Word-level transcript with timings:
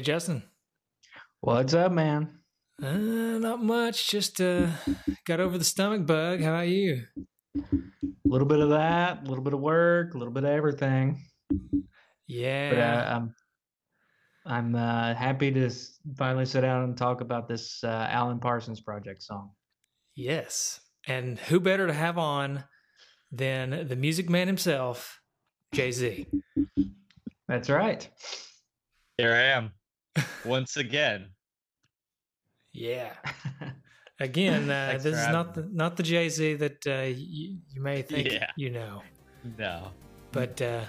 Hey, 0.00 0.04
Justin. 0.04 0.42
What's 1.42 1.74
up, 1.74 1.92
man? 1.92 2.38
Uh, 2.82 2.96
not 3.38 3.62
much. 3.62 4.08
Just 4.08 4.40
uh, 4.40 4.68
got 5.26 5.40
over 5.40 5.58
the 5.58 5.64
stomach 5.64 6.06
bug. 6.06 6.40
How 6.40 6.54
about 6.54 6.68
you? 6.68 7.02
A 7.54 7.60
little 8.24 8.46
bit 8.48 8.60
of 8.60 8.70
that, 8.70 9.18
a 9.20 9.28
little 9.28 9.44
bit 9.44 9.52
of 9.52 9.60
work, 9.60 10.14
a 10.14 10.16
little 10.16 10.32
bit 10.32 10.44
of 10.44 10.48
everything. 10.48 11.22
Yeah. 12.26 12.70
But 12.70 12.78
uh, 12.78 13.14
I'm 13.14 13.34
I'm 14.46 14.74
uh, 14.74 15.14
happy 15.14 15.50
to 15.50 15.70
finally 16.16 16.46
sit 16.46 16.62
down 16.62 16.84
and 16.84 16.96
talk 16.96 17.20
about 17.20 17.46
this 17.46 17.84
uh, 17.84 18.06
Alan 18.08 18.40
Parsons 18.40 18.80
Project 18.80 19.22
song. 19.22 19.50
yes. 20.16 20.80
And 21.06 21.38
who 21.38 21.60
better 21.60 21.86
to 21.86 21.92
have 21.92 22.16
on 22.16 22.64
than 23.30 23.86
the 23.86 23.96
music 23.96 24.30
man 24.30 24.46
himself, 24.46 25.20
Jay 25.74 25.92
Z? 25.92 26.26
That's 27.48 27.68
right. 27.68 28.08
Here 29.18 29.34
I 29.34 29.42
am 29.58 29.72
once 30.44 30.76
again. 30.76 31.30
Yeah. 32.72 33.12
Again, 34.20 34.70
uh, 34.70 34.92
this 35.02 35.16
is 35.16 35.28
not 35.28 35.54
the 35.54 35.66
not 35.72 35.96
the 35.96 36.02
Jay 36.02 36.28
Z 36.28 36.54
that 36.54 36.86
uh, 36.86 37.04
you, 37.08 37.56
you 37.72 37.80
may 37.80 38.02
think 38.02 38.30
Yeah. 38.30 38.50
you 38.54 38.68
know, 38.68 39.02
No. 39.56 39.92
but 40.30 40.60
uh, 40.60 40.82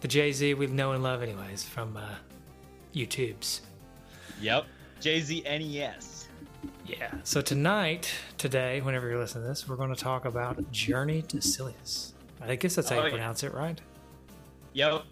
the 0.00 0.08
Jay 0.08 0.32
Z 0.32 0.54
we 0.54 0.66
know 0.66 0.92
and 0.92 1.02
love, 1.02 1.22
anyways, 1.22 1.62
from 1.64 1.94
uh, 1.96 2.14
YouTube's. 2.94 3.60
Yep. 4.40 4.64
Jay 5.00 5.20
Z 5.20 5.42
NES. 5.44 6.28
Yeah. 6.86 7.10
So 7.22 7.42
tonight, 7.42 8.10
today, 8.38 8.80
whenever 8.80 9.08
you're 9.10 9.18
listening 9.18 9.44
to 9.44 9.48
this, 9.48 9.68
we're 9.68 9.76
going 9.76 9.94
to 9.94 10.00
talk 10.00 10.24
about 10.24 10.72
Journey 10.72 11.20
to 11.22 11.42
Silius. 11.42 12.14
I 12.40 12.56
guess 12.56 12.76
that's 12.76 12.88
how 12.88 12.96
Oh, 12.96 12.98
you 13.00 13.04
yeah. 13.08 13.10
pronounce 13.10 13.42
it, 13.42 13.52
right? 13.52 13.78
Yep. 14.72 15.04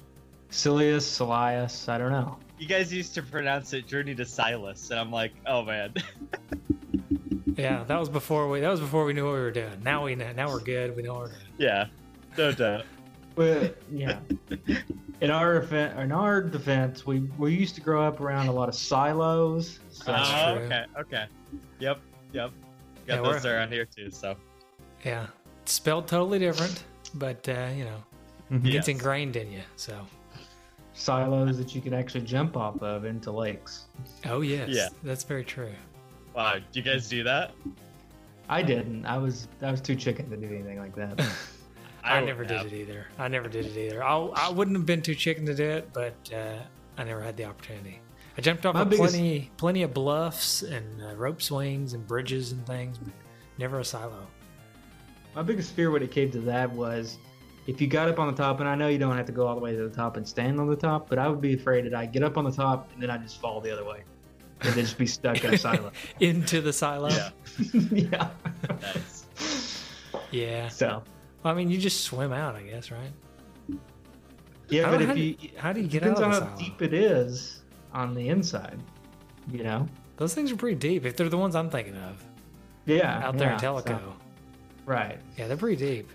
Silius, 0.50 1.06
Silius, 1.06 1.88
I 1.88 1.98
don't 1.98 2.12
know. 2.12 2.38
You 2.58 2.66
guys 2.68 2.92
used 2.92 3.14
to 3.14 3.22
pronounce 3.22 3.72
it 3.72 3.86
Journey 3.86 4.14
to 4.14 4.24
Silas, 4.24 4.90
and 4.90 4.98
I'm 5.00 5.10
like, 5.10 5.32
oh 5.46 5.62
man. 5.64 5.94
Yeah, 7.56 7.84
that 7.84 8.00
was 8.00 8.08
before 8.08 8.48
we 8.48 8.58
that 8.60 8.68
was 8.68 8.80
before 8.80 9.04
we 9.04 9.12
knew 9.12 9.26
what 9.26 9.34
we 9.34 9.38
were 9.40 9.52
doing. 9.52 9.80
Now 9.84 10.04
we 10.04 10.16
know. 10.16 10.32
Now 10.32 10.48
we're 10.50 10.58
good. 10.58 10.96
We 10.96 11.02
know 11.04 11.12
what 11.14 11.20
we're 11.22 11.28
doing. 11.28 11.40
yeah. 11.58 11.86
No 12.36 12.50
doubt. 12.50 12.84
But 13.36 13.76
yeah, 13.92 14.18
in 15.20 15.30
our 15.30 15.60
defense, 15.60 15.94
in 16.00 16.10
our 16.10 16.42
defense, 16.42 17.06
we 17.06 17.20
we 17.38 17.54
used 17.54 17.76
to 17.76 17.80
grow 17.80 18.02
up 18.02 18.20
around 18.20 18.48
a 18.48 18.52
lot 18.52 18.68
of 18.68 18.74
silos. 18.74 19.78
So 19.90 20.12
oh, 20.12 20.54
okay. 20.64 20.84
Okay. 20.98 21.26
Yep. 21.78 22.00
Yep. 22.32 22.50
Got 23.06 23.22
we're- 23.22 23.34
those 23.34 23.46
around 23.46 23.70
here 23.72 23.84
too. 23.86 24.10
So. 24.10 24.34
Yeah, 25.04 25.26
it's 25.62 25.72
spelled 25.74 26.08
totally 26.08 26.40
different, 26.40 26.82
but 27.14 27.48
uh, 27.48 27.68
you 27.76 27.84
know, 27.84 28.02
Mhm. 28.50 28.64
it's 28.66 28.74
Yes. 28.74 28.88
ingrained 28.88 29.36
in 29.36 29.52
you. 29.52 29.62
So, 29.76 30.04
silos 30.94 31.58
that 31.58 31.74
you 31.74 31.80
can 31.80 31.92
actually 31.92 32.22
jump 32.22 32.56
off 32.56 32.80
of 32.82 33.04
into 33.04 33.30
lakes. 33.30 33.86
oh 34.26 34.40
yes, 34.40 34.68
Yeah. 34.70 34.88
that's 35.02 35.24
very 35.24 35.44
true. 35.44 35.72
Wow. 36.34 36.54
Do 36.54 36.62
you 36.72 36.82
guys 36.82 37.08
do 37.08 37.22
that? 37.24 37.52
I 38.48 38.62
didn't. 38.62 39.04
I 39.06 39.18
was 39.18 39.48
I 39.62 39.70
was 39.70 39.80
too 39.80 39.94
chicken 39.96 40.28
to 40.30 40.36
do 40.36 40.46
anything 40.46 40.78
like 40.78 40.94
that. 40.96 41.20
I, 42.04 42.20
would 42.20 42.26
never 42.26 42.44
have. 42.44 42.64
did 42.64 42.72
it 42.72 42.76
either. 42.82 43.06
I 43.18 43.28
never 43.28 43.48
did 43.48 43.64
it 43.66 43.76
either. 43.76 44.02
I, 44.04 44.16
I 44.18 44.50
wouldn't 44.50 44.76
have 44.76 44.84
been 44.86 45.00
too 45.00 45.14
chicken 45.14 45.46
to 45.46 45.54
do 45.54 45.64
it, 45.64 45.90
but 45.94 46.14
uh, 46.34 46.58
I 46.98 47.04
never 47.04 47.22
had 47.22 47.36
the 47.36 47.44
opportunity. 47.44 48.00
I 48.36 48.40
jumped 48.42 48.66
off 48.66 48.74
of 48.76 48.90
biggest- 48.90 49.12
plenty, 49.14 49.50
plenty 49.56 49.82
of 49.84 49.94
bluffs 49.94 50.62
and 50.62 51.02
uh, 51.02 51.14
rope 51.16 51.40
swings 51.40 51.94
and 51.94 52.06
bridges 52.06 52.52
and 52.52 52.66
things, 52.66 52.98
but 52.98 53.12
never 53.58 53.78
a 53.80 53.84
silo. 53.84 54.26
My 55.34 55.42
biggest 55.42 55.72
fear 55.72 55.90
when 55.90 56.02
it 56.02 56.10
came 56.10 56.30
to 56.32 56.40
that 56.40 56.70
was 56.70 57.16
if 57.66 57.80
you 57.80 57.86
got 57.86 58.08
up 58.08 58.18
on 58.18 58.26
the 58.26 58.36
top, 58.42 58.60
and 58.60 58.68
I 58.68 58.74
know 58.74 58.88
you 58.88 58.98
don't 58.98 59.16
have 59.16 59.26
to 59.26 59.32
go 59.32 59.46
all 59.46 59.54
the 59.54 59.60
way 59.60 59.74
to 59.74 59.88
the 59.88 59.94
top 59.94 60.16
and 60.16 60.26
stand 60.28 60.60
on 60.60 60.68
the 60.68 60.76
top, 60.76 61.08
but 61.08 61.18
I 61.18 61.28
would 61.28 61.40
be 61.40 61.54
afraid 61.54 61.84
that 61.86 61.94
I 61.94 62.06
get 62.06 62.22
up 62.22 62.36
on 62.36 62.44
the 62.44 62.52
top 62.52 62.90
and 62.92 63.02
then 63.02 63.10
I 63.10 63.16
just 63.18 63.40
fall 63.40 63.60
the 63.60 63.70
other 63.70 63.84
way 63.84 64.04
and 64.60 64.74
then 64.74 64.84
just 64.84 64.98
be 64.98 65.06
stuck 65.06 65.42
in 65.44 65.54
a 65.54 65.58
silo. 65.58 65.90
Into 66.20 66.60
the 66.60 66.72
silo. 66.72 67.08
Yeah. 67.08 67.30
yeah. 67.90 68.28
Nice. 68.82 69.24
Yeah. 70.30 70.68
So 70.68 71.02
Well, 71.42 71.52
I 71.52 71.56
mean, 71.56 71.70
you 71.70 71.78
just 71.78 72.02
swim 72.04 72.32
out, 72.32 72.54
I 72.54 72.62
guess, 72.62 72.90
right? 72.90 73.78
yeah, 74.68 74.84
How- 74.84 74.90
but 74.92 75.00
how 75.02 75.10
if 75.10 75.16
do 75.16 75.22
you 75.22 75.36
you- 75.40 75.50
how 75.56 75.72
do 75.72 75.80
you 75.80 75.88
get 75.88 76.02
out 76.02 76.16
depends 76.16 76.20
on 76.20 76.30
how 76.32 76.38
silo? 76.40 76.58
deep 76.58 76.82
it 76.82 76.92
is 76.94 77.62
on 77.92 78.14
the 78.14 78.28
inside. 78.28 78.78
You 79.52 79.62
know. 79.64 79.86
Those 80.16 80.34
things 80.34 80.52
are 80.52 80.56
pretty 80.56 80.76
deep. 80.76 81.04
If 81.04 81.16
they're 81.16 81.28
the 81.28 81.36
ones 81.38 81.56
I'm 81.56 81.70
thinking 81.70 81.96
of 81.96 82.22
Yeah. 82.86 83.26
out 83.26 83.36
there 83.36 83.48
yeah, 83.48 83.54
in 83.54 83.60
Tellico. 83.60 83.86
so- 83.88 84.14
right. 84.86 85.18
Yeah, 85.36 85.48
they're 85.48 85.56
pretty 85.56 85.76
deep. 85.76 86.10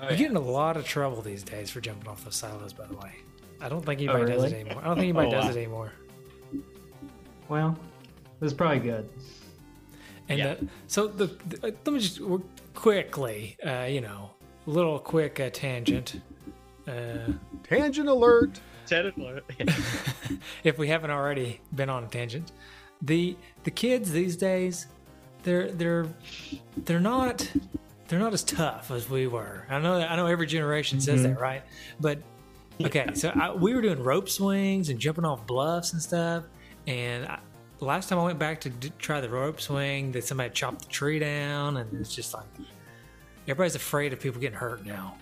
Oh, 0.00 0.04
You 0.06 0.10
yeah. 0.10 0.16
get 0.16 0.30
in 0.30 0.36
a 0.36 0.40
lot 0.40 0.76
of 0.76 0.84
trouble 0.86 1.22
these 1.22 1.42
days 1.42 1.70
for 1.70 1.80
jumping 1.80 2.08
off 2.08 2.24
those 2.24 2.36
silos, 2.36 2.72
by 2.72 2.86
the 2.86 2.96
way. 2.96 3.12
I 3.60 3.68
don't 3.68 3.84
think 3.84 4.00
anybody 4.00 4.26
does 4.26 4.40
Oh, 4.40 4.44
really? 4.44 4.56
it 4.56 4.60
anymore. 4.66 4.82
I 4.82 4.86
don't 4.86 4.96
think 4.96 5.04
anybody 5.16 5.28
Oh, 5.28 5.30
does 5.30 5.44
wow. 5.44 5.50
it 5.50 5.56
anymore. 5.56 5.92
Well, 7.48 7.78
that's 8.40 8.52
probably 8.52 8.80
good. 8.80 9.08
And 10.28 10.38
Yeah. 10.38 10.46
uh, 10.52 10.56
so 10.86 11.06
the, 11.06 11.26
the 11.48 11.68
uh, 11.68 11.70
let 11.84 11.86
me 11.86 11.98
just 12.00 12.20
quickly, 12.74 13.56
uh, 13.64 13.84
you 13.88 14.00
know, 14.00 14.30
a 14.66 14.70
little 14.70 14.98
quick 14.98 15.38
uh, 15.40 15.50
tangent. 15.52 16.20
Uh, 16.86 17.32
Tangent 17.62 18.08
alert. 18.08 18.60
Technically. 18.86 19.40
if 20.64 20.76
we 20.78 20.88
haven't 20.88 21.10
already 21.10 21.60
been 21.74 21.88
on 21.88 22.04
a 22.04 22.06
tangent, 22.08 22.52
the 23.00 23.36
the 23.64 23.70
kids 23.70 24.12
these 24.12 24.36
days, 24.36 24.86
they're 25.44 25.70
they're 25.72 26.06
they're 26.76 27.00
not 27.00 27.50
they're 28.08 28.18
not 28.18 28.32
as 28.32 28.44
tough 28.44 28.90
as 28.90 29.08
we 29.08 29.26
were. 29.26 29.66
I 29.68 29.78
know 29.78 29.96
I 29.96 30.16
know 30.16 30.26
every 30.26 30.46
generation 30.46 31.00
says 31.00 31.22
that, 31.22 31.40
right? 31.40 31.62
But 32.00 32.18
okay, 32.82 33.08
so 33.14 33.30
I, 33.30 33.52
we 33.52 33.74
were 33.74 33.82
doing 33.82 34.02
rope 34.02 34.28
swings 34.28 34.88
and 34.88 34.98
jumping 34.98 35.24
off 35.24 35.46
bluffs 35.46 35.92
and 35.92 36.02
stuff, 36.02 36.44
and. 36.86 37.26
I, 37.26 37.38
the 37.80 37.86
last 37.86 38.08
time 38.08 38.18
I 38.18 38.24
went 38.24 38.38
back 38.38 38.60
to 38.62 38.70
d- 38.70 38.92
try 38.98 39.20
the 39.20 39.28
rope 39.28 39.60
swing, 39.60 40.12
that 40.12 40.24
somebody 40.24 40.48
chopped 40.50 40.82
the 40.82 40.88
tree 40.88 41.18
down, 41.18 41.76
and 41.76 41.92
it's 42.00 42.14
just 42.14 42.32
like 42.32 42.46
everybody's 43.42 43.74
afraid 43.74 44.12
of 44.12 44.20
people 44.20 44.40
getting 44.40 44.56
hurt 44.56 44.86
now. 44.86 45.16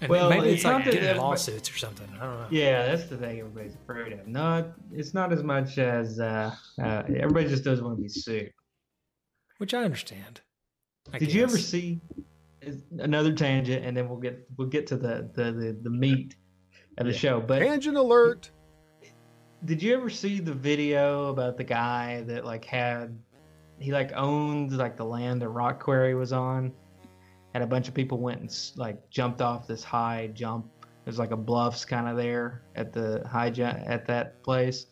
And 0.00 0.10
Well, 0.10 0.28
maybe 0.28 0.48
it's 0.48 0.56
it's 0.56 0.64
like 0.64 0.84
getting 0.84 1.16
lawsuits 1.16 1.70
or 1.70 1.78
something. 1.78 2.06
I 2.20 2.24
don't 2.24 2.40
know. 2.40 2.46
Yeah, 2.50 2.86
that's 2.86 3.06
the 3.06 3.16
thing 3.16 3.40
everybody's 3.40 3.74
afraid 3.74 4.12
of. 4.12 4.28
Not 4.28 4.68
it's 4.92 5.14
not 5.14 5.32
as 5.32 5.42
much 5.42 5.78
as 5.78 6.20
uh, 6.20 6.54
uh, 6.80 7.02
everybody 7.08 7.48
just 7.48 7.64
doesn't 7.64 7.84
want 7.84 7.96
to 7.96 8.02
be 8.02 8.08
sued. 8.08 8.52
Which 9.58 9.72
I 9.72 9.82
understand. 9.82 10.42
I 11.12 11.18
Did 11.18 11.32
you 11.32 11.42
ever 11.42 11.58
see 11.58 12.00
another 12.98 13.32
tangent, 13.32 13.84
and 13.84 13.96
then 13.96 14.08
we'll 14.08 14.18
get 14.18 14.46
we'll 14.56 14.68
get 14.68 14.86
to 14.88 14.96
the 14.96 15.28
the 15.34 15.52
the, 15.52 15.76
the 15.82 15.90
meat 15.90 16.36
of 16.98 17.06
the 17.06 17.12
show. 17.12 17.40
But 17.40 17.60
Tangent 17.60 17.96
alert. 17.96 18.50
did 19.64 19.82
you 19.82 19.94
ever 19.94 20.10
see 20.10 20.40
the 20.40 20.52
video 20.52 21.28
about 21.28 21.56
the 21.56 21.64
guy 21.64 22.22
that 22.22 22.44
like 22.44 22.64
had 22.64 23.18
he 23.78 23.92
like 23.92 24.12
owned 24.14 24.76
like 24.76 24.96
the 24.96 25.04
land 25.04 25.42
that 25.42 25.48
Rock 25.48 25.82
Quarry 25.82 26.14
was 26.14 26.32
on, 26.32 26.72
and 27.54 27.62
a 27.62 27.66
bunch 27.66 27.88
of 27.88 27.94
people 27.94 28.18
went 28.18 28.40
and 28.40 28.60
like 28.76 29.08
jumped 29.10 29.40
off 29.40 29.66
this 29.66 29.84
high 29.84 30.30
jump. 30.34 30.66
There's 31.04 31.18
like 31.18 31.30
a 31.30 31.36
bluffs 31.36 31.84
kind 31.84 32.08
of 32.08 32.16
there 32.16 32.62
at 32.74 32.92
the 32.92 33.22
high 33.28 33.50
jump 33.50 33.78
at 33.86 34.06
that 34.06 34.42
place, 34.42 34.86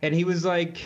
and 0.00 0.14
he 0.14 0.24
was 0.24 0.44
like, 0.44 0.80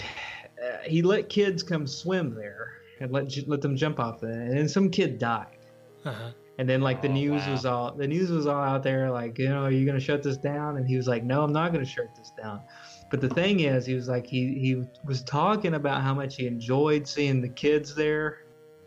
uh, 0.63 0.79
he 0.85 1.03
let 1.03 1.29
kids 1.29 1.63
come 1.63 1.87
swim 1.87 2.35
there 2.35 2.75
and 3.01 3.11
let 3.12 3.33
let 3.49 3.61
them 3.61 3.77
jump 3.77 3.99
off 4.01 4.21
there, 4.21 4.31
and 4.43 4.56
then 4.56 4.69
some 4.69 4.91
kid 4.91 5.19
died. 5.19 5.59
Uh-huh. 6.05 6.31
And 6.59 6.69
then 6.69 6.81
like 6.81 7.03
the 7.03 7.09
Oh, 7.09 7.12
news 7.12 7.47
wow. 7.47 7.53
was 7.53 7.67
all 7.67 7.93
the 7.93 8.06
news 8.06 8.31
was 8.31 8.47
all 8.47 8.62
out 8.62 8.82
there 8.82 9.11
like, 9.11 9.38
you 9.38 9.49
know, 9.49 9.65
are 9.65 9.70
you 9.70 9.85
gonna 9.85 10.00
shut 10.00 10.23
this 10.23 10.38
down? 10.38 10.76
And 10.79 10.87
he 10.88 10.97
was 10.97 11.06
like, 11.06 11.23
No, 11.25 11.43
I'm 11.43 11.53
not 11.53 11.73
gonna 11.73 11.85
shut 11.85 12.15
this 12.17 12.31
down. 12.41 12.62
But 13.11 13.20
the 13.20 13.29
thing 13.29 13.61
is, 13.61 13.85
he 13.87 13.94
was 13.94 14.09
like 14.09 14.26
he 14.26 14.55
he 14.59 14.82
was 15.05 15.23
talking 15.23 15.75
about 15.75 16.03
how 16.03 16.15
much 16.15 16.37
he 16.37 16.47
enjoyed 16.47 17.06
seeing 17.06 17.41
the 17.43 17.49
kids 17.49 17.94
there 17.94 18.38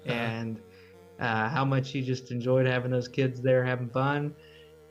Uh-huh. 0.08 0.14
and 0.14 0.60
uh, 1.20 1.50
how 1.50 1.66
much 1.66 1.92
he 1.92 2.02
just 2.02 2.32
enjoyed 2.32 2.66
having 2.66 2.92
those 2.92 3.08
kids 3.10 3.42
there 3.42 3.64
having 3.64 3.90
fun. 3.90 4.34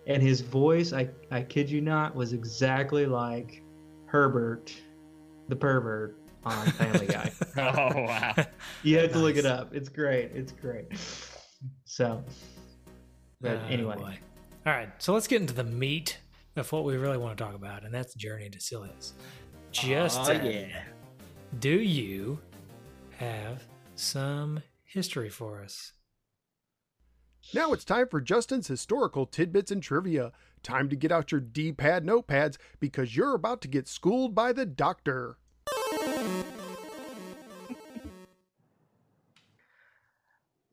And 0.07 0.23
his 0.23 0.41
voice, 0.43 0.93
I 0.93 1.09
I 1.31 1.43
kid 1.43 1.69
you 1.71 1.81
not, 1.81 2.15
was 2.15 2.33
exactly 2.33 3.07
like 3.07 3.63
Herbert, 4.07 4.73
the 5.49 5.57
pervert 5.57 6.18
on 6.45 6.67
Family 6.73 7.07
Guy. 7.07 7.33
oh 7.57 8.03
wow. 8.03 8.35
You 8.83 8.99
have 8.99 9.13
to 9.13 9.19
look 9.19 9.37
it 9.37 9.47
up. 9.47 9.75
It's 9.75 9.89
great. 9.89 10.31
It's 10.35 10.53
great. 10.53 10.87
So, 11.85 12.23
but 13.41 13.59
Oh, 13.59 13.67
anyway, 13.69 13.97
boy. 13.97 14.19
All 14.67 14.73
right, 14.73 14.91
so 14.99 15.15
let's 15.15 15.27
get 15.27 15.41
into 15.41 15.55
the 15.55 15.65
meat 15.65 16.19
of 16.57 16.71
what 16.73 16.85
we 16.85 16.97
really 16.97 17.19
want 17.19 17.39
to 17.39 17.45
talk 17.45 17.55
about, 17.55 17.85
and 17.85 17.93
that's 17.95 18.15
Journey 18.15 18.51
to 18.51 18.59
Silius. 18.61 19.13
Justin, 19.73 20.41
Oh, 20.41 20.49
yeah. 20.49 20.83
do 21.59 21.71
you 21.81 22.39
have 23.19 23.65
some 23.95 24.63
history 24.85 25.29
for 25.31 25.63
us? 25.63 25.93
Now 27.55 27.73
it's 27.73 27.85
time 27.85 28.09
for 28.09 28.21
Justin's 28.21 28.67
historical 28.69 29.25
tidbits 29.27 29.71
and 29.71 29.83
trivia. 29.83 30.33
Time 30.63 30.89
to 30.91 30.97
get 30.97 31.13
out 31.13 31.33
your 31.33 31.41
D 31.41 31.73
pad 31.73 32.05
notepads 32.05 32.59
because 32.79 33.17
you're 33.17 33.35
about 33.35 33.63
to 33.63 33.69
get 33.69 33.89
schooled 33.89 34.35
by 34.35 34.53
the 34.53 34.67
doctor. 34.67 35.39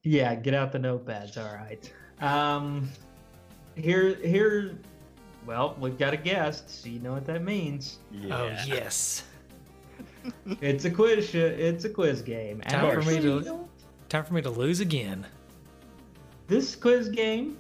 Yeah, 0.06 0.34
get 0.36 0.54
out 0.54 0.72
the 0.72 0.80
notepads. 0.80 1.38
All 1.38 1.54
right. 1.56 1.92
Um, 2.22 2.90
here, 3.76 4.16
here, 4.16 4.78
Well, 5.46 5.76
we've 5.80 5.98
got 5.98 6.14
a 6.14 6.18
guest, 6.18 6.70
so 6.84 6.88
you 6.90 7.00
know 7.00 7.12
what 7.12 7.26
that 7.26 7.44
means. 7.44 8.00
Yeah. 8.12 8.38
Oh 8.38 8.48
yes. 8.66 9.24
It's 10.62 10.86
a 10.86 10.90
quiz. 10.92 11.30
Sh- 11.30 11.36
it's 11.36 11.86
a 11.86 11.90
quiz 11.90 12.22
game. 12.22 12.62
And 12.64 12.70
Time 12.72 13.02
for 13.02 13.08
me 13.10 13.20
to- 13.22 13.68
Time 14.10 14.24
for 14.24 14.34
me 14.34 14.42
to 14.42 14.50
lose 14.50 14.80
again. 14.80 15.26
This 16.48 16.76
quiz 16.76 17.10
game, 17.10 17.58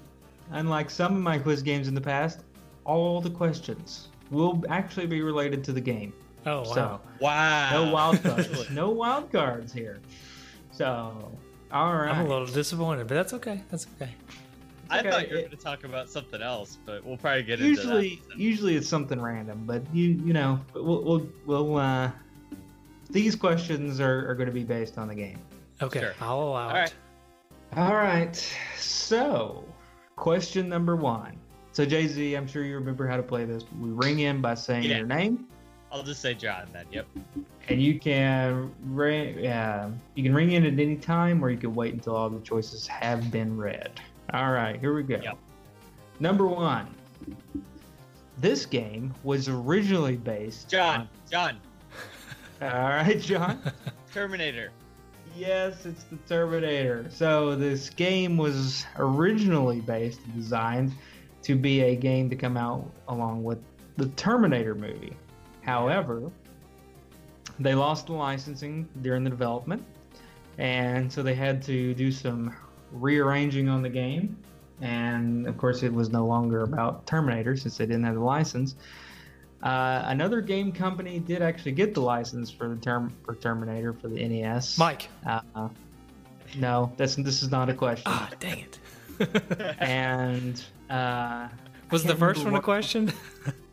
unlike 0.51 0.89
some 0.89 1.15
of 1.15 1.21
my 1.21 1.37
quiz 1.37 1.61
games 1.61 1.87
in 1.87 1.93
the 1.95 2.01
past, 2.01 2.43
all 2.85 3.21
the 3.21 3.29
questions 3.29 4.07
will 4.31 4.63
actually 4.69 5.05
be 5.07 5.21
related 5.21 5.63
to 5.65 5.73
the 5.73 5.81
game. 5.81 6.13
Oh 6.47 6.59
wow. 6.59 6.63
So 6.73 7.01
Wow. 7.21 7.69
no 7.85 7.91
wild 7.91 8.23
cards. 8.23 8.69
No 8.71 8.89
wild 8.89 9.31
cards 9.31 9.71
here. 9.73 9.99
So, 10.71 11.31
all 11.71 11.93
right. 11.95 12.11
I'm 12.11 12.25
a 12.25 12.29
little 12.29 12.45
disappointed, 12.47 13.07
but 13.07 13.15
that's 13.15 13.33
okay. 13.33 13.61
That's 13.71 13.87
okay. 13.95 14.11
I 14.89 14.99
Okay, 14.99 15.09
thought 15.09 15.27
you 15.29 15.35
were 15.35 15.41
going 15.41 15.51
to 15.51 15.57
talk 15.57 15.83
about 15.83 16.09
something 16.09 16.41
else, 16.41 16.77
but 16.85 17.03
we'll 17.03 17.17
probably 17.17 17.41
get 17.43 17.57
usually, 17.59 18.13
into 18.13 18.27
that. 18.29 18.37
usually 18.37 18.75
it's 18.75 18.87
something 18.87 19.19
random, 19.19 19.63
but 19.65 19.81
you, 19.93 20.09
you 20.23 20.31
know, 20.33 20.59
we'll, 20.75 21.01
we'll, 21.03 21.27
we'll 21.47 21.77
uh, 21.77 22.11
these 23.09 23.35
questions 23.35 23.99
are, 23.99 24.29
are 24.29 24.35
going 24.35 24.47
to 24.47 24.53
be 24.53 24.63
based 24.63 24.97
on 24.99 25.07
the 25.07 25.15
game. 25.15 25.39
Okay, 25.81 26.01
Sure. 26.01 26.13
I'll 26.21 26.39
allow 26.39 26.69
All 26.69 26.75
it. 26.75 26.79
right. 26.79 26.93
All 27.77 27.95
right. 27.95 28.57
So, 28.77 29.65
question 30.15 30.69
number 30.69 30.95
one. 30.95 31.35
So, 31.71 31.83
Jay 31.85 32.07
Z, 32.07 32.35
I'm 32.35 32.47
sure 32.47 32.63
you 32.63 32.75
remember 32.75 33.07
how 33.07 33.17
to 33.17 33.23
play 33.23 33.43
this. 33.43 33.63
We 33.81 33.89
ring 33.89 34.19
in 34.19 34.39
by 34.39 34.53
saying 34.53 34.83
Yeah. 34.83 34.97
your 34.97 35.07
name, 35.07 35.47
I'll 35.91 36.03
just 36.03 36.21
say 36.21 36.33
John 36.33 36.67
then. 36.73 36.85
Yep. 36.91 37.07
and 37.69 37.81
you 37.81 37.99
can 37.99 38.73
ring. 38.83 39.39
yeah, 39.39 39.89
you 40.15 40.23
can 40.23 40.33
ring 40.33 40.51
in 40.51 40.65
at 40.65 40.79
any 40.79 40.97
time, 40.97 41.43
or 41.43 41.49
you 41.49 41.57
can 41.57 41.73
wait 41.73 41.93
until 41.93 42.15
all 42.15 42.29
the 42.29 42.41
choices 42.41 42.85
have 42.87 43.31
been 43.31 43.57
read. 43.57 43.91
All 44.33 44.51
right, 44.51 44.79
here 44.79 44.93
we 44.93 45.03
go. 45.03 45.19
Yep. 45.21 45.37
Number 46.19 46.47
one. 46.47 46.87
This 48.37 48.65
game 48.65 49.13
was 49.23 49.47
originally 49.47 50.17
based. 50.17 50.69
John. 50.69 51.07
John. 51.31 51.59
all 52.61 52.69
right, 52.69 53.19
John. 53.19 53.59
Terminator. 54.13 54.71
Yes, 55.35 55.85
it's 55.85 56.03
the 56.05 56.17
Terminator. 56.27 57.05
So 57.09 57.55
this 57.55 57.89
game 57.89 58.37
was 58.37 58.85
originally 58.97 59.81
based 59.81 60.19
and 60.25 60.35
designed 60.35 60.93
to 61.43 61.55
be 61.55 61.81
a 61.81 61.95
game 61.95 62.29
to 62.29 62.35
come 62.35 62.57
out 62.57 62.89
along 63.07 63.43
with 63.43 63.59
the 63.97 64.07
Terminator 64.09 64.75
movie. 64.75 65.15
However, 65.65 66.31
they 67.59 67.73
lost 67.73 68.07
the 68.07 68.13
licensing 68.13 68.87
during 69.01 69.23
the 69.23 69.29
development, 69.29 69.83
and 70.57 71.11
so 71.11 71.23
they 71.23 71.33
had 71.35 71.61
to 71.63 71.93
do 71.95 72.11
some 72.11 72.55
rearranging 72.91 73.67
on 73.67 73.81
the 73.81 73.89
game. 73.89 74.37
And 74.81 75.47
of 75.47 75.57
course, 75.57 75.83
it 75.83 75.93
was 75.93 76.09
no 76.09 76.25
longer 76.25 76.63
about 76.63 77.07
Terminator 77.07 77.55
since 77.55 77.77
they 77.77 77.85
didn't 77.85 78.03
have 78.03 78.15
the 78.15 78.21
license. 78.21 78.75
Uh, 79.63 80.03
another 80.05 80.41
game 80.41 80.71
company 80.71 81.17
did 81.19 81.41
actually 81.41 81.71
get 81.71 81.93
the 81.93 82.01
license 82.01 82.51
for 82.51 82.67
the 82.67 82.75
term 82.75 83.11
for 83.23 83.35
Terminator 83.35 83.93
for 83.93 84.07
the 84.09 84.27
NES. 84.27 84.77
Mike. 84.77 85.09
Uh, 85.25 85.69
no, 86.57 86.91
that's 86.97 87.15
this 87.15 87.41
is 87.41 87.49
not 87.49 87.69
a 87.69 87.73
question. 87.73 88.03
Ah, 88.05 88.29
dang 88.39 88.59
it. 88.59 88.79
And 89.79 90.61
uh, 90.89 91.47
Was 91.89 92.03
the 92.03 92.15
first 92.15 92.43
one 92.43 92.55
a 92.55 92.61
question? 92.61 93.11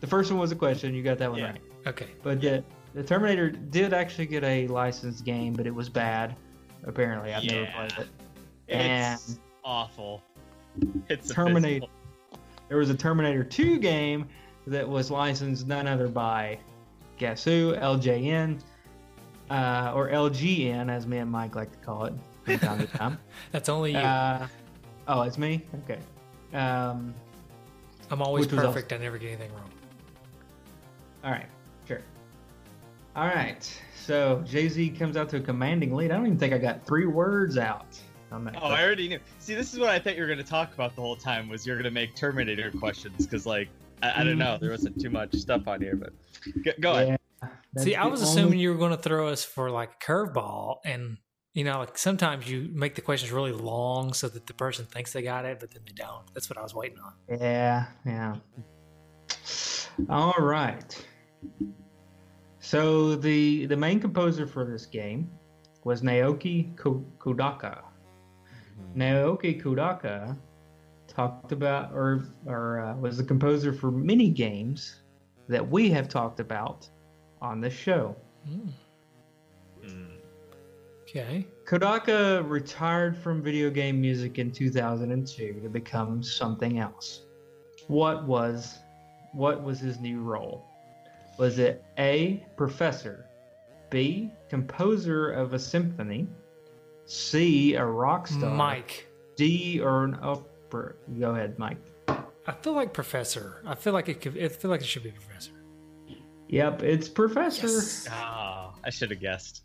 the 0.00 0.06
first 0.06 0.30
one 0.30 0.38
was 0.40 0.52
a 0.52 0.56
question. 0.56 0.94
You 0.94 1.02
got 1.02 1.18
that 1.18 1.30
one 1.30 1.40
Yeah. 1.40 1.50
right. 1.52 1.60
okay. 1.86 2.08
But 2.22 2.40
the, 2.40 2.62
the 2.94 3.02
Terminator 3.02 3.50
did 3.50 3.92
actually 3.92 4.26
get 4.26 4.44
a 4.44 4.66
licensed 4.68 5.24
game, 5.24 5.52
but 5.52 5.66
it 5.66 5.74
was 5.74 5.88
bad. 5.88 6.36
Apparently, 6.84 7.34
I've 7.34 7.44
never 7.44 7.70
played 7.74 7.92
it. 7.98 8.08
It's 8.68 9.28
And- 9.30 9.38
awful. 9.64 10.22
It's 11.08 11.28
Terminator- 11.32 11.86
abysmal. 11.86 11.90
There 12.68 12.78
was 12.78 12.90
a 12.90 12.94
Terminator 12.94 13.42
2 13.42 13.78
game 13.78 14.26
that 14.66 14.86
was 14.88 15.10
licensed 15.10 15.66
none 15.66 15.86
other 15.88 16.06
by 16.08 16.58
guess 17.16 17.42
who? 17.44 17.74
LJN. 17.74 18.60
Uh, 19.50 19.92
or 19.94 20.10
LGN, 20.10 20.90
as 20.90 21.06
me 21.06 21.16
and 21.18 21.30
Mike 21.30 21.56
like 21.56 21.72
to 21.72 21.78
call 21.78 22.04
it 22.04 22.12
from 22.44 22.58
time 22.58 22.78
to 22.80 22.86
time. 22.86 23.18
That's 23.50 23.70
only 23.70 23.92
you. 23.92 23.96
Uh, 23.98 24.46
oh, 25.08 25.22
it's 25.22 25.38
me? 25.38 25.64
Okay. 25.84 25.98
Um, 26.54 27.14
I'm 28.10 28.20
always 28.20 28.44
which 28.46 28.54
also- 28.54 28.66
perfect. 28.68 28.92
I 28.92 28.98
never 28.98 29.16
get 29.16 29.28
anything 29.28 29.50
wrong. 29.54 29.70
All 31.24 31.30
right, 31.30 31.46
sure. 31.86 32.00
All 33.16 33.26
right, 33.26 33.82
so 33.96 34.42
Jay 34.46 34.68
Z 34.68 34.90
comes 34.90 35.16
out 35.16 35.28
to 35.30 35.36
a 35.38 35.40
commanding 35.40 35.94
lead. 35.94 36.10
I 36.10 36.16
don't 36.16 36.26
even 36.26 36.38
think 36.38 36.52
I 36.54 36.58
got 36.58 36.86
three 36.86 37.06
words 37.06 37.58
out 37.58 37.98
on 38.30 38.44
that. 38.44 38.56
Oh, 38.60 38.66
I 38.68 38.82
already 38.84 39.08
knew. 39.08 39.18
See, 39.38 39.54
this 39.54 39.72
is 39.72 39.78
what 39.80 39.88
I 39.90 39.98
thought 39.98 40.14
you 40.16 40.22
were 40.22 40.28
going 40.28 40.38
to 40.38 40.44
talk 40.44 40.72
about 40.74 40.94
the 40.94 41.00
whole 41.00 41.16
time. 41.16 41.48
Was 41.48 41.66
you're 41.66 41.76
going 41.76 41.84
to 41.84 41.90
make 41.90 42.14
Terminator 42.14 42.70
questions 42.70 43.26
because, 43.26 43.46
like, 43.46 43.68
I, 44.02 44.20
I 44.20 44.24
don't 44.24 44.38
know, 44.38 44.56
there 44.60 44.70
wasn't 44.70 45.00
too 45.00 45.10
much 45.10 45.34
stuff 45.34 45.66
on 45.66 45.80
here, 45.80 45.96
but 45.96 46.12
go, 46.64 46.72
go 46.80 46.92
ahead. 46.92 47.08
Yeah, 47.42 47.48
that's 47.72 47.84
See, 47.84 47.96
I 47.96 48.04
the 48.04 48.10
was 48.10 48.20
only- 48.22 48.32
assuming 48.32 48.58
you 48.60 48.70
were 48.70 48.78
going 48.78 48.92
to 48.96 49.02
throw 49.02 49.28
us 49.28 49.44
for 49.44 49.70
like 49.70 49.90
a 50.00 50.04
curveball, 50.04 50.76
and 50.84 51.16
you 51.54 51.64
know, 51.64 51.80
like 51.80 51.98
sometimes 51.98 52.48
you 52.48 52.70
make 52.72 52.94
the 52.94 53.00
questions 53.00 53.32
really 53.32 53.50
long 53.52 54.12
so 54.12 54.28
that 54.28 54.46
the 54.46 54.54
person 54.54 54.84
thinks 54.84 55.12
they 55.12 55.22
got 55.22 55.44
it, 55.44 55.58
but 55.58 55.72
then 55.72 55.82
they 55.84 55.92
don't. 55.92 56.22
That's 56.34 56.48
what 56.48 56.56
I 56.58 56.62
was 56.62 56.74
waiting 56.74 56.98
on. 57.00 57.14
Yeah, 57.40 57.86
yeah. 58.06 58.36
All 60.08 60.34
right. 60.38 61.06
So 62.60 63.16
the 63.16 63.66
the 63.66 63.76
main 63.76 64.00
composer 64.00 64.46
for 64.46 64.64
this 64.64 64.86
game 64.86 65.30
was 65.84 66.02
Naoki 66.02 66.76
Ko- 66.76 67.04
Kodaka. 67.18 67.82
Naoki 68.96 69.62
Kodaka 69.62 70.36
talked 71.06 71.52
about, 71.52 71.92
or 71.92 72.24
or 72.46 72.80
uh, 72.80 72.96
was 72.96 73.16
the 73.16 73.24
composer 73.24 73.72
for 73.72 73.90
many 73.90 74.30
games 74.30 75.02
that 75.48 75.66
we 75.66 75.90
have 75.90 76.08
talked 76.08 76.40
about 76.40 76.88
on 77.40 77.60
this 77.60 77.74
show. 77.74 78.14
Mm. 78.48 78.72
Okay. 81.02 81.46
Kodaka 81.64 82.46
retired 82.48 83.16
from 83.16 83.42
video 83.42 83.70
game 83.70 83.98
music 83.98 84.38
in 84.38 84.52
2002 84.52 85.60
to 85.62 85.68
become 85.68 86.22
something 86.22 86.78
else. 86.78 87.22
What 87.86 88.24
was 88.24 88.80
what 89.32 89.62
was 89.62 89.78
his 89.80 89.98
new 90.00 90.20
role? 90.22 90.64
Was 91.38 91.58
it 91.58 91.84
A, 91.98 92.44
professor, 92.56 93.26
B, 93.90 94.30
composer 94.48 95.30
of 95.30 95.54
a 95.54 95.58
symphony, 95.58 96.26
C, 97.06 97.74
a 97.74 97.84
rock 97.84 98.26
star, 98.26 98.50
Mike. 98.50 99.06
D, 99.36 99.80
or 99.80 100.04
an 100.04 100.18
opera? 100.20 100.94
Go 101.18 101.30
ahead, 101.34 101.58
Mike. 101.58 101.78
I 102.08 102.52
feel 102.62 102.72
like 102.72 102.92
professor. 102.92 103.62
I 103.66 103.74
feel 103.74 103.92
like 103.92 104.08
it 104.08 104.20
could. 104.20 104.36
I 104.42 104.48
feel 104.48 104.70
like 104.70 104.80
it 104.80 104.86
should 104.86 105.04
be 105.04 105.10
professor. 105.12 105.52
Yep, 106.48 106.82
it's 106.82 107.08
professor 107.08 107.66
Yes. 107.66 108.08
Ah, 108.10 108.72
I 108.84 108.90
should 108.90 109.10
have 109.10 109.20
guessed. 109.20 109.64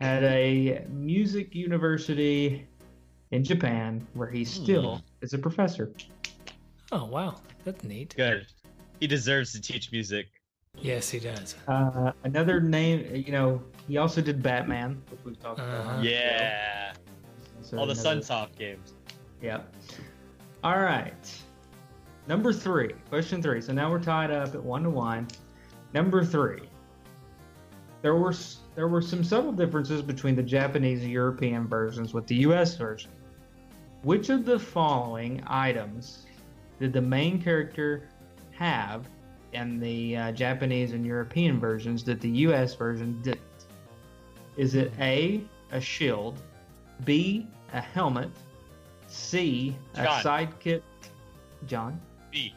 at 0.00 0.22
a 0.24 0.84
music 0.88 1.54
university 1.54 2.66
in 3.32 3.44
Japan 3.44 4.06
where 4.14 4.30
he 4.30 4.44
still 4.44 5.02
is 5.20 5.34
a 5.34 5.38
professor. 5.38 5.92
Oh 6.90 7.04
wow, 7.04 7.36
that's 7.64 7.84
neat. 7.84 8.14
Good. 8.16 8.46
He 9.02 9.08
deserves 9.08 9.50
to 9.54 9.60
teach 9.60 9.90
music. 9.90 10.28
Yes, 10.80 11.10
he 11.10 11.18
does. 11.18 11.56
Uh, 11.66 12.12
another 12.22 12.60
name, 12.60 13.04
you 13.26 13.32
know, 13.32 13.60
he 13.88 13.96
also 13.96 14.20
did 14.20 14.40
Batman, 14.40 15.02
which 15.10 15.18
we've 15.24 15.40
talked 15.40 15.58
about. 15.58 15.80
Uh-huh. 15.80 15.90
on 15.94 16.02
the 16.04 16.08
Yeah. 16.08 16.92
So 17.62 17.78
All 17.78 17.86
the 17.86 17.94
another- 17.94 18.20
Sunsoft 18.20 18.56
games. 18.56 18.94
Yeah. 19.42 19.62
All 20.62 20.78
right. 20.78 21.42
Number 22.28 22.52
three, 22.52 22.92
question 23.08 23.42
three. 23.42 23.60
So 23.60 23.72
now 23.72 23.90
we're 23.90 23.98
tied 23.98 24.30
up 24.30 24.54
at 24.54 24.62
one 24.62 24.84
to 24.84 24.90
one. 24.90 25.26
Number 25.94 26.24
three. 26.24 26.68
There 28.02 28.14
were 28.14 28.34
there 28.76 28.86
were 28.86 29.02
some 29.02 29.24
subtle 29.24 29.50
differences 29.50 30.00
between 30.00 30.36
the 30.36 30.44
Japanese 30.44 31.02
and 31.02 31.10
European 31.10 31.66
versions 31.66 32.14
with 32.14 32.28
the 32.28 32.36
U.S. 32.46 32.76
version. 32.76 33.10
Which 34.02 34.28
of 34.28 34.44
the 34.44 34.60
following 34.60 35.42
items 35.48 36.26
did 36.78 36.92
the 36.92 37.02
main 37.02 37.42
character 37.42 38.08
have 38.52 39.06
in 39.52 39.78
the 39.80 40.16
uh, 40.16 40.32
Japanese 40.32 40.92
and 40.92 41.04
European 41.04 41.58
versions 41.60 42.04
that 42.04 42.20
the 42.20 42.28
U.S. 42.30 42.74
version 42.74 43.20
didn't? 43.22 43.40
Is 44.56 44.74
it 44.74 44.92
A, 44.98 45.42
a 45.70 45.80
shield, 45.80 46.40
B, 47.04 47.46
a 47.72 47.80
helmet, 47.80 48.30
C, 49.08 49.76
a 49.94 50.04
John. 50.04 50.22
sidekick? 50.22 50.82
John? 51.66 52.00
B. 52.30 52.54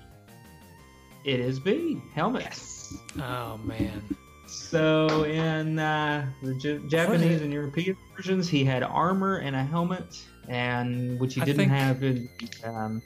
It 1.26 1.40
is 1.40 1.60
B, 1.60 2.02
helmet. 2.14 2.44
Yes. 2.44 2.94
Oh 3.20 3.58
man. 3.64 4.02
So 4.48 5.24
in 5.24 5.80
uh, 5.80 6.28
the 6.44 6.54
J- 6.56 6.80
Japanese 6.88 7.42
and 7.42 7.52
European 7.52 7.98
versions, 8.16 8.48
he 8.48 8.64
had 8.64 8.84
armor 8.84 9.38
and 9.38 9.56
a 9.56 9.64
helmet, 9.64 10.24
and 10.48 11.20
which 11.20 11.34
he 11.34 11.42
I 11.42 11.46
didn't 11.46 11.58
think- 11.58 11.72
have 11.72 12.04
in 12.04 12.30
um, 12.64 13.02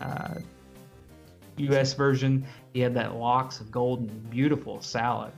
uh, 0.00 0.34
U.S. 1.58 1.92
version. 1.94 2.44
He 2.72 2.80
had 2.80 2.94
that 2.94 3.16
locks 3.16 3.60
of 3.60 3.70
golden, 3.70 4.06
beautiful 4.30 4.80
salad. 4.80 5.32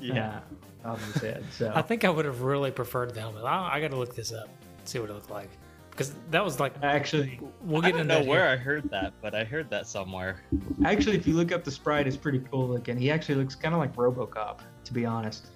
Yeah. 0.00 0.40
uh, 0.84 0.88
on 0.90 0.98
his 1.00 1.16
head. 1.22 1.44
So 1.50 1.72
I 1.74 1.82
think 1.82 2.04
I 2.04 2.10
would 2.10 2.24
have 2.26 2.42
really 2.42 2.70
preferred 2.70 3.14
the 3.14 3.20
helmet. 3.20 3.44
I, 3.44 3.74
I 3.76 3.80
got 3.80 3.90
to 3.90 3.96
look 3.96 4.14
this 4.14 4.32
up, 4.32 4.48
see 4.84 4.98
what 4.98 5.10
it 5.10 5.14
looked 5.14 5.30
like. 5.30 5.48
because 5.90 6.14
that 6.30 6.44
was 6.44 6.60
like 6.60 6.74
Actually, 6.82 7.40
we'll 7.62 7.84
I 7.84 7.90
get 7.90 7.96
don't 7.96 8.06
know 8.06 8.22
where 8.22 8.42
here. 8.44 8.48
I 8.52 8.56
heard 8.56 8.90
that, 8.90 9.14
but 9.22 9.34
I 9.34 9.42
heard 9.44 9.68
that 9.70 9.86
somewhere. 9.86 10.42
actually, 10.84 11.16
if 11.16 11.26
you 11.26 11.34
look 11.34 11.50
up 11.50 11.64
the 11.64 11.70
sprite, 11.70 12.06
it's 12.06 12.16
pretty 12.16 12.40
cool 12.50 12.68
looking. 12.68 12.96
He 12.98 13.10
actually 13.10 13.36
looks 13.36 13.54
kind 13.54 13.74
of 13.74 13.80
like 13.80 13.96
RoboCop, 13.96 14.58
to 14.84 14.92
be 14.92 15.04
honest. 15.06 15.46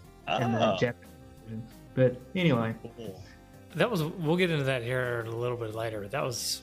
in 0.40 0.52
the 0.52 0.72
Oh, 0.74 0.76
Japanese 0.78 1.10
version. 1.44 1.62
But 1.94 2.20
anyway, 2.34 2.74
cool. 2.96 3.22
That 3.76 3.90
was 3.90 4.02
we'll 4.02 4.36
get 4.36 4.50
into 4.50 4.64
that 4.64 4.82
here 4.82 5.24
a 5.28 5.30
little 5.30 5.56
bit 5.58 5.74
later. 5.74 6.08
That 6.08 6.24
was 6.24 6.62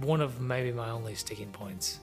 one 0.00 0.20
of 0.20 0.40
maybe 0.40 0.72
my 0.72 0.90
only 0.90 1.14
sticking 1.14 1.52
points 1.52 2.00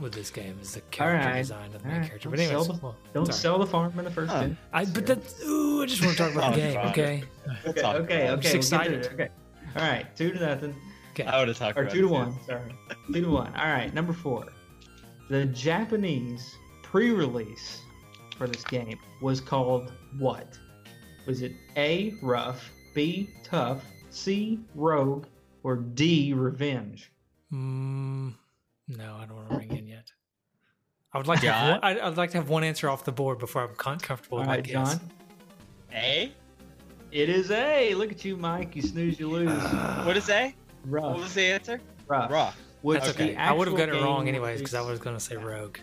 with 0.00 0.12
this 0.12 0.30
game 0.30 0.58
is 0.60 0.74
the 0.74 0.80
character 0.90 1.26
right. 1.28 1.38
design 1.38 1.66
of 1.74 1.82
the 1.82 1.88
main 1.88 1.94
All 1.94 2.00
right. 2.00 2.08
character. 2.08 2.28
Don't 2.28 2.36
But 2.36 2.40
anyways, 2.40 2.66
sell 2.66 2.74
the- 2.76 2.82
well, 2.82 2.96
don't 3.14 3.26
sorry. 3.26 3.38
sell 3.38 3.58
the 3.58 3.66
farm 3.66 3.98
in 3.98 4.04
the 4.04 4.10
first 4.10 4.32
Huh. 4.32 4.48
bit. 4.48 4.56
I 4.72 4.84
but 4.84 5.06
that's 5.06 5.42
ooh, 5.44 5.82
I 5.82 5.86
just 5.86 6.02
want 6.04 6.16
to 6.16 6.22
talk 6.24 6.32
about 6.34 6.54
the 6.54 6.60
game. 6.60 6.76
Okay, 6.78 7.24
Okay, 7.66 7.80
okay, 7.82 7.84
okay. 7.98 8.28
I'm 8.28 8.40
just 8.40 8.52
we'll 8.54 8.58
excited. 8.60 9.06
Okay. 9.12 9.28
All 9.76 9.82
right, 9.82 10.14
two 10.16 10.30
to 10.32 10.38
nothing. 10.40 10.74
okay. 11.12 11.24
I 11.24 11.38
would 11.38 11.48
have 11.48 11.56
talked 11.58 11.76
Or 11.78 11.82
about 11.82 11.92
two 11.92 12.00
to 12.02 12.06
it, 12.06 12.08
too. 12.08 12.14
one. 12.14 12.44
Sorry. 12.46 12.72
two 13.12 13.20
to 13.22 13.30
one. 13.30 13.54
All 13.56 13.66
right, 13.66 13.92
number 13.94 14.12
four. 14.12 14.46
The 15.30 15.46
Japanese 15.46 16.54
pre-release 16.82 17.80
for 18.38 18.46
this 18.46 18.64
game 18.64 18.98
was 19.20 19.40
called 19.40 19.92
what? 20.18 20.58
Was 21.26 21.42
it 21.42 21.52
A. 21.76 22.14
Rough, 22.22 22.70
B. 22.94 23.28
Tough, 23.42 23.84
C. 24.10 24.60
Rogue, 24.74 25.26
or 25.64 25.76
D. 25.76 26.32
Revenge? 26.32 27.10
Mm, 27.52 28.34
no, 28.88 29.16
I 29.20 29.26
don't 29.26 29.36
want 29.36 29.50
to 29.50 29.56
ring 29.56 29.76
in 29.76 29.86
yet. 29.86 30.10
I 31.12 31.18
would 31.18 31.26
like 31.26 31.40
to 31.40 31.50
have 31.52 31.70
one, 31.72 31.80
I'd, 31.82 31.98
I'd 31.98 32.16
like 32.16 32.30
to 32.32 32.36
have 32.38 32.48
one 32.48 32.62
answer 32.64 32.88
off 32.90 33.04
the 33.04 33.12
board 33.12 33.38
before 33.38 33.62
I'm 33.62 33.74
con- 33.76 33.98
comfortable 33.98 34.38
All 34.38 34.42
with 34.42 34.48
my 34.48 34.54
right, 34.56 34.64
guess. 34.64 34.94
John. 34.94 35.10
A? 35.94 36.32
It 37.12 37.28
is 37.28 37.50
A. 37.50 37.94
Look 37.94 38.12
at 38.12 38.24
you, 38.24 38.36
Mike. 38.36 38.76
You 38.76 38.82
snooze, 38.82 39.18
you 39.18 39.30
lose. 39.30 39.50
What 40.04 40.16
is 40.16 40.28
A? 40.28 40.54
What 40.84 41.16
was 41.16 41.34
the 41.34 41.42
answer? 41.46 41.80
rough. 42.06 42.30
Rough. 42.30 42.60
Which 42.82 43.00
That's 43.00 43.14
okay. 43.14 43.34
I 43.34 43.50
would 43.52 43.66
have 43.66 43.76
got 43.76 43.88
it 43.88 43.94
wrong 43.94 44.26
game 44.26 44.34
anyways 44.34 44.58
because 44.58 44.74
I 44.74 44.80
was 44.82 45.00
going 45.00 45.16
to 45.16 45.20
say 45.20 45.36
Rogue. 45.36 45.78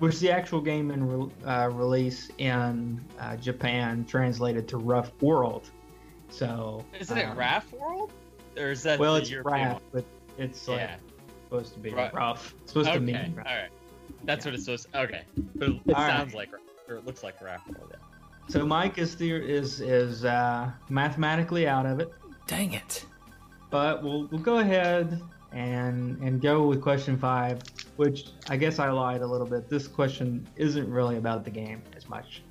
which 0.00 0.18
the 0.18 0.30
actual 0.32 0.60
game 0.60 0.90
in 0.90 1.06
re- 1.06 1.30
uh, 1.46 1.68
release 1.68 2.30
in 2.38 3.04
uh, 3.20 3.36
Japan 3.36 4.04
translated 4.06 4.66
to 4.68 4.78
Rough 4.78 5.12
World. 5.20 5.70
So 6.30 6.84
Isn't 6.98 7.18
it 7.18 7.24
um, 7.26 7.38
Raft 7.38 7.72
World? 7.72 8.12
Or 8.56 8.70
is 8.70 8.82
that 8.82 8.98
Well, 8.98 9.14
it's 9.16 9.30
European 9.30 9.68
Rough, 9.68 9.82
but 9.92 10.04
it's 10.38 10.66
one? 10.66 10.78
like 10.78 10.88
Yeah. 10.88 10.96
Supposed 11.48 11.72
to 11.72 11.80
be 11.80 11.90
Right. 11.90 12.12
rough. 12.12 12.54
It's 12.62 12.72
supposed 12.72 12.90
to 12.90 12.96
Okay. 12.96 13.04
mean 13.04 13.34
rough. 13.34 13.46
right. 13.46 13.68
That's 14.24 14.44
Yeah. 14.44 14.50
what 14.50 14.54
it's 14.56 14.64
supposed 14.64 14.92
to. 14.92 15.00
Okay. 15.00 15.22
But 15.56 15.68
it 15.70 15.80
All 15.88 15.94
sounds 15.94 16.34
right. 16.34 16.50
like, 16.52 16.60
or 16.88 16.96
it 16.96 17.06
looks 17.06 17.22
like 17.24 17.40
Raft 17.40 17.68
World. 17.68 17.88
Yeah. 17.90 17.96
So 18.48 18.66
Mike 18.66 18.98
is 18.98 19.16
the, 19.16 19.30
is 19.32 19.80
is 19.80 20.24
uh, 20.24 20.70
mathematically 20.88 21.66
out 21.66 21.86
of 21.86 22.00
it, 22.00 22.12
Dang 22.46 22.72
it! 22.72 23.04
but 23.70 24.02
we'll 24.02 24.26
we'll 24.26 24.40
go 24.40 24.58
ahead 24.58 25.20
and 25.52 26.22
and 26.22 26.40
go 26.40 26.66
with 26.66 26.80
question 26.82 27.16
five, 27.18 27.60
which 27.96 28.26
I 28.48 28.56
guess 28.56 28.78
I 28.78 28.90
lied 28.90 29.20
a 29.22 29.26
little 29.26 29.46
bit. 29.46 29.68
This 29.68 29.86
question 29.88 30.46
isn't 30.56 30.90
really 30.90 31.16
about 31.16 31.44
the 31.44 31.50
game 31.50 31.82
as 31.96 32.08
much. 32.08 32.42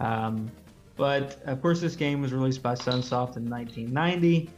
Um, 0.00 0.50
but 0.96 1.40
of 1.46 1.60
course, 1.62 1.80
this 1.80 1.96
game 1.96 2.20
was 2.22 2.32
released 2.32 2.62
by 2.62 2.74
Sunsoft 2.74 3.36
in 3.36 3.48
1990. 3.48 4.50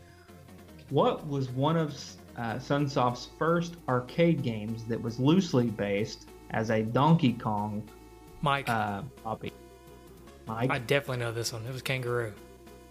What 0.90 1.26
was 1.26 1.49
one 1.50 1.76
of 1.78 1.94
uh, 2.37 2.55
Sunsoft's 2.55 3.29
first 3.39 3.77
arcade 3.89 4.43
games 4.43 4.85
that 4.85 5.01
was 5.01 5.19
loosely 5.21 5.67
based 5.69 6.29
as 6.51 6.71
a 6.71 6.83
Donkey 6.83 7.33
Kong 7.35 7.83
Mike, 8.43 8.69
uh, 8.69 9.03
copy? 9.23 9.53
Mike, 10.47 10.71
I 10.71 10.79
definitely 10.79 11.19
know 11.25 11.33
this 11.33 11.53
one. 11.53 11.65
It 11.67 11.73
was 11.73 11.83
Kangaroo. 11.83 12.33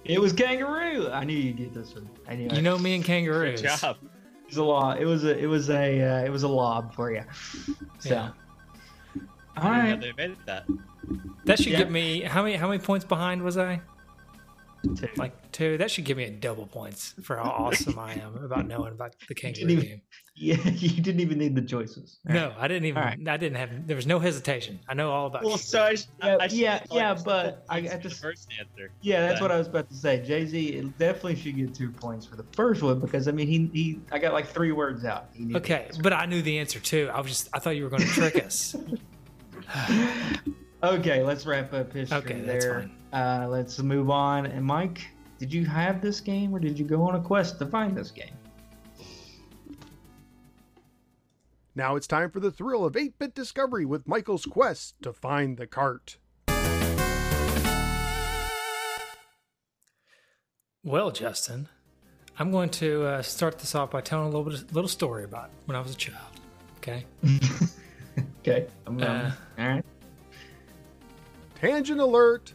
it 0.05 0.19
was 0.19 0.33
Kangaroo. 0.33 1.09
I 1.11 1.23
knew 1.25 1.37
you'd 1.37 1.57
get 1.57 1.73
this 1.73 1.93
one. 1.93 2.09
I 2.27 2.35
knew 2.35 2.43
You 2.51 2.57
it. 2.59 2.61
know 2.61 2.77
me 2.77 2.95
and 2.95 3.03
Good 3.03 3.07
kangaroos. 3.07 3.61
job. 3.61 3.97
It 4.01 4.47
was 4.47 4.57
a 4.57 4.63
law. 4.63 4.93
It 4.93 5.05
was 5.05 5.23
a 5.23 5.37
it 5.37 5.45
was 5.47 5.69
a 5.69 6.01
uh, 6.01 6.25
it 6.25 6.29
was 6.29 6.43
a 6.43 6.47
lob 6.47 6.93
for 6.93 7.11
you. 7.11 7.23
So, 7.99 8.09
Yeah. 8.09 8.29
all 9.57 9.67
I 9.67 9.91
right, 9.91 10.01
They 10.01 10.13
made 10.17 10.35
that. 10.45 10.65
That 11.45 11.57
should 11.57 11.67
Yeah. 11.73 11.79
give 11.79 11.91
me 11.91 12.21
how 12.21 12.43
many 12.43 12.55
how 12.55 12.67
many 12.69 12.79
points 12.81 13.05
behind 13.05 13.41
was 13.43 13.57
I? 13.57 13.81
Two. 14.95 15.07
Like 15.15 15.51
two. 15.51 15.77
That 15.77 15.91
should 15.91 16.05
give 16.05 16.17
me 16.17 16.23
a 16.23 16.31
double 16.31 16.65
points 16.65 17.13
for 17.23 17.37
how 17.37 17.43
awesome 17.57 17.99
I 17.99 18.13
am 18.13 18.35
about 18.43 18.67
knowing 18.67 18.93
about 18.93 19.15
the 19.27 19.35
kangaroo 19.35 19.67
even- 19.69 19.85
game. 19.85 20.01
yeah, 20.35 20.55
you 20.69 21.01
didn't 21.03 21.19
even 21.19 21.37
need 21.37 21.55
the 21.55 21.61
choices. 21.61 22.19
All 22.27 22.33
right. 22.33 22.41
No, 22.41 22.55
I 22.57 22.67
didn't 22.67 22.85
even. 22.85 22.97
All 22.97 23.03
right. 23.09 23.27
I 23.27 23.37
didn't 23.37 23.57
have. 23.57 23.85
There 23.85 23.95
was 23.95 24.07
no 24.07 24.17
hesitation. 24.17 24.79
I 24.89 24.93
know 24.95 25.11
all 25.11 25.27
about. 25.27 25.43
Well, 25.43 25.57
kangaroos. 25.57 25.67
so 25.69 25.83
I, 25.83 25.95
sh- 25.95 26.05
Yeah, 26.23 26.37
I 26.39 26.47
should 26.47 26.57
yeah, 26.57 26.83
yeah, 26.91 27.13
but 27.23 27.65
I- 27.69 27.81
points 27.81 27.93
I 27.93 27.97
for 27.97 28.09
the 28.09 28.15
first 28.15 28.47
answer. 28.59 28.91
Yeah, 29.01 29.21
that's 29.21 29.33
then. 29.35 29.41
what 29.43 29.51
I 29.51 29.57
was 29.57 29.67
about 29.67 29.89
to 29.89 29.95
say. 29.95 30.21
Jay 30.25 30.45
Z 30.45 30.91
definitely 30.97 31.35
should 31.35 31.57
get 31.57 31.75
two 31.75 31.91
points 31.91 32.25
for 32.25 32.37
the 32.37 32.45
first 32.53 32.81
one 32.81 32.99
because 32.99 33.27
I 33.27 33.31
mean 33.31 33.47
he 33.47 33.69
he 33.73 33.99
I 34.11 34.17
got 34.19 34.33
like 34.33 34.47
three 34.47 34.71
words 34.71 35.05
out. 35.05 35.29
Okay, 35.55 35.89
but 36.01 36.13
I 36.13 36.25
knew 36.25 36.41
the 36.41 36.57
answer 36.57 36.79
too. 36.79 37.09
I 37.13 37.19
was 37.21 37.29
just. 37.29 37.49
I 37.53 37.59
thought 37.59 37.71
you 37.75 37.83
were 37.83 37.89
going 37.89 38.03
to 38.03 38.07
trick 38.09 38.43
us. 38.43 38.75
Okay, 40.83 41.21
let's 41.23 41.45
wrap 41.45 41.71
up 41.73 41.93
history 41.93 42.17
Okay, 42.17 42.41
that's 42.41 42.65
there. 42.65 42.89
Uh, 43.13 43.47
let's 43.49 43.79
move 43.79 44.09
on. 44.09 44.45
And 44.45 44.65
Mike, 44.65 45.07
did 45.39 45.53
you 45.53 45.65
have 45.65 46.01
this 46.01 46.19
game 46.21 46.53
or 46.53 46.59
did 46.59 46.77
you 46.77 46.85
go 46.85 47.03
on 47.03 47.15
a 47.15 47.21
quest 47.21 47.59
to 47.59 47.65
find 47.65 47.95
this 47.95 48.11
game? 48.11 48.33
Now 51.73 51.95
it's 51.95 52.07
time 52.07 52.29
for 52.31 52.39
the 52.39 52.51
thrill 52.51 52.85
of 52.85 52.97
8 52.97 53.17
bit 53.17 53.33
discovery 53.33 53.85
with 53.85 54.07
Michael's 54.07 54.45
quest 54.45 54.95
to 55.03 55.13
find 55.13 55.57
the 55.57 55.67
cart. 55.67 56.17
Well, 60.83 61.11
Justin, 61.11 61.69
I'm 62.39 62.51
going 62.51 62.69
to 62.69 63.03
uh, 63.05 63.21
start 63.21 63.59
this 63.59 63.75
off 63.75 63.91
by 63.91 64.01
telling 64.01 64.33
a 64.33 64.37
little 64.37 64.51
bit, 64.51 64.73
little 64.73 64.87
story 64.87 65.23
about 65.23 65.51
when 65.65 65.75
I 65.75 65.79
was 65.79 65.91
a 65.91 65.97
child. 65.97 66.39
Okay. 66.77 67.05
Okay, 68.41 68.67
I'm 68.87 68.97
um, 68.97 69.03
Uh, 69.03 69.31
all 69.59 69.67
right. 69.67 69.85
Tangent 71.55 71.99
alert! 71.99 72.53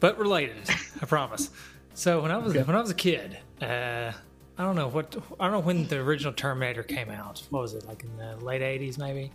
But 0.00 0.18
related. 0.18 0.56
I 1.02 1.06
promise. 1.06 1.50
So 1.94 2.20
when 2.22 2.30
I 2.30 2.36
was 2.38 2.54
Okay. 2.54 2.64
when 2.64 2.76
I 2.76 2.80
was 2.80 2.90
a 2.90 2.94
kid, 2.94 3.38
uh, 3.60 4.12
I 4.58 4.62
don't 4.62 4.76
know 4.76 4.88
what 4.88 5.16
I 5.40 5.44
don't 5.44 5.52
know 5.52 5.58
when 5.60 5.86
the 5.88 5.98
original 5.98 6.32
Terminator 6.32 6.82
came 6.82 7.10
out. 7.10 7.42
What 7.50 7.62
was 7.62 7.74
it 7.74 7.86
like 7.86 8.04
in 8.04 8.16
the 8.16 8.36
late 8.44 8.62
'80s, 8.62 8.98
maybe? 8.98 9.30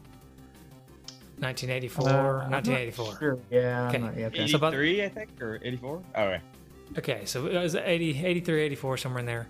1984, 1.39 2.43
Uh, 2.43 2.49
1984. 2.49 3.17
Sure. 3.19 3.39
Yeah. 3.49 3.87
Okay. 3.87 3.95
I'm 3.97 4.01
not, 4.03 4.17
yeah, 4.17 4.27
okay. 4.27 4.47
So 4.47 4.57
about- 4.57 4.73
83, 4.73 5.03
I 5.03 5.09
think, 5.09 5.41
or 5.41 5.59
84. 5.63 6.01
All 6.15 6.27
right. 6.27 6.41
Okay, 6.97 7.25
so 7.25 7.47
it 7.47 7.57
was 7.61 7.75
80, 7.75 8.23
83, 8.23 8.61
84, 8.61 8.97
somewhere 8.97 9.19
in 9.21 9.25
there. 9.25 9.47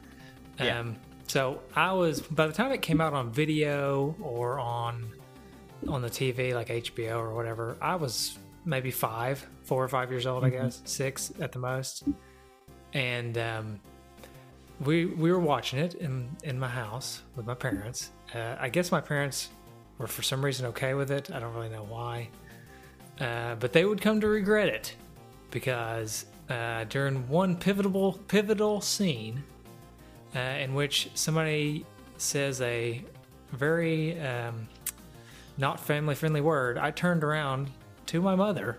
Um, 0.60 0.66
Yeah. 0.66 0.84
So 1.28 1.60
I 1.76 1.92
was 1.94 2.22
by 2.22 2.48
the 2.48 2.54
time 2.54 2.72
it 2.72 2.82
came 2.82 3.02
out 3.02 3.14
on 3.14 3.32
video 3.32 4.16
or 4.22 4.60
on 4.60 5.08
on 5.88 6.02
the 6.02 6.10
TV 6.10 6.54
like 6.54 6.70
HBO 6.70 7.18
or 7.20 7.34
whatever, 7.34 7.76
I 7.82 7.96
was 7.96 8.38
maybe 8.66 8.92
five, 8.92 9.46
four 9.64 9.84
or 9.84 9.88
five 9.88 10.12
years 10.12 10.26
old, 10.26 10.44
I 10.44 10.50
guess, 10.50 10.82
six 10.86 11.32
at 11.40 11.52
the 11.52 11.60
most. 11.60 12.04
And 12.94 13.38
um, 13.38 13.80
we 14.82 15.06
we 15.06 15.32
were 15.32 15.40
watching 15.40 15.80
it 15.80 15.96
in 15.96 16.30
in 16.44 16.60
my 16.60 16.68
house 16.68 17.22
with 17.36 17.46
my 17.46 17.56
parents. 17.56 18.12
Uh, 18.34 18.56
I 18.60 18.70
guess 18.70 18.92
my 18.92 19.02
parents 19.02 19.50
were 19.98 20.08
for 20.08 20.22
some 20.22 20.44
reason 20.44 20.66
okay 20.68 20.94
with 20.94 21.12
it. 21.12 21.32
I 21.32 21.40
don't 21.40 21.54
really 21.54 21.70
know 21.70 21.86
why, 21.86 22.30
uh, 23.20 23.56
but 23.56 23.74
they 23.74 23.86
would 23.86 24.02
come 24.02 24.22
to 24.22 24.28
regret 24.28 24.68
it 24.68 24.96
because 25.52 26.26
uh, 26.50 26.86
during 26.86 27.28
one 27.28 27.56
pivotal 27.56 28.14
pivotal 28.28 28.82
scene 28.82 29.44
uh, 30.36 30.40
in 30.40 30.74
which 30.74 31.10
somebody 31.14 31.86
says 32.18 32.62
a 32.62 33.04
very 33.52 34.20
um, 34.20 34.68
not 35.58 35.80
family 35.80 36.16
friendly 36.16 36.42
word, 36.42 36.78
I 36.78 36.92
turned 36.92 37.24
around 37.24 37.70
to 38.08 38.22
my 38.22 38.36
mother 38.36 38.78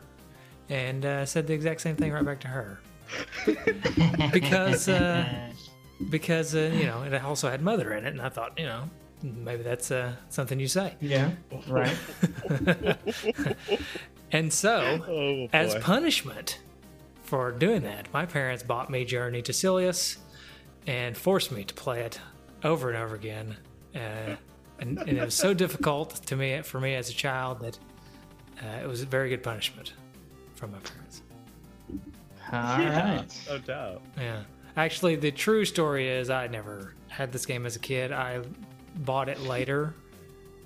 and 0.69 1.05
uh, 1.05 1.25
said 1.27 1.47
the 1.47 1.53
exact 1.53 1.81
same 1.81 1.97
thing 1.97 2.13
right 2.13 2.25
back 2.25 2.41
to 2.41 2.49
her 2.49 2.81
because 4.33 4.89
uh, 4.89 5.27
because 6.11 6.55
uh, 6.55 6.71
you 6.75 6.87
know 6.87 7.03
it 7.03 7.15
also 7.23 7.51
had 7.51 7.63
mother 7.63 7.93
in 7.93 8.05
it, 8.05 8.13
and 8.13 8.21
I 8.21 8.29
thought 8.31 8.59
you 8.59 8.65
know 8.67 8.89
maybe 9.23 9.63
that's 9.63 9.91
uh, 9.91 10.13
something 10.31 10.59
you 10.59 10.69
say. 10.69 10.95
Yeah. 11.01 11.31
Right. 11.69 11.97
And 14.33 14.53
so 14.53 15.01
Oh, 15.09 15.49
as 15.53 15.77
punishment 15.77 16.59
for 17.23 17.53
doing 17.53 17.83
that, 17.83 18.13
my 18.13 18.27
parents 18.27 18.65
bought 18.65 18.91
me 18.91 19.05
Journey 19.05 19.43
to 19.43 19.53
Silius 19.53 20.17
and 20.89 21.17
forced 21.17 21.53
me 21.53 21.63
to 21.63 21.73
play 21.73 22.01
it 22.01 22.21
over 22.65 22.89
and 22.89 22.99
over 22.99 23.15
again. 23.15 23.57
Uh, 23.95 24.35
and, 24.81 24.99
and 24.99 25.09
it 25.09 25.25
was 25.25 25.35
so 25.35 25.55
difficult 25.55 26.17
to 26.27 26.37
me 26.37 26.61
for 26.63 26.81
me 26.81 26.97
as 26.97 27.11
a 27.11 27.13
child 27.13 27.61
that 27.61 27.79
uh, 28.63 28.83
it 28.83 28.87
was 28.87 29.03
a 29.03 29.07
very 29.07 29.29
good 29.29 29.43
punishment 29.43 29.95
from 30.55 30.73
my 30.73 30.79
parents. 30.79 31.23
All 32.53 32.81
yeah, 32.81 33.17
right. 33.17 33.41
no 33.49 33.59
doubt. 33.59 34.03
Yeah. 34.19 34.43
Actually, 34.77 35.17
the 35.17 35.31
true 35.31 35.65
story 35.65 36.09
is 36.09 36.31
I 36.31 36.47
never 36.47 36.95
had 37.09 37.33
this 37.33 37.47
game 37.47 37.65
as 37.67 37.77
a 37.77 37.79
kid. 37.79 38.13
I 38.13 38.43
bought 38.97 39.29
it 39.29 39.41
later 39.41 39.95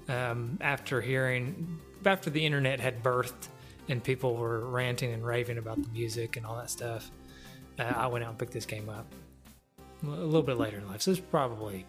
um, 0.09 0.59
after 0.61 1.01
hearing, 1.01 1.79
after 2.05 2.31
the 2.31 2.45
internet 2.45 2.81
had 2.81 3.03
birthed 3.03 3.49
and 3.89 4.03
people 4.03 4.35
were 4.37 4.61
ranting 4.61 5.13
and 5.13 5.25
raving 5.25 5.59
about 5.59 5.83
the 5.83 5.89
music 5.91 6.37
and 6.37 6.45
all 6.45 6.57
that 6.57 6.71
stuff. 6.71 7.11
Uh, 7.79 7.85
I 7.97 8.07
went 8.07 8.25
out 8.25 8.31
and 8.31 8.39
picked 8.39 8.53
this 8.53 8.67
game 8.67 8.89
up. 8.89 9.07
a 10.03 10.07
little 10.07 10.43
bit 10.43 10.59
later 10.59 10.79
in 10.79 10.89
life. 10.89 11.03
So 11.03 11.13
it's 11.13 11.21
probably 11.21 11.87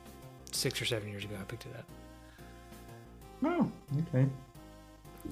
six 0.51 0.81
or 0.81 0.85
seven 0.85 1.09
years 1.09 1.23
ago 1.23 1.35
I 1.39 1.43
picked 1.43 1.65
it 1.65 1.73
up. 1.77 1.85
Oh, 3.43 3.71
okay. 4.13 4.27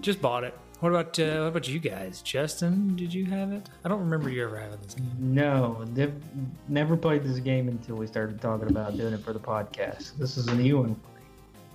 Just 0.02 0.22
bought 0.22 0.44
it. 0.44 0.58
What 0.80 0.90
about 0.90 1.18
uh, 1.20 1.40
what 1.40 1.48
about 1.48 1.68
you 1.68 1.80
guys? 1.80 2.22
Justin, 2.22 2.96
did 2.96 3.12
you 3.14 3.26
have 3.26 3.52
it? 3.52 3.68
I 3.84 3.90
don't 3.90 4.00
remember 4.00 4.30
you 4.30 4.44
ever 4.44 4.60
having 4.60 4.80
this 4.84 4.94
game. 4.94 5.12
No, 5.20 5.84
nev- 5.96 6.22
never 6.68 6.96
played 6.96 7.24
this 7.24 7.40
game 7.40 7.68
until 7.68 7.96
we 7.96 8.06
started 8.06 8.40
talking 8.40 8.70
about 8.70 8.96
doing 8.96 9.14
it 9.14 9.22
for 9.22 9.34
the 9.34 9.40
podcast. 9.40 10.18
This 10.18 10.38
is 10.38 10.48
a 10.48 10.56
new 10.56 10.78
one. 10.80 10.96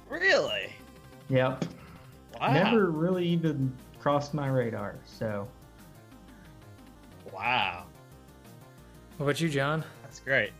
Really? 0.09 0.73
Yep. 1.31 1.65
Wow. 2.41 2.53
Never 2.53 2.91
really 2.91 3.27
even 3.27 3.73
crossed 3.99 4.35
my 4.35 4.47
radar. 4.49 4.95
So 5.05 5.49
Wow. 7.33 7.85
What 9.17 9.25
about 9.27 9.41
you, 9.41 9.49
John? 9.49 9.85
That's 10.03 10.21
great. 10.21 10.53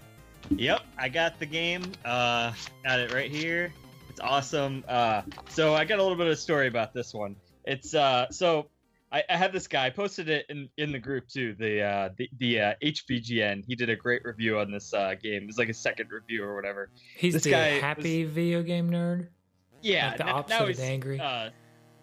Yep, 0.51 0.83
I 0.99 1.09
got 1.09 1.39
the 1.39 1.47
game. 1.47 1.85
Uh, 2.05 2.53
got 2.85 2.99
it 3.01 3.13
right 3.13 3.31
here. 3.31 3.73
It's 4.11 4.21
awesome. 4.21 4.85
Uh, 4.89 5.23
so 5.49 5.75
I 5.75 5.85
got 5.85 5.99
a 5.99 6.03
little 6.03 6.19
bit 6.19 6.27
of 6.27 6.33
a 6.33 6.37
story 6.37 6.67
about 6.67 6.93
this 6.93 7.15
one. 7.15 7.37
It's 7.65 7.95
uh, 7.95 8.27
so 8.31 8.69
I, 9.13 9.23
I 9.29 9.37
had 9.37 9.53
this 9.53 9.69
guy 9.69 9.87
I 9.87 9.91
posted 9.91 10.29
it 10.29 10.47
in 10.49 10.69
in 10.79 10.93
the 10.93 10.99
group 10.99 11.29
too. 11.29 11.55
The 11.59 11.83
uh, 11.83 12.09
the 12.17 12.29
the 12.39 12.61
uh, 12.61 12.75
HVGN. 12.83 13.65
He 13.67 13.75
did 13.75 13.91
a 13.91 13.97
great 13.97 14.25
review 14.25 14.59
on 14.59 14.71
this 14.71 14.93
uh, 14.95 15.15
game. 15.23 15.43
It 15.43 15.47
was 15.47 15.59
like 15.59 15.69
a 15.69 15.75
second 15.75 16.11
review 16.11 16.45
or 16.45 16.57
whatever. 16.57 16.91
He's 17.17 17.35
This 17.35 17.45
the 17.45 17.51
guy 17.51 17.69
happy 17.81 18.25
video 18.25 18.63
game 18.63 18.91
nerd. 18.91 19.29
Yeah, 19.83 20.09
Like 20.09 20.17
the 20.19 20.27
n- 20.27 20.33
opposite 20.35 20.59
now 20.61 20.67
he's, 20.67 20.81
angry? 20.81 21.21
Uh, 21.21 21.51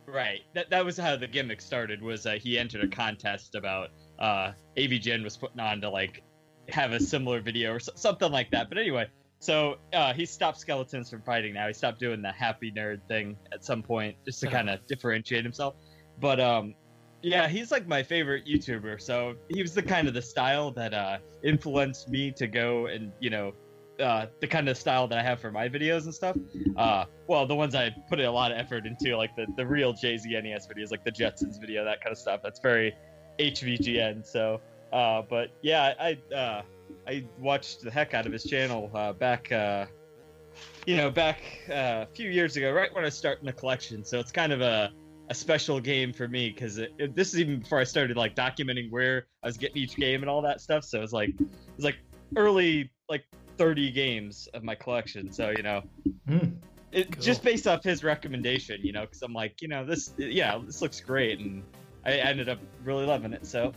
right. 0.06 0.42
That 0.54 0.70
that 0.70 0.86
was 0.86 0.98
how 0.98 1.16
the 1.16 1.28
gimmick 1.28 1.62
started. 1.62 2.02
Was 2.02 2.26
uh, 2.26 2.34
he 2.34 2.60
entered 2.60 2.84
a 2.84 2.88
contest 2.88 3.56
about 3.56 3.90
uh, 4.20 4.52
AVGN 4.78 5.24
was 5.24 5.38
putting 5.38 5.60
on 5.60 5.82
to 5.82 5.90
like 5.90 6.24
have 6.70 6.92
a 6.92 7.00
similar 7.00 7.42
video 7.42 7.74
or 7.74 7.80
something 7.80 8.32
like 8.32 8.52
that. 8.52 8.70
But 8.70 8.78
anyway, 8.78 9.08
so 9.40 9.78
uh, 9.94 10.14
he 10.14 10.26
stopped 10.26 10.60
skeletons 10.60 11.10
from 11.10 11.22
fighting. 11.22 11.54
Now 11.54 11.68
he 11.68 11.74
stopped 11.74 12.00
doing 12.00 12.22
the 12.22 12.32
happy 12.32 12.72
nerd 12.72 13.02
thing 13.08 13.38
at 13.54 13.64
some 13.64 13.82
point 13.82 14.16
just 14.26 14.40
to 14.42 14.48
Uh-huh. 14.48 14.56
kind 14.58 14.70
of 14.70 14.86
differentiate 14.88 15.44
himself. 15.44 15.76
But 16.20 16.40
um, 16.40 16.76
yeah, 17.22 17.48
he's 17.48 17.72
like 17.72 17.88
my 17.88 18.04
favorite 18.04 18.46
YouTuber. 18.46 19.02
So 19.02 19.36
he 19.50 19.62
was 19.62 19.74
the 19.74 19.82
kind 19.84 20.08
of 20.08 20.14
the 20.14 20.22
style 20.22 20.72
that 20.72 20.94
uh, 20.94 21.18
influenced 21.44 22.10
me 22.10 22.32
to 22.32 22.48
go 22.48 22.88
and 22.88 23.12
you 23.20 23.30
know 23.30 23.54
uh, 24.00 24.28
the 24.40 24.48
kind 24.48 24.70
of 24.70 24.78
style 24.78 25.08
that 25.10 25.18
I 25.18 25.22
have 25.22 25.42
for 25.42 25.52
my 25.52 25.68
videos 25.68 26.06
and 26.06 26.14
stuff. 26.16 26.38
Uh, 26.78 27.04
well, 27.28 27.46
the 27.46 27.56
ones 27.56 27.76
I 27.76 27.90
put 28.10 28.20
a 28.22 28.32
lot 28.32 28.52
of 28.54 28.58
effort 28.58 28.86
into, 28.86 29.18
like 29.18 29.36
the, 29.36 29.46
the 29.58 29.66
real 29.66 29.92
Jay 29.92 30.18
Z 30.18 30.30
NES 30.30 30.68
videos, 30.68 30.90
like 30.92 31.04
the 31.04 31.12
Jetsons 31.12 31.60
video, 31.60 31.84
that 31.84 32.02
kind 32.02 32.12
of 32.14 32.18
stuff. 32.18 32.40
That's 32.42 32.62
very 32.62 32.96
HVGN. 33.40 34.26
So, 34.26 34.62
uh, 34.94 35.24
but 35.30 35.50
yeah, 35.62 35.94
I 36.00 36.18
uh, 36.34 36.62
I 37.08 37.26
watched 37.40 37.82
the 37.82 37.92
heck 37.92 38.14
out 38.14 38.26
of 38.26 38.32
his 38.34 38.44
channel 38.44 38.92
uh, 38.94 39.14
back, 39.14 39.52
uh, 39.52 39.86
you 40.86 40.98
know, 40.98 41.10
back 41.10 41.42
uh, 41.70 42.04
a 42.04 42.08
few 42.14 42.30
years 42.30 42.56
ago, 42.58 42.72
right 42.72 42.94
when 42.94 43.04
I 43.04 43.08
was 43.08 43.18
starting 43.18 43.46
the 43.46 43.54
collection. 43.54 44.04
So 44.04 44.20
it's 44.20 44.32
kind 44.32 44.54
of 44.54 44.62
a 44.62 44.92
a 45.32 45.36
special 45.36 45.80
game 45.80 46.12
for 46.12 46.28
me 46.28 46.50
because 46.50 46.76
this 47.14 47.34
is 47.34 47.40
even 47.40 47.60
before 47.60 47.80
I 47.80 47.84
started 47.84 48.18
like 48.18 48.36
documenting 48.36 48.90
where 48.90 49.28
I 49.44 49.48
was 49.48 49.58
getting 49.58 49.78
each 49.78 49.96
game 49.96 50.24
and 50.24 50.30
all 50.30 50.42
that 50.42 50.60
stuff. 50.60 50.84
So 50.84 51.04
it's 51.04 51.14
like 51.14 51.30
it 51.30 51.48
was 51.76 51.86
like 51.86 51.98
early 52.36 52.90
like 53.10 53.26
30 53.58 53.92
games 53.92 54.50
of 54.56 54.64
my 54.64 54.74
collection. 54.74 55.32
So 55.32 55.52
you 55.56 55.62
know, 55.62 55.84
hmm, 56.28 56.48
it 56.92 57.12
Cool. 57.12 57.22
just 57.22 57.44
based 57.44 57.68
off 57.68 57.84
his 57.84 58.04
recommendation, 58.04 58.80
you 58.82 58.92
know, 58.92 59.02
because 59.02 59.22
I'm 59.22 59.34
like, 59.34 59.62
you 59.62 59.68
know, 59.68 59.86
this, 59.86 60.14
yeah, 60.18 60.60
this 60.66 60.82
looks 60.82 61.00
great, 61.00 61.40
and 61.40 61.64
I 62.06 62.14
ended 62.14 62.50
up 62.50 62.60
really 62.84 63.06
loving 63.06 63.34
it. 63.34 63.46
So 63.46 63.74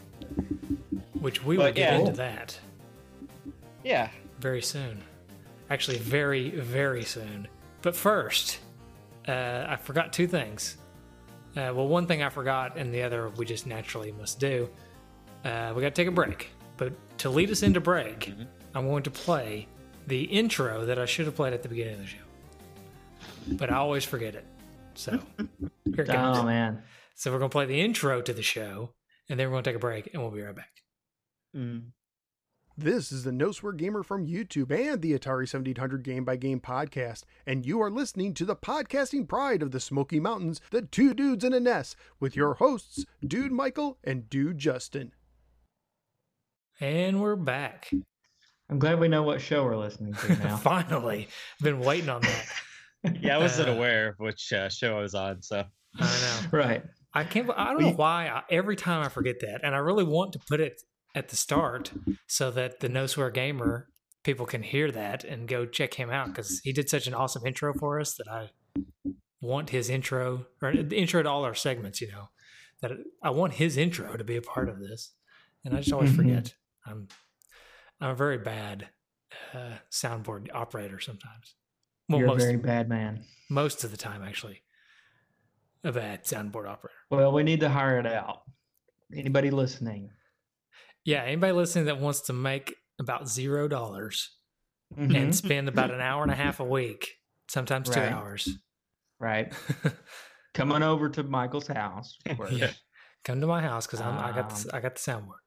Which 1.20 1.44
we 1.44 1.59
will 1.59 1.72
get 1.72 1.92
yeah. 1.92 1.98
into 1.98 2.12
that 2.12 2.59
yeah, 3.85 4.09
very 4.38 4.62
soon. 4.62 5.03
Actually, 5.71 5.99
very, 5.99 6.51
very 6.51 7.05
soon. 7.05 7.49
But 7.83 7.97
first, 7.97 8.59
uh, 9.27 9.64
I 9.68 9.77
forgot 9.77 10.12
two 10.12 10.27
things. 10.27 10.77
Uh, 11.57 11.73
well, 11.75 11.87
one 11.88 12.07
thing 12.07 12.23
I 12.23 12.29
forgot, 12.29 12.77
and 12.77 12.92
the 12.95 13.03
other 13.03 13.29
we 13.31 13.45
just 13.47 13.66
naturally 13.66 14.12
must 14.12 14.38
do. 14.40 14.68
Uh, 15.45 15.73
we 15.75 15.83
got 15.83 15.95
to 15.95 16.01
take 16.03 16.09
a 16.09 16.12
break. 16.12 16.49
But 16.77 16.92
to 17.18 17.31
lead 17.31 17.51
us 17.51 17.62
into 17.62 17.81
break, 17.81 18.21
Mhm. 18.21 18.47
I'm 18.75 18.87
going 18.88 19.03
to 19.05 19.11
play 19.11 19.68
the 20.07 20.23
intro 20.25 20.87
that 20.87 20.99
I 20.99 21.05
should 21.07 21.27
have 21.27 21.37
played 21.37 21.53
at 21.53 21.62
the 21.62 21.68
beginning 21.68 21.95
of 21.95 22.01
the 22.01 22.07
show. 22.07 22.18
But 23.59 23.71
I 23.71 23.77
always 23.77 24.05
forget 24.05 24.35
it. 24.35 24.47
So 24.95 25.12
here 25.38 26.05
it 26.05 26.07
comes. 26.07 26.38
oh 26.38 26.42
man, 26.45 26.83
So 27.14 27.31
we're 27.33 27.38
going 27.38 27.51
to 27.51 27.55
play 27.55 27.66
the 27.66 27.81
intro 27.81 28.21
to 28.23 28.33
the 28.33 28.42
show, 28.42 28.95
and 29.29 29.38
then 29.38 29.47
we're 29.49 29.53
going 29.53 29.64
to 29.64 29.71
take 29.71 29.77
a 29.77 29.81
break, 29.81 30.11
and 30.12 30.23
we'll 30.23 30.31
be 30.33 30.42
right 30.42 30.55
back. 30.57 30.83
This 32.83 33.12
is 33.12 33.23
the 33.23 33.31
No 33.31 33.53
Swear 33.53 33.73
Gamer 33.75 34.03
from 34.03 34.27
YouTube 34.27 34.73
and 34.73 35.01
the 35.01 35.16
Atari 35.16 35.49
7800 35.49 36.03
Game 36.03 36.25
by 36.25 36.35
Game 36.35 36.59
podcast, 36.59 37.23
and 37.47 37.64
you 37.64 37.81
are 37.81 37.90
listening 37.90 38.35
to 38.35 38.45
the 38.45 38.57
podcasting 38.57 39.29
pride 39.29 39.62
of 39.62 39.71
the 39.71 39.79
Smoky 39.79 40.18
Mountains, 40.18 40.61
the 40.73 40.83
two 40.83 41.14
dudes 41.14 41.45
in 41.45 41.53
a 41.53 41.61
nest, 41.61 41.95
with 42.18 42.35
your 42.35 42.55
hosts, 42.55 43.05
Dude 43.25 43.53
Michael 43.53 43.99
and 44.03 44.29
Dude 44.29 44.59
Justin. 44.59 45.12
And 46.81 47.23
we're 47.23 47.37
back. 47.37 47.88
I'm 48.68 48.81
glad 48.81 48.99
we 48.99 49.07
know 49.07 49.23
what 49.23 49.40
show 49.40 49.62
we're 49.62 49.77
listening 49.77 50.14
to 50.14 50.37
now. 50.38 50.57
Finally, 50.62 51.29
I've 51.61 51.64
been 51.64 51.79
waiting 51.79 52.09
on 52.09 52.23
that. 52.23 52.47
yeah, 53.21 53.37
I 53.37 53.38
wasn't 53.38 53.68
Uh, 53.68 53.73
aware 53.75 54.09
of 54.09 54.14
which 54.18 54.53
uh, 54.53 54.68
show 54.68 54.99
I 54.99 55.03
was 55.03 55.14
on. 55.14 55.40
So 55.40 55.64
I 56.01 56.03
know. 56.03 56.49
right. 56.59 56.83
I 57.14 57.23
can't. 57.23 57.49
I 57.57 57.75
don't 57.75 57.83
know 57.83 57.90
why. 57.92 58.27
I, 58.27 58.42
every 58.51 58.75
time 58.75 59.05
I 59.05 59.09
forget 59.09 59.37
that, 59.42 59.61
and 59.62 59.73
I 59.73 59.79
really 59.79 60.05
want 60.05 60.33
to 60.33 60.40
put 60.49 60.59
it 60.61 60.83
at 61.14 61.29
the 61.29 61.37
start 61.37 61.92
so 62.27 62.51
that 62.51 62.81
the 62.81 62.88
No 62.88 63.07
Swear 63.07 63.31
Gamer 63.31 63.88
people 64.25 64.46
can 64.46 64.62
hear 64.62 64.90
that 64.92 65.25
and 65.25 65.48
go 65.48 65.66
check 65.66 65.94
him 65.94 66.11
out 66.11 66.29
because 66.29 66.61
he 66.61 66.72
did 66.72 66.88
such 66.88 67.07
an 67.07 67.14
awesome 67.14 67.44
intro 67.46 67.75
for 67.75 68.01
us 68.01 68.14
that 68.14 68.29
I 68.29 68.51
want 69.40 69.70
his 69.70 69.90
intro 69.90 70.46
or 70.62 70.72
the 70.72 70.96
intro 70.96 71.22
to 71.22 71.29
all 71.29 71.44
our 71.44 71.55
segments. 71.55 72.01
You 72.01 72.09
know 72.12 72.29
that 72.81 72.92
I 73.22 73.31
want 73.31 73.55
his 73.55 73.77
intro 73.77 74.16
to 74.16 74.25
be 74.25 74.37
a 74.37 74.42
part 74.42 74.68
of 74.68 74.79
this, 74.81 75.12
and 75.64 75.75
I 75.75 75.79
just 75.79 75.92
always 75.92 76.11
Mhm. 76.12 76.16
forget. 76.16 76.55
I'm 76.87 77.09
I'm 78.01 78.11
a 78.11 78.14
very 78.14 78.38
bad 78.38 78.88
uh, 79.55 79.79
soundboard 79.90 80.48
operator 80.55 80.98
sometimes. 81.01 81.55
Well, 82.09 82.18
You're 82.20 82.33
a 82.33 82.37
very 82.37 82.57
bad 82.57 82.88
man. 82.88 83.25
most 83.48 83.85
of 83.85 83.90
the 83.90 83.96
time 83.96 84.22
actually 84.22 84.62
a 85.85 85.90
bad 85.92 86.25
soundboard 86.25 86.68
operator 86.68 86.94
Well, 87.11 87.33
we 87.33 87.42
need 87.42 87.61
to 87.61 87.68
hire 87.68 87.98
it 87.98 88.07
out. 88.07 88.42
Anybody 89.14 89.51
listening? 89.51 90.11
Yeah 91.05 91.23
anybody 91.25 91.53
listening 91.53 91.87
that 91.87 91.99
wants 92.01 92.21
to 92.23 92.33
make 92.33 92.75
about 93.01 93.29
zero 93.29 93.69
dollars 93.69 94.37
Mhm. 94.97 95.17
and 95.17 95.35
spend 95.35 95.69
about 95.69 95.91
an 95.91 96.01
hour 96.03 96.23
and 96.23 96.31
a 96.33 96.35
half 96.35 96.61
a 96.61 96.65
week 96.79 97.09
sometimes 97.49 97.88
two 97.88 97.99
Right. 98.01 98.12
hours 98.12 98.49
right. 99.21 99.53
Come 100.55 100.71
on 100.73 100.83
over 100.83 101.09
to 101.09 101.23
Michael's 101.23 101.67
house. 101.69 102.19
Yeah. 102.51 102.73
come 103.25 103.41
to 103.41 103.47
my 103.47 103.62
house 103.62 103.87
because 103.87 104.01
i'm 104.03 104.19
i 104.19 104.33
got 104.33 104.51
the, 104.51 104.55
Um, 104.69 104.71
i 104.75 104.81
got 104.81 104.97
the 104.97 105.01
soundboard 105.01 105.41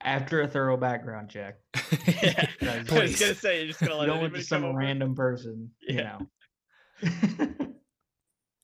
After 0.00 0.40
a 0.42 0.48
thorough 0.48 0.76
background 0.78 1.28
check. 1.28 1.56
yeah, 2.22 2.46
I 2.62 2.78
was 2.78 2.86
Please. 2.88 3.20
gonna 3.20 3.34
say 3.34 3.58
you're 3.58 3.66
just 3.66 3.80
gonna 3.80 3.92
You 3.94 3.98
let 4.00 4.06
don't 4.06 4.20
want 4.20 4.34
just 4.36 4.48
some 4.48 4.64
over? 4.64 4.78
random 4.78 5.14
person. 5.14 5.70
Yeah. 5.86 6.18
You 7.02 7.10
know. 7.38 7.56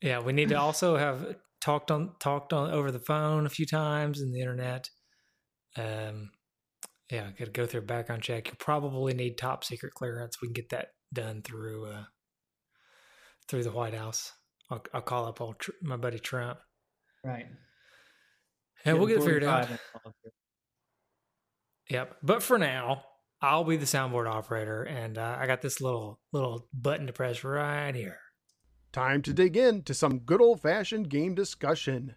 yeah 0.01 0.21
we 0.21 0.33
need 0.33 0.49
to 0.51 0.55
also 0.59 0.97
have 0.97 1.37
talked 1.61 1.91
on 1.91 2.13
talked 2.21 2.53
on 2.53 2.71
over 2.71 2.91
the 2.91 2.99
phone 2.99 3.47
a 3.47 3.51
few 3.51 3.67
times 3.67 4.21
and 4.21 4.35
the 4.35 4.41
internet 4.41 4.89
um 5.77 6.31
yeah 7.11 7.31
gotta 7.39 7.51
go 7.51 7.67
through 7.67 7.81
a 7.81 7.85
background 7.85 8.23
check 8.23 8.47
You'll 8.47 8.57
probably 8.59 9.15
need 9.15 9.37
top 9.37 9.65
secret 9.65 9.95
clearance 9.95 10.41
we 10.41 10.49
can 10.49 10.55
get 10.55 10.71
that 10.71 10.89
done 11.13 11.43
through 11.43 11.87
uh 11.87 12.05
through 13.49 13.65
the 13.65 13.71
white 13.71 13.95
house 13.95 14.33
i'll, 14.71 14.83
I'll 14.93 15.03
call 15.03 15.27
up 15.27 15.41
old 15.41 15.59
Tr- 15.59 15.73
my 15.83 15.97
buddy 15.97 16.19
trump 16.19 16.59
right. 17.25 17.47
yeah 18.85 18.93
we'll 18.95 19.07
get 19.07 19.19
it 19.19 19.25
figured 19.25 19.45
out 19.45 19.69
Yep. 21.91 22.17
But 22.23 22.43
for 22.43 22.59
now, 22.59 23.05
I'll 23.41 23.65
be 23.65 23.77
the 23.77 23.85
soundboard 23.85 24.29
operator, 24.29 24.83
and 24.83 25.19
uh, 25.19 25.37
I 25.39 25.47
got 25.47 25.61
this 25.61 25.81
little 25.81 26.21
little 26.33 26.69
button 26.73 27.07
to 27.07 27.13
press 27.13 27.45
right 27.45 27.95
here. 27.95 28.19
Time 28.93 29.23
to 29.23 29.33
dig 29.33 29.57
in 29.57 29.83
to 29.83 29.95
some 29.95 30.21
good 30.21 30.41
old 30.41 30.63
fashioned 30.63 31.11
game 31.11 31.35
discussion. 31.35 32.15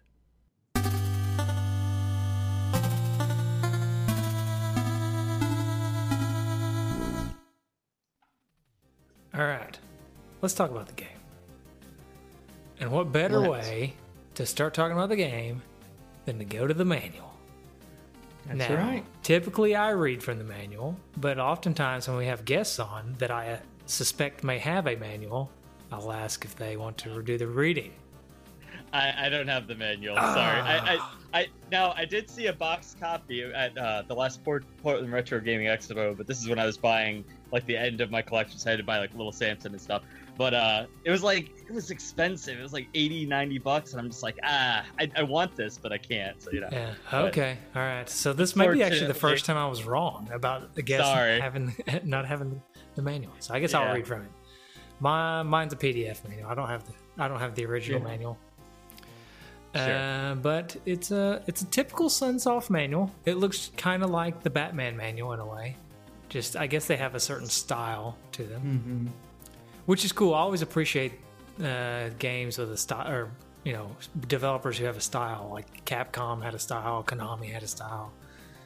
All 9.38 9.44
right, 9.44 9.78
let's 10.42 10.54
talk 10.54 10.70
about 10.72 10.88
the 10.88 10.94
game. 10.94 11.06
And 12.80 12.90
what 12.90 13.12
better 13.12 13.38
Let's. 13.38 13.68
way 13.68 13.94
to 14.34 14.44
start 14.44 14.74
talking 14.74 14.96
about 14.96 15.10
the 15.10 15.16
game 15.16 15.62
than 16.24 16.40
to 16.40 16.44
go 16.44 16.66
to 16.66 16.74
the 16.74 16.84
manual? 16.84 17.32
That's 18.46 18.68
now, 18.68 18.76
right. 18.76 19.04
typically 19.22 19.76
I 19.76 19.90
read 19.90 20.24
from 20.24 20.38
the 20.38 20.44
manual, 20.44 20.96
but 21.16 21.38
oftentimes 21.38 22.08
when 22.08 22.16
we 22.16 22.26
have 22.26 22.44
guests 22.44 22.80
on 22.80 23.14
that 23.18 23.30
I 23.30 23.60
suspect 23.86 24.42
may 24.42 24.58
have 24.58 24.88
a 24.88 24.96
manual, 24.96 25.50
I'll 25.92 26.10
ask 26.10 26.44
if 26.44 26.56
they 26.56 26.76
want 26.76 26.98
to 26.98 27.22
do 27.22 27.38
the 27.38 27.46
reading. 27.46 27.92
I, 28.92 29.26
I 29.26 29.28
don't 29.28 29.48
have 29.48 29.66
the 29.66 29.74
manual. 29.74 30.16
Sorry. 30.16 30.60
I, 30.60 30.94
I, 30.94 30.96
Ah. 31.00 31.14
I 31.34 31.46
now 31.70 31.92
I 31.94 32.06
did 32.06 32.30
see 32.30 32.46
a 32.46 32.52
box 32.54 32.96
copy 32.98 33.42
at 33.42 33.76
uh, 33.76 34.02
the 34.08 34.14
last 34.14 34.42
Port- 34.42 34.64
Portland 34.82 35.12
Retro 35.12 35.38
Gaming 35.40 35.66
Expo, 35.66 36.16
but 36.16 36.26
this 36.26 36.40
is 36.40 36.48
when 36.48 36.58
I 36.58 36.64
was 36.64 36.78
buying 36.78 37.22
like 37.52 37.66
the 37.66 37.76
end 37.76 38.00
of 38.00 38.10
my 38.10 38.22
collection, 38.22 38.58
so 38.58 38.68
I 38.68 38.72
had 38.72 38.76
to 38.78 38.84
buy 38.84 38.98
like 38.98 39.12
little 39.14 39.32
Samson 39.32 39.72
and 39.72 39.80
stuff. 39.80 40.02
But 40.38 40.54
uh, 40.54 40.86
it 41.04 41.10
was 41.10 41.22
like 41.22 41.50
it 41.68 41.72
was 41.72 41.90
expensive. 41.90 42.58
It 42.58 42.62
was 42.62 42.72
like 42.72 42.88
80, 42.94 43.26
90 43.26 43.58
bucks, 43.58 43.90
and 43.92 44.00
I'm 44.00 44.08
just 44.08 44.22
like, 44.22 44.38
ah, 44.42 44.84
I, 44.98 45.10
I 45.16 45.22
want 45.24 45.54
this, 45.54 45.76
but 45.76 45.92
I 45.92 45.98
can't. 45.98 46.40
So 46.42 46.50
you 46.52 46.60
know. 46.60 46.68
Yeah. 46.72 46.94
But- 47.10 47.24
Okay. 47.26 47.58
All 47.76 47.82
right. 47.82 48.08
So 48.08 48.32
this 48.32 48.56
might 48.56 48.72
be 48.72 48.82
actually 48.82 49.08
the 49.08 49.14
first 49.14 49.44
time 49.44 49.58
I 49.58 49.66
was 49.66 49.84
wrong 49.84 50.30
about 50.32 50.74
the 50.74 50.82
guess 50.82 51.04
Sorry. 51.04 51.40
having 51.40 51.74
not 52.04 52.24
having 52.24 52.62
the 52.94 53.02
manual. 53.02 53.32
So 53.40 53.52
I 53.52 53.60
guess 53.60 53.74
I'll 53.74 53.92
read 53.94 54.06
from 54.06 54.22
it. 54.22 54.30
My 55.00 55.42
mine's 55.42 55.72
a 55.74 55.76
PDF 55.76 56.26
manual. 56.26 56.48
I 56.48 56.54
don't 56.54 56.68
have 56.68 56.84
the 56.86 56.92
I 57.22 57.28
don't 57.28 57.38
have 57.40 57.54
the 57.54 57.66
original 57.66 58.00
Yeah. 58.00 58.06
manual. 58.06 58.38
Sure. 59.74 59.94
Uh, 59.96 60.34
but 60.36 60.76
it's 60.86 61.10
a 61.10 61.42
it's 61.46 61.62
a 61.62 61.66
typical 61.66 62.08
Sunsoft 62.08 62.70
manual. 62.70 63.10
It 63.26 63.36
looks 63.36 63.70
kind 63.76 64.02
of 64.02 64.10
like 64.10 64.42
the 64.42 64.50
Batman 64.50 64.96
manual 64.96 65.32
in 65.34 65.40
a 65.40 65.46
way. 65.46 65.76
Just 66.28 66.56
I 66.56 66.66
guess 66.66 66.86
they 66.86 66.96
have 66.96 67.14
a 67.14 67.20
certain 67.20 67.48
style 67.48 68.16
to 68.32 68.42
them, 68.44 68.62
Mm-hmm. 68.62 69.06
which 69.86 70.04
is 70.04 70.12
cool. 70.12 70.34
I 70.34 70.38
always 70.40 70.62
appreciate 70.62 71.12
uh, 71.62 72.08
games 72.18 72.58
with 72.58 72.70
a 72.72 72.76
style, 72.76 73.10
or 73.10 73.30
you 73.64 73.72
know, 73.74 73.90
developers 74.26 74.78
who 74.78 74.84
have 74.86 74.96
a 74.96 75.00
style. 75.02 75.48
Like 75.52 75.84
Capcom 75.84 76.42
had 76.42 76.54
a 76.54 76.58
style, 76.58 77.02
Konami 77.06 77.52
had 77.52 77.62
a 77.62 77.66
style, 77.68 78.12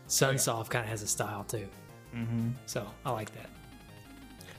Sunsoft 0.09 0.71
kind 0.71 0.85
of 0.85 0.91
has 0.91 1.03
a 1.03 1.07
style 1.09 1.45
too. 1.45 1.67
Mm-hmm. 2.15 2.51
So 2.67 2.87
I 3.05 3.11
like 3.11 3.33
that. 3.35 3.49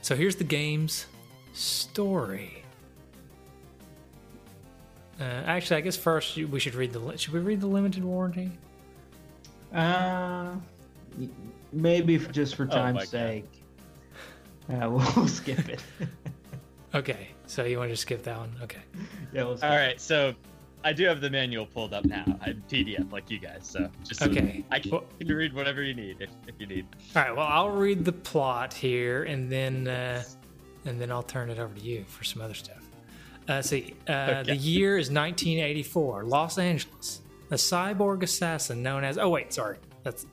So 0.02 0.14
here's 0.16 0.36
the 0.36 0.44
game's 0.44 1.06
story. 1.52 2.63
Uh, 5.20 5.22
actually, 5.22 5.76
I 5.76 5.80
guess 5.82 5.96
first 5.96 6.36
you- 6.36 6.48
we 6.48 6.58
should 6.60 6.74
read 6.74 6.92
the. 6.92 6.98
li- 6.98 7.16
Should 7.16 7.32
we 7.34 7.40
read 7.40 7.60
the 7.60 7.66
limited 7.66 8.02
warranty? 8.04 8.50
Uh, 9.72 10.54
maybe 11.72 12.18
just 12.18 12.54
for 12.56 12.64
Oh 12.64 12.66
time's 12.68 12.98
God. 13.00 13.08
sake. 13.08 13.62
Uh, 14.72 14.88
we'll 15.16 15.28
skip 15.28 15.68
it. 15.68 15.80
Okay, 16.94 17.30
so 17.46 17.64
you 17.64 17.78
want 17.78 17.88
to 17.88 17.94
just 17.94 18.02
skip 18.02 18.22
that 18.22 18.38
one? 18.38 18.52
Okay. 18.62 18.78
yeah, 19.32 19.42
we'll 19.42 19.56
skip 19.56 19.68
All 19.68 19.76
right, 19.76 20.00
so 20.00 20.32
I 20.84 20.92
do 20.92 21.04
have 21.06 21.20
the 21.20 21.28
manual 21.28 21.66
pulled 21.66 21.92
up 21.92 22.04
now. 22.04 22.24
I'm 22.40 22.62
PDF 22.70 23.10
like 23.10 23.28
you 23.32 23.40
guys, 23.40 23.62
so 23.66 23.90
just 24.06 24.20
so 24.20 24.26
Okay. 24.30 24.64
I 24.70 24.78
can, 24.78 24.92
Well- 24.92 25.04
you 25.18 25.26
can 25.26 25.34
read 25.34 25.52
whatever 25.54 25.82
you 25.82 25.92
need 25.92 26.18
if, 26.20 26.30
if 26.46 26.54
you 26.60 26.66
need. 26.68 26.86
All 27.16 27.22
right. 27.22 27.34
Well, 27.36 27.48
I'll 27.48 27.70
read 27.70 28.04
the 28.04 28.12
plot 28.12 28.72
here, 28.72 29.24
and 29.24 29.50
then 29.50 29.88
uh, 29.88 30.22
and 30.84 31.00
then 31.00 31.10
I'll 31.10 31.24
turn 31.24 31.50
it 31.50 31.58
over 31.58 31.74
to 31.74 31.80
you 31.80 32.04
for 32.06 32.22
some 32.22 32.40
other 32.42 32.54
stuff. 32.54 32.83
Uh, 33.48 33.60
see, 33.62 33.94
uh, 34.08 34.12
Okay. 34.12 34.42
the 34.52 34.56
year 34.56 34.96
is 34.98 35.10
1984, 35.10 36.24
Los 36.24 36.58
Angeles. 36.58 37.20
A 37.50 37.54
cyborg 37.56 38.22
assassin 38.22 38.82
known 38.82 39.04
as 39.04 39.18
oh 39.18 39.28
wait, 39.28 39.52
sorry, 39.52 39.76
that's 40.02 40.24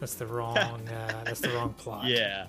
that's 0.00 0.14
the 0.14 0.26
wrong 0.26 0.56
uh, 0.56 1.22
that's 1.24 1.40
the 1.40 1.50
wrong 1.50 1.74
plot. 1.74 2.06
Yeah, 2.06 2.46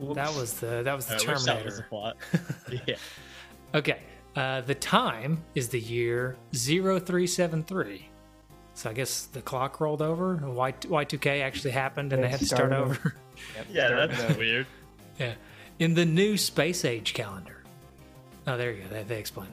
it. 0.00 0.14
that 0.14 0.34
was 0.34 0.54
the 0.54 0.82
that 0.82 0.94
was 0.96 1.06
the 1.06 1.14
I 1.14 1.16
wish 1.18 1.24
that 1.26 1.32
was 1.34 1.44
Terminator. 1.46 1.76
the 1.76 1.82
plot. 1.84 2.16
yeah. 2.86 2.96
Okay, 3.74 3.98
uh, 4.34 4.62
the 4.62 4.74
time 4.74 5.42
is 5.54 5.68
the 5.68 5.78
year 5.78 6.36
0373. 6.54 8.08
So 8.74 8.90
I 8.90 8.92
guess 8.92 9.26
the 9.26 9.42
clock 9.42 9.80
rolled 9.80 10.00
over. 10.02 10.34
and 10.34 10.54
Y 10.54 10.72
Y2K 10.72 11.42
actually 11.42 11.72
happened, 11.72 12.12
and 12.12 12.22
They 12.22 12.26
they 12.26 12.30
had 12.30 12.40
to 12.40 12.46
start 12.46 12.70
started 12.70 12.76
over. 12.78 13.14
Yep, 13.56 13.66
Yeah, 13.70 13.86
start 13.88 14.10
that's 14.10 14.24
over. 14.24 14.38
weird. 14.38 14.66
Yeah. 15.18 15.34
In 15.78 15.94
the 15.94 16.04
new 16.06 16.36
space 16.36 16.84
age 16.84 17.12
calendar. 17.14 17.57
Oh, 18.48 18.56
there 18.56 18.72
you 18.72 18.82
go. 18.82 18.88
They, 18.88 19.02
they 19.02 19.18
explain. 19.18 19.48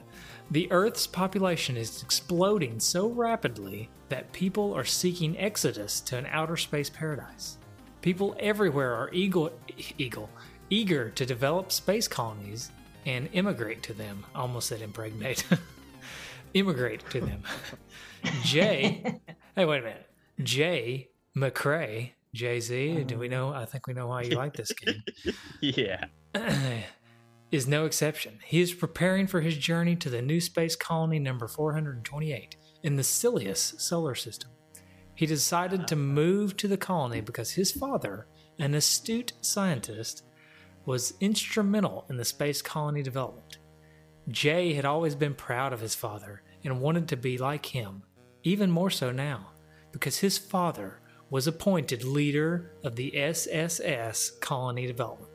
The 0.50 0.70
Earth's 0.72 1.06
population 1.06 1.76
is 1.76 2.02
exploding 2.02 2.80
so 2.80 3.08
rapidly 3.08 3.90
that 4.08 4.32
people 4.32 4.72
are 4.74 4.84
seeking 4.84 5.38
exodus 5.38 6.00
to 6.02 6.16
an 6.16 6.26
outer 6.30 6.56
space 6.56 6.88
paradise. 6.88 7.58
People 8.00 8.36
everywhere 8.38 8.94
are 8.94 9.10
eagle, 9.12 9.52
eagle, 9.98 10.30
eager 10.70 11.10
to 11.10 11.26
develop 11.26 11.72
space 11.72 12.08
colonies 12.08 12.70
and 13.04 13.28
immigrate 13.32 13.82
to 13.84 13.92
them. 13.92 14.24
Almost 14.34 14.68
said 14.68 14.80
impregnate. 14.80 15.44
immigrate 16.54 17.08
to 17.10 17.20
them. 17.20 17.42
Jay, 18.42 19.20
hey, 19.56 19.64
wait 19.64 19.80
a 19.80 19.82
minute. 19.82 20.06
Jay 20.42 21.08
McCray, 21.36 22.12
Jay 22.34 22.60
Z. 22.60 23.04
Do 23.04 23.18
we 23.18 23.28
uh-huh. 23.28 23.36
know? 23.36 23.52
I 23.52 23.64
think 23.64 23.86
we 23.86 23.94
know 23.94 24.06
why 24.06 24.22
you 24.22 24.36
like 24.36 24.54
this 24.54 24.72
game. 24.72 25.02
Yeah. 25.60 26.04
is 27.50 27.66
no 27.66 27.84
exception. 27.84 28.38
He 28.44 28.60
is 28.60 28.74
preparing 28.74 29.26
for 29.26 29.40
his 29.40 29.56
journey 29.56 29.96
to 29.96 30.10
the 30.10 30.22
new 30.22 30.40
space 30.40 30.76
colony 30.76 31.18
number 31.18 31.46
428 31.46 32.56
in 32.82 32.96
the 32.96 33.04
Silius 33.04 33.74
solar 33.78 34.14
system. 34.14 34.50
He 35.14 35.26
decided 35.26 35.88
to 35.88 35.96
move 35.96 36.56
to 36.58 36.68
the 36.68 36.76
colony 36.76 37.20
because 37.20 37.52
his 37.52 37.72
father, 37.72 38.26
an 38.58 38.74
astute 38.74 39.32
scientist, 39.40 40.24
was 40.84 41.14
instrumental 41.20 42.04
in 42.10 42.16
the 42.16 42.24
space 42.24 42.62
colony 42.62 43.02
development. 43.02 43.58
Jay 44.28 44.74
had 44.74 44.84
always 44.84 45.14
been 45.14 45.34
proud 45.34 45.72
of 45.72 45.80
his 45.80 45.94
father 45.94 46.42
and 46.64 46.80
wanted 46.80 47.08
to 47.08 47.16
be 47.16 47.38
like 47.38 47.66
him, 47.66 48.02
even 48.42 48.70
more 48.70 48.90
so 48.90 49.10
now, 49.10 49.52
because 49.92 50.18
his 50.18 50.36
father 50.36 51.00
was 51.30 51.46
appointed 51.46 52.04
leader 52.04 52.72
of 52.84 52.96
the 52.96 53.16
SSS 53.16 54.32
colony 54.40 54.86
development. 54.86 55.25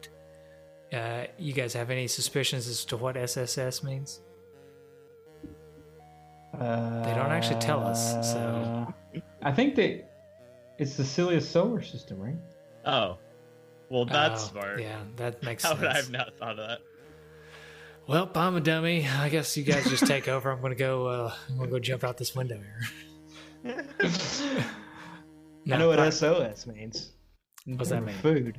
Uh, 0.93 1.25
you 1.38 1.54
guys 1.54 1.73
have 1.73 1.89
any 1.89 2.08
suspicions 2.08 2.67
as 2.67 2.84
to 2.86 2.97
what 2.97 3.15
SSS 3.15 3.82
means? 3.84 4.19
Uh, 6.54 7.04
They 7.04 7.13
don't 7.13 7.32
actually 7.32 7.60
tell 7.60 7.80
us, 7.86 8.32
so- 8.34 8.93
I 9.41 9.51
think 9.51 9.75
that 9.75 10.10
it's 10.77 10.97
the 10.97 11.04
Silius 11.04 11.47
solar 11.49 11.82
system, 11.82 12.19
right? 12.19 12.36
Oh, 12.86 13.17
well, 13.89 14.06
that's 14.06 14.45
Oh, 14.45 14.51
smart. 14.51 14.82
Yeah, 14.82 15.01
that 15.15 15.41
makes 15.47 15.63
How 15.63 15.69
sense. 15.69 15.82
would 15.82 15.89
I 15.89 15.95
have 15.95 16.12
not 16.12 16.38
thought 16.38 16.60
of 16.60 16.67
that? 16.67 16.80
Well, 18.08 18.30
I'm 18.36 18.56
a 18.56 18.60
dummy. 18.62 19.08
I 19.08 19.30
guess 19.30 19.56
you 19.56 19.63
guys 19.63 19.86
just 19.89 20.06
take 20.06 20.27
over. 20.36 20.51
I'm 20.51 20.62
gonna 20.62 20.75
go. 20.75 21.08
Uh, 21.08 21.34
I'm 21.49 21.58
gonna 21.58 21.69
go 21.71 21.80
jump 21.80 22.04
out 22.04 22.17
this 22.17 22.36
window 22.36 22.60
here. 22.60 22.82
I 25.71 25.77
know 25.77 25.88
what 25.88 25.99
fine. 25.99 26.12
SOS 26.12 26.65
means. 26.67 27.12
What's 27.65 27.89
that 27.91 28.04
mean? 28.04 28.15
Food. 28.17 28.58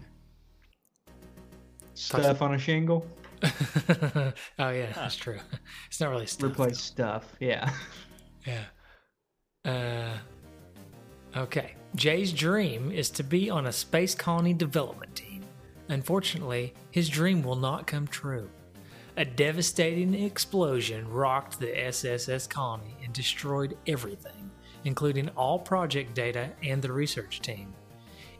Stuff 2.02 2.42
on 2.42 2.54
a 2.54 2.58
shingle. 2.58 3.06
oh 3.42 4.32
yeah, 4.58 4.92
that's 4.92 5.16
true. 5.16 5.38
It's 5.86 6.00
not 6.00 6.10
really 6.10 6.26
stuff. 6.26 6.50
Replace 6.50 6.80
stuff. 6.80 7.36
Yeah. 7.40 7.70
Yeah. 8.44 8.64
Uh, 9.64 11.38
okay. 11.38 11.76
Jay's 11.94 12.32
dream 12.32 12.90
is 12.90 13.08
to 13.10 13.22
be 13.22 13.48
on 13.50 13.66
a 13.66 13.72
space 13.72 14.16
colony 14.16 14.52
development 14.52 15.14
team. 15.14 15.44
Unfortunately, 15.90 16.74
his 16.90 17.08
dream 17.08 17.44
will 17.44 17.54
not 17.54 17.86
come 17.86 18.08
true. 18.08 18.50
A 19.16 19.24
devastating 19.24 20.12
explosion 20.12 21.08
rocked 21.08 21.60
the 21.60 21.86
SSS 21.86 22.48
colony 22.48 22.96
and 23.04 23.12
destroyed 23.12 23.78
everything, 23.86 24.50
including 24.84 25.28
all 25.36 25.60
project 25.60 26.14
data 26.14 26.50
and 26.64 26.82
the 26.82 26.90
research 26.90 27.42
team. 27.42 27.72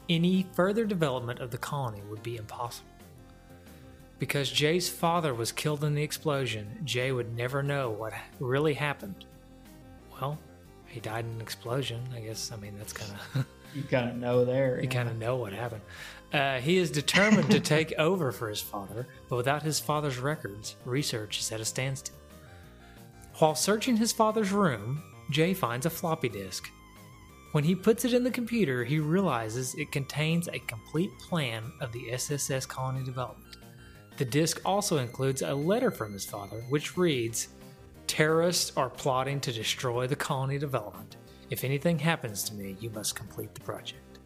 Any 0.09 0.48
further 0.53 0.85
development 0.85 1.38
of 1.38 1.53
the 1.53 1.59
colony 1.59 2.03
would 2.11 2.25
be 2.25 2.38
impossible. 2.38 2.91
Because 4.22 4.52
Jay's 4.52 4.88
father 4.88 5.35
was 5.35 5.50
killed 5.50 5.82
in 5.82 5.96
the 5.96 6.02
explosion, 6.04 6.78
Jay 6.85 7.11
would 7.11 7.37
never 7.37 7.61
know 7.61 7.90
what 7.90 8.12
really 8.38 8.72
happened. 8.72 9.24
Well, 10.12 10.38
he 10.87 11.00
died 11.00 11.24
in 11.24 11.32
an 11.32 11.40
explosion. 11.40 12.00
I 12.14 12.20
guess. 12.20 12.52
I 12.52 12.56
mean, 12.56 12.78
that's 12.78 12.92
kind 12.92 13.11
of 13.35 13.44
You 13.74 13.82
kind 13.82 14.08
of 14.08 14.14
know 14.14 14.44
there. 14.44 14.76
you 14.76 14.85
yeah. 14.85 14.90
kind 14.90 15.08
of 15.08 15.18
know 15.18 15.35
what 15.35 15.52
happened. 15.52 15.82
Uh, 16.32 16.61
he 16.61 16.76
is 16.76 16.92
determined 16.92 17.50
to 17.50 17.58
take 17.58 17.94
over 17.98 18.30
for 18.30 18.48
his 18.48 18.61
father, 18.61 19.08
but 19.28 19.35
without 19.35 19.64
his 19.64 19.80
father's 19.80 20.18
records, 20.18 20.76
research 20.85 21.40
is 21.40 21.50
at 21.50 21.61
a 21.61 21.64
standstill. 21.64 22.14
While 23.38 23.56
searching 23.56 23.96
his 23.96 24.12
father's 24.12 24.52
room, 24.52 25.02
Jay 25.32 25.52
finds 25.52 25.85
a 25.85 25.90
floppy 25.90 26.28
disk. 26.28 26.70
When 27.50 27.64
he 27.64 27.74
puts 27.74 28.04
it 28.04 28.14
in 28.14 28.22
the 28.22 28.30
computer, 28.30 28.85
he 28.85 29.00
realizes 29.00 29.74
it 29.74 29.90
contains 29.90 30.46
a 30.46 30.61
complete 30.61 31.11
plan 31.18 31.72
of 31.80 31.90
the 31.90 32.12
SSS 32.12 32.66
colony 32.66 33.04
development. 33.04 33.56
The 34.16 34.25
disk 34.25 34.61
also 34.64 34.98
includes 34.98 35.42
a 35.42 35.55
letter 35.55 35.90
from 35.90 36.12
his 36.12 36.25
father, 36.25 36.62
which 36.68 36.96
reads 36.96 37.48
Terrorists 38.07 38.72
are 38.77 38.90
plotting 38.90 39.40
to 39.40 39.53
destroy 39.53 40.07
the 40.07 40.16
colony 40.16 40.59
development. 40.59 41.16
If 41.51 41.64
anything 41.64 41.98
happens 41.98 42.42
to 42.44 42.55
me, 42.55 42.77
you 42.81 42.90
must 42.90 43.14
complete 43.14 43.55
the 43.55 43.61
project. 43.61 44.18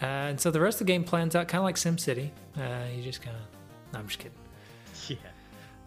Uh, 0.00 0.06
and 0.06 0.40
so 0.40 0.50
the 0.50 0.60
rest 0.60 0.80
of 0.80 0.86
the 0.86 0.92
game 0.92 1.04
plans 1.04 1.36
out 1.36 1.48
kind 1.48 1.60
of 1.60 1.64
like 1.64 1.76
SimCity. 1.76 2.30
Uh, 2.56 2.84
you 2.94 3.02
just 3.02 3.22
kind 3.22 3.36
of. 3.36 3.42
No, 3.92 4.00
I'm 4.00 4.06
just 4.06 4.18
kidding. 4.18 4.38
Yeah. 5.08 5.16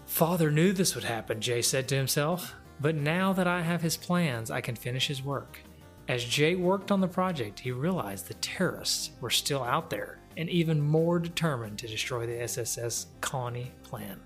Father 0.05 0.51
knew 0.51 0.73
this 0.73 0.93
would 0.93 1.05
happen, 1.05 1.39
Jay 1.39 1.61
said 1.61 1.87
to 1.87 1.95
himself. 1.95 2.53
But 2.81 2.95
now 2.95 3.33
that 3.33 3.47
I 3.47 3.61
have 3.61 3.81
his 3.81 3.97
plans, 3.97 4.51
I 4.51 4.61
can 4.61 4.75
finish 4.75 5.07
his 5.07 5.23
work. 5.23 5.59
As 6.07 6.23
Jay 6.23 6.55
worked 6.55 6.91
on 6.91 7.01
the 7.01 7.07
project, 7.07 7.59
he 7.59 7.71
realized 7.71 8.27
the 8.27 8.33
terrorists 8.35 9.11
were 9.21 9.29
still 9.29 9.63
out 9.63 9.89
there 9.89 10.19
and 10.37 10.49
even 10.49 10.81
more 10.81 11.19
determined 11.19 11.77
to 11.79 11.87
destroy 11.87 12.25
the 12.25 12.41
SSS 12.43 13.07
colony 13.21 13.71
plan. 13.83 14.19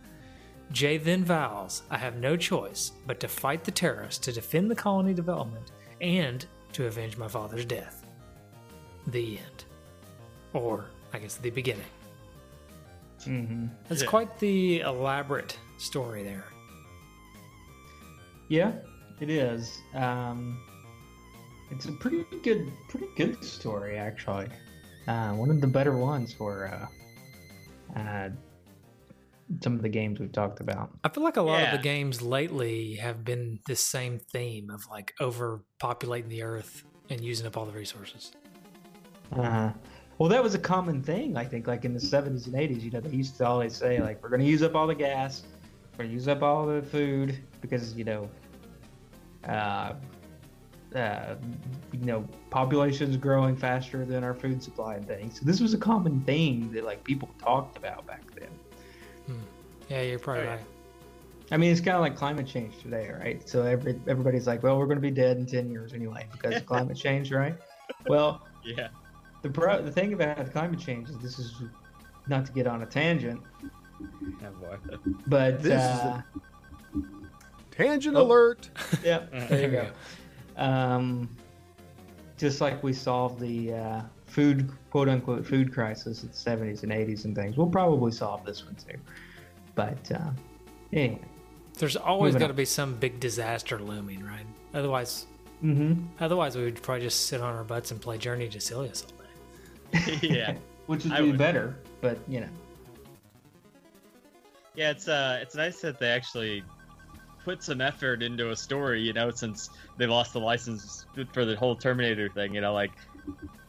Jay 0.71 0.97
then 0.97 1.23
vows, 1.23 1.81
I 1.89 1.97
have 1.97 2.17
no 2.17 2.35
choice 2.37 2.91
but 3.07 3.19
to 3.21 3.27
fight 3.27 3.63
the 3.63 3.71
terrorists 3.71 4.19
to 4.25 4.31
defend 4.31 4.69
the 4.69 4.75
colony 4.75 5.13
development 5.13 5.71
and 6.01 6.45
to 6.73 6.85
avenge 6.85 7.17
my 7.17 7.27
father's 7.27 7.65
death. 7.65 8.05
The 9.07 9.37
end. 9.39 9.65
Or, 10.53 10.85
I 11.13 11.19
guess, 11.19 11.35
the 11.37 11.49
beginning. 11.49 11.85
Mm-hmm. 13.25 13.67
That's 13.87 14.03
Yeah. 14.03 14.07
quite 14.09 14.39
the 14.39 14.81
elaborate 14.81 15.57
story 15.77 16.23
there. 16.23 16.45
Yeah, 18.47 18.73
it 19.19 19.29
is. 19.29 19.79
Um, 19.93 20.59
it's 21.71 21.85
a 21.85 21.91
pretty 21.93 22.25
good, 22.43 22.71
pretty 22.89 23.07
good 23.15 23.43
story 23.43 23.97
actually. 23.97 24.47
Uh, 25.09 25.33
one 25.33 25.49
of 25.49 25.59
the 25.59 25.65
better 25.65 25.97
ones 25.97 26.31
for 26.31 26.67
uh, 26.67 27.99
uh, 27.99 28.29
some 29.59 29.73
of 29.73 29.81
the 29.81 29.89
games 29.89 30.19
we've 30.19 30.31
talked 30.31 30.59
about. 30.59 30.91
I 31.03 31.09
feel 31.09 31.23
like 31.23 31.37
a 31.37 31.41
lot 31.41 31.63
of 31.63 31.71
the 31.71 31.83
games 31.83 32.21
lately 32.21 32.93
have 32.97 33.25
been 33.25 33.59
this 33.65 33.79
same 33.79 34.19
theme 34.19 34.69
of 34.69 34.85
like 34.87 35.15
overpopulating 35.19 36.29
the 36.29 36.43
earth 36.43 36.83
and 37.09 37.21
using 37.21 37.47
up 37.47 37.57
all 37.57 37.65
the 37.65 37.71
resources. 37.71 38.33
Uh, 39.35 39.71
well, 40.19 40.29
that 40.29 40.43
was 40.43 40.53
a 40.53 40.59
common 40.59 41.01
thing, 41.01 41.35
I 41.35 41.43
think, 41.43 41.65
like 41.65 41.85
in 41.85 41.95
the 41.95 41.99
70s 41.99 42.45
and 42.45 42.53
80s. 42.53 42.83
You 42.83 42.91
know, 42.91 42.99
they 42.99 43.09
used 43.09 43.35
to 43.37 43.47
always 43.47 43.75
say, 43.75 43.99
like, 43.99 44.21
we're 44.21 44.29
going 44.29 44.41
to 44.41 44.47
use 44.47 44.61
up 44.61 44.75
all 44.75 44.85
the 44.85 44.93
gas, 44.93 45.41
we're 45.93 46.03
going 46.03 46.09
to 46.09 46.13
use 46.13 46.27
up 46.27 46.43
all 46.43 46.67
the 46.67 46.83
food 46.83 47.35
because, 47.61 47.95
you 47.95 48.03
know, 48.03 48.29
uh, 49.47 49.93
uh, 50.95 51.35
you 51.91 51.99
know, 52.05 52.25
population's 52.49 53.15
growing 53.17 53.55
faster 53.55 54.05
than 54.05 54.23
our 54.23 54.33
food 54.33 54.61
supply 54.63 54.95
and 54.95 55.07
things. 55.07 55.39
So 55.39 55.45
this 55.45 55.59
was 55.59 55.73
a 55.73 55.77
common 55.77 56.21
thing 56.21 56.71
that, 56.73 56.83
like, 56.83 57.03
people 57.03 57.29
talked 57.41 57.77
about 57.77 58.05
back 58.07 58.23
then. 58.35 58.49
Yeah, 59.89 60.01
you're 60.01 60.19
probably 60.19 60.43
Oh, 60.43 60.45
yeah. 60.45 60.51
right. 60.55 60.65
I 61.51 61.57
mean, 61.57 61.71
it's 61.71 61.81
kind 61.81 61.95
of 61.95 62.01
like 62.01 62.15
climate 62.15 62.45
change 62.47 62.79
today, 62.81 63.09
right? 63.09 63.47
So 63.49 63.63
every, 63.63 63.99
everybody's 64.07 64.45
like, 64.47 64.61
well, 64.61 64.77
we're 64.77 64.85
going 64.85 64.97
to 64.97 65.01
be 65.01 65.09
dead 65.11 65.37
in 65.37 65.45
10 65.47 65.69
years 65.71 65.93
anyway 65.93 66.27
because 66.31 66.55
of 66.55 66.65
climate 66.67 66.95
change, 67.05 67.31
right? 67.31 67.55
Well, 68.07 68.41
Yeah. 68.63 68.89
the 69.41 69.49
pro- 69.49 69.81
the 69.81 69.91
thing 69.91 70.13
about 70.13 70.51
climate 70.51 70.79
change 70.79 71.09
is 71.09 71.17
this 71.19 71.39
is 71.39 71.63
not 72.27 72.45
to 72.45 72.51
get 72.51 72.67
on 72.67 72.83
a 72.83 72.85
tangent, 72.85 73.41
Oh, 74.43 74.51
boy. 74.61 74.77
but 75.27 75.61
This 75.63 75.73
is 75.73 75.79
uh, 75.79 76.21
Tangent 77.71 78.15
Oh. 78.15 78.23
alert. 78.23 78.69
Yep, 79.03 79.31
there 79.49 79.61
you 79.61 79.67
go. 79.71 79.87
Um, 80.59 81.29
just 82.37 82.61
like 82.61 82.83
we 82.83 82.93
solved 82.93 83.39
the 83.39 83.73
uh, 83.73 84.01
food 84.27 84.69
quote 84.91 85.09
unquote 85.09 85.45
food 85.45 85.73
crisis 85.73 86.23
in 86.23 86.29
the 86.29 86.35
70s 86.35 86.83
and 86.83 86.91
80s 86.91 87.25
and 87.25 87.35
things, 87.35 87.57
we'll 87.57 87.67
probably 87.67 88.11
solve 88.11 88.45
this 88.45 88.63
one 88.65 88.75
too. 88.75 88.97
But 89.75 90.11
uh, 90.11 90.31
anyway, 90.93 91.21
There's 91.77 91.95
always 91.95 92.35
got 92.35 92.47
to 92.47 92.53
be 92.53 92.65
some 92.65 92.95
big 92.95 93.19
disaster 93.19 93.79
looming, 93.79 94.23
right? 94.23 94.45
Otherwise, 94.73 95.25
mm-hmm. 95.63 96.05
otherwise 96.19 96.55
we 96.57 96.63
would 96.63 96.81
probably 96.81 97.03
just 97.03 97.27
sit 97.27 97.41
on 97.41 97.55
our 97.55 97.63
butts 97.63 97.91
and 97.91 98.01
play 98.01 98.17
Journey 98.17 98.49
to 98.49 98.59
Silius 98.59 99.03
all 99.03 99.99
day. 100.01 100.19
yeah. 100.21 100.55
which 100.87 101.03
would 101.05 101.13
I 101.13 101.21
be 101.21 101.27
would- 101.29 101.37
better, 101.37 101.75
but 102.01 102.19
you 102.27 102.41
know, 102.41 102.49
Yeah, 104.75 104.91
it's 104.91 105.07
uh, 105.07 105.39
it's 105.41 105.55
nice 105.55 105.81
that 105.81 105.99
they 105.99 106.09
actually 106.09 106.63
put 107.49 107.63
some 107.63 107.81
effort 107.81 108.21
into 108.21 108.51
a 108.51 108.55
story. 108.55 109.01
You 109.01 109.13
know, 109.13 109.31
since 109.31 109.69
they 109.97 110.05
lost 110.05 110.33
the 110.33 110.39
license 110.39 111.05
for 111.33 111.45
the 111.45 111.55
whole 111.55 111.75
Terminator 111.75 112.29
thing. 112.29 112.53
You 112.53 112.61
know, 112.61 112.73
like 112.73 112.91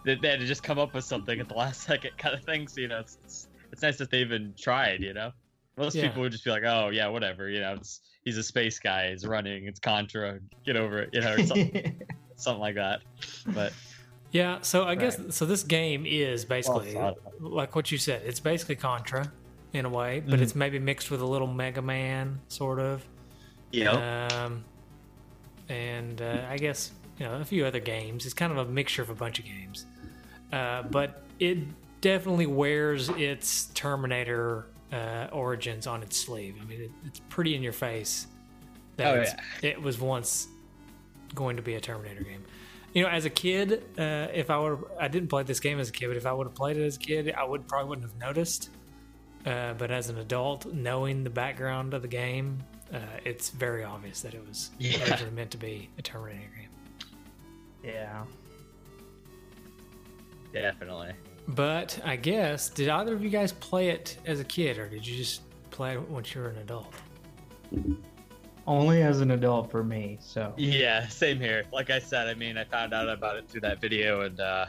they, 0.05 0.15
they 0.17 0.29
had 0.29 0.41
to 0.41 0.47
just 0.47 0.63
come 0.63 0.79
up 0.79 0.95
with 0.95 1.05
something 1.05 1.41
at 1.41 1.49
the 1.49 1.55
last 1.55 1.83
second 1.91 2.13
kind 2.19 2.35
of 2.35 2.45
thing. 2.45 2.69
So 2.69 2.81
you 2.81 2.89
know, 2.89 3.01
it's 3.01 3.19
it's, 3.25 3.49
it's 3.73 3.83
nice 3.83 3.97
that 3.99 4.11
they 4.11 4.19
even 4.21 4.53
tried. 4.59 5.01
You 5.03 5.15
know, 5.15 5.31
most 5.79 5.95
Yeah. 5.97 6.09
people 6.09 6.23
would 6.23 6.33
just 6.33 6.45
be 6.45 6.51
like, 6.51 6.65
oh 6.65 6.91
yeah, 6.91 7.09
whatever. 7.09 7.49
You 7.49 7.61
know, 7.61 7.75
it's 7.75 8.01
he's 8.25 8.37
a 8.37 8.43
space 8.43 8.79
guy. 8.79 9.11
He's 9.11 9.27
running. 9.27 9.67
It's 9.67 9.81
Contra. 9.81 10.39
Get 10.67 10.77
over 10.77 10.99
it. 11.01 11.11
You 11.13 11.23
know, 11.23 11.35
or 11.35 11.47
something, 11.47 12.03
something 12.37 12.61
like 12.61 12.75
that. 12.75 13.01
But 13.47 13.73
Yeah, 14.31 14.59
so 14.61 14.85
I 14.85 14.95
guess 14.95 15.19
so. 15.35 15.47
This 15.47 15.63
game 15.63 16.05
is 16.07 16.45
basically 16.45 16.93
thought. 16.93 17.17
like 17.41 17.75
what 17.75 17.91
you 17.91 17.99
said. 17.99 18.23
It's 18.27 18.41
basically 18.41 18.77
Contra 18.77 19.33
in 19.73 19.85
a 19.85 19.89
way, 19.89 20.21
but 20.21 20.39
Mhm. 20.39 20.43
it's 20.43 20.55
maybe 20.57 20.79
mixed 20.81 21.11
with 21.13 21.21
a 21.23 21.27
little 21.27 21.47
Mega 21.47 21.81
Man 21.83 22.41
sort 22.49 22.79
of. 22.81 23.05
Um, 24.45 24.65
and 25.69 26.21
uh, 26.21 26.47
I 26.49 26.57
guess 26.57 26.91
you 27.19 27.27
know 27.27 27.35
a 27.37 27.45
few 27.45 27.65
other 27.65 27.81
games. 27.81 28.25
It's 28.25 28.35
kind 28.35 28.53
of 28.53 28.59
a 28.59 28.71
mixture 28.71 29.03
of 29.03 29.11
a 29.11 29.15
bunch 29.15 29.39
of 29.39 29.45
games, 29.45 29.87
uh, 30.53 30.83
but 30.83 31.23
it 31.39 31.59
definitely 32.01 32.47
wears 32.47 33.09
its 33.11 33.67
Terminator 33.75 34.67
uh, 34.93 35.29
origins 35.33 35.87
on 35.87 36.03
its 36.03 36.17
sleeve. 36.17 36.57
I 36.61 36.65
mean, 36.65 36.81
it, 36.83 36.91
it's 37.05 37.21
pretty 37.29 37.55
in 37.55 37.63
your 37.63 37.73
face 37.73 38.27
that 38.97 39.17
Oh, 39.17 39.21
it's, 39.21 39.33
it 39.63 39.81
was 39.81 40.01
once 40.01 40.49
going 41.35 41.57
to 41.57 41.63
be 41.63 41.75
a 41.75 41.81
Terminator 41.81 42.23
game. 42.23 42.45
You 42.93 43.05
know, 43.05 43.09
as 43.09 43.25
a 43.25 43.31
kid, 43.31 43.85
uh, 43.97 44.27
if 44.35 44.51
I 44.51 44.59
would, 44.59 44.83
I 44.99 45.07
didn't 45.07 45.29
play 45.29 45.45
this 45.45 45.61
game 45.61 45.79
as 45.79 45.89
a 45.89 45.93
kid, 45.93 46.09
but 46.09 46.17
if 46.17 46.27
I 46.27 46.33
would 46.33 46.49
have 46.49 46.57
played 46.57 46.77
it 46.77 46.85
as 46.85 46.97
a 46.97 46.99
kid, 46.99 47.33
I 47.33 47.45
would 47.45 47.69
probably 47.69 47.89
wouldn't 47.89 48.11
have 48.11 48.19
noticed. 48.19 48.71
Uh, 49.47 49.75
but 49.75 49.91
as 49.91 50.11
an 50.11 50.19
adult, 50.19 50.67
knowing 50.67 51.23
the 51.23 51.31
background 51.31 51.95
of 51.95 52.03
the 52.03 52.09
game, 52.09 52.59
uh, 52.93 52.99
it's 53.25 53.51
very 53.51 53.85
obvious 53.85 54.21
that 54.23 54.35
it 54.35 54.47
was 54.47 54.71
Yeah. 54.79 55.03
originally 55.09 55.33
meant 55.33 55.51
to 55.53 55.59
be 55.59 55.89
a 55.99 56.03
Terminator 56.03 56.51
game. 56.57 56.69
yeah. 57.85 58.25
definitely. 60.53 61.13
But 61.49 61.99
I 62.05 62.17
guess, 62.17 62.69
did 62.69 62.89
either 62.89 63.15
of 63.15 63.23
you 63.23 63.31
guys 63.31 63.53
play 63.53 63.89
it 63.91 64.19
as 64.27 64.41
a 64.41 64.45
kid, 64.45 64.79
or 64.79 64.89
did 64.89 65.07
you 65.07 65.17
just 65.17 65.43
play 65.71 65.95
it 65.95 66.09
once 66.09 66.35
you 66.35 66.41
were 66.43 66.49
an 66.51 66.59
adult? 66.59 66.93
Only 68.67 69.03
as 69.03 69.21
an 69.21 69.33
adult 69.33 69.71
for 69.71 69.83
me. 69.83 70.19
So 70.21 70.53
Yeah, 70.57 71.09
same 71.09 71.41
here. 71.41 71.65
Like 71.73 71.91
I 71.91 71.99
said, 71.99 72.29
I 72.29 72.35
mean, 72.35 72.57
I 72.59 72.65
found 72.65 72.93
out 72.95 73.09
about 73.09 73.37
it 73.37 73.49
through 73.49 73.63
that 73.63 73.81
video, 73.81 74.21
and 74.23 74.39
uh, 74.39 74.67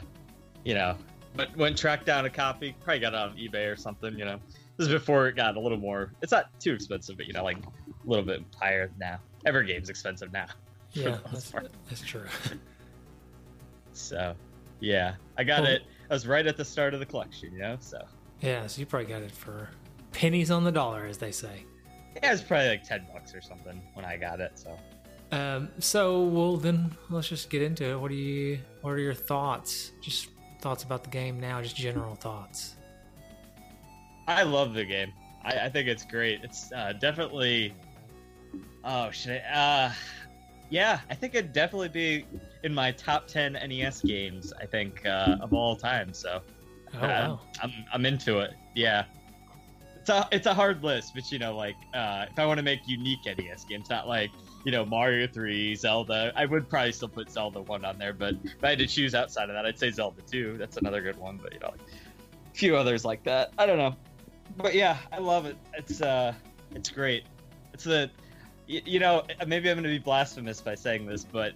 you 0.64 0.74
know, 0.74 0.96
but 1.36 1.54
went 1.56 1.76
tracked 1.78 2.06
down 2.06 2.24
a 2.24 2.30
copy. 2.30 2.74
Probably 2.84 3.00
got 3.00 3.12
it 3.12 3.18
on 3.18 3.36
eBay 3.36 3.70
or 3.72 3.76
something. 3.76 4.18
You 4.18 4.24
know, 4.24 4.40
this 4.76 4.88
is 4.88 4.92
before 4.92 5.28
it 5.28 5.36
got 5.36 5.56
a 5.56 5.60
little 5.60 5.78
more. 5.78 6.12
It's 6.22 6.32
not 6.32 6.58
too 6.58 6.72
expensive, 6.74 7.16
but 7.16 7.26
you 7.26 7.32
know, 7.32 7.44
like 7.44 7.58
a 8.04 8.08
little 8.10 8.24
bit 8.24 8.42
higher 8.58 8.90
now. 8.98 9.18
Every 9.46 9.66
game's 9.66 9.88
expensive 9.88 10.32
now. 10.32 10.46
Yeah, 10.94 11.16
that's, 11.32 11.50
that's 11.88 12.02
true. 12.02 12.26
So, 13.92 14.34
yeah, 14.80 15.14
I 15.38 15.44
got 15.44 15.62
Well- 15.62 15.72
it. 15.72 15.82
I 16.10 16.14
was 16.14 16.26
right 16.26 16.46
at 16.46 16.58
the 16.58 16.64
start 16.66 16.92
of 16.92 17.00
the 17.00 17.06
collection, 17.06 17.50
you 17.52 17.60
know. 17.60 17.78
So 17.80 18.04
yeah, 18.42 18.66
so 18.66 18.80
you 18.80 18.84
probably 18.86 19.06
got 19.08 19.22
it 19.22 19.30
for 19.30 19.70
pennies 20.12 20.50
on 20.50 20.64
the 20.64 20.72
dollar, 20.72 21.06
as 21.06 21.16
they 21.16 21.32
say. 21.32 21.64
yeah, 22.16 22.28
it 22.28 22.32
was 22.32 22.42
probably 22.42 22.68
like 22.68 22.84
ten 22.84 23.06
bucks 23.10 23.34
or 23.34 23.40
something 23.40 23.80
when 23.94 24.04
I 24.04 24.18
got 24.18 24.40
it. 24.40 24.52
So 24.58 24.78
Um, 25.34 25.70
so 25.78 26.24
well 26.24 26.58
then 26.58 26.94
let's 27.08 27.28
just 27.28 27.48
get 27.48 27.62
into 27.62 27.84
it. 27.90 27.98
What 27.98 28.10
do 28.10 28.14
you 28.16 28.58
what 28.82 28.90
are 28.90 28.98
your 28.98 29.14
thoughts? 29.14 29.92
Just 30.02 30.28
thoughts 30.60 30.84
about 30.84 31.04
the 31.04 31.10
game 31.10 31.40
now, 31.40 31.62
just 31.62 31.74
general 31.76 32.14
thoughts. 32.16 32.74
I 34.28 34.42
love 34.42 34.74
the 34.74 34.84
game. 34.84 35.12
I, 35.42 35.60
I 35.60 35.68
think 35.70 35.88
it's 35.88 36.04
great. 36.04 36.40
It's 36.44 36.70
uh, 36.72 36.92
definitely. 37.00 37.74
Oh, 38.84 39.10
should 39.10 39.42
I? 39.48 39.86
Uh, 39.86 39.92
yeah, 40.70 41.00
I 41.10 41.14
think 41.14 41.34
it'd 41.34 41.52
definitely 41.52 41.88
be 41.88 42.26
in 42.62 42.74
my 42.74 42.92
top 42.92 43.26
ten 43.26 43.52
NES 43.52 44.00
games. 44.02 44.52
I 44.60 44.66
think 44.66 45.04
uh, 45.06 45.36
of 45.40 45.52
all 45.52 45.76
time. 45.76 46.12
So 46.14 46.42
Oh 46.94 46.98
uh, 46.98 47.06
wow. 47.06 47.40
I'm 47.62 47.72
I'm 47.92 48.06
into 48.06 48.40
it. 48.40 48.54
Yeah, 48.74 49.04
it's 49.96 50.10
a 50.10 50.28
it's 50.30 50.46
a 50.46 50.54
hard 50.54 50.82
list, 50.82 51.14
but 51.14 51.30
you 51.32 51.38
know, 51.38 51.56
like 51.56 51.76
uh, 51.94 52.26
if 52.30 52.38
I 52.38 52.46
want 52.46 52.58
to 52.58 52.64
make 52.64 52.80
unique 52.86 53.20
NES 53.24 53.64
games, 53.64 53.88
not 53.88 54.06
like 54.06 54.30
you 54.64 54.72
know 54.72 54.84
Mario 54.84 55.26
Three, 55.26 55.74
Zelda. 55.74 56.32
I 56.36 56.44
would 56.44 56.68
probably 56.68 56.92
still 56.92 57.08
put 57.08 57.30
Zelda 57.30 57.62
One 57.62 57.84
on 57.84 57.98
there, 57.98 58.12
but 58.12 58.34
if 58.44 58.62
I 58.62 58.70
had 58.70 58.78
to 58.78 58.86
choose 58.86 59.14
outside 59.14 59.48
of 59.48 59.54
that, 59.54 59.64
I'd 59.64 59.78
say 59.78 59.90
Zelda 59.90 60.20
Two. 60.22 60.56
That's 60.58 60.76
another 60.76 61.00
good 61.00 61.16
one, 61.16 61.38
but 61.42 61.54
you 61.54 61.60
know, 61.60 61.68
like, 61.70 61.80
a 61.80 62.56
few 62.56 62.76
others 62.76 63.04
like 63.04 63.22
that. 63.24 63.52
I 63.56 63.64
don't 63.64 63.78
know, 63.78 63.96
but 64.56 64.74
yeah, 64.74 64.98
I 65.10 65.18
love 65.18 65.46
it. 65.46 65.56
It's 65.74 66.02
uh, 66.02 66.34
it's 66.74 66.90
great. 66.90 67.24
It's 67.72 67.84
the 67.84 68.10
y- 68.72 68.82
you 68.84 68.98
know 68.98 69.22
uh, 69.40 69.44
maybe 69.46 69.70
I'm 69.70 69.76
gonna 69.76 69.88
be 69.88 69.98
blasphemous 69.98 70.60
by 70.60 70.74
saying 70.74 71.06
this, 71.06 71.24
but 71.24 71.52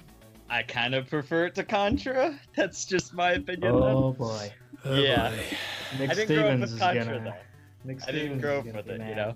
I 0.49 0.63
kind 0.63 0.95
of 0.95 1.09
prefer 1.09 1.47
it 1.47 1.55
to 1.57 1.65
Contra. 1.65 2.39
That's 2.57 2.85
just 2.85 3.15
my 3.15 3.33
opinion. 3.33 3.73
though. 3.81 3.87
oh 4.07 4.13
boy, 4.13 4.53
Oh, 4.85 4.95
yeah. 4.95 5.31
boy. 5.31 5.45
Nick 5.99 6.11
I 6.11 6.15
didn't 6.15 6.37
grow 6.37 6.49
up 6.51 6.61
with 6.61 6.79
Contra 6.79 7.05
gonna. 7.05 7.25
though. 7.25 7.89
Nick 7.89 7.99
I 8.03 8.07
didn't 8.13 8.21
Stevens 8.39 8.43
grow 8.43 8.59
up 8.59 8.67
with 8.67 8.87
be 8.87 8.93
it, 8.93 9.09
you 9.09 9.15
know. 9.15 9.35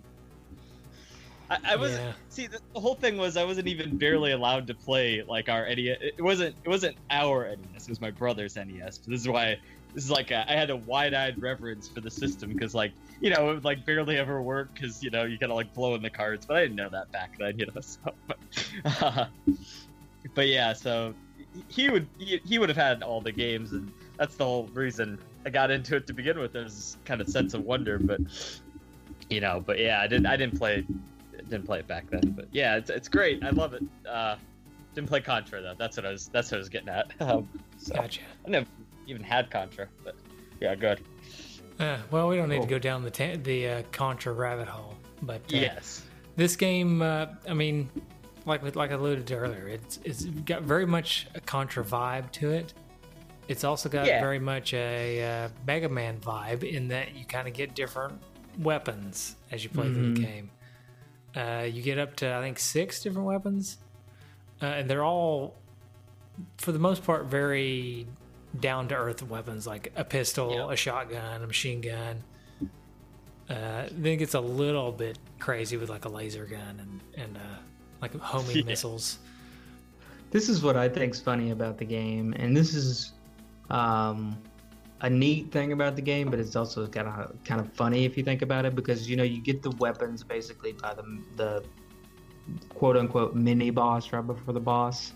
I, 1.51 1.59
I 1.71 1.77
was 1.77 1.93
Yeah. 1.93 2.13
see 2.29 2.47
the, 2.47 2.61
the 2.75 2.81
whole 2.81 2.95
thing 2.95 3.17
was 3.17 3.37
I 3.37 3.43
wasn't 3.45 3.67
even 3.67 3.97
barely 3.99 4.33
allowed 4.33 4.67
to 4.69 4.75
play 4.75 5.23
like 5.27 5.49
our 5.49 5.67
NES. 5.69 5.97
It 6.01 6.23
wasn't 6.23 6.55
it 6.65 6.69
wasn't 6.69 6.97
our 7.11 7.49
NES. 7.49 7.85
It 7.85 7.89
was 7.89 8.01
my 8.01 8.11
brother's 8.13 8.55
NES. 8.57 8.99
But 8.99 9.11
this 9.11 9.21
is 9.21 9.29
why 9.29 9.59
this 9.95 10.05
is 10.05 10.11
like 10.11 10.31
a, 10.31 10.51
I 10.51 10.55
had 10.55 10.71
a 10.71 10.77
wide-eyed 10.77 11.41
reverence 11.41 11.89
for 11.89 12.01
the 12.01 12.11
system 12.11 12.53
because 12.53 12.75
like 12.75 12.93
you 13.21 13.31
know 13.31 13.51
it 13.51 13.55
would 13.55 13.65
like 13.65 13.85
barely 13.85 14.17
ever 14.17 14.41
work 14.43 14.73
because 14.75 15.03
you 15.03 15.11
know 15.11 15.25
you 15.25 15.39
gotta 15.39 15.55
like 15.55 15.73
blow 15.75 15.95
in 15.95 16.03
the 16.03 16.11
cards. 16.11 16.47
But 16.47 16.59
I 16.59 16.61
didn't 16.63 16.77
know 16.77 16.89
that 16.91 17.11
back 17.13 17.37
then, 17.39 17.59
you 17.59 17.67
know. 17.67 17.73
So, 17.81 18.13
but, 18.27 19.29
but 20.35 20.49
yeah, 20.49 20.73
so 20.73 21.15
he 21.69 21.91
would 21.91 22.07
he, 22.19 22.41
he 22.45 22.59
would 22.59 22.69
have 22.69 22.79
had 22.79 23.03
all 23.03 23.21
the 23.21 23.33
games 23.33 23.73
and 23.73 23.93
that's 24.19 24.37
the 24.37 24.45
whole 24.45 24.69
reason 24.75 25.19
I 25.47 25.51
got 25.51 25.71
into 25.71 25.97
it 25.97 26.07
to 26.07 26.13
begin 26.13 26.39
with. 26.39 26.53
There's 26.53 26.75
this 26.75 26.97
kind 27.05 27.21
of 27.21 27.29
sense 27.29 27.55
of 27.55 27.65
wonder, 27.65 27.99
but 27.99 28.21
you 29.31 29.41
know, 29.41 29.63
but 29.65 29.79
yeah, 29.79 30.01
I 30.01 30.07
didn't 30.07 30.27
I 30.27 30.37
didn't 30.37 30.59
play 30.59 30.85
didn't 31.49 31.65
play 31.65 31.81
it 31.81 31.87
back 31.87 32.11
then. 32.11 32.33
But 32.37 32.49
yeah, 32.53 32.77
it's 32.77 32.91
it's 32.91 33.09
great. 33.09 33.43
I 33.43 33.51
love 33.51 33.75
it. 33.75 33.83
Uh, 34.09 34.37
didn't 34.95 35.09
play 35.09 35.21
Contra 35.21 35.63
though. 35.63 35.75
That's 35.79 35.97
what 35.97 36.07
I 36.07 36.11
was. 36.11 36.29
That's 36.29 36.51
what 36.51 36.57
I 36.57 36.59
was 36.59 36.69
getting 36.69 36.89
at. 36.89 37.13
Um, 37.21 37.49
so, 37.79 37.95
Gotcha. 37.95 38.21
I 38.47 38.51
never 38.51 38.67
even 39.11 39.23
had 39.23 39.51
Contra, 39.51 39.89
but 40.05 40.15
yeah, 40.61 40.75
good. 40.75 41.01
Uh, 41.79 41.99
well, 42.11 42.29
we 42.29 42.37
don't 42.37 42.49
need 42.49 42.57
Cool. 42.57 42.65
to 42.67 42.71
go 42.71 42.79
down 42.79 43.03
the 43.03 43.11
ta- 43.11 43.37
the 43.43 43.69
uh, 43.69 43.83
Contra 43.93 44.33
rabbit 44.33 44.69
hole, 44.69 44.95
but 45.23 45.41
uh, 45.53 45.57
Yes. 45.57 46.03
this 46.37 46.57
game, 46.57 47.03
uh, 47.03 47.27
I 47.49 47.55
mean, 47.55 47.91
like 48.47 48.63
like 48.77 48.91
I 48.91 48.95
alluded 48.95 49.27
to 49.29 49.35
earlier, 49.37 49.67
it's 49.69 49.99
it's 50.05 50.25
got 50.25 50.63
very 50.63 50.87
much 50.87 51.27
a 51.35 51.41
Contra 51.41 51.85
vibe 51.85 52.31
to 52.33 52.51
it. 52.51 52.75
It's 53.49 53.65
also 53.65 53.89
got 53.89 54.07
Yeah. 54.07 54.21
very 54.21 54.39
much 54.39 54.75
a 54.75 55.45
uh, 55.45 55.49
Mega 55.67 55.89
Man 55.89 56.19
vibe 56.21 56.63
in 56.63 56.89
that 56.89 57.15
you 57.15 57.25
kind 57.25 57.49
of 57.49 57.55
get 57.55 57.75
different 57.75 58.21
weapons 58.59 59.37
as 59.51 59.65
you 59.65 59.71
play 59.71 59.93
through 59.93 60.15
the 60.15 60.21
Mhm. 60.21 60.25
game. 60.25 60.51
Uh, 61.35 61.63
you 61.65 61.81
get 61.83 61.99
up 61.99 62.15
to 62.17 62.33
I 62.35 62.41
think 62.41 62.59
six 62.59 63.03
different 63.03 63.27
weapons, 63.27 63.79
uh, 64.61 64.67
and 64.67 64.91
they're 64.91 65.05
all, 65.05 65.57
for 66.59 66.73
the 66.73 66.79
most 66.79 67.05
part, 67.05 67.25
very 67.27 68.07
down 68.59 68.89
to 68.89 68.95
earth 68.97 69.23
weapons 69.23 69.67
like 69.67 69.93
a 69.97 70.05
pistol, 70.05 70.55
Yeah. 70.55 70.73
a 70.73 70.77
shotgun, 70.77 71.43
a 71.43 71.47
machine 71.47 71.81
gun. 71.81 72.23
Uh, 73.49 73.89
then 73.93 74.13
it 74.15 74.17
gets 74.19 74.35
a 74.35 74.41
little 74.41 74.93
bit 74.93 75.19
crazy 75.41 75.77
with 75.77 75.91
like 75.91 76.05
a 76.05 76.09
laser 76.09 76.45
gun 76.47 76.79
and 76.81 77.01
and 77.17 77.37
uh, 77.37 77.41
like 78.01 78.15
homing 78.17 78.57
Yeah. 78.59 78.63
missiles. 78.65 79.19
This 80.31 80.49
is 80.49 80.63
what 80.63 80.77
I 80.77 80.89
think's 80.89 81.21
funny 81.21 81.51
about 81.51 81.77
the 81.79 81.85
game, 81.85 82.33
and 82.39 82.57
this 82.57 82.73
is 82.75 83.13
um, 83.71 84.39
a 85.01 85.11
neat 85.11 85.51
thing 85.51 85.73
about 85.73 85.97
the 85.97 86.03
game, 86.03 86.31
but 86.31 86.39
it's 86.39 86.55
also 86.55 86.87
kind 86.87 87.09
of 87.09 87.37
kind 87.45 87.61
of 87.61 87.73
funny 87.73 88.05
if 88.05 88.17
you 88.17 88.23
think 88.23 88.43
about 88.43 88.65
it, 88.65 88.77
because 88.77 89.11
you 89.11 89.17
know 89.17 89.25
you 89.25 89.41
get 89.43 89.63
the 89.63 89.71
weapons 89.73 90.23
basically 90.23 90.73
by 90.73 90.95
the 90.95 91.03
the 91.37 91.65
quote 92.69 92.97
unquote 92.97 93.35
mini 93.35 93.71
boss 93.71 94.13
right 94.13 94.25
before 94.27 94.55
the 94.55 94.61
boss. 94.61 95.13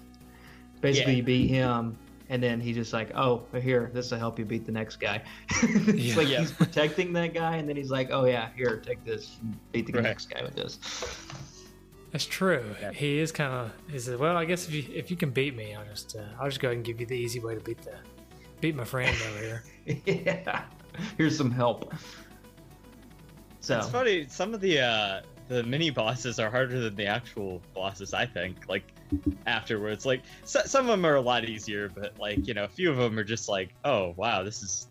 Basically, 0.80 1.12
Yeah. 1.12 1.16
you 1.18 1.22
beat 1.22 1.48
him, 1.50 1.96
and 2.34 2.42
then 2.42 2.60
he's 2.60 2.74
just 2.74 2.92
like, 2.92 3.12
"Oh, 3.14 3.44
here, 3.62 3.92
this 3.94 4.10
will 4.10 4.18
help 4.18 4.40
you 4.40 4.44
beat 4.44 4.66
the 4.66 4.72
next 4.72 4.96
guy." 4.96 5.22
it's 5.62 5.88
Yeah. 5.94 6.16
like 6.16 6.28
Yeah. 6.28 6.40
he's 6.40 6.50
protecting 6.50 7.12
that 7.12 7.32
guy, 7.32 7.58
and 7.58 7.68
then 7.68 7.76
he's 7.76 7.90
like, 7.92 8.10
"Oh 8.10 8.24
yeah, 8.24 8.48
here, 8.56 8.82
take 8.84 9.04
this, 9.04 9.36
beat 9.70 9.86
the 9.86 9.92
Right. 9.92 10.02
next 10.02 10.26
guy 10.30 10.42
with 10.42 10.56
this." 10.56 10.80
That's 12.10 12.26
true. 12.26 12.64
Yeah. 12.80 12.90
He 12.92 13.20
is 13.20 13.30
kind 13.30 13.52
of. 13.52 13.72
He 13.88 14.00
says, 14.00 14.18
"Well, 14.18 14.36
I 14.36 14.44
guess 14.46 14.66
if 14.66 14.74
you 14.74 14.84
if 14.92 15.12
you 15.12 15.16
can 15.16 15.30
beat 15.30 15.54
me, 15.56 15.76
I'll 15.76 15.84
just 15.84 16.16
uh, 16.16 16.22
I'll 16.40 16.48
just 16.48 16.58
go 16.60 16.68
ahead 16.68 16.76
and 16.78 16.84
give 16.84 16.98
you 17.00 17.06
the 17.06 17.16
easy 17.16 17.38
way 17.38 17.54
to 17.54 17.60
beat 17.60 17.78
the 17.82 17.94
beat 18.60 18.74
my 18.74 18.84
friend 18.84 19.16
over 19.30 19.38
here." 19.38 19.64
yeah, 20.06 20.64
here's 21.16 21.36
some 21.38 21.52
help. 21.52 21.92
So 23.60 23.78
It's 23.78 23.88
funny. 23.88 24.26
Some 24.28 24.54
of 24.54 24.60
the 24.60 24.80
uh, 24.80 25.20
the 25.48 25.62
mini 25.62 25.90
bosses 25.90 26.38
are 26.38 26.50
harder 26.50 26.80
than 26.80 26.96
the 26.96 27.06
actual 27.06 27.62
bosses. 27.74 28.14
I 28.14 28.26
think. 28.26 28.68
Like 28.68 28.92
afterwards, 29.46 30.06
like 30.06 30.22
so, 30.44 30.60
some 30.64 30.86
of 30.86 30.90
them 30.90 31.04
are 31.04 31.16
a 31.16 31.20
lot 31.20 31.44
easier, 31.44 31.88
but 31.88 32.18
like 32.18 32.46
you 32.46 32.54
know, 32.54 32.64
a 32.64 32.68
few 32.68 32.90
of 32.90 32.96
them 32.96 33.18
are 33.18 33.24
just 33.24 33.48
like, 33.48 33.74
oh 33.84 34.14
wow, 34.16 34.42
this 34.42 34.62
is 34.62 34.88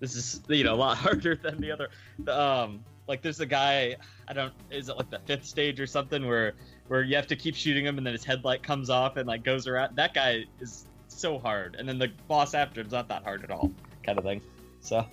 this 0.00 0.16
is 0.16 0.40
you 0.48 0.64
know 0.64 0.74
a 0.74 0.76
lot 0.76 0.96
harder 0.98 1.36
than 1.36 1.60
the 1.60 1.70
other. 1.70 1.88
The, 2.20 2.38
um, 2.38 2.84
like 3.08 3.22
there's 3.22 3.40
a 3.40 3.46
guy. 3.46 3.96
I 4.28 4.32
don't. 4.32 4.52
Is 4.70 4.88
it 4.88 4.96
like 4.96 5.10
the 5.10 5.20
fifth 5.20 5.46
stage 5.46 5.80
or 5.80 5.86
something 5.86 6.26
where 6.26 6.54
where 6.88 7.02
you 7.02 7.16
have 7.16 7.26
to 7.28 7.36
keep 7.36 7.54
shooting 7.54 7.86
him 7.86 7.98
and 7.98 8.06
then 8.06 8.12
his 8.12 8.24
headlight 8.24 8.62
comes 8.62 8.90
off 8.90 9.16
and 9.16 9.26
like 9.26 9.44
goes 9.44 9.66
around. 9.66 9.96
That 9.96 10.14
guy 10.14 10.44
is 10.60 10.86
so 11.08 11.38
hard, 11.38 11.76
and 11.78 11.88
then 11.88 11.98
the 11.98 12.10
boss 12.28 12.54
after 12.54 12.80
him's 12.80 12.92
not 12.92 13.08
that 13.08 13.22
hard 13.22 13.44
at 13.44 13.50
all, 13.50 13.70
kind 14.02 14.18
of 14.18 14.24
thing. 14.24 14.40
So 14.80 15.06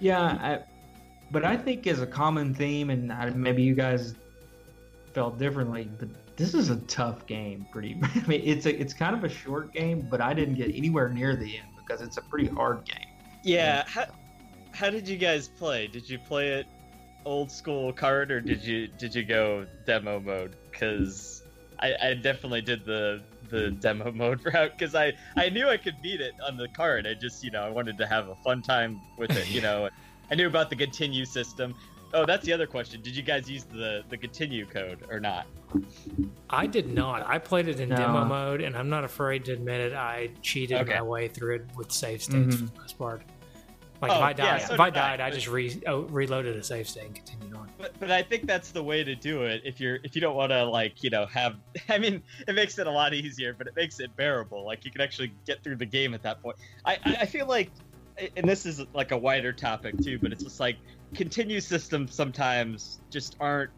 yeah, 0.00 0.38
I, 0.40 0.75
but 1.30 1.44
I 1.44 1.56
think 1.56 1.86
as 1.86 2.00
a 2.00 2.06
common 2.06 2.54
theme, 2.54 2.90
and 2.90 3.12
I, 3.12 3.30
maybe 3.30 3.62
you 3.62 3.74
guys 3.74 4.14
felt 5.12 5.38
differently, 5.38 5.88
but 5.98 6.08
this 6.36 6.54
is 6.54 6.70
a 6.70 6.76
tough 6.76 7.26
game. 7.26 7.66
Pretty. 7.72 7.98
I 8.02 8.26
mean, 8.26 8.42
it's 8.44 8.66
a 8.66 8.80
it's 8.80 8.94
kind 8.94 9.16
of 9.16 9.24
a 9.24 9.28
short 9.28 9.72
game, 9.72 10.06
but 10.10 10.20
I 10.20 10.34
didn't 10.34 10.54
get 10.54 10.74
anywhere 10.74 11.08
near 11.08 11.36
the 11.36 11.58
end 11.58 11.68
because 11.76 12.00
it's 12.00 12.16
a 12.16 12.22
pretty 12.22 12.48
hard 12.48 12.84
game. 12.84 13.08
Yeah. 13.42 13.84
How, 13.86 14.06
how 14.72 14.90
did 14.90 15.08
you 15.08 15.16
guys 15.16 15.48
play? 15.48 15.86
Did 15.86 16.08
you 16.08 16.18
play 16.18 16.48
it 16.48 16.66
old 17.24 17.50
school 17.50 17.92
card 17.92 18.30
or 18.30 18.40
did 18.40 18.62
you 18.62 18.86
did 18.86 19.14
you 19.14 19.24
go 19.24 19.66
demo 19.84 20.20
mode? 20.20 20.56
Because 20.70 21.42
I, 21.80 21.94
I 22.02 22.14
definitely 22.14 22.60
did 22.60 22.84
the 22.84 23.22
the 23.48 23.70
demo 23.70 24.12
mode 24.12 24.44
route 24.54 24.76
because 24.76 24.94
I 24.94 25.12
I 25.36 25.48
knew 25.48 25.68
I 25.68 25.76
could 25.76 26.00
beat 26.02 26.20
it 26.20 26.34
on 26.46 26.56
the 26.56 26.68
card. 26.68 27.06
I 27.06 27.14
just 27.14 27.42
you 27.42 27.50
know 27.50 27.62
I 27.62 27.70
wanted 27.70 27.98
to 27.98 28.06
have 28.06 28.28
a 28.28 28.34
fun 28.36 28.62
time 28.62 29.00
with 29.16 29.30
it. 29.30 29.48
You 29.48 29.60
know, 29.68 29.88
I 30.30 30.34
knew 30.34 30.46
about 30.46 30.70
the 30.70 30.76
continue 30.76 31.24
system. 31.24 31.74
Oh, 32.14 32.24
that's 32.24 32.44
the 32.44 32.52
other 32.52 32.66
question. 32.66 33.00
Did 33.02 33.16
you 33.16 33.22
guys 33.22 33.50
use 33.50 33.64
the 33.64 34.04
the 34.08 34.16
continue 34.16 34.64
code 34.66 34.98
or 35.10 35.20
not? 35.20 35.46
I 36.48 36.66
did 36.66 36.88
not. 36.92 37.26
I 37.26 37.38
played 37.38 37.68
it 37.68 37.80
in 37.80 37.88
No. 37.88 37.96
demo 37.96 38.24
mode, 38.24 38.60
and 38.62 38.76
I'm 38.76 38.88
not 38.88 39.04
afraid 39.04 39.44
to 39.46 39.52
admit 39.52 39.80
it. 39.80 39.92
I 39.92 40.30
cheated 40.42 40.78
Okay. 40.82 40.94
my 40.94 41.02
way 41.02 41.28
through 41.28 41.56
it 41.56 41.66
with 41.76 41.90
save 41.92 42.22
states 42.22 42.56
Mhm. 42.56 42.58
for 42.68 42.72
the 42.74 42.80
most 42.80 42.98
part. 42.98 43.22
Like 44.02 44.10
if 44.12 44.16
Oh, 44.18 44.20
I 44.20 44.28
yeah, 44.30 44.32
died, 44.34 44.62
so 44.62 44.74
if 44.74 44.80
I 44.80 44.90
did 44.90 44.98
I, 44.98 45.16
died, 45.16 45.20
I 45.22 45.30
just 45.30 45.48
re- 45.48 45.82
oh, 45.86 46.02
reloaded 46.02 46.54
a 46.54 46.62
save 46.62 46.86
state 46.86 47.06
and 47.06 47.14
continued 47.14 47.54
on. 47.56 47.70
But, 47.78 47.98
but 47.98 48.10
I 48.10 48.22
think 48.22 48.46
that's 48.46 48.70
the 48.70 48.82
way 48.82 49.02
to 49.02 49.14
do 49.14 49.42
it 49.44 49.62
if 49.64 49.80
you're 49.80 49.98
if 50.04 50.14
you 50.14 50.20
don't 50.20 50.36
want 50.36 50.52
to 50.52 50.64
like 50.64 51.02
you 51.02 51.08
know 51.10 51.24
have 51.26 51.56
I 51.88 51.96
mean 51.98 52.22
it 52.46 52.54
makes 52.54 52.78
it 52.78 52.86
a 52.86 52.90
lot 52.90 53.14
easier 53.14 53.54
but 53.54 53.66
it 53.66 53.74
makes 53.74 53.98
it 54.00 54.14
bearable 54.16 54.64
like 54.66 54.84
you 54.84 54.90
can 54.90 55.00
actually 55.00 55.32
get 55.46 55.62
through 55.64 55.76
the 55.76 55.86
game 55.86 56.12
at 56.12 56.22
that 56.24 56.42
point 56.42 56.56
I 56.84 56.98
I 57.06 57.16
I 57.22 57.26
feel 57.26 57.46
like 57.46 57.70
and 58.36 58.48
this 58.48 58.66
is 58.66 58.82
like 58.94 59.12
a 59.12 59.18
wider 59.18 59.52
topic 59.52 59.94
too 60.02 60.18
but 60.18 60.32
it's 60.32 60.42
just 60.42 60.60
like 60.60 60.76
continue 61.14 61.60
systems 61.60 62.14
sometimes 62.14 63.00
just 63.10 63.36
aren't 63.40 63.70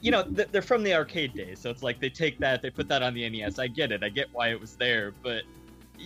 you 0.00 0.10
know 0.10 0.22
they're 0.22 0.62
from 0.62 0.82
the 0.82 0.94
arcade 0.94 1.32
days. 1.34 1.60
So 1.60 1.70
it's 1.70 1.82
like 1.82 2.00
they 2.00 2.10
take 2.10 2.38
that 2.38 2.62
they 2.62 2.70
put 2.70 2.88
that 2.88 3.02
on 3.02 3.14
the 3.14 3.28
NES 3.28 3.58
I 3.58 3.68
get 3.68 3.92
it. 3.92 4.02
I 4.02 4.08
get 4.08 4.28
why 4.32 4.48
it 4.48 4.60
was 4.60 4.76
there 4.76 5.12
but 5.22 5.42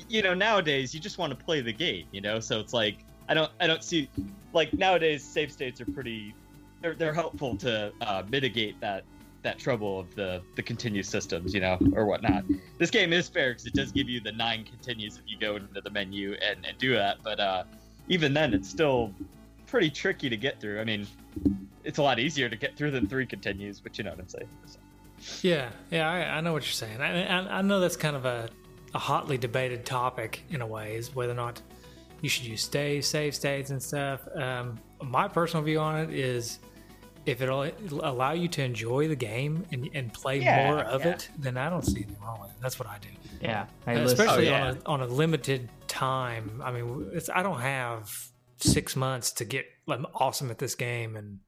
you 0.08 0.22
know 0.22 0.34
nowadays 0.34 0.94
you 0.94 1.00
just 1.00 1.18
want 1.18 1.36
to 1.36 1.44
play 1.44 1.60
the 1.60 1.72
game 1.72 2.06
you 2.12 2.20
know? 2.20 2.40
So 2.40 2.60
it's 2.60 2.72
like 2.72 2.98
I 3.28 3.34
don't 3.34 3.50
I 3.60 3.66
don't 3.66 3.82
see 3.82 4.10
like 4.52 4.72
nowadays 4.74 5.24
save 5.24 5.52
states 5.52 5.80
are 5.80 5.86
pretty 5.86 6.34
they're, 6.80 6.94
they're 6.94 7.14
helpful 7.14 7.56
to 7.58 7.92
uh, 8.00 8.22
mitigate 8.28 8.80
that 8.80 9.04
that 9.42 9.58
trouble 9.58 9.98
of 10.00 10.14
the 10.14 10.42
the 10.56 10.62
continue 10.62 11.02
systems 11.02 11.54
you 11.54 11.60
know 11.60 11.78
or 11.94 12.04
whatnot 12.06 12.44
this 12.78 12.90
game 12.90 13.12
is 13.12 13.28
fair 13.28 13.50
because 13.50 13.66
it 13.66 13.72
does 13.74 13.90
give 13.92 14.08
you 14.08 14.20
the 14.20 14.32
nine 14.32 14.64
continues 14.64 15.16
if 15.16 15.22
you 15.26 15.38
go 15.38 15.56
into 15.56 15.80
the 15.80 15.90
menu 15.90 16.34
and, 16.46 16.64
and 16.66 16.76
do 16.78 16.94
that 16.94 17.16
but 17.22 17.40
uh 17.40 17.64
even 18.08 18.34
then 18.34 18.52
it's 18.52 18.68
still 18.68 19.14
pretty 19.66 19.88
tricky 19.90 20.28
to 20.28 20.36
get 20.36 20.60
through 20.60 20.80
i 20.80 20.84
mean 20.84 21.06
it's 21.84 21.98
a 21.98 22.02
lot 22.02 22.18
easier 22.18 22.48
to 22.48 22.56
get 22.56 22.76
through 22.76 22.90
than 22.90 23.06
three 23.06 23.24
continues 23.26 23.80
but 23.80 23.96
you 23.96 24.04
know 24.04 24.10
what 24.10 24.18
i'm 24.20 24.28
saying 24.28 24.48
So- 24.66 24.78
Yeah, 25.42 25.70
yeah, 25.90 26.08
I, 26.10 26.36
I 26.38 26.40
know 26.40 26.52
what 26.54 26.62
you're 26.64 26.72
saying. 26.72 27.00
I, 27.00 27.26
I, 27.26 27.58
I 27.58 27.62
know 27.62 27.78
that's 27.78 27.96
kind 27.96 28.16
of 28.16 28.24
a, 28.24 28.48
a 28.94 28.98
hotly 28.98 29.36
debated 29.36 29.84
topic 29.84 30.42
in 30.50 30.62
a 30.62 30.66
way, 30.66 30.96
is 30.96 31.14
whether 31.14 31.32
or 31.32 31.36
not 31.36 31.60
you 32.22 32.30
should 32.30 32.46
use 32.46 32.62
stay, 32.62 33.02
save 33.02 33.34
states 33.34 33.68
and 33.70 33.82
stuff. 33.82 34.20
Um, 34.34 34.78
my 35.02 35.28
personal 35.28 35.62
view 35.62 35.78
on 35.78 35.98
it 35.98 36.10
is 36.10 36.58
if 37.26 37.40
it'll, 37.42 37.62
it'll 37.62 38.04
allow 38.04 38.32
you 38.32 38.48
to 38.48 38.62
enjoy 38.62 39.08
the 39.08 39.16
game 39.16 39.66
and, 39.72 39.88
and 39.94 40.12
play 40.12 40.40
Yeah, 40.40 40.66
more 40.66 40.80
of 40.80 41.02
yeah. 41.04 41.10
it, 41.12 41.28
then 41.38 41.56
I 41.56 41.68
don't 41.70 41.84
see 41.84 41.96
anything 42.02 42.16
wrong 42.22 42.40
with 42.40 42.50
it. 42.50 42.56
That's 42.60 42.78
what 42.78 42.88
I 42.88 42.98
do. 43.00 43.08
Yeah, 43.40 43.66
I 43.86 43.94
Uh, 43.96 44.00
especially 44.04 44.48
Oh, 44.48 44.52
yeah. 44.52 44.68
on, 44.70 44.76
a, 44.76 44.80
on 44.86 45.00
a 45.02 45.06
limited 45.06 45.68
time. 45.88 46.60
I 46.64 46.72
mean, 46.72 47.10
it's, 47.12 47.28
I 47.28 47.42
don't 47.42 47.60
have 47.60 48.10
six 48.58 48.96
months 48.96 49.32
to 49.32 49.44
get 49.44 49.64
like, 49.86 50.00
awesome 50.14 50.50
at 50.50 50.58
this 50.58 50.74
game, 50.74 51.16
and 51.16 51.38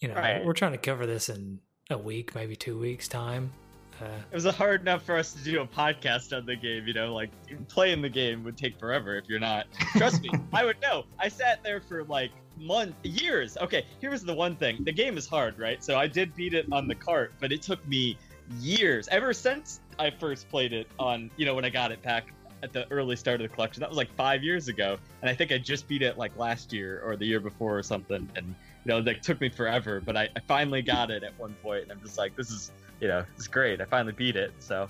you 0.00 0.08
know, 0.08 0.14
Right. 0.14 0.44
we're 0.44 0.52
trying 0.54 0.72
to 0.72 0.78
cover 0.78 1.06
this 1.06 1.28
in 1.28 1.60
a 1.90 1.98
week, 1.98 2.34
maybe 2.34 2.56
two 2.56 2.78
weeks 2.78 3.06
time. 3.08 3.52
Uh, 4.00 4.06
it 4.30 4.34
was 4.34 4.44
hard 4.44 4.80
enough 4.80 5.02
for 5.04 5.16
us 5.16 5.32
to 5.32 5.42
do 5.42 5.60
a 5.60 5.66
podcast 5.66 6.36
on 6.36 6.44
the 6.46 6.56
game 6.56 6.86
you 6.86 6.94
know 6.94 7.14
like 7.14 7.30
playing 7.68 8.02
the 8.02 8.08
game 8.08 8.42
would 8.44 8.56
take 8.56 8.78
forever 8.78 9.16
if 9.16 9.28
you're 9.28 9.40
not. 9.40 9.66
Trust 9.96 10.22
me 10.22 10.30
i 10.52 10.64
would 10.64 10.80
know. 10.80 11.04
I 11.18 11.28
sat 11.28 11.62
there 11.62 11.80
for 11.80 12.04
like 12.04 12.30
months 12.58 12.96
years. 13.04 13.56
Okay 13.56 13.86
here's 14.00 14.22
the 14.22 14.34
one 14.34 14.56
thing. 14.56 14.82
The 14.84 14.92
game 14.92 15.16
is 15.16 15.26
hard 15.26 15.58
right? 15.58 15.82
So 15.82 15.96
i 15.96 16.06
did 16.06 16.34
beat 16.34 16.54
it 16.54 16.66
on 16.72 16.88
the 16.88 16.94
cart 16.94 17.34
but 17.40 17.52
it 17.52 17.62
took 17.62 17.86
me 17.86 18.18
years. 18.60 19.08
Ever 19.08 19.32
since 19.32 19.80
i 19.98 20.10
first 20.10 20.48
played 20.48 20.72
it 20.72 20.88
on 20.98 21.30
you 21.36 21.46
know 21.46 21.54
when 21.54 21.64
i 21.64 21.70
got 21.70 21.92
it 21.92 22.02
back 22.02 22.32
at 22.62 22.72
the 22.72 22.90
early 22.90 23.14
start 23.14 23.40
of 23.40 23.48
the 23.48 23.54
collection 23.54 23.80
that 23.80 23.88
was 23.88 23.98
like 23.98 24.12
five 24.14 24.42
years 24.42 24.68
ago. 24.68 24.96
And 25.22 25.30
i 25.30 25.34
think 25.34 25.52
i 25.52 25.58
just 25.58 25.86
beat 25.86 26.02
it 26.02 26.18
like 26.18 26.36
last 26.36 26.72
year 26.72 27.00
or 27.04 27.16
the 27.16 27.26
year 27.26 27.40
before 27.40 27.78
or 27.78 27.82
something. 27.82 28.28
And 28.34 28.54
you 28.84 28.92
know 28.92 29.02
that 29.02 29.22
took 29.22 29.40
me 29.40 29.48
forever 29.48 30.00
but 30.00 30.16
I, 30.16 30.28
I 30.36 30.40
finally 30.46 30.82
got 30.82 31.10
it 31.10 31.22
at 31.22 31.38
one 31.38 31.54
point 31.62 31.84
and 31.84 31.92
i'm 31.92 32.00
just 32.00 32.18
like 32.18 32.36
this 32.36 32.50
is 32.50 32.70
you 33.00 33.08
know, 33.08 33.24
it's 33.36 33.48
great. 33.48 33.80
I 33.80 33.84
finally 33.84 34.14
beat 34.14 34.36
it. 34.36 34.52
So 34.58 34.88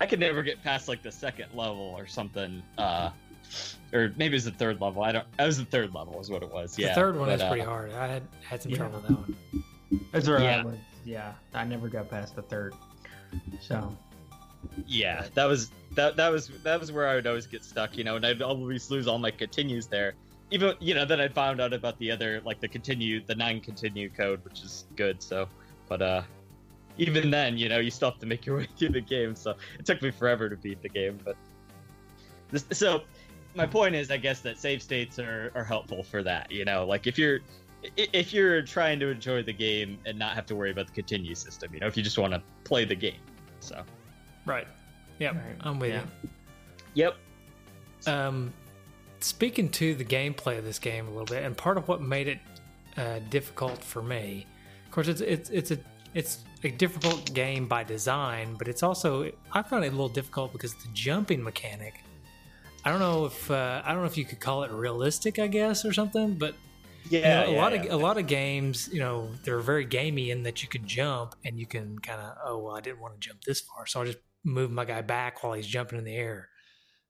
I 0.00 0.06
could 0.06 0.20
never 0.20 0.42
get 0.42 0.62
past 0.62 0.88
like 0.88 1.02
the 1.02 1.12
second 1.12 1.46
level 1.54 1.94
or 1.96 2.06
something. 2.06 2.62
Uh, 2.78 3.10
or 3.92 4.12
maybe 4.16 4.34
it 4.34 4.36
was 4.36 4.44
the 4.44 4.52
third 4.52 4.80
level. 4.80 5.02
I 5.02 5.12
don't. 5.12 5.26
That 5.36 5.46
was 5.46 5.58
the 5.58 5.64
third 5.64 5.92
level, 5.92 6.20
is 6.20 6.30
what 6.30 6.44
it 6.44 6.50
was. 6.50 6.78
Yeah. 6.78 6.88
the 6.88 6.94
third 6.94 7.16
one 7.16 7.28
but, 7.28 7.34
is 7.34 7.42
uh, 7.42 7.48
pretty 7.48 7.64
hard. 7.64 7.92
I 7.92 8.06
had 8.06 8.22
had 8.42 8.62
some 8.62 8.70
yeah. 8.70 8.78
trouble 8.78 9.00
with 9.00 9.08
that 9.08 9.18
one. 9.18 9.64
That's 10.12 10.28
where 10.28 10.40
Yeah. 10.40 10.60
I 10.60 10.64
was. 10.64 10.76
Yeah, 11.04 11.32
I 11.54 11.64
never 11.64 11.88
got 11.88 12.08
past 12.08 12.36
the 12.36 12.42
third. 12.42 12.74
So 13.60 13.96
Yeah, 14.86 15.26
that 15.34 15.46
was 15.46 15.72
that 15.96 16.16
that 16.16 16.28
was 16.28 16.48
that 16.62 16.78
was 16.78 16.92
where 16.92 17.08
I 17.08 17.16
would 17.16 17.26
always 17.26 17.46
get 17.46 17.64
stuck, 17.64 17.96
you 17.96 18.04
know, 18.04 18.16
and 18.16 18.24
I'd 18.24 18.42
always 18.42 18.90
lose 18.90 19.08
all 19.08 19.18
my 19.18 19.30
continues 19.30 19.86
there. 19.86 20.14
Even 20.50 20.74
you 20.80 20.94
know, 20.94 21.04
then 21.04 21.20
I 21.20 21.28
found 21.28 21.60
out 21.60 21.72
about 21.72 21.98
the 21.98 22.10
other 22.10 22.40
like 22.44 22.60
the 22.60 22.68
continue 22.68 23.22
the 23.24 23.34
nine 23.34 23.60
continue 23.60 24.10
code, 24.10 24.44
which 24.44 24.62
is 24.62 24.86
good. 24.96 25.22
So, 25.22 25.48
but 25.88 26.02
uh, 26.02 26.22
even 26.98 27.30
then, 27.30 27.56
you 27.56 27.68
know, 27.68 27.78
you 27.78 27.90
still 27.90 28.10
have 28.10 28.20
to 28.20 28.26
make 28.26 28.46
your 28.46 28.56
way 28.58 28.68
through 28.76 28.90
the 28.90 29.00
game. 29.00 29.34
So 29.34 29.54
it 29.78 29.86
took 29.86 30.02
me 30.02 30.10
forever 30.10 30.48
to 30.48 30.56
beat 30.56 30.82
the 30.82 30.88
game. 30.88 31.18
But 31.24 31.36
this, 32.50 32.64
so 32.72 33.02
my 33.54 33.66
point 33.66 33.94
is, 33.94 34.10
I 34.10 34.16
guess 34.16 34.40
that 34.40 34.58
save 34.58 34.82
states 34.82 35.18
are, 35.18 35.52
are 35.54 35.64
helpful 35.64 36.02
for 36.02 36.22
that. 36.22 36.50
You 36.50 36.64
know, 36.64 36.84
like 36.84 37.06
if 37.06 37.18
you're 37.18 37.40
if 37.96 38.32
you're 38.32 38.60
trying 38.62 39.00
to 39.00 39.08
enjoy 39.08 39.42
the 39.42 39.52
game 39.52 39.98
and 40.04 40.18
not 40.18 40.34
have 40.34 40.46
to 40.46 40.54
worry 40.54 40.70
about 40.70 40.86
the 40.86 40.92
continue 40.92 41.34
system, 41.34 41.72
you 41.72 41.80
know, 41.80 41.86
if 41.86 41.96
you 41.96 42.02
just 42.02 42.18
want 42.18 42.32
to 42.32 42.42
play 42.64 42.84
the 42.84 42.94
game. 42.94 43.20
So 43.60 43.84
Right. 44.46 44.66
Yep. 45.18 45.34
Right. 45.34 45.56
I'm 45.60 45.78
with 45.78 45.90
Yeah. 45.90 46.04
yep. 46.94 47.16
Um, 48.06 48.52
speaking 49.20 49.68
to 49.70 49.94
the 49.94 50.04
gameplay 50.04 50.58
of 50.58 50.64
this 50.64 50.78
game 50.78 51.06
a 51.06 51.10
little 51.10 51.26
bit, 51.26 51.44
and 51.44 51.56
part 51.56 51.76
of 51.76 51.88
what 51.88 52.00
made 52.00 52.28
it 52.28 52.38
uh, 52.96 53.20
difficult 53.30 53.82
for 53.82 54.02
me, 54.02 54.46
of 54.86 54.90
course, 54.90 55.08
it's 55.08 55.20
it's 55.20 55.50
it's 55.50 55.70
a 55.70 55.78
it's 56.14 56.44
a 56.64 56.70
difficult 56.70 57.32
game 57.32 57.66
by 57.66 57.84
design, 57.84 58.54
but 58.58 58.68
it's 58.68 58.82
also 58.82 59.30
I 59.52 59.62
found 59.62 59.84
it 59.84 59.88
a 59.88 59.90
little 59.90 60.08
difficult 60.08 60.52
because 60.52 60.74
the 60.74 60.88
jumping 60.92 61.42
mechanic. 61.42 61.94
I 62.84 62.90
don't 62.90 63.00
know 63.00 63.26
if 63.26 63.50
uh, 63.50 63.82
I 63.84 63.92
don't 63.92 64.00
know 64.00 64.06
if 64.06 64.16
you 64.16 64.24
could 64.24 64.40
call 64.40 64.62
it 64.64 64.70
realistic, 64.70 65.38
I 65.38 65.46
guess, 65.46 65.84
or 65.84 65.92
something, 65.92 66.34
but 66.34 66.54
yeah, 67.08 67.18
you 67.18 67.24
know, 67.24 67.50
a 67.50 67.54
yeah, 67.54 67.62
lot 67.62 67.72
yeah. 67.72 67.82
of 67.82 67.92
a 67.92 67.96
lot 67.96 68.18
of 68.18 68.26
games, 68.26 68.88
you 68.92 69.00
know, 69.00 69.28
they're 69.44 69.60
very 69.60 69.84
gamey 69.84 70.30
in 70.30 70.42
that 70.44 70.62
you 70.62 70.68
can 70.68 70.86
jump 70.86 71.34
and 71.44 71.58
you 71.58 71.66
can 71.66 71.98
kind 71.98 72.20
of, 72.20 72.36
oh 72.44 72.58
well, 72.58 72.76
I 72.76 72.80
didn't 72.80 73.00
want 73.00 73.20
to 73.20 73.20
jump 73.20 73.42
this 73.42 73.60
far, 73.60 73.86
so 73.86 74.00
I'll 74.00 74.06
just 74.06 74.18
move 74.44 74.70
my 74.70 74.84
guy 74.84 75.02
back 75.02 75.42
while 75.42 75.52
he's 75.52 75.66
jumping 75.66 75.98
in 75.98 76.04
the 76.04 76.16
air. 76.16 76.48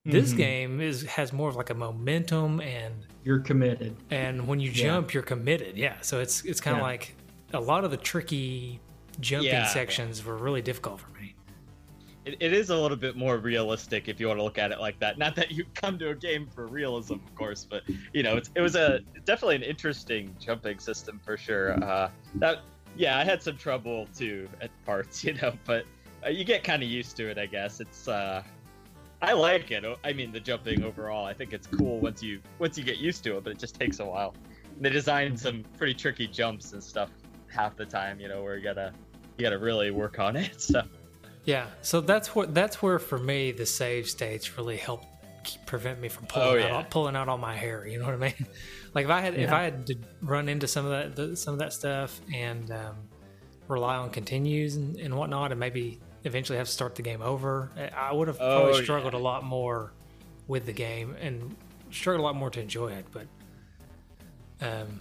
This 0.07 0.33
Mhm. 0.33 0.37
game 0.37 0.81
is 0.81 1.03
has 1.05 1.31
more 1.33 1.51
of 1.51 1.57
like 1.57 1.69
a 1.69 1.75
momentum 1.75 2.61
and 2.63 3.07
You're 3.23 3.41
committed. 3.41 3.95
and 4.11 4.47
when 4.49 4.59
you 4.59 4.71
Yeah. 4.71 4.85
jump, 4.85 5.13
you're 5.13 5.23
committed. 5.23 5.77
Yeah, 5.77 6.01
so 6.01 6.21
it's 6.21 6.43
it's 6.47 6.59
kind 6.61 6.75
of 6.77 6.81
Yeah. 6.81 6.85
like 6.87 7.15
a 7.53 7.61
lot 7.61 7.85
of 7.85 7.91
the 7.91 7.99
tricky 7.99 8.81
jumping 9.21 9.51
Yeah. 9.51 9.67
sections 9.67 10.25
were 10.25 10.37
really 10.39 10.63
difficult 10.63 11.01
for 11.01 11.11
me. 11.11 11.35
it, 12.27 12.37
it 12.39 12.53
is 12.53 12.69
a 12.69 12.77
little 12.77 12.99
bit 12.99 13.17
more 13.17 13.39
realistic 13.39 14.07
if 14.07 14.21
you 14.21 14.29
want 14.29 14.39
to 14.39 14.43
look 14.43 14.59
at 14.59 14.71
it 14.73 14.79
like 14.79 14.99
that. 15.01 15.17
Not 15.17 15.35
that 15.37 15.53
you 15.53 15.65
come 15.75 15.99
to 16.01 16.11
a 16.11 16.15
game 16.15 16.47
for 16.55 16.67
realism, 16.67 17.15
of 17.15 17.35
course, 17.35 17.65
but 17.69 17.83
you 18.13 18.23
know, 18.23 18.37
it's, 18.37 18.51
it 18.55 18.61
was 18.61 18.75
a 18.77 19.01
definitely 19.25 19.57
an 19.57 19.63
interesting 19.63 20.35
jumping 20.39 20.79
system 20.79 21.19
for 21.25 21.39
sure. 21.39 21.83
Uh, 21.83 22.11
that 22.37 22.61
yeah, 22.95 23.17
I 23.19 23.25
had 23.25 23.43
some 23.43 23.57
trouble 23.57 24.07
too 24.15 24.49
at 24.61 24.71
parts, 24.85 25.25
you 25.25 25.33
know, 25.35 25.55
but 25.65 25.87
uh, 26.25 26.29
you 26.29 26.45
get 26.45 26.63
kind 26.63 26.83
of 26.83 26.89
used 26.91 27.17
to 27.17 27.27
it, 27.31 27.39
I 27.39 27.47
guess. 27.47 27.81
It's 27.81 28.07
uh, 28.07 28.43
I 29.23 29.33
like 29.33 29.71
it. 29.71 29.85
I 30.03 30.13
mean, 30.13 30.33
the 30.33 30.41
jumping 30.41 30.83
overall, 30.83 31.27
I 31.27 31.35
think 31.35 31.53
it's 31.53 31.67
cool 31.67 32.01
once 32.01 32.23
you 32.23 32.41
once 32.59 32.79
you 32.79 32.85
get 32.85 32.99
used 32.99 33.23
to 33.25 33.37
it, 33.37 33.45
but 33.45 33.51
it 33.51 33.59
just 33.59 33.79
takes 33.79 34.01
a 34.01 34.05
while. 34.05 34.35
They 34.81 34.89
designed 34.91 35.39
some 35.39 35.63
pretty 35.77 35.93
tricky 35.95 36.27
jumps 36.27 36.73
and 36.73 36.83
stuff 36.83 37.11
half 37.49 37.77
the 37.77 37.85
time, 37.85 38.19
you 38.19 38.29
know, 38.29 38.43
where 38.43 38.57
you 38.57 38.65
gotta 38.65 38.93
you 39.37 39.43
gotta 39.45 39.59
really 39.59 39.91
work 39.91 40.19
on 40.19 40.37
it. 40.37 40.53
So. 40.61 40.83
Yeah, 41.45 41.67
so 41.81 42.01
that's 42.03 42.35
what 42.35 42.55
that's 42.55 42.83
where 42.83 42.99
for 42.99 43.19
me 43.19 43.51
the 43.53 43.65
save 43.67 44.09
states 44.09 44.59
really 44.59 44.77
help 44.77 45.05
keep, 45.43 45.65
prevent 45.65 45.99
me 46.01 46.09
from 46.09 46.27
pulling 46.27 46.49
Oh, 46.49 46.53
out 46.53 46.59
yeah. 46.69 46.77
all, 46.77 46.85
pulling 46.85 47.17
out 47.17 47.29
all 47.31 47.39
my 47.39 47.57
hair. 47.57 47.87
You 47.87 47.99
know 47.99 48.05
what 48.07 48.15
I 48.15 48.19
mean? 48.19 48.47
Like 48.93 49.05
if 49.05 49.11
I 49.13 49.21
had 49.21 49.35
if 49.37 49.53
I 49.53 49.63
had 49.63 49.87
to 49.87 49.95
run 50.21 50.49
into 50.49 50.67
some 50.67 50.85
of 50.85 50.91
that 50.91 51.15
the, 51.15 51.37
some 51.37 51.53
of 51.55 51.61
that 51.61 51.73
stuff 51.73 52.21
and 52.35 52.71
um, 52.73 52.97
rely 53.69 53.97
on 53.97 54.11
continues 54.11 54.75
and, 54.75 54.97
and 54.97 55.17
whatnot, 55.17 55.53
and 55.53 55.61
maybe 55.61 56.01
eventually 56.25 56.59
have 56.59 56.67
to 56.67 56.73
start 56.73 56.95
the 56.95 57.03
game 57.03 57.23
over, 57.23 57.71
I- 57.77 57.89
I 58.11 58.13
would 58.13 58.29
have 58.29 58.39
probably 58.39 58.73
Oh, 58.81 58.83
struggled 58.83 59.13
yeah. 59.15 59.19
a 59.19 59.23
lot 59.23 59.45
more 59.45 59.93
with 60.49 60.67
the 60.67 60.73
game 60.73 61.17
and 61.21 61.57
struggled 61.91 62.21
a 62.21 62.25
lot 62.25 62.37
more 62.37 62.51
to 62.51 62.61
enjoy 62.61 62.93
it. 62.93 63.07
But 63.13 63.27
um, 64.61 65.01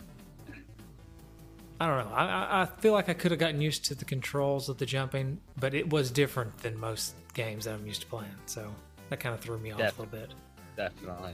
I 1.82 1.88
don't 1.88 1.98
know. 2.10 2.14
I, 2.16 2.26
I- 2.26 2.62
I 2.62 2.66
feel 2.66 2.94
like 2.94 3.10
I 3.10 3.14
could 3.14 3.32
have 3.32 3.40
gotten 3.40 3.62
used 3.62 3.86
to 3.86 3.96
the 3.96 4.06
controls 4.06 4.70
of 4.70 4.78
the 4.78 4.86
jumping, 4.86 5.40
but 5.58 5.74
it 5.74 5.90
was 5.90 6.12
different 6.12 6.58
than 6.60 6.78
most 6.80 7.16
games 7.34 7.66
that 7.66 7.74
I'm 7.74 7.86
used 7.86 8.02
to 8.02 8.08
playing. 8.08 8.32
So 8.46 8.74
that 9.10 9.20
kind 9.20 9.34
of 9.36 9.42
threw 9.42 9.58
me 9.58 9.72
off 9.72 9.78
Def- 9.80 9.98
a 10.00 10.02
little 10.04 10.20
bit. 10.20 10.34
Definitely. 10.78 11.34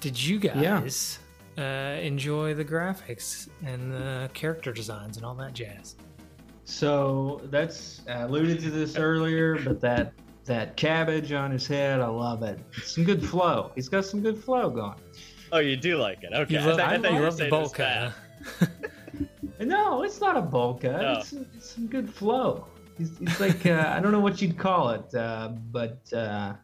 Did 0.00 0.20
you 0.20 0.38
Yeah. 0.38 0.80
guys 0.80 1.18
uh, 1.58 1.60
enjoy 2.00 2.54
the 2.54 2.64
graphics 2.64 3.48
and 3.64 3.92
the 3.92 4.30
character 4.34 4.72
designs 4.72 5.16
and 5.16 5.24
all 5.26 5.34
that 5.36 5.52
jazz? 5.52 5.96
So 6.64 7.40
that's 7.50 8.02
I 8.08 8.22
alluded 8.22 8.60
to 8.60 8.70
this 8.70 8.96
earlier, 8.96 9.58
but 9.62 9.80
that 9.80 10.12
that 10.44 10.76
cabbage 10.76 11.32
on 11.32 11.50
his 11.50 11.66
head, 11.66 12.00
I 12.00 12.06
love 12.06 12.42
it. 12.42 12.58
Some 12.84 13.04
good 13.04 13.24
flow. 13.24 13.72
He's 13.74 13.88
got 13.88 14.04
some 14.04 14.20
good 14.20 14.42
flow 14.42 14.70
going. 14.70 14.96
Oh, 15.52 15.58
you 15.58 15.76
do 15.76 15.98
like 15.98 16.22
it? 16.22 16.32
Okay. 16.32 16.54
You 16.54 16.60
I 16.60 16.64
love, 16.64 16.78
thought- 16.78 16.88
I 16.88 16.96
you 16.96 17.02
thought 17.02 17.12
you 17.12 17.18
were 17.18 17.24
love 17.24 17.32
the 17.36 17.38
saying 17.38 17.50
bowl 17.50 17.68
cut. 17.68 18.12
No, 19.60 20.02
it's 20.02 20.20
not 20.20 20.36
a 20.36 20.42
bowl 20.42 20.74
cut. 20.74 21.00
No. 21.00 21.12
It's, 21.20 21.32
it's 21.32 21.70
some 21.70 21.86
good 21.86 22.12
flow. 22.12 22.66
He's, 22.98 23.16
he's 23.18 23.38
like 23.38 23.64
uh, 23.64 23.92
I 23.96 24.00
don't 24.00 24.10
know 24.10 24.18
what 24.18 24.42
you'd 24.42 24.58
call 24.58 24.90
it, 24.90 25.14
uh, 25.14 25.50
but 25.70 26.00
uh, 26.12 26.54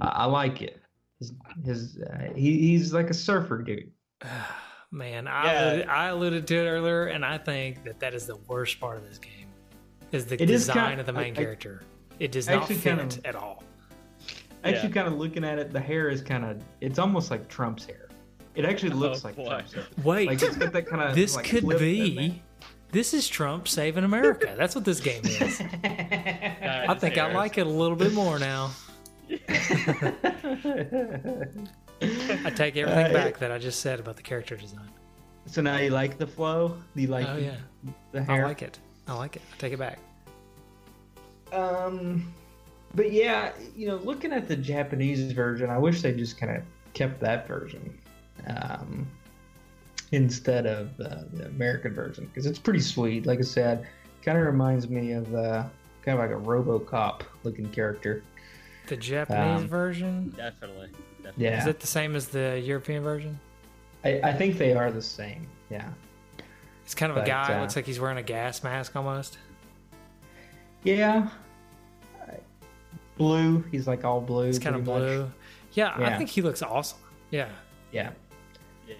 I, 0.00 0.06
I 0.06 0.24
like 0.26 0.62
it. 0.62 0.80
His, 1.18 1.32
his 1.64 1.98
uh, 1.98 2.32
he, 2.36 2.58
he's 2.68 2.92
like 2.92 3.10
a 3.10 3.14
surfer 3.14 3.62
dude. 3.62 3.90
Man, 4.92 5.26
I, 5.26 5.44
Yeah. 5.44 5.64
alluded, 5.70 5.88
I 5.88 6.06
alluded 6.08 6.46
to 6.48 6.54
it 6.54 6.68
earlier, 6.68 7.06
and 7.06 7.24
I 7.24 7.38
think 7.38 7.82
that 7.84 7.98
that 8.00 8.12
is 8.14 8.26
the 8.26 8.36
worst 8.46 8.78
part 8.78 8.98
of 8.98 9.08
this 9.08 9.18
game, 9.18 9.48
is 10.12 10.26
the 10.26 10.34
It 10.40 10.50
is 10.50 10.66
design 10.66 10.76
kind- 10.76 11.00
of 11.00 11.06
the 11.06 11.14
main 11.14 11.34
I- 11.34 11.40
I- 11.40 11.42
character. 11.42 11.82
It 12.20 12.30
does 12.30 12.46
not 12.46 12.68
fit 12.68 12.84
kind 12.84 13.00
of- 13.00 13.24
at 13.24 13.34
all. 13.34 13.64
Actually, 14.64 14.88
Yeah. 14.90 14.94
kind 14.94 15.08
of 15.08 15.14
looking 15.14 15.44
at 15.44 15.58
it, 15.58 15.72
the 15.72 15.80
hair 15.80 16.10
is 16.10 16.20
kind 16.20 16.44
of 16.44 16.62
it's 16.82 16.98
almost 16.98 17.30
like 17.30 17.48
Trump's 17.48 17.86
hair. 17.86 18.08
It 18.54 18.66
actually 18.66 18.90
looks 18.90 19.24
Oh, 19.24 19.28
like 19.28 19.36
boy. 19.36 19.48
Trump's 19.48 19.72
hair. 19.72 19.84
Wait, 20.04 20.28
Like 20.28 20.42
it's 20.42 20.56
got 20.56 20.72
that 20.74 20.86
kind 20.86 21.00
of. 21.02 21.14
this 21.16 21.36
like, 21.36 21.46
could 21.46 21.66
be. 21.78 22.42
This 22.92 23.14
is 23.14 23.26
Trump 23.26 23.66
saving 23.68 24.04
America. 24.04 24.54
That's 24.58 24.74
what 24.74 24.84
this 24.84 25.00
game 25.00 25.22
is. 25.24 25.58
there. 25.82 26.84
I 26.86 26.94
think 26.94 27.16
I 27.16 27.32
like 27.32 27.56
it 27.56 27.66
a 27.66 27.70
little 27.70 27.96
bit 27.96 28.12
more 28.12 28.38
now. 28.38 28.72
I 32.44 32.50
take 32.50 32.76
everything 32.76 33.06
Uh, 33.06 33.12
back 33.12 33.38
that 33.38 33.50
I 33.52 33.58
just 33.58 33.80
said 33.80 34.00
about 34.00 34.16
the 34.16 34.22
character 34.22 34.56
design. 34.56 34.88
So 35.46 35.60
now 35.62 35.78
you 35.78 35.90
like 35.90 36.18
the 36.18 36.26
flow? 36.26 36.76
You 36.94 37.08
like 37.08 37.26
Oh 37.28 37.36
the, 37.36 37.42
yeah, 37.42 37.56
the 38.12 38.24
I 38.30 38.42
like 38.42 38.62
it. 38.62 38.78
I 39.08 39.14
like 39.14 39.36
it. 39.36 39.42
I 39.52 39.56
take 39.58 39.72
it 39.72 39.78
back. 39.78 39.98
Um, 41.52 42.32
but 42.94 43.12
yeah, 43.12 43.52
you 43.76 43.86
know, 43.88 43.96
looking 43.96 44.32
at 44.32 44.48
the 44.48 44.56
Japanese 44.56 45.32
version, 45.32 45.70
I 45.70 45.78
wish 45.78 46.00
they 46.02 46.12
just 46.12 46.38
kind 46.38 46.56
of 46.56 46.62
kept 46.94 47.20
that 47.20 47.46
version 47.48 47.98
um, 48.46 49.06
instead 50.12 50.66
of 50.66 50.88
uh, 51.00 51.24
the 51.32 51.46
American 51.46 51.94
version 51.94 52.26
because 52.26 52.46
it's 52.46 52.58
pretty 52.58 52.80
sweet. 52.80 53.26
Like 53.26 53.38
I 53.38 53.42
said, 53.42 53.86
kind 54.22 54.38
of 54.38 54.44
reminds 54.46 54.88
me 54.88 55.12
of 55.12 55.34
uh, 55.34 55.64
kind 56.04 56.18
of 56.18 56.30
like 56.30 56.30
a 56.30 56.40
RoboCop 56.40 57.22
looking 57.44 57.68
character. 57.70 58.22
The 58.88 58.96
Japanese 58.96 59.62
Um, 59.62 59.68
version 59.68 60.34
Definitely. 60.36 60.90
Definitely. 61.22 61.44
Yeah, 61.44 61.60
is 61.60 61.66
it 61.66 61.80
the 61.80 61.86
same 61.86 62.14
as 62.16 62.28
the 62.28 62.60
European 62.60 63.02
version? 63.02 63.38
I, 64.04 64.20
I 64.22 64.32
think 64.32 64.58
they 64.58 64.74
are 64.74 64.90
the 64.90 65.02
same. 65.02 65.46
Yeah, 65.70 65.88
It's 66.84 66.94
kind 66.94 67.10
of 67.12 67.18
a 67.18 67.24
guy. 67.26 67.54
uh, 67.56 67.60
looks 67.60 67.76
like 67.76 67.86
he's 67.86 68.00
wearing 68.00 68.18
a 68.18 68.22
gas 68.22 68.62
mask 68.64 68.94
almost. 68.96 69.38
yeah. 70.84 71.28
Blue. 73.18 73.62
He's 73.70 73.86
like 73.86 74.04
all 74.04 74.20
blue. 74.20 74.48
It's 74.48 74.58
kind 74.58 74.74
of 74.74 74.84
blue. 74.84 75.30
Yeah, 75.72 75.94
I 75.96 76.16
think 76.16 76.30
he 76.30 76.42
looks 76.42 76.62
awesome. 76.62 76.98
Yeah. 77.30 77.48
Yeah. 77.92 78.10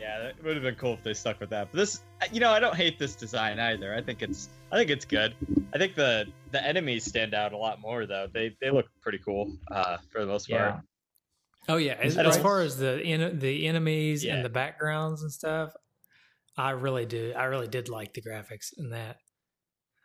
Yeah, 0.01 0.29
it 0.29 0.37
would 0.43 0.55
have 0.55 0.63
been 0.63 0.77
cool 0.77 0.95
if 0.95 1.03
they 1.03 1.13
stuck 1.13 1.39
with 1.41 1.51
that. 1.51 1.69
But 1.71 1.79
this, 1.79 2.03
you 2.33 2.41
know, 2.41 2.51
I 2.51 2.61
don't 2.61 2.75
hate 2.77 2.99
this 2.99 3.15
design 3.15 3.59
either. 3.59 3.95
I 3.95 4.01
think 4.01 4.23
it's, 4.23 4.49
I 4.71 4.77
think 4.79 4.91
it's 4.91 5.05
good. 5.05 5.35
I 5.75 5.79
think 5.79 5.95
the 5.95 6.27
the 6.51 6.65
enemies 6.65 7.05
stand 7.05 7.35
out 7.35 7.53
a 7.53 7.57
lot 7.59 7.81
more 7.81 8.07
though. 8.07 8.27
They 8.33 8.57
they 8.61 8.71
look 8.71 8.87
pretty 9.03 9.19
cool 9.19 9.53
uh, 9.71 9.99
for 10.11 10.21
the 10.21 10.27
most 10.27 10.49
Yeah. 10.49 10.81
Part. 11.67 11.75
Oh 11.75 11.77
yeah. 11.79 11.95
As, 12.01 12.17
as 12.19 12.35
don't- 12.37 12.43
far 12.43 12.61
as 12.61 12.77
the 12.77 13.03
en- 13.03 13.39
the 13.39 13.67
enemies 13.67 14.25
Yeah. 14.25 14.37
and 14.37 14.45
the 14.45 14.49
backgrounds 14.51 15.23
and 15.23 15.31
stuff, 15.33 15.73
I 16.57 16.71
really 16.71 17.07
do. 17.07 17.33
I 17.37 17.45
really 17.45 17.69
did 17.69 17.89
like 17.89 18.13
the 18.15 18.23
graphics 18.23 18.77
in 18.79 18.91
that. 18.91 19.17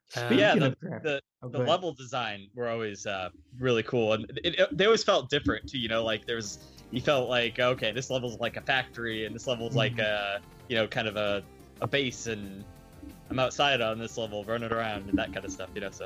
Speaking 0.10 0.40
yeah, 0.40 0.56
the- 0.56 0.78
the- 1.04 1.22
oh, 1.44 1.50
The 1.50 1.58
level 1.60 1.94
design 1.94 2.48
were 2.56 2.70
always 2.70 3.06
uh, 3.06 3.30
really 3.60 3.84
cool, 3.84 4.14
and 4.14 4.26
it, 4.44 4.58
it, 4.60 4.78
they 4.78 4.86
always 4.86 5.04
felt 5.04 5.30
different 5.30 5.70
too. 5.70 5.78
You 5.80 5.90
know, 5.90 6.04
like 6.04 6.26
there 6.26 6.38
was, 6.38 6.60
you 6.92 7.02
felt 7.02 7.28
like 7.30 7.60
okay, 7.60 7.92
this 7.92 8.10
level's 8.10 8.40
like 8.40 8.56
a 8.56 8.62
factory, 8.62 9.26
and 9.26 9.36
this 9.36 9.48
level's 9.48 9.76
like 9.76 10.00
a, 10.00 10.40
you 10.70 10.76
know, 10.78 10.88
kind 10.88 11.08
of 11.10 11.18
a 11.18 11.44
a 11.82 11.88
base, 11.88 12.28
and 12.28 12.64
I'm 13.30 13.38
outside 13.40 13.82
on 13.82 14.00
this 14.00 14.18
level 14.18 14.46
running 14.46 14.72
around 14.72 15.10
and 15.10 15.18
that 15.20 15.34
kind 15.34 15.46
of 15.46 15.52
stuff. 15.52 15.70
You 15.76 15.82
know, 15.82 15.92
so 15.92 16.06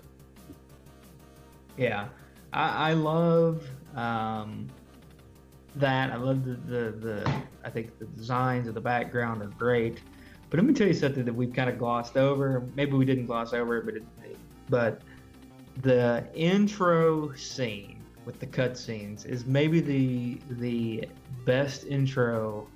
Yeah, 1.78 2.08
I, 2.54 2.90
I 2.90 2.94
love 2.94 3.64
um, 3.96 4.68
that. 5.76 6.12
I 6.12 6.16
love 6.16 6.46
the, 6.46 6.54
the 6.54 6.92
the. 6.92 7.44
I 7.64 7.70
think 7.70 7.98
the 8.00 8.06
designs 8.06 8.68
of 8.68 8.74
the 8.74 8.82
background 8.82 9.42
are 9.42 9.54
great. 9.58 10.02
But 10.50 10.60
let 10.60 10.66
me 10.66 10.74
tell 10.74 10.88
you 10.88 10.94
something 10.94 11.24
that 11.24 11.34
we've 11.34 11.54
kind 11.54 11.70
of 11.70 11.78
glossed 11.78 12.18
over. 12.18 12.68
Maybe 12.76 12.94
we 12.94 13.06
didn't 13.06 13.26
gloss 13.26 13.54
over 13.54 13.78
it, 13.78 13.86
but 13.86 13.96
it, 13.96 14.04
but 14.70 15.02
the 15.82 16.26
intro 16.34 17.34
scene 17.34 18.04
with 18.26 18.40
the 18.40 18.48
cutscenes 18.48 19.26
is 19.26 19.46
maybe 19.46 19.80
the 19.80 20.40
the 20.56 21.08
best 21.46 21.86
intro 21.86 22.68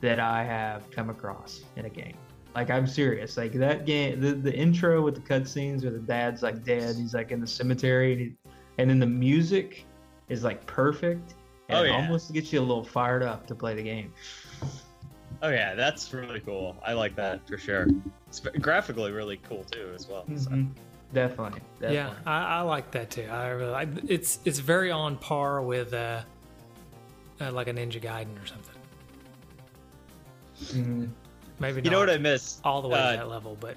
that 0.00 0.20
I 0.20 0.44
have 0.44 0.90
come 0.90 1.10
across 1.10 1.62
in 1.76 1.84
a 1.84 1.88
game. 1.88 2.16
Like 2.54 2.70
I'm 2.70 2.86
serious. 2.86 3.36
Like 3.36 3.52
that 3.52 3.86
game, 3.86 4.20
the, 4.20 4.32
the 4.32 4.54
intro 4.54 5.02
with 5.02 5.14
the 5.14 5.20
cutscenes 5.20 5.82
where 5.82 5.92
the 5.92 5.98
dad's 5.98 6.42
like 6.42 6.64
dead, 6.64 6.96
he's 6.96 7.14
like 7.14 7.30
in 7.30 7.40
the 7.40 7.46
cemetery, 7.46 8.12
and, 8.12 8.20
he, 8.20 8.32
and 8.78 8.90
then 8.90 8.98
the 8.98 9.06
music 9.06 9.84
is 10.28 10.44
like 10.44 10.66
perfect. 10.66 11.34
And 11.68 11.78
Oh, 11.78 11.82
yeah. 11.82 11.96
almost 11.96 12.32
gets 12.32 12.52
you 12.52 12.60
a 12.60 12.62
little 12.62 12.84
fired 12.84 13.22
up 13.22 13.46
to 13.48 13.54
play 13.54 13.74
the 13.74 13.82
game. 13.82 14.12
Oh 15.42 15.50
yeah, 15.50 15.74
that's 15.74 16.12
really 16.12 16.40
cool. 16.40 16.76
I 16.84 16.94
like 16.94 17.14
that 17.16 17.46
for 17.46 17.58
sure. 17.58 17.86
It's 18.26 18.40
graphically 18.40 19.12
really 19.12 19.36
cool 19.48 19.64
too, 19.70 19.92
as 19.94 20.08
well. 20.08 20.24
So. 20.36 20.50
Mhm. 20.50 20.70
Definitely, 21.14 21.60
definitely. 21.80 21.94
Yeah, 21.96 22.12
I, 22.26 22.58
I 22.58 22.60
like 22.62 22.90
that 22.90 23.10
too. 23.10 23.26
I 23.30 23.48
really 23.48 23.70
like 23.70 23.88
it's 24.08 24.40
it's 24.44 24.58
very 24.58 24.90
on 24.90 25.16
par 25.16 25.62
with 25.62 25.94
uh, 25.94 26.22
uh 27.40 27.52
like 27.52 27.68
a 27.68 27.72
Ninja 27.72 28.00
Gaiden 28.00 28.42
or 28.42 28.46
something. 28.46 28.74
Mhm. 30.60 31.10
Maybe 31.60 31.80
You 31.82 31.90
know 31.90 31.98
what 32.00 32.10
I 32.10 32.18
miss? 32.18 32.60
all 32.64 32.82
the 32.82 32.88
way 32.88 32.98
Uh, 32.98 33.12
to 33.12 33.16
that 33.18 33.28
level, 33.28 33.56
but 33.60 33.76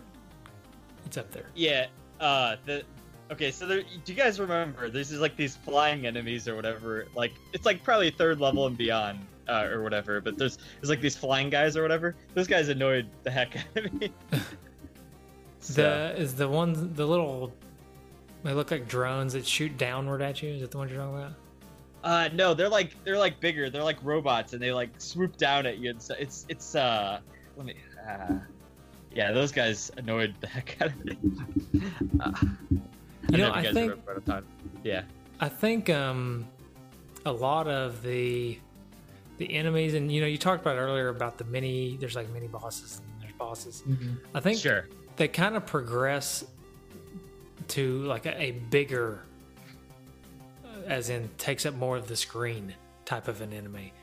it's 1.06 1.18
up 1.18 1.32
there. 1.32 1.46
Yeah. 1.56 1.88
Uh, 2.20 2.56
the 2.66 2.84
okay. 3.32 3.52
So 3.52 3.66
there, 3.66 3.82
do 3.82 4.14
you 4.14 4.18
guys 4.18 4.40
remember? 4.40 4.90
This 4.90 5.12
is 5.12 5.20
like 5.20 5.36
these 5.36 5.56
flying 5.56 6.06
enemies 6.06 6.48
or 6.48 6.56
whatever. 6.56 7.08
Like 7.16 7.34
it's 7.54 7.66
like 7.66 7.84
probably 7.84 8.10
third 8.12 8.40
level 8.40 8.68
and 8.68 8.78
beyond, 8.78 9.20
uh, 9.48 9.68
or 9.72 9.82
whatever. 9.84 10.22
But 10.22 10.38
there's 10.38 10.58
there's 10.80 10.90
like 10.90 11.02
these 11.02 11.16
flying 11.18 11.50
guys 11.50 11.76
or 11.78 11.82
whatever. 11.82 12.16
Those 12.34 12.48
guys 12.48 12.70
annoyed 12.70 13.08
the 13.24 13.32
heck 13.32 13.56
out 13.78 13.86
of 13.86 13.94
me. 13.94 14.12
So- 15.64 15.84
The 16.16 16.20
is 16.20 16.34
the 16.36 16.48
ones 16.50 16.96
the 16.96 17.06
little 17.06 17.54
they 18.44 18.52
look 18.54 18.72
like 18.72 18.88
drones 18.88 19.34
that 19.34 19.46
shoot 19.46 19.78
downward 19.78 20.22
at 20.24 20.42
you. 20.42 20.50
Is 20.54 20.62
that 20.62 20.72
the 20.72 20.78
one 20.80 20.90
you're 20.90 20.98
talking 20.98 21.16
about? 21.18 21.34
Uh, 22.04 22.30
no, 22.34 22.56
they're 22.56 22.68
like 22.68 22.96
they're 23.04 23.20
like 23.20 23.40
bigger. 23.40 23.70
They're 23.70 23.84
like 23.84 24.00
robots, 24.02 24.54
and 24.54 24.62
they 24.62 24.72
like 24.74 24.90
swoop 24.98 25.38
down 25.38 25.68
at 25.68 25.78
you. 25.78 25.92
And 25.92 26.02
so 26.02 26.16
it's 26.18 26.48
it's 26.50 26.74
uh, 26.74 27.20
let 27.58 27.68
me. 27.68 27.76
Uh, 28.10 28.40
yeah, 29.14 29.32
those 29.32 29.52
guys 29.52 29.92
annoyed 29.98 30.34
the 30.42 30.48
heck 30.48 30.78
out 30.82 30.88
of 30.88 31.06
me. 31.06 31.18
Uh, 32.20 32.32
You 33.30 33.38
know, 33.38 33.50
if 33.50 33.54
I 33.56 33.64
think- 33.64 33.92
remember 33.92 34.12
at 34.16 34.26
the 34.26 34.32
time. 34.32 34.46
Yeah. 34.84 35.04
I 35.40 35.50
think 35.50 35.90
um, 35.90 36.48
a 37.26 37.32
lot 37.32 37.68
of 37.68 38.02
the 38.04 38.58
the 39.38 39.54
enemies, 39.56 39.96
and 39.96 40.12
you 40.12 40.22
know, 40.22 40.28
you 40.28 40.38
talked 40.38 40.62
about 40.62 40.78
earlier 40.78 41.10
about 41.10 41.38
the 41.40 41.44
mini. 41.46 41.98
There's 41.98 42.16
like 42.16 42.30
mini 42.30 42.48
bosses 42.48 43.02
and 43.04 43.22
there's 43.22 43.34
bosses. 43.34 43.84
Mhm. 43.88 44.18
I 44.36 44.40
think 44.40 44.60
Sure. 44.60 44.88
they 45.16 45.28
kind 45.28 45.56
of 45.56 45.66
progress 45.66 46.44
to 47.70 48.04
like 48.04 48.26
a, 48.28 48.40
a 48.40 48.52
bigger, 48.52 49.24
uh, 50.66 50.68
as 50.86 51.10
in 51.10 51.28
takes 51.38 51.66
up 51.66 51.74
more 51.76 51.98
of 51.98 52.08
the 52.08 52.16
screen 52.16 52.76
type 53.06 53.28
of 53.28 53.42
an 53.42 53.52
enemy. 53.54 53.94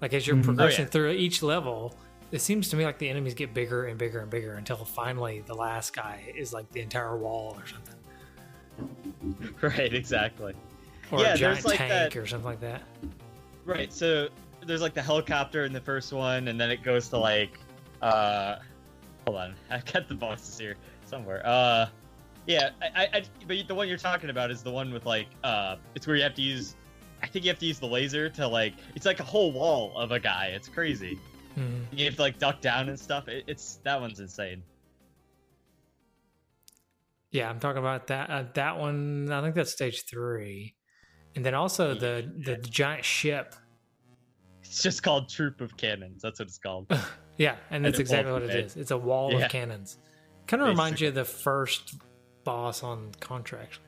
Like 0.00 0.12
as 0.14 0.26
you're 0.26 0.36
Mhm. 0.36 0.40
Oh, 0.40 0.44
progressing 0.44 0.84
yeah. 0.86 0.90
through 0.90 1.10
each 1.12 1.42
level, 1.42 1.94
it 2.32 2.40
seems 2.40 2.68
to 2.70 2.76
me 2.76 2.84
like 2.84 2.98
the 2.98 3.08
enemies 3.08 3.34
get 3.34 3.52
bigger 3.54 3.84
and 3.86 3.98
bigger 3.98 4.20
and 4.20 4.30
bigger 4.30 4.54
until 4.54 4.76
finally 4.78 5.40
the 5.46 5.54
last 5.54 5.94
guy 5.94 6.32
is 6.36 6.52
like 6.52 6.68
the 6.72 6.80
entire 6.80 7.16
wall 7.16 7.54
or 7.58 7.66
something, 7.66 7.94
Right. 9.62 9.92
Exactly. 9.92 10.54
or 11.10 11.20
Yeah, 11.20 11.34
a 11.34 11.38
there's 11.38 11.40
giant 11.40 11.64
like 11.66 11.78
tank 11.78 11.90
that- 11.90 12.16
or 12.16 12.26
something 12.26 12.46
like 12.46 12.60
that. 12.60 12.82
Right. 13.64 13.92
So 13.92 14.28
there's 14.66 14.80
like 14.82 14.94
the 14.94 15.02
helicopter 15.02 15.64
in 15.64 15.72
the 15.72 15.80
first 15.80 16.12
one, 16.12 16.48
and 16.48 16.60
then 16.60 16.70
it 16.70 16.82
goes 16.82 17.08
to 17.10 17.18
like, 17.18 17.58
uh, 18.02 18.56
hold 19.26 19.38
on, 19.38 19.54
I've 19.70 19.84
got 19.92 20.08
the 20.08 20.14
bosses 20.14 20.58
here 20.58 20.76
somewhere. 21.04 21.42
Uh, 21.46 21.86
yeah, 22.46 22.70
I, 22.82 23.08
I, 23.12 23.22
but 23.46 23.68
the 23.68 23.74
one 23.74 23.86
you're 23.88 23.98
talking 23.98 24.30
about 24.30 24.50
is 24.50 24.62
the 24.62 24.70
one 24.70 24.92
with 24.92 25.04
like, 25.06 25.26
uh, 25.44 25.76
it's 25.94 26.06
where 26.06 26.16
you 26.16 26.22
have 26.22 26.34
to 26.34 26.42
use, 26.42 26.74
I 27.22 27.26
think 27.26 27.44
you 27.44 27.50
have 27.50 27.58
to 27.60 27.66
use 27.66 27.78
the 27.78 27.86
laser 27.86 28.28
to 28.30 28.48
like, 28.48 28.74
it's 28.94 29.04
like 29.06 29.20
a 29.20 29.24
whole 29.24 29.52
wall 29.52 29.96
of 29.98 30.10
a 30.12 30.18
guy. 30.18 30.46
It's 30.54 30.68
crazy. 30.68 31.18
Mhm. 31.58 31.84
You 31.92 32.06
have 32.06 32.16
to 32.16 32.22
like 32.22 32.38
duck 32.38 32.60
down 32.62 32.88
and 32.88 32.98
stuff. 32.98 33.28
It, 33.28 33.44
it's 33.46 33.78
that 33.84 34.00
one's 34.00 34.20
insane. 34.20 34.62
Yeah, 37.30 37.48
I'm 37.48 37.60
talking 37.60 37.78
about 37.78 38.08
that. 38.08 38.30
Uh, 38.30 38.44
that 38.54 38.78
one, 38.78 39.30
I 39.30 39.40
think 39.42 39.54
that's 39.54 39.70
stage 39.72 40.04
three, 40.06 40.74
and 41.36 41.44
then 41.44 41.54
also 41.54 41.94
the 41.94 42.30
the 42.44 42.56
giant 42.56 43.04
ship. 43.04 43.54
It's 44.62 44.82
just 44.82 45.02
called 45.02 45.28
Troop 45.28 45.60
of 45.60 45.76
Cannons. 45.76 46.22
That's 46.22 46.38
what 46.38 46.48
it's 46.48 46.58
called. 46.58 46.86
Yeah, 47.36 47.56
and 47.70 47.82
that's 47.82 47.94
And 47.94 48.00
a 48.00 48.02
exactly 48.02 48.32
what 48.34 48.42
it 48.42 48.50
is. 48.50 48.76
It's 48.76 48.90
a 48.90 48.98
wall 48.98 49.32
Yeah. 49.32 49.46
of 49.46 49.50
cannons. 49.50 49.96
Kind 50.46 50.62
of 50.62 50.68
reminds 50.68 51.00
you 51.00 51.08
of 51.08 51.14
the 51.14 51.24
first 51.24 51.94
boss 52.44 52.82
on 52.82 53.12
Contra, 53.20 53.62
actually. 53.62 53.86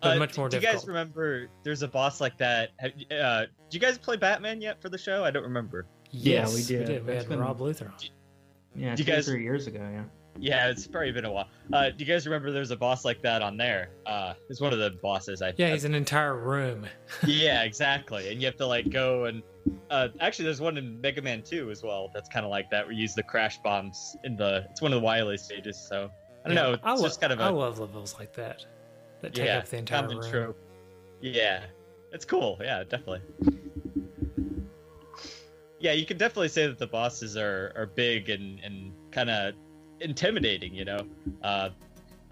But 0.00 0.16
Uh, 0.16 0.20
much 0.20 0.38
more 0.38 0.48
do 0.48 0.56
you 0.58 0.62
guys 0.62 0.86
remember? 0.86 1.48
There's 1.64 1.82
a 1.82 1.88
boss 1.88 2.20
like 2.20 2.38
that. 2.38 2.70
Have, 2.78 2.92
uh, 3.10 3.46
do 3.46 3.50
you 3.72 3.80
guys 3.80 3.98
play 3.98 4.14
Batman 4.16 4.60
yet 4.60 4.80
for 4.80 4.88
the 4.88 4.98
show? 4.98 5.24
I 5.24 5.32
don't 5.32 5.42
remember. 5.42 5.86
Yeah, 6.12 6.46
we 6.54 6.62
did. 6.62 6.86
We, 6.86 6.94
did. 6.94 7.06
we 7.08 7.14
had 7.16 7.28
been- 7.28 7.40
Rob 7.40 7.60
Luther 7.60 7.86
on. 7.88 7.94
Yeah, 8.76 8.94
Do 8.94 9.02
two 9.02 9.10
you 9.10 9.16
guys- 9.16 9.28
or 9.28 9.32
three 9.32 9.42
years 9.42 9.66
ago. 9.66 9.80
Yeah. 9.80 10.04
Yeah, 10.40 10.68
it's 10.68 10.86
probably 10.86 11.10
been 11.12 11.24
a 11.24 11.32
while. 11.32 11.48
Uh, 11.72 11.90
do 11.90 12.04
you 12.04 12.06
guys 12.06 12.26
remember 12.26 12.50
there's 12.52 12.70
a 12.70 12.76
boss 12.76 13.04
like 13.04 13.20
that 13.22 13.42
on 13.42 13.56
there? 13.56 13.90
Uh, 14.06 14.34
it's 14.48 14.60
one 14.60 14.72
of 14.72 14.78
the 14.78 14.90
bosses. 15.02 15.42
I 15.42 15.52
Yeah, 15.56 15.72
he's 15.72 15.84
an 15.84 15.94
entire 15.94 16.36
room. 16.36 16.86
yeah, 17.26 17.62
exactly. 17.64 18.30
And 18.30 18.40
you 18.40 18.46
have 18.46 18.56
to 18.56 18.66
like 18.66 18.88
go 18.90 19.24
and 19.24 19.42
uh, 19.90 20.08
actually, 20.20 20.46
there's 20.46 20.60
one 20.60 20.78
in 20.78 21.00
Mega 21.00 21.20
Man 21.20 21.42
2 21.42 21.70
as 21.70 21.82
well. 21.82 22.10
That's 22.14 22.28
kind 22.28 22.46
of 22.46 22.50
like 22.50 22.70
that. 22.70 22.84
where 22.86 22.92
you 22.92 23.02
use 23.02 23.14
the 23.14 23.22
crash 23.22 23.58
bombs 23.58 24.16
in 24.24 24.36
the. 24.36 24.66
It's 24.70 24.80
one 24.80 24.92
of 24.92 25.00
the 25.00 25.04
Wily 25.04 25.36
stages. 25.36 25.76
So 25.76 26.10
I 26.44 26.48
don't 26.48 26.56
Yeah, 26.56 26.62
know. 26.62 26.72
It's 26.74 26.82
I, 26.84 26.94
lo- 26.94 27.02
just 27.02 27.20
kind 27.20 27.32
of 27.32 27.40
I 27.40 27.48
a 27.48 27.52
love 27.52 27.78
levels 27.78 28.14
like 28.18 28.32
that 28.34 28.64
that 29.20 29.34
take 29.34 29.46
yeah 29.46 29.58
up 29.58 29.68
the 29.68 29.76
entire 29.76 30.08
room. 30.08 30.22
trope. 30.30 30.56
Yeah, 31.20 31.64
it's 32.12 32.24
cool. 32.24 32.58
Yeah, 32.62 32.84
definitely. 32.84 33.20
Yeah, 35.80 35.92
you 35.92 36.06
can 36.06 36.16
definitely 36.16 36.48
say 36.48 36.66
that 36.66 36.78
the 36.78 36.86
bosses 36.86 37.36
are 37.36 37.72
are 37.76 37.86
big 37.86 38.30
and 38.30 38.58
and 38.64 38.92
kind 39.12 39.30
of 39.30 39.54
intimidating. 40.00 40.74
You 40.74 40.84
know, 40.84 41.06
uh, 41.42 41.70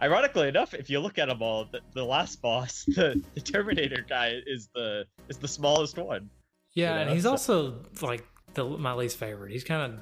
ironically 0.01 0.49
enough, 0.49 0.75
if 0.75 0.89
you 0.91 1.01
look 1.01 1.19
at 1.19 1.29
them 1.29 1.43
all, 1.43 1.67
the, 1.71 1.81
the 1.95 2.05
last 2.05 2.41
boss, 2.43 2.85
the, 2.89 3.23
the 3.35 3.41
Terminator 3.41 4.05
guy, 4.09 4.41
is 4.47 4.69
the 4.75 5.05
is 5.29 5.39
the 5.39 5.49
smallest 5.49 5.99
one. 5.99 6.29
Yeah, 6.75 6.95
You 6.97 7.01
and 7.03 7.11
he's 7.11 7.23
so- 7.25 7.31
also 7.31 7.83
like 8.03 8.27
the 8.55 8.65
my 8.65 8.93
least 8.95 9.17
favorite. 9.19 9.51
He's 9.53 9.65
kind 9.65 9.93
of 9.95 10.01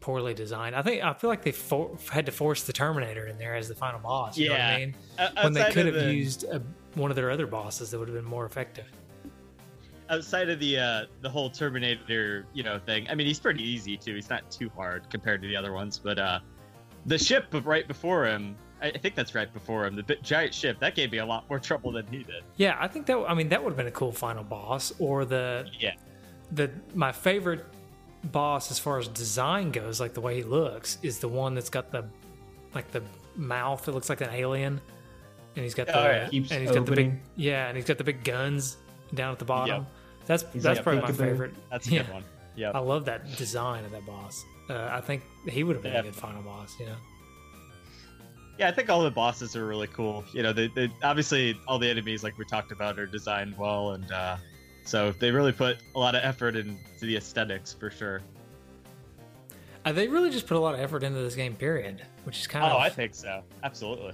poorly 0.00 0.32
designed. 0.34 0.74
I 0.74 0.82
think 0.82 1.02
I 1.04 1.12
feel 1.12 1.28
like 1.30 1.42
they 1.42 1.52
for, 1.52 1.96
had 2.10 2.26
to 2.26 2.32
force 2.32 2.62
the 2.64 2.72
Terminator 2.72 3.26
in 3.26 3.36
there 3.38 3.54
as 3.54 3.68
the 3.68 3.74
final 3.74 4.00
boss. 4.00 4.36
You 4.38 4.48
know 4.48 4.54
what 4.54 4.58
Yeah. 4.60 4.68
I 4.68 4.78
mean? 4.78 4.94
O- 5.18 5.28
When 5.44 5.52
they 5.52 5.70
could 5.70 5.86
have 5.86 5.94
the- 5.94 6.14
used 6.14 6.44
a, 6.44 6.62
one 6.94 7.10
of 7.10 7.16
their 7.16 7.30
other 7.30 7.46
bosses 7.46 7.90
that 7.90 7.98
would 7.98 8.08
have 8.08 8.16
been 8.16 8.24
more 8.24 8.46
effective. 8.46 8.86
outside 10.08 10.48
of 10.48 10.58
the 10.58 10.76
uh 10.78 11.04
the 11.20 11.28
whole 11.30 11.50
Terminator, 11.50 12.46
you 12.52 12.62
know, 12.62 12.78
thing. 12.78 13.06
I 13.08 13.14
mean, 13.14 13.26
he's 13.26 13.38
pretty 13.38 13.62
easy 13.62 13.96
too. 13.96 14.14
He's 14.14 14.30
not 14.30 14.50
too 14.50 14.68
hard 14.70 15.08
compared 15.10 15.42
to 15.42 15.48
the 15.48 15.54
other 15.56 15.72
ones, 15.72 15.98
but 16.02 16.18
uh 16.18 16.40
the 17.06 17.18
ship 17.18 17.52
of 17.54 17.66
right 17.66 17.86
before 17.86 18.26
him, 18.26 18.56
I, 18.82 18.88
I 18.88 18.98
think 18.98 19.14
that's 19.14 19.34
right 19.34 19.52
before 19.52 19.86
him, 19.86 19.96
the 19.96 20.02
big, 20.02 20.22
giant 20.22 20.54
ship, 20.54 20.78
that 20.80 20.94
gave 20.94 21.12
me 21.12 21.18
a 21.18 21.26
lot 21.26 21.48
more 21.48 21.58
trouble 21.58 21.92
than 21.92 22.06
he 22.06 22.18
did. 22.18 22.42
Yeah, 22.56 22.76
I 22.80 22.88
think 22.88 23.06
that 23.06 23.16
I 23.28 23.34
mean 23.34 23.48
that 23.50 23.62
would 23.62 23.70
have 23.70 23.76
been 23.76 23.86
a 23.86 23.90
cool 23.92 24.12
final 24.12 24.44
boss. 24.44 24.92
Or 24.98 25.24
the 25.24 25.68
Yeah. 25.78 25.94
the 26.52 26.70
my 26.94 27.12
favorite 27.12 27.64
boss 28.24 28.70
as 28.70 28.78
far 28.78 28.98
as 28.98 29.08
design 29.08 29.70
goes, 29.72 30.00
like 30.00 30.14
the 30.14 30.20
way 30.20 30.36
he 30.36 30.42
looks, 30.42 30.98
is 31.02 31.18
the 31.18 31.28
one 31.28 31.54
that's 31.54 31.70
got 31.70 31.90
the 31.90 32.04
like 32.74 32.90
the 32.92 33.02
mouth 33.36 33.84
that 33.84 33.92
looks 33.92 34.08
like 34.08 34.20
an 34.20 34.30
alien, 34.30 34.80
and 35.56 35.62
he's 35.64 35.74
got 35.74 35.88
oh, 35.88 35.92
the 35.92 35.98
Oh, 35.98 36.10
yeah. 36.10 36.28
Keeps 36.28 36.50
and 36.52 36.60
he's 36.62 36.70
got 36.72 36.86
the 36.86 36.92
big 36.92 37.20
yeah, 37.36 37.68
and 37.68 37.76
he's 37.76 37.86
got 37.86 37.98
the 37.98 38.04
big 38.04 38.22
guns 38.24 38.76
down 39.14 39.32
at 39.32 39.38
the 39.38 39.44
bottom. 39.44 39.86
That's 40.26 40.44
He's 40.52 40.62
that's 40.62 40.76
like 40.78 40.84
probably 40.84 41.02
my 41.02 41.12
favorite. 41.12 41.54
That's 41.70 41.88
a 41.88 41.90
Yeah. 41.92 42.02
good 42.02 42.12
one. 42.14 42.24
Yeah. 42.56 42.70
I 42.72 42.78
love 42.78 43.04
that 43.06 43.36
design 43.36 43.84
of 43.84 43.90
that 43.92 44.04
boss. 44.06 44.44
Uh, 44.70 44.88
I 44.92 45.00
think 45.00 45.22
he 45.48 45.64
would 45.64 45.74
have 45.76 45.82
been 45.82 45.92
Yeah. 45.92 46.00
a 46.00 46.04
good 46.04 46.14
final 46.14 46.42
boss. 46.42 46.78
You 46.78 46.86
know. 46.86 46.96
Yeah, 48.58 48.68
I 48.68 48.72
think 48.72 48.88
all 48.90 49.02
the 49.02 49.10
bosses 49.10 49.56
are 49.56 49.66
really 49.66 49.86
cool. 49.88 50.24
You 50.32 50.42
know, 50.42 50.52
they, 50.52 50.68
they 50.68 50.90
obviously 51.02 51.58
all 51.66 51.78
the 51.78 51.88
enemies 51.88 52.22
like 52.22 52.38
we 52.38 52.44
talked 52.44 52.72
about 52.72 52.98
are 52.98 53.06
designed 53.06 53.56
well 53.58 53.92
and 53.92 54.10
uh 54.12 54.36
so 54.84 55.12
they 55.12 55.30
really 55.30 55.52
put 55.52 55.78
a 55.94 55.98
lot 55.98 56.14
of 56.14 56.22
effort 56.24 56.56
into 56.56 56.76
the 57.00 57.16
aesthetics 57.16 57.72
for 57.72 57.90
sure. 57.90 58.20
Uh, 59.84 59.92
they 59.92 60.08
really 60.08 60.30
just 60.30 60.46
put 60.46 60.56
a 60.56 60.60
lot 60.60 60.74
of 60.74 60.80
effort 60.80 61.02
into 61.02 61.20
this 61.20 61.34
game. 61.34 61.54
Period. 61.54 62.02
Which 62.24 62.38
is 62.38 62.46
kind 62.46 62.64
Oh, 62.64 62.76
of 62.76 62.80
I 62.82 62.88
think 62.90 63.14
so. 63.14 63.42
Absolutely. 63.64 64.12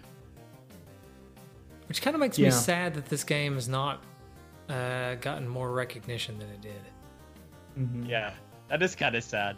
which 1.88 2.02
kind 2.02 2.14
of 2.14 2.20
makes 2.20 2.38
me 2.38 2.50
sad 2.50 2.94
that 2.94 3.06
this 3.06 3.22
game 3.24 3.54
has 3.54 3.68
not 3.68 4.02
uh, 4.68 5.14
gotten 5.16 5.46
more 5.48 5.70
recognition 5.72 6.36
than 6.38 6.48
it 6.50 6.60
did. 6.60 6.82
Mhm. 7.78 8.08
Yeah, 8.08 8.32
that 8.68 8.82
is 8.82 8.94
kind 8.96 9.14
of 9.14 9.22
sad. 9.22 9.56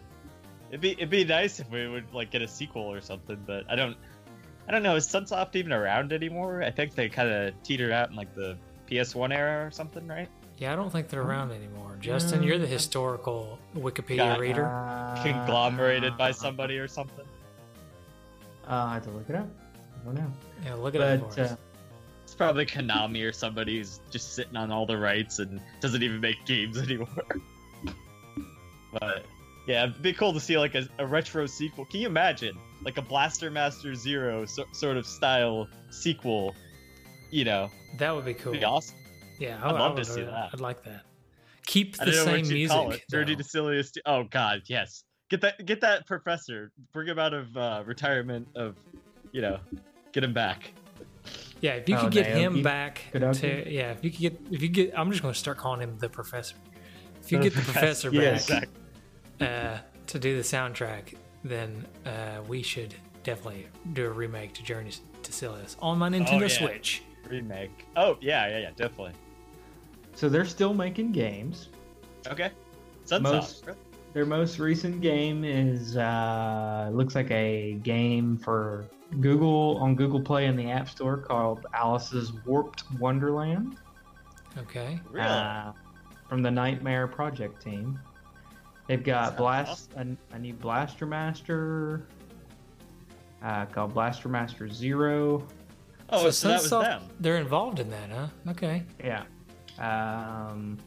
It'd 0.69 0.81
be 0.81 0.93
it'd 0.93 1.11
be 1.11 1.25
nice 1.25 1.61
if 1.61 1.71
we 1.71 1.89
would 1.89 2.13
like 2.13 2.31
get 2.31 2.43
a 2.43 2.49
sequel 2.49 2.83
or 2.83 3.01
something, 3.01 3.43
but 3.47 3.65
I 3.71 3.77
don't. 3.77 3.97
I 4.69 4.73
don't 4.73 4.83
know. 4.83 4.97
Is 4.97 5.07
Sunsoft 5.09 5.57
even 5.57 5.73
around 5.73 6.13
anymore? 6.13 6.63
I 6.63 6.71
think 6.71 6.95
they 6.95 7.09
kind 7.09 7.31
of 7.31 7.55
teetered 7.63 7.91
out 7.91 8.11
in 8.11 8.17
like 8.17 8.35
the 8.35 8.59
PS1 8.91 9.33
era 9.35 9.67
or 9.67 9.71
something, 9.71 10.07
right? 10.07 10.29
Yeah, 10.59 10.75
I 10.75 10.77
don't 10.77 10.91
think 10.91 11.09
they're 11.09 11.23
around 11.23 11.53
anymore. 11.53 11.97
Justin, 12.01 12.43
you're 12.43 12.59
the 12.59 12.67
historical 12.67 13.59
Wikipedia 13.75 14.17
Got- 14.19 14.41
reader. 14.41 14.67
Uh, 14.67 15.23
Conglomerated 15.23 16.19
by 16.19 16.33
somebody 16.33 16.77
or 16.79 16.87
something. 16.87 17.25
Uh, 18.69 18.75
I 18.91 18.95
have 18.95 19.05
to 19.05 19.11
look 19.11 19.31
it 19.31 19.37
up. 19.37 19.47
I 20.03 20.05
don't 20.05 20.15
know. 20.17 20.33
Yeah, 20.65 20.75
look 20.75 20.95
it 20.95 21.01
up 21.01 21.21
But 21.21 21.35
for 21.35 21.41
us. 21.41 21.53
uh, 21.53 21.57
It's 22.25 22.35
probably 22.35 22.67
Konami 22.67 23.27
or 23.27 23.33
somebody 23.33 23.79
who's 23.79 24.01
just 24.11 24.35
sitting 24.35 24.57
on 24.57 24.71
all 24.71 24.85
the 24.85 24.99
rights 24.99 25.39
and 25.39 25.61
doesn't 25.81 26.03
even 26.03 26.21
make 26.21 26.45
games 26.45 26.77
anymore. 26.83 27.09
but 28.93 29.25
Yeah, 29.69 29.85
it'd 29.85 30.01
be 30.03 30.13
cool 30.15 30.33
to 30.33 30.41
see 30.41 30.57
like 30.59 30.75
a, 30.75 30.89
a 30.99 31.07
retro 31.07 31.45
sequel. 31.47 31.85
Can 31.85 32.01
you 32.01 32.07
imagine 32.07 32.57
like 32.83 32.97
a 32.97 33.03
Blaster 33.03 33.51
Master 33.51 33.95
Zero 33.95 34.47
so, 34.47 34.65
sort 34.73 34.97
of 34.97 35.07
style 35.07 35.69
sequel? 35.91 36.55
You 37.31 37.45
know, 37.45 37.71
That 37.99 38.15
would 38.17 38.25
be 38.25 38.33
cool. 38.35 38.53
be 38.53 38.65
awesome. 38.65 38.97
Yeah, 39.39 39.59
I'd 39.63 39.69
I, 39.69 39.71
love 39.73 39.81
I 39.93 39.95
would, 39.95 39.97
to 39.99 40.05
see 40.07 40.23
that. 40.23 40.51
I'd 40.55 40.61
like 40.61 40.83
that. 40.85 41.03
Keep 41.67 41.97
I 42.01 42.07
the 42.07 42.11
don't 42.13 42.21
know 42.21 42.25
same 42.33 42.41
what 42.41 42.47
you 42.49 42.55
music. 42.55 42.75
call 42.77 42.91
it. 42.93 43.03
Dirty 43.11 43.35
though. 43.35 43.39
Decilius. 43.43 43.93
Oh 44.07 44.25
God, 44.25 44.63
yes. 44.67 45.05
Get 45.29 45.43
that, 45.43 45.67
get 45.67 45.83
that 45.83 46.07
professor. 46.07 46.73
Bring 46.95 47.07
him 47.07 47.19
out 47.19 47.35
of 47.35 47.55
uh, 47.55 47.83
retirement. 47.85 48.49
Of, 48.57 48.77
you 49.33 49.43
know, 49.43 49.59
get 50.13 50.25
him 50.25 50.33
back. 50.33 50.73
Yeah, 51.61 51.73
if 51.75 51.87
you 51.91 51.97
Oh, 51.97 52.05
could 52.05 52.13
get 52.13 52.27
him 52.29 52.63
back 52.63 53.03
Kudoki? 53.13 53.41
to 53.41 53.71
yeah, 53.71 53.91
if 53.93 54.03
you 54.03 54.11
could 54.11 54.21
get 54.21 54.41
if 54.51 54.63
you 54.63 54.69
get 54.69 54.99
I'm 54.99 55.11
just 55.11 55.21
going 55.21 55.35
to 55.35 55.39
start 55.39 55.59
calling 55.59 55.83
him 55.83 55.99
the 55.99 56.09
professor. 56.09 56.57
If 57.21 57.31
you 57.31 57.39
get 57.39 57.55
the 57.55 57.61
professor 57.61 58.09
Yeah, 58.11 58.31
back 58.31 58.41
exactly. 58.41 58.69
Uh, 59.41 59.79
to 60.07 60.19
do 60.19 60.37
the 60.37 60.43
soundtrack, 60.43 61.15
then 61.45 61.85
uh, 62.07 62.41
we 62.49 62.63
should 62.63 62.95
definitely 63.25 63.67
do 63.93 64.07
a 64.07 64.11
remake 64.11 64.53
to 64.55 64.63
Journey 64.63 64.91
to 65.23 65.33
Silius 65.33 65.77
on 65.81 65.99
my 65.99 66.09
Nintendo 66.09 66.39
Oh, 66.39 66.43
yeah. 66.43 66.49
Switch. 66.49 67.03
Remake. 67.29 67.85
Oh 67.97 68.17
yeah, 68.21 68.49
yeah, 68.49 68.59
yeah, 68.59 68.71
definitely. 68.77 69.13
So 70.15 70.29
they're 70.29 70.45
still 70.47 70.73
making 70.75 71.13
games. 71.13 71.69
Okay. 72.27 72.51
Sunsoft. 73.07 73.23
Most- 73.23 73.65
Their 74.15 74.25
most 74.25 74.59
recent 74.59 75.01
game 75.03 75.45
is 75.45 75.97
uh, 75.99 76.89
looks 76.93 77.15
like 77.15 77.31
a 77.31 77.75
game 77.83 78.39
for 78.39 78.87
Google 79.21 79.77
on 79.79 79.95
Google 79.95 80.21
Play 80.21 80.47
in 80.47 80.57
the 80.57 80.71
App 80.71 80.89
Store 80.89 81.19
called 81.19 81.67
Alice's 81.75 82.33
Warped 82.47 82.85
Wonderland 82.99 83.77
Okay. 84.57 84.99
Really? 85.11 85.27
uh, 85.27 85.73
from 86.29 86.43
the 86.43 86.51
Nightmare 86.51 87.07
Project 87.07 87.63
team. 87.63 87.99
They've 88.89 89.05
got 89.05 89.37
Blast 89.37 89.91
I, 89.97 90.07
a 90.33 90.39
new 90.39 90.55
Blaster 90.55 91.07
Master 91.07 92.07
uh, 93.43 93.67
called 93.67 93.95
Blaster 93.95 94.29
Master 94.29 94.69
Zero. 94.69 95.47
oh, 96.11 96.31
so, 96.31 96.49
that 96.49 96.63
was 96.63 96.71
them. 96.71 97.03
They're 97.21 97.37
involved 97.37 97.81
in 97.81 97.91
that, 97.91 98.11
huh? 98.11 98.27
Okay. 98.49 98.83
Yeah. 99.05 99.25
Um, 99.79 100.79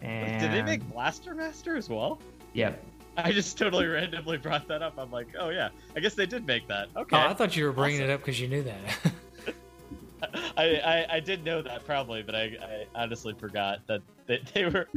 and 0.00 0.40
Did 0.40 0.52
they 0.52 0.62
make 0.62 0.88
Blaster 0.88 1.34
Master 1.34 1.76
as 1.76 1.90
well? 1.90 2.18
Yep. 2.54 2.82
I 3.18 3.32
just 3.32 3.58
totally 3.58 3.86
randomly 3.86 4.38
brought 4.38 4.66
that 4.68 4.82
up. 4.82 4.94
I'm 4.96 5.10
like, 5.10 5.28
oh 5.38 5.50
yeah, 5.50 5.68
I 5.94 6.00
guess 6.00 6.14
they 6.14 6.26
did 6.26 6.46
make 6.46 6.66
that. 6.68 6.88
Okay. 6.96 7.16
Oh, 7.16 7.20
I 7.28 7.34
thought 7.34 7.56
you 7.56 7.66
were 7.66 7.72
bringing 7.72 8.00
Awesome. 8.00 8.10
it 8.10 8.14
up 8.14 8.20
because 8.20 8.40
you 8.40 8.48
knew 8.48 8.62
that. 8.62 9.12
I, 10.56 10.64
I 10.64 11.06
I 11.16 11.20
did 11.20 11.44
know 11.44 11.60
that 11.60 11.84
probably, 11.84 12.22
but 12.22 12.34
I, 12.34 12.44
I 12.44 12.86
honestly 12.94 13.34
forgot 13.38 13.80
that 13.86 14.00
they, 14.26 14.40
they 14.54 14.64
were. 14.64 14.88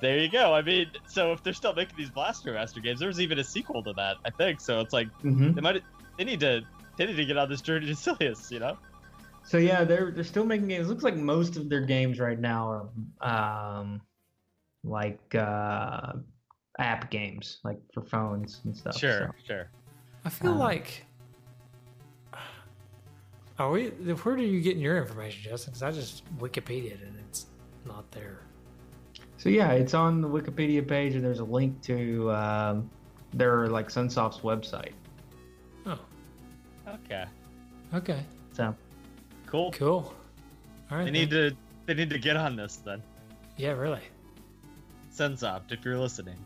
There 0.00 0.18
you 0.18 0.30
go. 0.30 0.54
I 0.54 0.62
mean, 0.62 0.86
so 1.06 1.32
if 1.32 1.42
they're 1.42 1.52
still 1.52 1.74
making 1.74 1.96
these 1.96 2.10
Blaster 2.10 2.52
Master 2.52 2.80
games, 2.80 2.98
there 3.00 3.08
was 3.08 3.20
even 3.20 3.38
a 3.38 3.44
sequel 3.44 3.82
to 3.84 3.92
that, 3.94 4.16
I 4.24 4.30
think. 4.30 4.60
So 4.60 4.80
it's 4.80 4.92
like 4.92 5.08
hmm 5.22 5.52
they 5.52 5.60
might 5.60 5.82
they 6.16 6.24
need 6.24 6.40
to 6.40 6.62
they 6.96 7.06
need 7.06 7.16
to 7.16 7.24
get 7.24 7.36
on 7.36 7.48
this 7.48 7.60
journey 7.60 7.86
to 7.86 7.94
Silius, 7.96 8.50
you 8.50 8.58
know? 8.60 8.76
So 9.44 9.58
yeah, 9.58 9.84
they're 9.84 10.10
they're 10.10 10.24
still 10.24 10.44
making 10.44 10.68
games. 10.68 10.86
It 10.86 10.90
Looks 10.90 11.04
like 11.04 11.16
most 11.16 11.56
of 11.56 11.68
their 11.68 11.80
games 11.80 12.18
right 12.20 12.38
now 12.38 12.90
are 13.22 13.78
um, 13.80 14.00
like 14.84 15.34
uh, 15.34 16.12
app 16.78 17.10
games, 17.10 17.58
like 17.64 17.78
for 17.92 18.02
phones 18.02 18.60
and 18.64 18.76
stuff. 18.76 18.96
Sure, 18.96 19.34
sure. 19.44 19.70
I 20.24 20.28
feel 20.28 20.52
Um, 20.52 20.58
like. 20.58 21.06
Are 23.58 23.70
we? 23.70 23.88
Where 23.88 24.34
are 24.34 24.38
you 24.38 24.60
getting 24.60 24.80
your 24.80 24.96
information, 24.96 25.42
Justin? 25.42 25.72
Because 25.72 25.82
I 25.82 25.90
just 25.92 26.24
Wikipedia 26.38 26.94
and 27.06 27.16
it's 27.28 27.46
not 27.84 28.10
there. 28.12 28.40
So 29.42 29.48
yeah, 29.48 29.72
it's 29.72 29.92
on 29.92 30.20
the 30.20 30.28
Wikipedia 30.28 30.86
page, 30.86 31.16
and 31.16 31.24
there's 31.24 31.40
a 31.40 31.44
link 31.44 31.82
to 31.82 32.30
um, 32.30 32.88
their 33.34 33.66
like 33.66 33.88
Sunsoft's 33.88 34.42
website. 34.42 34.92
Oh, 35.84 35.98
Okay, 36.86 37.24
okay, 37.92 38.24
So 38.52 38.72
cool. 39.46 39.72
cool. 39.72 40.14
All 40.92 40.98
right. 40.98 41.06
They 41.06 41.10
need 41.10 41.30
to 41.30 41.56
they 41.86 41.94
need 41.94 42.10
to 42.10 42.20
get 42.20 42.36
on 42.36 42.54
this 42.54 42.76
then. 42.76 43.02
Yeah, 43.56 43.72
really. 43.72 44.02
Sunsoft, 45.12 45.72
if 45.72 45.84
you're 45.84 45.98
listening. 45.98 46.36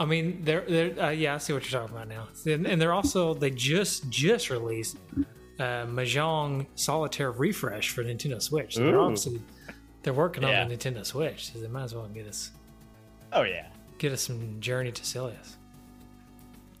I 0.00 0.04
mean, 0.04 0.42
they're 0.42 0.62
they're 0.62 1.00
uh, 1.00 1.10
yeah. 1.10 1.36
I 1.36 1.38
see 1.38 1.52
what 1.52 1.70
you're 1.70 1.80
talking 1.80 1.94
about 1.94 2.08
now. 2.08 2.26
And, 2.44 2.66
and 2.66 2.82
they're 2.82 2.92
also 2.92 3.34
they 3.34 3.50
just 3.50 4.10
just 4.10 4.50
released 4.50 4.96
uh, 5.60 5.86
Mahjong 5.86 6.66
Solitaire 6.74 7.30
Refresh 7.30 7.90
for 7.90 8.02
Nintendo 8.02 8.42
Switch. 8.42 8.74
So 8.74 8.80
they're 8.82 8.98
obviously 8.98 9.40
they're 10.02 10.12
working 10.12 10.42
Yeah. 10.42 10.62
on 10.62 10.68
the 10.68 10.76
Nintendo 10.76 11.04
Switch. 11.04 11.52
So 11.52 11.58
they 11.58 11.68
might 11.68 11.84
as 11.84 11.94
well 11.94 12.06
get 12.08 12.26
us 12.26 12.50
Oh 13.32 13.42
yeah. 13.42 13.68
get 13.98 14.12
us 14.12 14.22
some 14.22 14.60
Journey 14.60 14.92
to 14.92 15.04
Silius. 15.04 15.56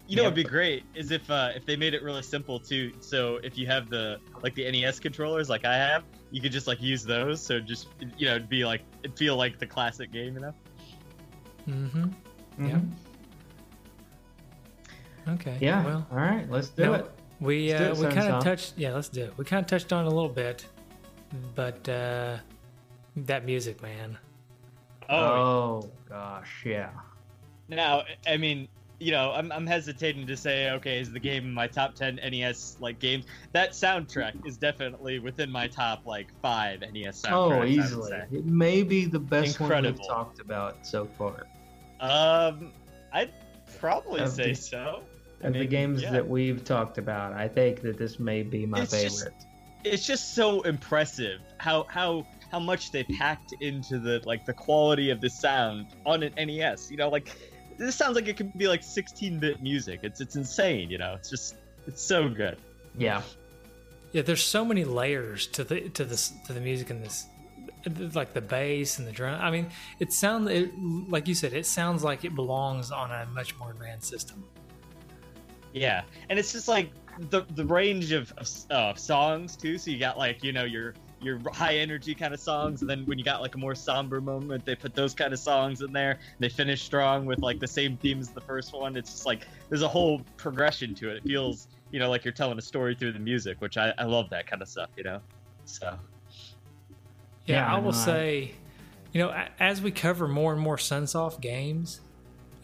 You 0.08 0.16
know 0.16 0.22
Yeah. 0.22 0.28
what'd 0.28 0.44
be 0.44 0.48
great 0.50 0.84
is 0.94 1.10
if 1.12 1.30
uh, 1.30 1.50
if 1.54 1.64
they 1.64 1.76
made 1.76 1.94
it 1.94 2.02
really 2.02 2.22
simple 2.22 2.58
too. 2.58 2.92
So 3.00 3.36
if 3.42 3.56
you 3.56 3.66
have 3.68 3.88
the 3.88 4.18
like 4.42 4.54
the 4.54 4.70
NES 4.70 4.98
controllers 4.98 5.48
like 5.48 5.64
I 5.64 5.74
have, 5.76 6.02
you 6.30 6.40
could 6.42 6.52
just 6.52 6.66
like 6.66 6.82
use 6.82 7.04
those. 7.04 7.40
So 7.40 7.60
just 7.60 7.88
you 8.18 8.26
know 8.26 8.34
it'd 8.36 8.48
be 8.48 8.64
like 8.64 8.82
it'd 9.02 9.16
feel 9.16 9.36
like 9.36 9.58
the 9.58 9.66
classic 9.66 10.12
game, 10.12 10.34
you 10.34 10.40
know. 10.40 10.54
Mm-hmm. 11.68 12.08
Yeah. 12.66 12.72
mhm. 12.74 12.90
Okay. 15.28 15.56
yeah. 15.60 15.84
Well, 15.84 16.06
All 16.10 16.16
right, 16.18 16.50
let's 16.50 16.68
do 16.70 16.82
No, 16.84 16.94
it. 16.94 17.10
we 17.40 17.72
Let's 17.72 17.78
do 18.00 18.04
uh, 18.04 18.08
it, 18.08 18.10
we 18.10 18.20
kind 18.20 18.32
of 18.34 18.42
touched. 18.44 18.74
Yeah, 18.76 18.92
let's 18.94 19.08
do 19.08 19.22
it. 19.24 19.32
We 19.38 19.44
kind 19.44 19.62
of 19.64 19.70
touched 19.70 19.92
on 19.92 20.04
it 20.04 20.08
a 20.08 20.14
little 20.14 20.28
bit, 20.28 20.66
but 21.54 21.88
uh, 21.88 22.38
that 23.16 23.44
music, 23.44 23.82
man. 23.82 24.18
Oh 25.08 25.90
gosh, 26.08 26.62
yeah. 26.64 26.90
Now, 27.68 28.04
I 28.26 28.36
mean, 28.36 28.68
you 29.00 29.10
know, 29.12 29.32
I'm, 29.32 29.50
I'm 29.50 29.66
hesitating 29.66 30.26
to 30.28 30.36
say, 30.36 30.70
okay, 30.72 31.00
is 31.00 31.10
the 31.12 31.18
game 31.18 31.44
in 31.44 31.52
my 31.52 31.66
top 31.66 31.94
10 31.94 32.16
NES 32.16 32.76
like 32.80 32.98
games? 32.98 33.24
That 33.52 33.70
soundtrack 33.72 34.46
is 34.46 34.56
definitely 34.56 35.18
within 35.18 35.50
my 35.50 35.66
top 35.68 36.06
like 36.06 36.28
five 36.40 36.80
NES 36.80 37.22
soundtracks. 37.22 37.60
Oh, 37.60 37.64
easily. 37.64 38.12
It 38.30 38.46
may 38.46 38.82
be 38.82 39.04
the 39.06 39.18
best 39.18 39.58
one 39.60 39.68
Incredible. 39.70 39.98
we've 40.00 40.08
talked 40.08 40.40
about 40.40 40.86
so 40.86 41.06
far. 41.18 41.46
Um, 42.00 42.72
I'd 43.12 43.32
probably 43.78 44.20
Of 44.20 44.30
say 44.32 44.50
the- 44.50 44.54
so. 44.54 45.02
I 45.42 45.48
Of 45.48 45.54
the 45.54 45.66
games 45.66 46.02
yeah. 46.02 46.12
that 46.12 46.28
we've 46.28 46.62
talked 46.64 46.98
about, 46.98 47.32
I 47.32 47.48
think 47.48 47.80
that 47.82 47.98
this 47.98 48.20
may 48.20 48.42
be 48.44 48.64
my 48.64 48.82
It's 48.82 48.92
just- 48.92 49.18
favorite. 49.24 49.44
it's 49.82 50.06
just 50.06 50.34
so 50.36 50.60
impressive 50.62 51.40
how 51.58 51.84
how 51.88 52.24
how 52.52 52.60
much 52.60 52.92
they 52.92 53.02
packed 53.02 53.54
into 53.60 53.98
the 53.98 54.20
like 54.24 54.44
the 54.44 54.52
quality 54.52 55.08
of 55.08 55.20
the 55.22 55.30
sound 55.30 55.86
on 56.04 56.22
an 56.22 56.34
NES. 56.36 56.90
You 56.90 56.98
know, 56.98 57.08
like 57.08 57.34
this 57.78 57.96
sounds 57.96 58.14
like 58.14 58.28
it 58.28 58.36
could 58.36 58.56
be 58.56 58.68
like 58.68 58.82
16-bit 58.82 59.62
music. 59.62 60.00
It's 60.02 60.20
it's 60.20 60.36
insane. 60.36 60.90
You 60.90 60.98
know, 60.98 61.14
it's 61.14 61.30
just 61.30 61.56
it's 61.86 62.02
so 62.02 62.28
good. 62.28 62.58
Yeah. 62.96 63.22
Yeah, 64.12 64.20
there's 64.20 64.44
so 64.44 64.62
many 64.62 64.84
layers 64.84 65.46
to 65.48 65.64
the 65.64 65.88
to 65.88 66.04
this 66.04 66.34
to 66.46 66.52
the 66.52 66.60
music 66.60 66.90
in 66.90 67.00
this, 67.00 67.24
like 68.14 68.34
the 68.34 68.42
bass 68.42 68.98
and 68.98 69.08
the 69.08 69.12
drum. 69.12 69.40
I 69.40 69.50
mean, 69.50 69.70
it 69.98 70.12
sounds 70.12 70.50
it, 70.50 70.70
like 71.08 71.26
you 71.26 71.34
said. 71.34 71.54
It 71.54 71.64
sounds 71.64 72.04
like 72.04 72.22
it 72.26 72.34
belongs 72.34 72.90
on 72.90 73.10
a 73.10 73.24
much 73.32 73.56
more 73.58 73.70
advanced 73.70 74.10
system. 74.10 74.44
Yeah, 75.72 76.02
and 76.28 76.38
it's 76.38 76.52
just 76.52 76.68
like 76.68 76.90
the 77.30 77.46
the 77.54 77.64
range 77.64 78.12
of, 78.12 78.30
of 78.36 78.46
uh, 78.70 78.94
songs 78.96 79.56
too. 79.56 79.78
So 79.78 79.90
you 79.90 79.98
got 79.98 80.18
like 80.18 80.44
you 80.44 80.52
know 80.52 80.64
your 80.64 80.92
your 81.22 81.40
high 81.52 81.76
energy 81.76 82.14
kind 82.14 82.34
of 82.34 82.40
songs, 82.40 82.80
and 82.80 82.90
then 82.90 83.04
when 83.06 83.18
you 83.18 83.24
got 83.24 83.40
like 83.40 83.54
a 83.54 83.58
more 83.58 83.74
somber 83.74 84.20
moment, 84.20 84.64
they 84.64 84.74
put 84.74 84.94
those 84.94 85.14
kind 85.14 85.32
of 85.32 85.38
songs 85.38 85.80
in 85.82 85.92
there. 85.92 86.18
They 86.38 86.48
finish 86.48 86.82
strong 86.82 87.26
with 87.26 87.38
like 87.40 87.58
the 87.60 87.66
same 87.68 87.96
theme 87.96 88.18
as 88.20 88.30
the 88.30 88.40
first 88.40 88.72
one. 88.72 88.96
It's 88.96 89.10
just 89.10 89.26
like 89.26 89.46
there's 89.68 89.82
a 89.82 89.88
whole 89.88 90.22
progression 90.36 90.94
to 90.96 91.10
it. 91.10 91.16
It 91.18 91.22
feels 91.24 91.68
you 91.90 91.98
know 92.00 92.08
like 92.10 92.24
you're 92.24 92.32
telling 92.32 92.58
a 92.58 92.62
story 92.62 92.94
through 92.94 93.12
the 93.12 93.18
music, 93.18 93.60
which 93.60 93.76
I, 93.76 93.92
I 93.98 94.04
love 94.04 94.30
that 94.30 94.46
kind 94.46 94.62
of 94.62 94.68
stuff. 94.68 94.90
You 94.96 95.04
know, 95.04 95.20
so 95.64 95.96
Yeah, 97.46 97.56
Yeah, 97.56 97.74
I 97.74 97.78
will 97.78 97.90
I- 97.92 98.04
say, 98.04 98.52
you 99.12 99.20
know, 99.22 99.34
as 99.60 99.82
we 99.82 99.90
cover 99.90 100.26
more 100.28 100.52
and 100.52 100.60
more 100.60 100.76
Sunsoft 100.76 101.40
games, 101.40 102.00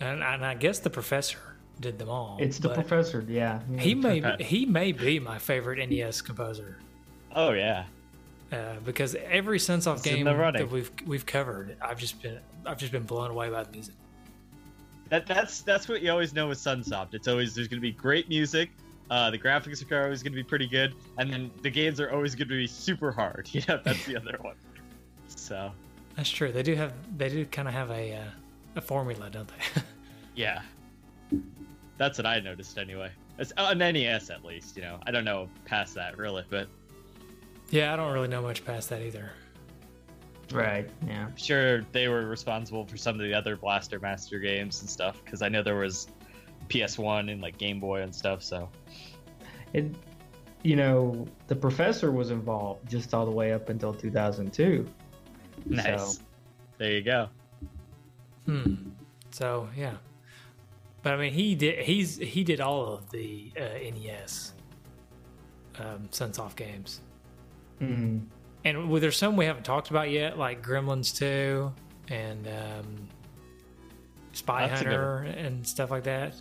and, 0.01 0.23
and 0.23 0.45
I 0.45 0.55
guess 0.55 0.79
the 0.79 0.91
professor 0.91 1.39
did 1.81 1.99
them 1.99 2.09
all. 2.09 2.39
It's 2.41 2.59
the 2.59 2.71
professor, 2.71 3.25
yeah. 3.29 3.61
He 3.79 3.95
may 3.95 4.21
he 4.41 4.67
may 4.67 4.93
be 4.93 5.21
my 5.21 5.39
favorite 5.39 5.79
NES 5.89 6.23
composer. 6.23 6.79
oh 7.37 7.53
yeah, 7.53 7.85
Uh, 8.51 8.75
because 8.85 9.15
every 9.27 9.59
Sunsoft 9.59 9.99
It's 9.99 10.07
in 10.07 10.25
game 10.25 10.25
that 10.25 10.71
we've 10.71 10.91
we've 11.07 11.27
covered, 11.27 11.77
I've 11.83 11.99
just 11.99 12.23
been 12.23 12.39
I've 12.65 12.79
just 12.79 12.93
been 12.93 13.03
blown 13.03 13.31
away 13.31 13.51
by 13.51 13.63
the 13.63 13.71
music. 13.71 13.95
that 15.11 15.27
that's 15.27 15.61
that's 15.61 15.89
what 15.89 16.01
you 16.01 16.11
always 16.11 16.33
know 16.33 16.49
with 16.49 16.59
Sunsoft. 16.59 17.13
It's 17.13 17.29
always 17.29 17.55
there's 17.55 17.69
gonna 17.69 17.83
be 17.83 17.93
great 17.93 18.29
music. 18.29 18.71
Uh, 19.11 19.31
the 19.31 19.39
graphics 19.39 19.91
are 19.91 20.05
always 20.05 20.23
going 20.23 20.33
to 20.33 20.37
be 20.37 20.43
pretty 20.43 20.67
good, 20.67 20.95
and 21.17 21.33
then 21.33 21.51
the 21.63 21.71
games 21.71 21.99
are 21.99 22.11
always 22.11 22.35
going 22.35 22.49
to 22.49 22.55
be 22.55 22.67
super 22.67 23.11
hard. 23.11 23.49
You 23.55 23.63
know, 23.67 23.81
that's 23.83 24.05
the 24.05 24.17
other 24.17 24.37
one. 24.43 24.55
So, 25.29 25.73
That's 26.15 26.29
true. 26.29 26.53
They 26.53 26.63
do 26.63 26.75
have 26.75 26.93
they 27.17 27.29
do 27.29 27.47
kind 27.47 27.69
of 27.69 27.75
have 27.75 27.91
a 27.91 28.17
uh, 28.17 28.25
a 28.77 28.81
formula, 28.81 29.31
don't 29.31 29.49
they? 29.49 29.83
yeah, 30.35 30.63
that's 31.97 32.19
what 32.19 32.27
I 32.27 32.41
noticed 32.41 32.77
anyway. 32.79 33.11
It's 33.39 33.53
on 33.57 33.79
NES 33.79 34.31
at 34.31 34.45
least. 34.45 34.77
You 34.77 34.83
know, 34.83 35.01
I 35.07 35.11
don't 35.11 35.25
know 35.25 35.49
past 35.65 35.95
that 35.95 36.19
really, 36.19 36.45
but 36.51 36.69
yeah, 37.71 37.93
I 37.93 37.97
don't 37.97 38.13
really 38.13 38.29
know 38.29 38.43
much 38.43 38.65
past 38.65 38.89
that 38.91 39.03
either. 39.03 39.31
Right. 40.53 40.89
Yeah. 41.07 41.27
I'm 41.27 41.37
sure 41.37 41.83
they 41.93 42.09
were 42.09 42.27
responsible 42.27 42.87
for 42.87 42.97
some 42.97 43.15
of 43.17 43.21
the 43.21 43.35
other 43.35 43.57
Blaster 43.57 43.99
Master 44.01 44.39
games 44.39 44.81
and 44.81 44.89
stuff 44.89 45.23
because 45.25 45.43
I 45.43 45.49
know 45.49 45.63
there 45.63 45.77
was 45.77 46.09
PS1 46.69 47.31
and 47.31 47.43
like 47.43 47.59
Game 47.59 47.79
Boy 47.81 48.01
and 48.03 48.15
stuff. 48.15 48.43
So 48.43 48.71
It, 49.75 49.95
you 50.63 50.75
know, 50.77 51.27
the 51.49 51.55
professor 51.55 52.11
was 52.11 52.31
involved 52.31 52.89
just 52.91 53.13
all 53.13 53.27
the 53.27 53.31
way 53.31 53.53
up 53.53 53.69
until 53.69 53.93
2002. 53.93 54.89
nice. 55.67 56.17
So- 56.17 56.23
There 56.79 56.93
you 56.93 57.03
go. 57.03 57.29
Hmm. 58.47 58.75
So 59.31 59.69
yeah, 59.77 59.97
but 61.03 61.13
I 61.13 61.17
mean, 61.19 61.33
he 61.35 61.55
did. 61.55 61.81
He's 61.85 62.17
he 62.17 62.43
did 62.43 62.61
all 62.63 62.95
of 62.95 63.11
the 63.11 63.53
uh, 63.61 63.61
NES 63.95 64.55
um, 65.79 66.09
Sunsoft 66.11 66.57
games, 66.57 67.03
Mhm. 67.81 68.27
and 68.65 68.91
well, 68.91 69.01
there's 69.01 69.17
some 69.17 69.37
we 69.37 69.45
haven't 69.45 69.65
talked 69.65 69.91
about 69.91 70.11
yet, 70.11 70.37
like 70.39 70.63
Gremlins 70.67 71.17
Two 71.17 71.73
and 72.09 72.47
um, 72.49 73.09
Spy 74.33 74.67
That's 74.69 74.83
Hunter 74.83 75.19
and 75.23 75.67
stuff 75.67 75.91
like 75.91 76.05
that. 76.05 76.35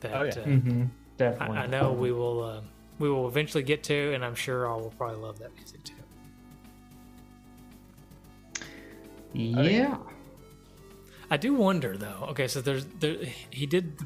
That 0.00 0.12
Oh, 0.14 0.22
yeah. 0.24 0.30
uh, 0.30 0.44
Mhm. 0.44 0.88
Definitely. 1.16 1.58
I 1.58 1.66
know 1.66 1.92
we 1.92 2.10
will. 2.12 2.42
Uh, 2.42 2.60
we 2.98 3.10
will 3.10 3.26
eventually 3.28 3.62
get 3.64 3.82
to, 3.84 4.12
and 4.14 4.24
I'm 4.24 4.34
sure 4.36 4.70
I 4.70 4.74
will 4.76 4.92
probably 4.96 5.16
love 5.20 5.38
that 5.40 5.52
music 5.54 5.82
too. 5.82 5.94
Yeah. 9.32 9.98
I 11.30 11.36
do 11.36 11.54
wonder 11.54 11.96
though. 11.96 12.26
Okay, 12.30 12.46
so 12.46 12.60
there's 12.60 12.84
there 13.00 13.16
he 13.50 13.66
did 13.66 13.98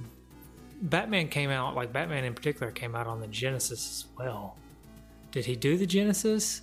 Batman 0.80 1.28
came 1.28 1.50
out 1.50 1.74
like 1.74 1.92
Batman 1.92 2.24
in 2.24 2.32
particular 2.34 2.70
came 2.72 2.94
out 2.94 3.06
on 3.06 3.20
the 3.20 3.26
Genesis 3.26 4.04
as 4.04 4.16
well. 4.16 4.56
Did 5.32 5.44
he 5.44 5.56
do 5.56 5.76
the 5.76 5.86
Genesis? 5.86 6.62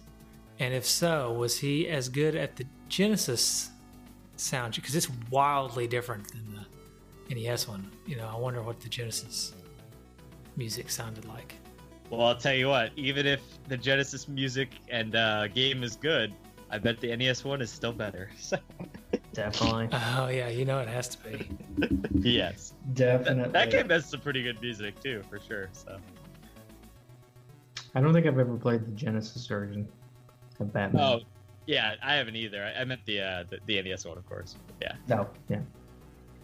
And 0.60 0.74
if 0.74 0.86
so, 0.86 1.34
was 1.34 1.58
he 1.58 1.88
as 1.90 2.10
good 2.10 2.36
at 2.36 2.56
the 2.56 2.66
Genesis 2.88 3.72
sound? 4.38 4.76
Because 4.76 4.96
it's 4.96 5.10
wildly 5.30 5.88
different 5.88 6.32
than 6.32 6.66
the 7.30 7.36
NES 7.36 7.68
one. 7.68 7.92
You 8.06 8.16
know, 8.18 8.30
I 8.34 8.38
wonder 8.38 8.62
what 8.62 8.80
the 8.80 8.90
Genesis 8.90 9.54
music 10.56 10.90
sounded 10.90 11.26
like. 11.26 11.56
Well, 12.10 12.22
I'll 12.22 12.38
tell 12.38 12.54
you 12.54 12.70
what. 12.70 12.92
Even 12.96 13.26
if 13.26 13.42
the 13.68 13.78
Genesis 13.78 14.28
music 14.28 14.70
and 14.90 15.16
uh, 15.16 15.48
game 15.48 15.84
is 15.84 15.96
good, 15.96 16.34
I 16.70 16.78
bet 16.78 17.00
the 17.00 17.16
NES 17.16 17.44
one 17.44 17.62
is 17.62 17.70
still 17.70 17.94
better. 17.94 18.30
So 18.40 18.58
Definitely. 19.34 19.90
Oh 19.92 20.28
yeah, 20.30 20.48
you 20.48 20.64
know 20.64 20.80
it 20.80 20.88
has 20.88 21.10
to 21.10 21.18
be. 21.18 21.50
yes, 22.30 22.74
Definitely. 22.94 23.44
that, 23.44 23.54
that 23.54 23.72
game 23.72 23.90
has 23.90 24.06
some 24.10 24.22
pretty 24.22 24.42
good 24.42 24.62
music 24.62 24.98
too, 25.02 25.24
for 25.30 25.40
sure. 25.42 25.68
So 25.74 25.98
I 27.96 28.02
don't 28.02 28.14
think 28.14 28.26
I've 28.26 28.40
ever 28.40 28.56
played 28.56 28.86
the 28.86 28.92
Genesis 28.92 29.46
version 29.46 29.88
of 30.60 30.74
Batman. 30.74 31.02
oh 31.02 31.20
yeah, 31.68 31.96
I 32.04 32.16
haven't 32.16 32.36
either. 32.36 32.64
I, 32.64 32.82
I 32.82 32.86
meant 32.86 33.04
the, 33.06 33.22
uh, 33.22 33.44
the 33.50 33.60
the 33.66 33.82
NES 33.82 34.06
one, 34.06 34.18
of 34.18 34.26
course. 34.30 34.56
Yeah. 34.82 34.94
No. 35.08 35.28
Yeah. 35.50 35.60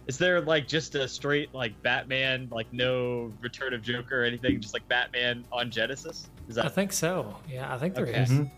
Is 0.08 0.18
there 0.18 0.40
like 0.40 0.66
just 0.66 0.96
a 0.96 1.06
straight 1.06 1.54
like 1.54 1.80
Batman, 1.82 2.48
like 2.50 2.66
no 2.72 3.32
Return 3.40 3.72
of 3.72 3.82
Joker 3.82 4.22
or 4.22 4.24
anything, 4.24 4.60
just 4.60 4.74
like 4.74 4.86
Batman 4.88 5.44
on 5.52 5.70
Genesis? 5.70 6.28
Is 6.48 6.58
I 6.58 6.68
think 6.68 6.92
so. 6.92 7.36
Yeah, 7.48 7.72
I 7.72 7.78
think 7.78 7.94
there 7.94 8.06
is. 8.06 8.30
Okay. 8.32 8.40
Mhm. 8.42 8.50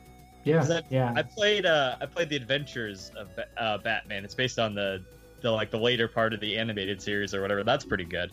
Yeah. 0.45 0.61
Is 0.63 0.69
that- 0.69 0.91
yeah. 0.91 1.13
I 1.15 1.23
played 1.23 1.67
uh 1.67 1.97
I 2.01 2.07
played 2.07 2.31
the 2.31 2.37
Adventures 2.37 3.11
of 3.17 3.29
uh, 3.59 3.77
Batman. 3.79 4.25
It's 4.25 4.35
based 4.35 4.59
on 4.59 4.75
the 4.75 5.03
the 5.43 5.51
like 5.51 5.71
the 5.71 5.79
later 5.79 6.09
part 6.09 6.33
of 6.33 6.41
the 6.41 6.57
animated 6.57 7.03
series 7.03 7.35
or 7.35 7.43
whatever. 7.43 7.63
That's 7.63 7.85
pretty 7.85 8.05
good. 8.05 8.31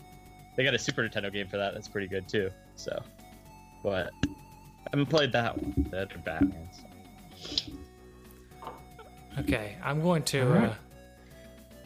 They 0.56 0.64
got 0.64 0.72
a 0.74 0.78
Super 0.78 1.02
Nintendo 1.06 1.30
game 1.30 1.48
for 1.48 1.58
that. 1.58 1.74
That's 1.74 1.88
pretty 1.88 2.08
good 2.08 2.26
too. 2.30 2.50
So, 2.76 3.02
but 3.82 4.10
I 4.24 4.28
haven't 4.90 5.06
played 5.06 5.32
that 5.32 5.56
one. 5.62 5.86
The 5.90 6.02
other 6.02 6.18
Batman. 6.24 6.68
So. 6.72 6.84
Okay, 9.38 9.76
I'm 9.82 10.00
going 10.02 10.22
to. 10.24 10.42
Alright. 10.42 10.72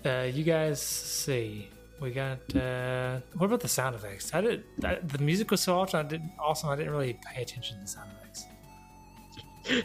Uh, 0.04 0.08
uh, 0.08 0.22
you 0.24 0.44
guys 0.44 0.80
see. 0.82 1.68
We 2.00 2.10
got. 2.10 2.38
Uh, 2.54 3.20
what 3.36 3.46
about 3.46 3.60
the 3.60 3.68
sound 3.68 3.94
effects? 3.94 4.34
I 4.34 4.40
did. 4.40 4.64
I, 4.84 4.96
the 4.96 5.18
music 5.18 5.50
was 5.50 5.60
so 5.60 5.78
awesome. 5.78 6.00
I 6.04 6.08
didn't. 6.08 6.32
Awesome. 6.38 6.68
I 6.70 6.76
didn't 6.76 6.92
really 6.92 7.18
pay 7.24 7.42
attention 7.42 7.76
to 7.76 7.82
the 7.82 7.88
sound 7.88 8.10
effects. 8.18 8.44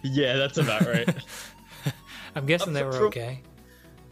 Yeah, 0.03 0.35
that's 0.37 0.59
about 0.59 0.85
right. 0.85 1.09
I'm 2.35 2.45
guessing 2.45 2.69
Uh, 2.69 2.73
they 2.79 2.83
were 2.83 2.91
from- 2.91 3.03
okay. 3.05 3.41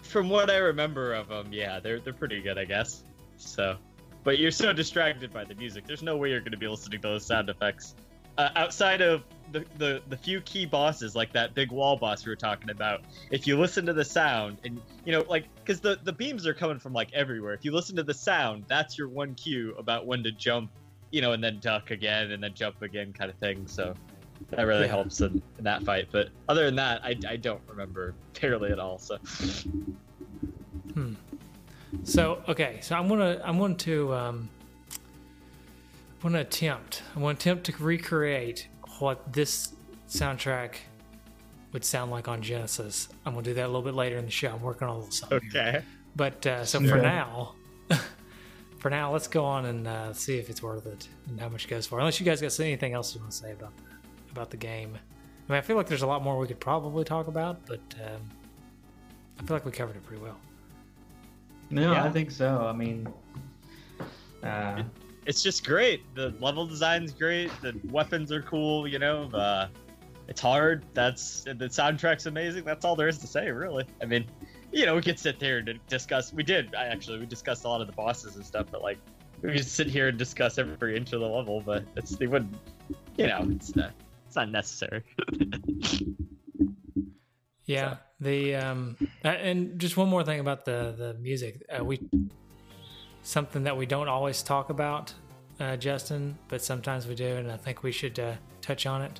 From 0.01 0.27
what 0.27 0.49
I 0.49 0.57
remember 0.57 1.13
of 1.13 1.27
them, 1.27 1.49
yeah, 1.53 1.79
they're 1.79 1.99
they're 1.99 2.11
pretty 2.13 2.41
good, 2.41 2.57
I 2.57 2.65
guess. 2.65 3.03
So, 3.37 3.77
but 4.23 4.39
you're 4.39 4.49
so 4.49 4.73
distracted 4.73 5.31
by 5.31 5.43
the 5.45 5.53
music. 5.53 5.85
There's 5.85 6.01
no 6.01 6.17
way 6.17 6.31
you're 6.31 6.39
going 6.39 6.53
to 6.53 6.57
be 6.57 6.67
listening 6.67 6.99
to 7.01 7.07
those 7.09 7.23
sound 7.23 7.49
effects 7.49 7.93
uh, 8.39 8.49
outside 8.55 9.01
of 9.01 9.23
the, 9.51 9.65
the 9.77 10.01
the 10.09 10.17
few 10.17 10.41
key 10.41 10.65
bosses, 10.65 11.15
like 11.15 11.33
that 11.33 11.53
big 11.53 11.71
wall 11.71 11.97
boss 11.97 12.25
we 12.25 12.31
were 12.31 12.35
talking 12.35 12.69
about. 12.69 13.01
If 13.31 13.47
you 13.47 13.57
listen 13.57 13.85
to 13.85 13.93
the 13.93 14.05
sound, 14.05 14.57
and 14.63 14.81
you 15.05 15.11
know, 15.11 15.25
like, 15.29 15.45
because 15.55 15.79
the 15.79 15.99
the 16.03 16.13
beams 16.13 16.47
are 16.47 16.53
coming 16.53 16.79
from 16.79 16.93
like 16.93 17.13
everywhere. 17.13 17.53
If 17.53 17.65
you 17.65 17.71
listen 17.71 17.95
to 17.97 18.03
the 18.03 18.13
sound, 18.13 18.65
that's 18.67 18.97
your 18.97 19.07
one 19.07 19.35
cue 19.35 19.75
about 19.77 20.05
when 20.05 20.23
to 20.23 20.31
jump, 20.31 20.71
you 21.11 21.21
know, 21.21 21.33
and 21.33 21.43
then 21.43 21.59
duck 21.59 21.91
again, 21.91 22.31
and 22.31 22.43
then 22.43 22.53
jump 22.53 22.81
again, 22.81 23.13
kind 23.13 23.29
of 23.29 23.37
thing. 23.37 23.67
So. 23.67 23.93
That 24.51 24.67
really 24.67 24.87
helps 24.87 25.19
in, 25.19 25.41
in 25.57 25.65
that 25.65 25.83
fight, 25.83 26.07
but 26.13 26.29
other 26.47 26.63
than 26.63 26.77
that, 26.77 27.03
I, 27.03 27.13
I 27.27 27.35
don't 27.35 27.59
remember 27.67 28.15
barely 28.39 28.71
at 28.71 28.79
all. 28.79 28.97
So 28.97 29.19
Hmm. 30.93 31.13
So 32.03 32.43
okay, 32.47 32.79
so 32.81 32.95
I'm 32.95 33.07
gonna 33.07 33.41
I'm 33.43 33.57
going 33.57 33.75
to 33.77 34.13
um, 34.13 34.49
I'm 36.23 36.31
gonna 36.31 36.41
attempt 36.41 37.03
I'm 37.15 37.21
gonna 37.21 37.33
attempt 37.33 37.65
to 37.65 37.73
recreate 37.83 38.67
what 38.99 39.31
this 39.33 39.73
soundtrack 40.07 40.75
would 41.73 41.85
sound 41.85 42.11
like 42.11 42.27
on 42.27 42.41
Genesis. 42.41 43.09
I'm 43.25 43.33
gonna 43.33 43.43
do 43.43 43.53
that 43.53 43.65
a 43.65 43.67
little 43.67 43.81
bit 43.81 43.93
later 43.93 44.17
in 44.17 44.25
the 44.25 44.31
show. 44.31 44.49
I'm 44.49 44.61
working 44.61 44.87
on 44.87 44.95
a 44.95 44.97
little 44.97 45.11
something. 45.11 45.41
here. 45.51 45.61
okay. 45.61 45.85
But 46.15 46.45
uh, 46.45 46.65
so 46.65 46.79
for 46.79 46.97
now, 46.97 47.55
for 48.79 48.89
now, 48.89 49.11
let's 49.11 49.27
go 49.27 49.45
on 49.45 49.65
and 49.65 49.87
uh, 49.87 50.13
see 50.13 50.37
if 50.37 50.49
it's 50.49 50.61
worth 50.63 50.85
it 50.85 51.07
and 51.27 51.39
how 51.39 51.49
much 51.49 51.65
it 51.65 51.69
goes 51.69 51.85
for. 51.85 51.99
Unless 51.99 52.19
you 52.19 52.25
guys 52.25 52.41
got 52.41 52.59
anything 52.59 52.93
else 52.93 53.13
you 53.13 53.21
want 53.21 53.31
to 53.31 53.37
say 53.37 53.51
about 53.51 53.75
the, 53.77 53.83
about 54.31 54.49
the 54.49 54.57
game. 54.57 54.97
I 55.47 55.51
mean, 55.51 55.57
I 55.57 55.61
feel 55.61 55.75
like 55.75 55.87
there's 55.87 56.01
a 56.01 56.07
lot 56.07 56.23
more 56.23 56.37
we 56.37 56.47
could 56.47 56.59
probably 56.59 57.03
talk 57.03 57.27
about, 57.27 57.65
but 57.65 57.81
um, 58.03 58.21
I 59.39 59.43
feel 59.43 59.55
like 59.55 59.65
we 59.65 59.71
covered 59.71 59.95
it 59.95 60.03
pretty 60.03 60.21
well. 60.21 60.37
no, 61.69 61.93
Yeah. 61.93 62.03
I 62.03 62.09
think 62.09 62.31
so. 62.31 62.65
I 62.67 62.73
mean, 62.73 63.07
uh, 64.43 64.83
it's 65.29 65.43
just 65.43 65.63
great. 65.63 66.03
The 66.15 66.33
level 66.39 66.65
design's 66.65 67.11
great. 67.11 67.51
The 67.61 67.79
weapons 67.91 68.31
are 68.31 68.41
cool. 68.41 68.87
You 68.87 68.97
know, 68.97 69.29
uh, 69.31 69.67
it's 70.27 70.41
hard. 70.41 70.83
That's 70.95 71.43
the 71.43 71.53
soundtrack's 71.53 72.25
amazing. 72.25 72.63
That's 72.63 72.83
all 72.83 72.95
there 72.95 73.07
is 73.07 73.19
to 73.19 73.27
say, 73.27 73.51
really. 73.51 73.85
I 74.01 74.05
mean, 74.05 74.25
you 74.71 74.87
know, 74.87 74.95
we 74.95 75.03
could 75.03 75.19
sit 75.19 75.39
there 75.39 75.59
and 75.59 75.79
discuss. 75.87 76.33
We 76.33 76.41
did 76.41 76.73
I 76.73 76.85
actually. 76.85 77.19
We 77.19 77.27
discussed 77.27 77.63
a 77.63 77.67
lot 77.67 77.79
of 77.79 77.85
the 77.85 77.93
bosses 77.93 78.37
and 78.37 78.43
stuff, 78.43 78.65
but 78.71 78.81
like, 78.81 78.97
we 79.43 79.53
could 79.53 79.67
sit 79.67 79.85
here 79.85 80.07
and 80.07 80.17
discuss 80.17 80.57
every 80.57 80.97
inch 80.97 81.13
of 81.13 81.19
the 81.19 81.29
level. 81.29 81.61
But 81.61 81.83
it's 81.95 82.15
they 82.15 82.25
wouldn't. 82.25 82.57
You 83.15 83.27
know, 83.27 83.47
it's 83.51 83.77
uh, 83.77 83.91
it's 84.25 84.35
not 84.35 84.49
necessary. 84.49 85.03
Yeah, 87.65 87.97
the 88.19 88.55
um, 88.55 88.97
and 89.23 89.77
just 89.77 89.95
one 89.95 90.09
more 90.09 90.23
thing 90.23 90.39
about 90.39 90.65
the 90.65 90.95
the 90.97 91.13
music. 91.21 91.61
Uh, 91.69 91.85
we 91.85 91.99
something 93.29 93.63
that 93.65 93.77
we 93.77 93.85
don't 93.85 94.07
always 94.07 94.41
talk 94.41 94.71
about, 94.71 95.13
uh, 95.59 95.77
Justin, 95.77 96.35
but 96.47 96.63
sometimes 96.63 97.05
we 97.05 97.13
do, 97.13 97.35
and 97.35 97.51
I 97.51 97.57
think 97.57 97.83
we 97.83 97.91
should 97.91 98.17
uh, 98.19 98.33
touch 98.61 98.87
on 98.87 99.03
it. 99.03 99.19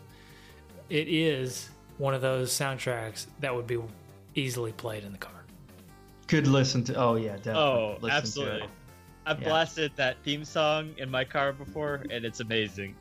It 0.90 1.08
is 1.08 1.70
one 2.00 2.16
of 2.16 2.22
those 2.22 2.52
soundtracks 2.52 3.28
that 3.40 3.54
would 3.56 3.68
be 3.68 3.78
easily 4.34 4.72
played 4.72 5.04
in 5.04 5.12
the 5.12 5.18
car. 5.20 5.34
could 6.28 6.48
listen 6.48 6.84
to. 6.86 6.96
Oh 6.96 7.16
yeah, 7.16 7.36
definitely. 7.38 7.60
oh, 7.62 7.98
listen 8.02 8.10
to 8.10 8.16
absolutely. 8.16 8.62
it. 8.64 8.70
I've 9.28 9.42
Yeah. 9.42 9.48
blasted 9.50 9.92
that 9.96 10.18
theme 10.24 10.44
song 10.46 10.94
in 10.98 11.10
my 11.10 11.24
car 11.24 11.54
before, 11.54 12.04
and 12.10 12.26
it's 12.26 12.40
amazing. 12.40 12.96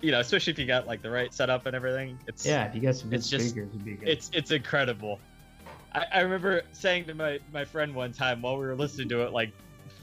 You 0.00 0.10
know, 0.12 0.20
especially 0.20 0.52
if 0.52 0.58
you 0.60 0.66
got 0.66 0.86
like 0.86 1.00
the 1.02 1.10
right 1.10 1.32
setup 1.34 1.66
and 1.66 1.74
everything. 1.76 2.18
It's 2.28 2.44
Yeah, 2.46 2.64
if 2.66 2.74
you 2.74 2.80
got 2.80 2.94
some 2.96 3.10
good 3.10 3.16
It's 3.20 3.28
just- 3.30 3.56
it'd 3.56 3.84
be 3.84 3.94
good. 3.94 4.08
it's 4.08 4.30
it's 4.32 4.50
incredible. 4.52 5.18
I, 5.92 6.04
I 6.12 6.20
remember 6.20 6.62
saying 6.72 7.04
to 7.06 7.14
my 7.14 7.38
my 7.52 7.64
friend 7.64 7.94
one 7.94 8.12
time 8.12 8.42
while 8.42 8.56
we 8.58 8.64
were 8.66 8.76
listening 8.76 9.08
to 9.10 9.22
it, 9.22 9.32
like 9.32 9.50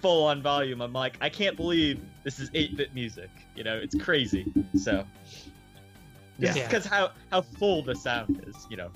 full 0.01 0.25
on 0.25 0.41
volume, 0.41 0.81
I'm 0.81 0.93
like, 0.93 1.17
I 1.21 1.29
can't 1.29 1.55
believe 1.55 1.99
this 2.23 2.39
is 2.39 2.49
8-bit 2.51 2.93
music. 2.93 3.29
You 3.55 3.63
know, 3.63 3.75
it's 3.77 3.95
crazy. 3.95 4.51
So 4.77 5.05
Yeah. 6.37 6.53
Yeah. 6.55 6.67
because 6.67 6.85
how 6.85 7.11
how 7.31 7.41
full 7.41 7.83
the 7.83 7.95
sound 7.95 8.43
is. 8.47 8.55
You 8.69 8.77
know. 8.77 8.91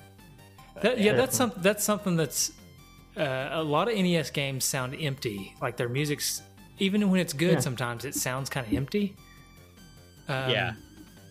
That, 0.82 0.97
yeah, 0.99 1.14
that's 1.14 1.34
Definitely. 1.34 1.36
something. 1.36 1.64
That's 1.64 1.84
something 1.84 2.16
that's 2.16 2.51
uh, 3.18 3.49
a 3.51 3.64
lot 3.64 3.89
of 3.89 3.95
NES 3.97 4.32
games 4.32 4.66
sound 4.66 4.95
empty. 4.99 5.54
Like 5.62 5.78
their 5.78 5.89
music's 5.89 6.41
even 6.80 7.10
when 7.12 7.20
it's 7.20 7.34
good, 7.34 7.54
Yeah. 7.54 7.60
sometimes 7.60 8.06
it 8.06 8.16
sounds 8.16 8.49
kind 8.49 8.66
of 8.66 8.74
empty. 8.74 9.16
Um, 10.28 10.49
Yeah. 10.49 10.74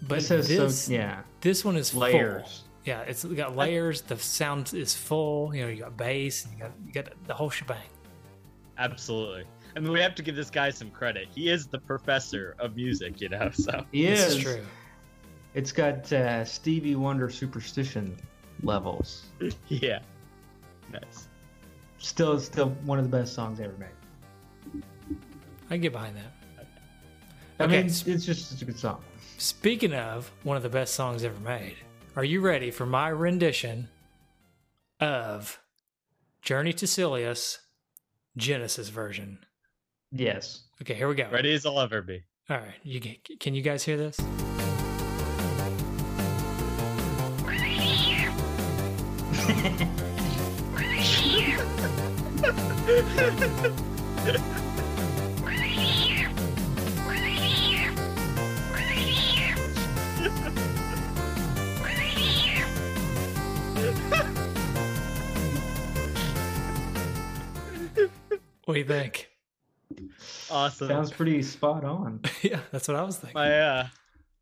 but 0.03 0.17
this 0.21 0.29
has 0.29 0.49
this 0.49 0.83
so 0.83 0.93
yeah 0.93 1.23
this 1.41 1.65
one 1.65 1.77
is 1.77 1.91
full. 1.91 2.03
layers. 2.03 2.65
Yeah, 2.85 3.01
it's 3.03 3.25
got 3.25 3.57
layers. 3.57 4.03
The 4.03 4.17
sound 4.19 4.75
is 4.75 4.95
full. 4.95 5.55
You 5.55 5.63
know, 5.63 5.69
you 5.71 5.81
got 5.83 5.97
bass. 5.97 6.45
And 6.45 6.55
you 6.55 6.61
got 6.61 6.73
you 6.87 6.93
got 6.93 7.27
the 7.27 7.35
whole 7.35 7.49
shebang. 7.51 7.79
Absolutely. 8.79 9.45
I 9.75 9.81
mean, 9.81 9.93
we 9.93 10.01
have 10.01 10.15
to 10.17 10.23
give 10.23 10.37
this 10.37 10.51
guy 10.51 10.71
some 10.71 10.91
credit. 10.91 11.29
He 11.35 11.49
is 11.49 11.67
the 11.67 11.79
professor 11.79 12.55
of 12.59 12.77
music, 12.77 13.21
you 13.21 13.29
know. 13.31 13.51
So 13.53 13.85
He 13.93 14.07
is. 14.07 14.35
is 14.37 14.43
true. 14.43 14.61
It's 15.55 15.73
got 15.73 16.11
uh, 16.13 16.45
Stevie 16.45 16.95
Wonder 16.95 17.29
superstition 17.31 18.17
levels. 18.63 19.25
yeah. 19.69 20.01
Nice. 20.93 21.29
Still, 21.99 22.39
still 22.41 22.71
one 22.85 22.99
of 22.99 23.05
the 23.11 23.17
best 23.17 23.35
songs 23.35 23.61
ever 23.61 23.75
made. 23.79 24.83
I 25.71 25.75
can 25.75 25.81
get 25.81 25.93
behind 25.93 26.17
that. 26.17 26.67
I 27.61 27.65
Okay, 27.65 27.77
mean, 27.79 27.87
s- 27.87 28.07
it's 28.07 28.25
just 28.27 28.51
such 28.51 28.63
a 28.63 28.65
good 28.65 28.79
song. 28.79 29.03
Speaking 29.39 29.95
of 29.95 30.31
one 30.43 30.57
of 30.57 30.63
the 30.63 30.69
best 30.69 30.95
songs 30.95 31.23
ever 31.25 31.39
made, 31.41 31.77
are 32.17 32.25
you 32.25 32.41
ready 32.41 32.71
for 32.71 32.85
my 32.87 33.09
rendition 33.09 33.89
of 35.01 35.61
Journey 36.43 36.73
to 36.75 36.87
Silius 36.87 37.59
Genesis 38.37 38.89
version? 38.89 39.39
Yes. 40.13 40.65
Okay, 40.83 40.95
here 40.95 41.09
we 41.09 41.15
go. 41.15 41.29
Ready 41.31 41.53
as 41.55 41.65
I'll 41.67 41.81
ever 41.81 42.03
be. 42.03 42.23
All 42.51 42.59
right, 42.59 42.75
you 42.83 43.01
g- 43.01 43.21
can 43.41 43.55
you 43.55 43.63
guys 43.63 43.83
hear 43.85 43.97
this? 43.97 44.19
What 68.65 68.75
do 68.75 68.79
you 68.81 68.85
think? 68.87 69.32
Awesome. 70.53 70.89
Sounds 70.89 71.11
pretty 71.11 71.43
spot 71.43 71.85
on. 71.85 72.21
yeah, 72.43 72.61
that's 72.71 72.87
what 72.89 72.97
I 72.97 73.03
was 73.03 73.17
thinking. 73.17 73.35
my 73.35 73.59
uh, 73.61 73.87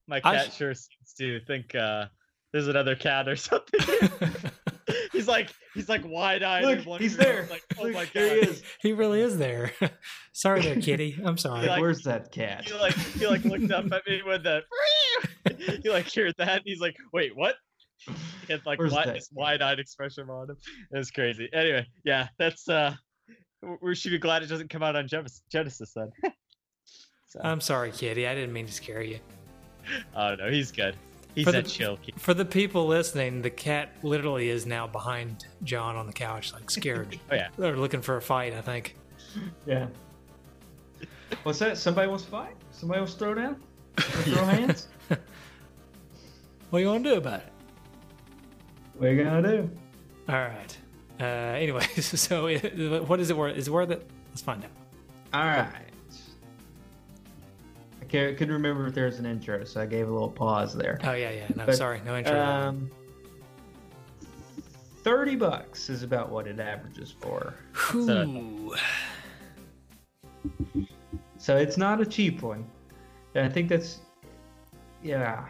my 0.09 0.21
cat 0.21 0.51
sh- 0.53 0.57
sure 0.57 0.75
seems 0.75 1.15
to 1.19 1.41
think 1.47 1.75
uh, 1.75 2.07
there's 2.53 2.69
another 2.69 2.95
cat 2.97 3.29
or 3.29 3.37
something. 3.37 3.81
he's 5.13 5.29
like 5.29 5.51
he's 5.75 5.89
like 5.89 6.03
wide 6.05 6.43
eyed. 6.43 6.65
Look, 6.85 7.01
he's 7.01 7.17
there. 7.17 7.47
Like, 7.51 7.63
oh 7.79 7.85
Look, 7.85 7.93
my 7.95 8.05
god. 8.05 8.11
there 8.15 8.35
he 8.35 8.49
is. 8.51 8.63
he 8.83 8.93
really 8.93 9.21
is 9.21 9.39
there. 9.39 9.73
sorry 10.33 10.63
there, 10.63 10.77
kitty. 10.81 11.17
I'm 11.25 11.39
sorry. 11.39 11.67
like- 11.67 11.81
Where's 11.81 12.03
that 12.03 12.33
cat? 12.33 12.67
He 12.67 12.75
like 12.75 12.95
he 12.95 13.27
like 13.27 13.45
looked 13.45 13.71
up 13.71 13.91
at 13.93 14.03
me 14.07 14.23
with 14.27 14.43
the 14.43 14.63
he 15.83 15.89
like 15.91 16.13
heard 16.13 16.35
that 16.39 16.49
and 16.59 16.63
he's 16.65 16.81
like, 16.81 16.97
wait, 17.13 17.37
what? 17.37 17.55
He 18.47 18.53
had 18.53 18.65
like 18.67 18.79
Where's 18.79 18.93
wi- 18.93 19.07
that 19.07 19.15
this 19.15 19.29
wide 19.33 19.63
eyed 19.63 19.79
expression 19.79 20.29
on 20.31 20.51
him. 20.51 20.57
It 20.93 20.97
was 20.99 21.11
crazy. 21.11 21.49
Anyway, 21.53 21.87
yeah, 22.05 22.29
that's 22.39 22.69
uh 22.69 22.91
w- 22.91 22.99
we 23.81 23.95
should 23.95 24.11
be 24.13 24.19
glad 24.19 24.43
it 24.43 24.47
doesn't 24.47 24.69
come 24.71 24.83
out 24.83 24.97
on 24.97 25.07
Genesis, 25.09 25.43
Genesis 25.51 25.93
then. 25.95 26.11
so, 27.27 27.41
I'm 27.45 27.61
sorry, 27.61 27.91
kitty. 27.93 28.27
I 28.27 28.35
didn't 28.35 28.53
mean 28.53 28.67
to 28.67 28.73
scare 28.73 29.03
you. 29.03 29.19
oh 30.17 30.35
no, 30.37 30.51
he's 30.51 30.73
good. 30.73 30.97
He's 31.35 31.45
For 31.45 31.51
a 31.51 31.63
the- 31.63 31.69
chill 31.69 31.97
kid. 31.99 32.21
For 32.21 32.35
the 32.35 32.45
people 32.45 32.87
listening, 32.87 33.41
the 33.43 33.51
cat 33.51 33.91
literally 34.03 34.49
is 34.49 34.67
now 34.67 34.87
behind 34.87 35.45
John 35.63 35.95
on 35.97 36.07
the 36.07 36.13
couch, 36.13 36.53
like 36.53 36.71
scared. 36.71 37.19
Oh 37.31 37.35
yeah. 37.37 37.49
They're 37.57 37.77
looking 37.77 38.03
for 38.03 38.17
a 38.17 38.23
fight, 38.23 38.53
I 38.55 38.61
think. 38.63 38.97
Yeah. 39.67 39.87
What's 41.45 41.61
that? 41.61 41.79
Somebody 41.79 42.09
wants 42.09 42.25
to 42.25 42.31
fight? 42.31 42.57
Somebody 42.73 43.01
wants 43.01 43.13
to 43.15 43.19
throw 43.21 43.35
down? 43.35 43.57
Wanna 43.99 44.23
Throw 44.25 44.45
hands? 44.45 44.89
What 46.71 46.79
do 46.79 46.79
you 46.79 46.85
gonna 46.87 47.05
do 47.05 47.15
about 47.15 47.41
it? 47.41 47.53
What 48.97 49.09
are 49.09 49.13
you 49.13 49.25
gonna 49.25 49.43
do? 49.49 49.71
All 50.29 50.35
right. 50.37 50.77
Uh, 51.21 51.25
anyways, 51.25 52.21
so 52.21 52.47
it, 52.47 53.07
what 53.07 53.21
is 53.21 53.31
it 53.31 53.37
worth? 53.37 53.57
Is 53.57 53.69
it 53.69 53.71
worth 53.71 53.91
it? 53.91 54.09
Let's 54.31 54.43
find 54.43 54.65
out. 54.65 54.71
All 55.35 55.45
right. 55.45 55.69
I 58.01 58.05
can't, 58.07 58.37
couldn't 58.37 58.55
remember 58.55 58.87
if 58.87 58.95
there 58.95 59.07
was 59.07 59.19
an 59.19 59.27
intro, 59.27 59.63
so 59.65 59.81
I 59.81 59.87
gave 59.87 60.09
a 60.09 60.11
little 60.11 60.31
pause 60.31 60.75
there. 60.75 60.99
Oh 61.05 61.13
yeah, 61.13 61.31
yeah. 61.31 61.47
No, 61.55 61.67
But, 61.67 61.77
sorry, 61.77 62.01
no 62.05 62.17
intro. 62.17 62.41
Um, 62.41 62.91
thirty 65.03 65.37
bucks 65.37 65.89
is 65.91 66.03
about 66.03 66.31
what 66.31 66.47
it 66.47 66.59
averages 66.59 67.15
for. 67.21 67.55
So 71.39 71.57
it's 71.57 71.77
not 71.77 72.01
a 72.01 72.07
cheap 72.07 72.43
one. 72.43 72.67
And 73.35 73.47
I 73.47 73.49
think 73.49 73.69
that's 73.69 74.01
yeah. 75.03 75.47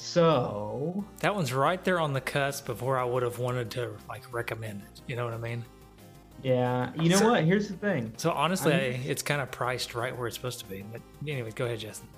So 0.00 1.04
That 1.18 1.34
one's 1.34 1.52
right 1.52 1.82
there 1.84 2.00
on 2.00 2.14
the 2.14 2.22
cusp 2.22 2.70
of 2.70 2.80
where 2.80 2.98
I 2.98 3.04
would 3.04 3.22
have 3.22 3.38
wanted 3.38 3.70
to 3.72 3.94
like 4.08 4.22
recommend 4.32 4.80
it. 4.82 5.02
You 5.06 5.14
know 5.16 5.24
what 5.26 5.34
I 5.34 5.38
mean? 5.38 5.64
yeah, 6.42 6.90
you 6.98 7.10
know 7.10 7.16
So- 7.18 7.30
what? 7.32 7.44
Here's 7.44 7.68
the 7.68 7.76
thing. 7.76 8.14
So 8.16 8.30
honestly, 8.30 8.72
I'm- 8.72 9.02
it's 9.04 9.22
kind 9.22 9.42
of 9.42 9.50
priced 9.50 9.94
right 9.94 10.16
where 10.16 10.26
it's 10.26 10.34
supposed 10.36 10.58
to 10.60 10.64
be. 10.64 10.82
But 10.90 11.02
anyways, 11.28 11.52
go 11.52 11.66
ahead, 11.66 11.80
Justin. 11.80 12.08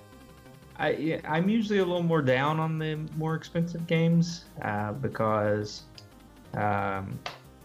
I 0.78 0.93
yeah, 0.93 1.20
I'm 1.28 1.49
usually 1.49 1.80
a 1.80 1.85
little 1.85 2.05
more 2.05 2.22
down 2.22 2.61
on 2.61 2.78
the 2.78 3.01
more 3.16 3.35
expensive 3.35 3.85
games 3.89 4.45
uh, 4.62 4.93
because, 4.93 5.83
um, 6.55 7.18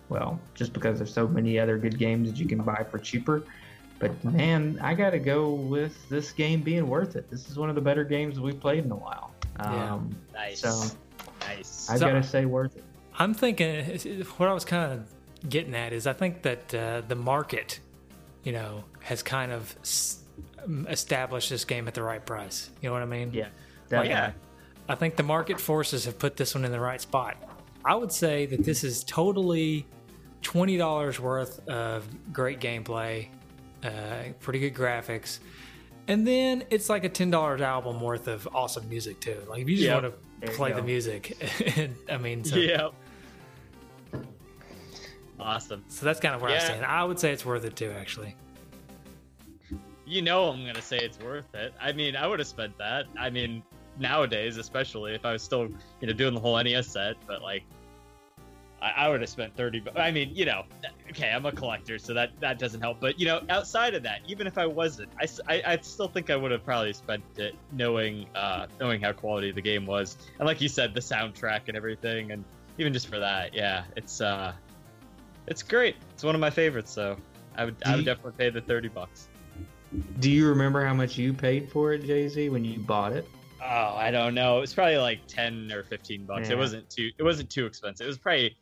well, 0.10 0.40
just 0.56 0.74
because 0.74 0.98
there's 0.98 1.14
so 1.14 1.28
many 1.28 1.60
other 1.60 1.78
good 1.78 1.98
games 2.00 2.28
that 2.30 2.40
you 2.40 2.48
can 2.48 2.58
buy 2.64 2.84
for 2.90 2.98
cheaper. 2.98 3.44
But 4.00 4.24
man, 4.24 4.78
I 4.82 4.94
got 4.94 5.12
to 5.12 5.20
go 5.20 5.52
with 5.52 6.08
this 6.10 6.32
game 6.32 6.62
being 6.62 6.88
worth 6.88 7.16
it. 7.16 7.30
This 7.32 7.50
is 7.50 7.58
one 7.58 7.70
of 7.70 7.76
the 7.76 7.82
better 7.82 8.04
games 8.04 8.40
we've 8.40 8.60
played 8.60 8.86
in 8.86 8.92
a 8.92 8.96
while. 8.96 9.32
Yeah. 9.60 9.94
Um, 9.94 10.16
Nice. 10.34 10.60
So 10.60 10.96
nice. 11.42 11.90
I've 11.90 12.00
So- 12.00 12.06
got 12.08 12.14
to 12.14 12.24
say 12.24 12.46
worth 12.46 12.76
it. 12.78 12.84
I'm 13.20 13.34
thinking 13.34 13.84
what 14.38 14.48
I 14.48 14.54
was 14.54 14.64
kind 14.66 14.94
of 14.94 15.50
getting 15.50 15.74
at 15.74 15.92
is 15.94 16.06
I 16.06 16.14
think 16.14 16.44
that 16.44 16.74
uh, 16.76 17.02
the 17.08 17.16
market, 17.16 17.80
you 18.44 18.52
know, 18.52 18.84
has 19.02 19.24
kind 19.24 19.52
of 19.52 19.76
um, 20.64 20.86
established 20.88 21.50
this 21.50 21.66
game 21.66 21.88
at 21.88 21.96
the 21.96 22.04
right 22.04 22.24
price. 22.24 22.70
You 22.82 22.90
know 22.90 22.94
what 22.94 23.02
I 23.02 23.06
mean? 23.08 23.32
Yeah, 23.34 23.48
Like, 23.90 24.10
yeah. 24.10 24.34
I 24.88 24.94
think 24.94 25.16
the 25.16 25.24
market 25.24 25.60
forces 25.60 26.06
have 26.06 26.20
put 26.20 26.38
this 26.38 26.54
one 26.54 26.64
in 26.64 26.72
the 26.72 26.80
right 26.80 27.02
spot. 27.02 27.38
I 27.84 27.96
would 27.96 28.12
say 28.12 28.46
that 28.46 28.64
this 28.64 28.84
is 28.84 29.04
totally 29.04 29.88
twenty 30.44 30.78
dollars 30.78 31.20
worth 31.20 31.68
of 31.68 32.06
great 32.32 32.60
gameplay, 32.60 33.30
uh, 33.84 34.24
pretty 34.40 34.60
good 34.60 34.74
graphics, 34.74 35.40
and 36.08 36.26
then 36.28 36.64
it's 36.70 36.90
like 36.90 37.04
a 37.04 37.10
ten 37.10 37.30
dollars 37.32 37.62
album 37.62 38.00
worth 38.02 38.28
of 38.28 38.48
awesome 38.54 38.88
music 38.90 39.20
too. 39.20 39.42
Like 39.50 39.62
if 39.62 39.70
you 39.70 39.76
just 39.76 39.88
Yep. 39.88 40.04
want 40.04 40.16
to 40.42 40.52
play 40.52 40.72
the 40.74 40.82
music, 40.82 41.38
I 42.12 42.18
mean, 42.18 42.44
so, 42.44 42.56
yeah. 42.58 42.90
Awesome. 45.40 45.84
so 45.88 46.06
that's 46.06 46.20
kind 46.20 46.34
of 46.34 46.42
where 46.42 46.50
I 46.52 46.56
Yeah. 46.56 46.60
stand. 46.60 46.86
I 46.86 47.04
would 47.04 47.20
say 47.20 47.32
it's 47.32 47.46
worth 47.46 47.64
it 47.64 47.76
too, 47.76 47.92
actually. 47.92 48.36
You 50.06 50.22
know 50.22 50.50
I'm 50.50 50.66
gonna 50.66 50.82
say 50.82 50.98
it's 50.98 51.20
worth 51.20 51.54
it. 51.54 51.74
I 51.82 51.92
mean, 51.92 52.16
I 52.16 52.26
would 52.28 52.40
have 52.40 52.48
spent 52.48 52.78
that. 52.78 53.06
I 53.20 53.30
mean, 53.30 53.62
nowadays, 54.00 54.58
especially 54.58 55.14
if 55.14 55.26
I 55.26 55.34
was 55.34 55.44
still, 55.44 55.68
you 56.02 56.08
know, 56.08 56.14
doing 56.14 56.34
the 56.34 56.40
whole 56.40 56.56
NES 56.64 56.88
set, 56.88 57.16
but 57.28 57.42
like, 57.42 57.64
I, 58.82 58.92
I 58.92 59.10
would 59.10 59.22
have 59.22 59.30
spent 59.30 59.56
thirty. 59.56 59.80
bu- 59.80 59.98
I 59.98 60.12
mean, 60.12 60.32
you 60.34 60.46
know, 60.46 60.64
okay, 61.10 61.30
I'm 61.32 61.46
a 61.46 61.52
collector, 61.52 61.98
so 61.98 62.14
that 62.14 62.32
that 62.42 62.60
doesn't 62.60 62.82
help. 62.82 63.00
But 63.00 63.20
you 63.20 63.26
know, 63.26 63.42
outside 63.50 63.96
of 63.96 64.04
that, 64.04 64.22
even 64.28 64.46
if 64.48 64.58
I 64.58 64.66
wasn't, 64.66 65.10
I 65.20 65.28
I 65.66 65.78
still 65.82 66.08
think 66.08 66.30
I 66.30 66.36
would 66.36 66.52
have 66.52 66.64
probably 66.64 66.94
spent 66.94 67.24
it 67.38 67.56
knowing, 67.72 68.28
uh, 68.36 68.68
knowing 68.80 69.02
how 69.02 69.14
quality 69.14 69.52
the 69.52 69.62
game 69.62 69.86
was, 69.86 70.18
and 70.40 70.46
like 70.48 70.62
you 70.62 70.70
said, 70.70 70.94
the 70.94 71.00
soundtrack 71.00 71.62
and 71.68 71.76
everything, 71.76 72.32
and 72.32 72.44
even 72.78 72.94
just 72.94 73.08
for 73.08 73.20
that, 73.20 73.56
yeah, 73.56 73.86
it's 73.96 74.22
uh, 74.22 74.54
it's 75.48 75.64
great. 75.64 75.96
It's 76.14 76.24
one 76.24 76.36
of 76.36 76.42
my 76.42 76.52
favorites, 76.52 76.92
so 76.92 77.18
I 77.56 77.66
would 77.66 77.76
I 77.86 77.96
would 77.96 78.06
definitely 78.06 78.34
pay 78.38 78.50
the 78.50 78.62
thirty 78.62 78.90
bucks. 78.90 79.28
Do 80.20 80.30
you 80.30 80.50
remember 80.50 80.86
how 80.86 80.94
much 80.94 81.18
you 81.18 81.34
paid 81.34 81.72
for 81.72 81.94
it, 81.94 82.04
Jay 82.04 82.28
Z, 82.28 82.50
when 82.50 82.66
you 82.66 82.80
bought 82.80 83.14
it? 83.14 83.28
Oh, 83.64 83.96
I 83.96 84.12
don't 84.12 84.36
know. 84.36 84.58
It 84.58 84.62
was 84.62 84.74
probably 84.74 84.98
like 84.98 85.22
ten 85.28 85.72
or 85.72 85.84
fifteen 85.84 86.26
bucks. 86.26 86.50
Yeah. 86.50 86.56
It 86.56 86.58
wasn't 86.60 86.90
too. 86.90 87.10
It 87.18 87.24
wasn't 87.24 87.50
too 87.50 87.66
expensive. 87.66 88.06
It 88.06 88.08
was 88.08 88.18
probably, 88.18 88.56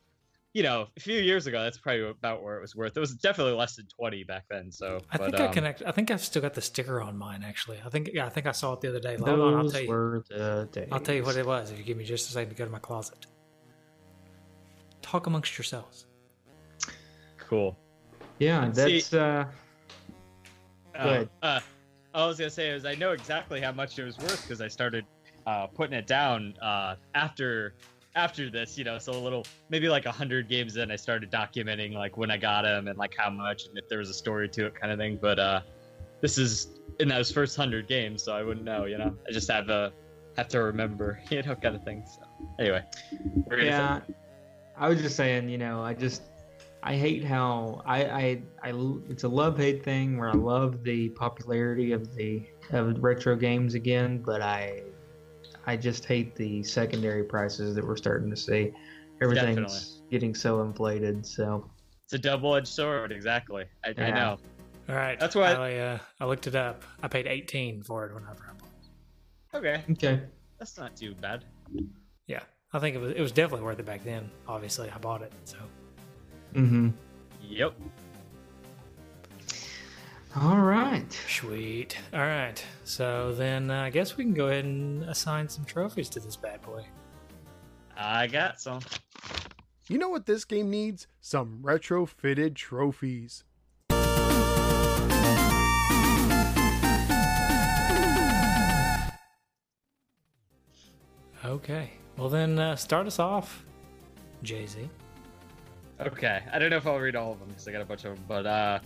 you 0.55 0.63
know, 0.63 0.87
a 0.95 0.99
few 1.01 1.19
years 1.19 1.47
ago. 1.47 1.61
That's 1.61 1.77
probably 1.77 2.09
about 2.09 2.41
where 2.41 2.55
it 2.55 2.61
was 2.61 2.77
worth. 2.77 2.95
It 2.95 2.99
was 3.01 3.13
definitely 3.15 3.53
less 3.53 3.75
than 3.75 3.87
twenty 3.87 4.23
back 4.23 4.45
then. 4.49 4.71
So 4.71 5.01
I 5.11 5.17
but, 5.17 5.25
think 5.25 5.39
I 5.41 5.47
um, 5.47 5.53
connect. 5.53 5.83
I 5.85 5.91
think 5.91 6.09
I've 6.09 6.21
still 6.21 6.41
got 6.41 6.53
the 6.53 6.61
sticker 6.61 7.01
on 7.01 7.17
mine. 7.17 7.43
Actually, 7.45 7.79
I 7.85 7.89
think 7.89 8.11
yeah, 8.13 8.25
I 8.25 8.29
think 8.29 8.47
I 8.47 8.53
saw 8.53 8.71
it 8.71 8.79
the 8.79 8.87
other 8.87 9.01
day. 9.01 9.17
Hold 9.17 9.27
on, 9.29 9.53
I'll 9.53 9.63
Those 9.63 9.73
tell 9.73 9.81
you. 9.81 10.23
the 10.29 10.69
days. 10.71 10.87
I'll 10.93 11.01
tell 11.01 11.13
you 11.13 11.23
what 11.23 11.35
it 11.35 11.45
was 11.45 11.71
if 11.71 11.77
you 11.77 11.83
give 11.83 11.97
me 11.97 12.05
just 12.05 12.29
a 12.29 12.31
second 12.31 12.51
to 12.51 12.55
go 12.55 12.63
to 12.63 12.71
my 12.71 12.79
closet. 12.79 13.25
Talk 15.01 15.27
amongst 15.27 15.57
yourselves. 15.57 16.07
Cool. 17.37 17.77
Yeah, 18.39 18.71
See- 18.71 18.93
that's 18.93 19.13
uh, 19.13 19.45
Uh, 20.95 21.03
Good. 21.03 21.29
Uh, 21.43 21.59
all 22.13 22.23
I 22.23 22.27
was 22.27 22.37
gonna 22.37 22.49
say 22.49 22.69
is 22.69 22.85
I 22.85 22.95
know 22.95 23.11
exactly 23.11 23.59
how 23.59 23.73
much 23.73 23.99
it 23.99 24.05
was 24.05 24.17
worth 24.19 24.41
because 24.43 24.61
I 24.61 24.69
started 24.69 25.05
uh, 25.45 25.67
putting 25.67 25.97
it 25.97 26.07
down 26.07 26.55
uh, 26.61 26.95
after 27.13 27.75
after 28.15 28.49
this. 28.49 28.77
You 28.77 28.83
know, 28.83 28.97
so 28.97 29.13
a 29.13 29.19
little 29.19 29.45
maybe 29.69 29.89
like 29.89 30.05
a 30.05 30.11
hundred 30.11 30.49
games 30.49 30.77
in, 30.77 30.91
I 30.91 30.95
started 30.95 31.31
documenting 31.31 31.93
like 31.93 32.17
when 32.17 32.31
I 32.31 32.37
got 32.37 32.63
them 32.63 32.87
and 32.87 32.97
like 32.97 33.15
how 33.17 33.29
much 33.29 33.67
and 33.67 33.77
if 33.77 33.87
there 33.87 33.99
was 33.99 34.09
a 34.09 34.13
story 34.13 34.49
to 34.49 34.65
it, 34.67 34.75
kind 34.75 34.91
of 34.91 34.99
thing. 34.99 35.17
But 35.21 35.39
uh, 35.39 35.61
this 36.21 36.37
is 36.37 36.69
in 36.99 37.07
those 37.07 37.31
first 37.31 37.55
hundred 37.55 37.87
games, 37.87 38.23
so 38.23 38.35
I 38.35 38.43
wouldn't 38.43 38.65
know. 38.65 38.85
You 38.85 38.97
know, 38.97 39.15
I 39.27 39.31
just 39.31 39.49
have 39.51 39.69
a 39.69 39.91
have 40.37 40.47
to 40.49 40.61
remember, 40.63 41.21
you 41.29 41.41
know, 41.43 41.55
kind 41.55 41.75
of 41.75 41.83
thing. 41.83 42.03
So 42.07 42.25
anyway, 42.59 42.83
yeah. 43.51 44.01
I 44.77 44.89
was 44.89 45.01
just 45.01 45.15
saying, 45.15 45.47
you 45.49 45.57
know, 45.57 45.81
I 45.81 45.93
just 45.93 46.23
I 46.83 46.95
hate 46.95 47.23
how 47.23 47.81
I 47.85 48.41
I 48.61 48.73
it's 49.09 49.23
a 49.23 49.27
love 49.27 49.57
hate 49.57 49.83
thing 49.83 50.17
where 50.17 50.29
I 50.29 50.33
love 50.33 50.83
the 50.83 51.09
popularity 51.09 51.93
of 51.93 52.13
the 52.15 52.45
of 52.71 53.01
retro 53.01 53.35
games 53.35 53.73
again, 53.73 54.19
but 54.19 54.41
I 54.41 54.83
I 55.67 55.75
just 55.77 56.05
hate 56.05 56.35
the 56.35 56.63
secondary 56.63 57.23
prices 57.23 57.75
that 57.75 57.85
we're 57.85 57.97
starting 57.97 58.29
to 58.29 58.37
see. 58.37 58.71
Everything's 59.21 59.55
Definitely. 59.55 59.79
getting 60.11 60.35
so 60.35 60.61
inflated. 60.61 61.25
So 61.25 61.69
It's 62.03 62.13
a 62.13 62.19
double-edged 62.19 62.67
sword, 62.67 63.11
exactly. 63.11 63.65
I, 63.83 63.93
I 63.97 64.11
know. 64.11 64.37
All 64.89 64.95
right. 64.95 65.19
That's 65.19 65.35
why- 65.35 65.53
I, 65.53 65.75
uh, 65.77 65.99
I 66.19 66.25
looked 66.25 66.47
it 66.47 66.55
up. 66.55 66.83
I 67.01 67.07
paid 67.07 67.25
18 67.27 67.81
for 67.83 68.05
it 68.05 68.13
whenever 68.13 68.45
I 68.49 68.53
bought 68.53 68.69
it. 68.69 69.57
Okay, 69.57 69.83
okay, 69.91 70.21
that's 70.59 70.77
not 70.77 70.95
too 70.97 71.15
bad. 71.15 71.45
Yeah. 72.27 72.41
I 72.73 72.79
think 72.79 72.93
it 72.93 72.99
was 72.99 73.13
it 73.13 73.21
was 73.21 73.31
definitely 73.31 73.63
worth 73.63 73.79
it 73.79 73.85
back 73.85 74.03
then. 74.03 74.29
Obviously, 74.49 74.89
I 74.89 74.97
bought 74.97 75.21
it. 75.21 75.31
So 75.45 75.55
mm-hmm. 76.53 76.89
Yep. 77.41 77.73
All 80.41 80.59
right. 80.59 81.09
sweet. 81.29 81.97
All 82.13 82.19
right. 82.19 82.61
So 82.83 83.33
then 83.33 83.71
uh, 83.71 83.83
I 83.83 83.89
guess 83.89 84.17
we 84.17 84.25
can 84.25 84.33
go 84.33 84.47
ahead 84.47 84.65
and 84.65 85.03
assign 85.03 85.47
some 85.47 85.63
trophies 85.63 86.09
to 86.09 86.19
this 86.19 86.35
bad 86.35 86.61
boy. 86.61 86.85
I 87.95 88.27
got 88.27 88.59
some. 88.59 88.81
You 89.87 89.97
know 89.97 90.09
what 90.09 90.25
this 90.25 90.43
game 90.43 90.69
needs? 90.69 91.07
Some 91.21 91.59
retrofitted 91.61 92.55
trophies. 92.55 93.45
Okay. 101.45 101.91
Well 102.17 102.29
then, 102.29 102.59
uh, 102.59 102.75
start 102.75 103.07
us 103.07 103.19
off, 103.19 103.63
Jay 104.43 104.65
Z. 104.65 104.89
Okay, 106.01 106.41
I 106.51 106.59
don't 106.59 106.71
know 106.71 106.77
if 106.77 106.87
I'll 106.87 106.99
read 106.99 107.15
all 107.15 107.31
of 107.31 107.39
them 107.39 107.47
because 107.49 107.67
I 107.67 107.71
got 107.71 107.81
a 107.81 107.85
bunch 107.85 108.03
of 108.03 108.15
them, 108.15 108.25
but 108.27 108.45
uh, 108.45 108.79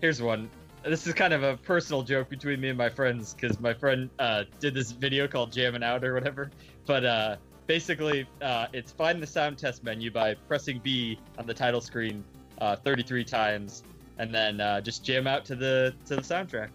here's 0.00 0.22
one. 0.22 0.48
This 0.84 1.06
is 1.06 1.14
kind 1.14 1.32
of 1.32 1.42
a 1.42 1.56
personal 1.56 2.02
joke 2.02 2.28
between 2.28 2.60
me 2.60 2.68
and 2.68 2.78
my 2.78 2.88
friends 2.88 3.34
because 3.34 3.60
my 3.60 3.72
friend 3.72 4.10
uh, 4.18 4.44
did 4.58 4.74
this 4.74 4.90
video 4.90 5.28
called 5.28 5.52
"Jamming 5.52 5.82
Out" 5.82 6.04
or 6.04 6.14
whatever. 6.14 6.50
But 6.86 7.04
uh, 7.04 7.36
basically, 7.66 8.26
uh, 8.40 8.66
it's 8.72 8.90
find 8.90 9.22
the 9.22 9.26
sound 9.26 9.58
test 9.58 9.84
menu 9.84 10.10
by 10.10 10.34
pressing 10.34 10.80
B 10.82 11.18
on 11.38 11.46
the 11.46 11.54
title 11.54 11.80
screen 11.80 12.24
uh, 12.60 12.76
33 12.76 13.24
times, 13.24 13.84
and 14.18 14.34
then 14.34 14.60
uh, 14.60 14.80
just 14.80 15.04
jam 15.04 15.26
out 15.26 15.44
to 15.46 15.54
the 15.54 15.94
to 16.06 16.16
the 16.16 16.22
soundtrack. 16.22 16.70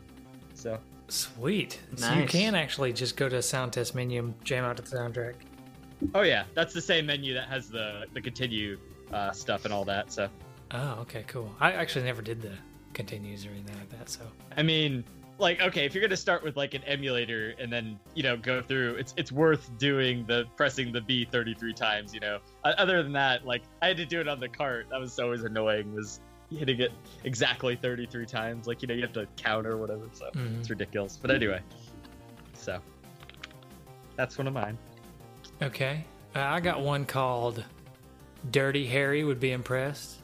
So 0.53 0.79
Sweet. 1.09 1.79
So 1.95 2.13
you 2.13 2.25
can 2.25 2.55
actually 2.55 2.91
just 2.93 3.15
go 3.15 3.29
to 3.29 3.37
a 3.37 3.41
sound 3.41 3.73
test 3.73 3.95
menu 3.95 4.19
and 4.19 4.45
jam 4.45 4.63
out 4.65 4.77
to 4.77 4.83
the 4.83 4.97
soundtrack. 4.97 5.35
Oh 6.13 6.21
yeah, 6.21 6.43
that's 6.53 6.73
the 6.73 6.81
same 6.81 7.05
menu 7.05 7.33
that 7.33 7.47
has 7.47 7.69
the 7.69 8.05
the 8.13 8.21
continue 8.21 8.77
uh, 9.11 9.31
stuff 9.31 9.65
and 9.65 9.73
all 9.73 9.85
that. 9.85 10.11
So 10.11 10.29
Oh, 10.71 10.97
okay, 11.01 11.23
cool. 11.27 11.53
I 11.59 11.71
actually 11.73 12.05
never 12.05 12.21
did 12.21 12.41
the 12.41 12.51
continues 12.97 13.45
or 13.45 13.49
anything 13.51 13.75
like 13.77 13.89
that. 13.91 14.09
So 14.09 14.21
I 14.57 14.63
mean, 14.63 15.03
like 15.39 15.61
okay, 15.61 15.85
if 15.85 15.93
you're 15.93 16.01
gonna 16.01 16.17
start 16.17 16.43
with 16.43 16.57
like 16.57 16.73
an 16.73 16.83
emulator 16.83 17.53
and 17.59 17.71
then 17.71 17.99
you 18.15 18.23
know 18.23 18.35
go 18.35 18.61
through, 18.61 18.95
it's 18.95 19.13
it's 19.17 19.31
worth 19.31 19.69
doing 19.77 20.25
the 20.25 20.45
pressing 20.57 20.91
the 20.91 20.99
B 21.01 21.23
33 21.25 21.73
times. 21.73 22.13
You 22.13 22.19
know, 22.19 22.39
other 22.63 23.03
than 23.03 23.13
that, 23.13 23.45
like 23.45 23.61
I 23.81 23.87
had 23.89 23.97
to 23.97 24.05
do 24.05 24.19
it 24.19 24.27
on 24.27 24.39
the 24.39 24.49
cart. 24.49 24.87
That 24.89 24.99
was 24.99 25.17
always 25.19 25.43
annoying. 25.43 25.93
Was 25.93 26.19
hitting 26.49 26.79
it 26.79 26.91
exactly 27.23 27.75
33 27.75 28.25
times. 28.25 28.67
Like 28.67 28.81
you 28.81 28.87
know, 28.87 28.93
you 28.95 29.01
have 29.03 29.13
to 29.13 29.27
count 29.37 29.67
or 29.67 29.77
whatever. 29.77 30.09
So 30.13 30.29
Mhm. 30.33 30.59
it's 30.59 30.69
ridiculous. 30.69 31.17
But 31.21 31.29
anyway, 31.31 31.61
so 32.53 32.79
that's 34.15 34.37
one 34.39 34.47
of 34.47 34.53
mine. 34.53 34.77
okay, 35.61 36.03
uh, 36.35 36.39
I 36.41 36.59
got 36.61 36.81
one 36.81 37.05
called 37.05 37.63
"Dirty 38.49 38.87
Harry 38.87 39.23
Would 39.23 39.39
Be 39.39 39.51
Impressed," 39.51 40.16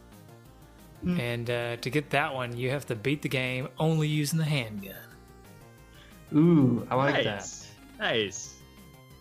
Hmm. 1.04 1.20
and 1.20 1.50
uh, 1.50 1.76
to 1.78 1.90
get 1.90 2.10
that 2.12 2.34
one, 2.34 2.56
you 2.56 2.70
have 2.70 2.86
to 2.86 2.96
beat 2.96 3.22
the 3.22 3.30
game 3.30 3.68
only 3.78 4.08
using 4.08 4.40
the 4.40 4.46
handgun. 4.46 4.96
Ooh, 6.34 6.88
I 6.90 6.96
like 6.96 7.16
that. 7.16 7.26
nice, 7.26 7.68
nice. 8.00 8.56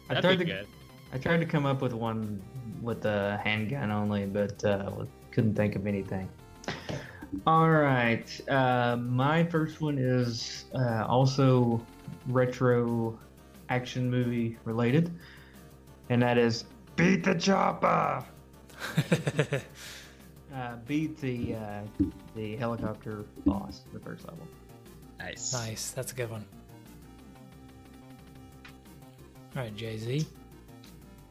I 0.08 0.14
That'd 0.14 0.22
tried 0.22 0.38
to 0.38 0.44
good. 0.44 0.66
I 1.12 1.18
tried 1.18 1.38
to 1.38 1.46
come 1.46 1.66
up 1.66 1.82
with 1.82 1.92
one 1.92 2.40
with 2.80 3.02
the 3.02 3.40
handgun 3.42 3.90
only, 3.90 4.26
but 4.26 4.64
uh, 4.64 4.92
couldn't 5.32 5.54
think 5.54 5.74
of 5.74 5.86
anything. 5.86 6.28
All 7.46 7.70
right, 7.70 8.40
uh, 8.48 8.96
my 8.96 9.42
first 9.44 9.80
one 9.80 9.98
is 9.98 10.66
uh, 10.74 11.04
also 11.08 11.84
retro 12.28 13.18
action 13.68 14.08
movie 14.08 14.56
related, 14.64 15.10
and 16.10 16.22
that 16.22 16.38
is 16.38 16.64
beat 16.94 17.24
the 17.24 17.34
chopper. 17.34 18.24
Uh, 20.54 20.76
beat 20.86 21.18
the 21.20 21.54
uh, 21.54 21.80
the 22.36 22.56
helicopter 22.56 23.24
boss, 23.46 23.82
the 23.92 23.98
first 24.00 24.26
level. 24.26 24.46
Nice. 25.18 25.52
nice, 25.52 25.90
that's 25.92 26.12
a 26.12 26.14
good 26.14 26.30
one. 26.30 26.44
All 29.56 29.62
right, 29.62 29.74
Jay 29.76 29.96
Z. 29.98 30.26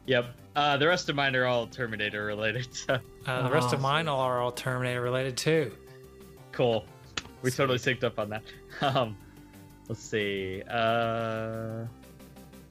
Yep. 0.06 0.34
Uh, 0.56 0.76
the 0.76 0.86
rest 0.86 1.08
of 1.08 1.16
mine 1.16 1.34
are 1.36 1.44
all 1.46 1.66
Terminator 1.66 2.24
related. 2.24 2.68
So 2.74 2.98
Uh, 3.26 3.42
the 3.42 3.50
rest 3.52 3.66
of 3.68 3.74
Awesome. 3.74 3.82
mine 3.82 4.08
are 4.08 4.40
all 4.40 4.52
Terminator 4.52 5.00
related 5.00 5.36
too. 5.36 5.72
cool. 6.52 6.84
We 7.42 7.50
totally 7.50 7.78
synced 7.78 8.04
up 8.04 8.18
on 8.18 8.28
that. 8.30 8.42
Um, 8.80 9.16
let's 9.88 10.00
see. 10.02 10.62
Uh, 10.68 11.84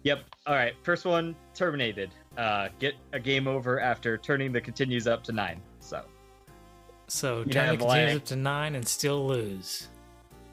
yep. 0.03 0.23
All 0.47 0.55
right. 0.55 0.73
First 0.83 1.05
one, 1.05 1.35
terminated. 1.53 2.09
Uh, 2.37 2.67
get 2.79 2.95
a 3.13 3.19
game 3.19 3.47
over 3.47 3.79
after 3.79 4.17
turning 4.17 4.51
the 4.51 4.59
continues 4.59 5.07
up 5.07 5.23
to 5.25 5.31
nine. 5.31 5.61
So, 7.13 7.17
So 7.17 7.37
You'd 7.39 7.51
turn 7.51 7.65
the 7.65 7.71
have, 7.71 7.79
continues 7.79 8.13
like- 8.13 8.21
up 8.21 8.25
to 8.27 8.35
nine 8.37 8.75
and 8.75 8.87
still 8.87 9.27
lose. 9.27 9.89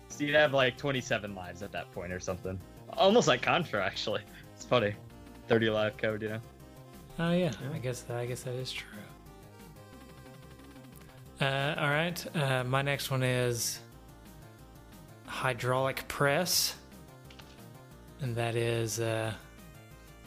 so 0.09 0.25
you'd 0.25 0.35
have 0.35 0.53
like 0.53 0.77
27 0.77 1.33
lives 1.35 1.63
at 1.63 1.71
that 1.71 1.91
point 1.93 2.13
or 2.13 2.19
something. 2.19 2.59
Almost 2.95 3.29
like 3.29 3.43
Contra, 3.43 3.85
actually. 3.87 4.23
It's 4.57 4.65
funny. 4.65 4.93
30 5.47 5.71
live 5.71 5.97
code, 5.97 6.21
you 6.23 6.31
know. 6.31 6.41
Oh 7.21 7.31
yeah, 7.33 7.53
Yeah. 7.63 7.71
I 7.75 7.79
guess 7.79 8.01
that, 8.03 8.17
I 8.17 8.27
guess 8.27 8.43
that 8.43 8.55
is 8.55 8.73
true. 8.73 8.89
Uh, 11.41 11.75
all 11.79 11.91
right, 11.91 12.37
uh, 12.37 12.65
my 12.65 12.83
next 12.83 13.13
one 13.13 13.23
is 13.23 13.79
hydraulic 15.27 16.09
press, 16.09 16.75
and 18.21 18.35
that 18.35 18.57
is 18.57 18.99
uh, 18.99 19.33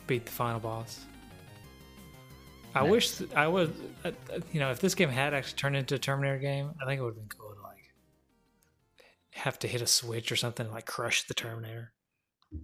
beat 0.08 0.26
the 0.26 0.32
final 0.32 0.62
boss. 0.62 1.02
I 2.74 2.82
Nice. 2.82 2.90
wish 2.92 3.12
th- 3.18 3.34
I 3.34 3.48
would, 3.48 3.74
uh, 4.06 4.12
uh, 4.34 4.40
you 4.54 4.60
know, 4.60 4.72
if 4.72 4.80
this 4.80 4.96
game 4.96 5.10
had 5.10 5.34
actually 5.34 5.58
turned 5.58 5.76
into 5.76 5.96
a 5.96 6.00
Terminator 6.00 6.38
game, 6.40 6.72
I 6.82 6.86
think 6.86 7.00
it 7.00 7.04
would 7.04 7.16
have 7.16 7.18
been 7.18 7.28
cool 7.38 7.54
to 7.54 7.62
like 7.62 7.92
have 9.32 9.60
to 9.60 9.68
hit 9.68 9.82
a 9.82 9.88
switch 9.88 10.32
or 10.32 10.36
something 10.38 10.66
to 10.68 10.72
like 10.72 10.86
crush 10.86 11.28
the 11.28 11.34
Terminator. 11.34 11.92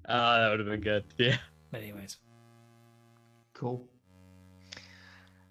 Uh, 0.05 0.39
that 0.39 0.49
would 0.51 0.59
have 0.59 0.69
been 0.69 0.81
good. 0.81 1.03
Yeah. 1.17 1.37
But 1.71 1.81
anyways, 1.81 2.17
Cool. 3.53 3.87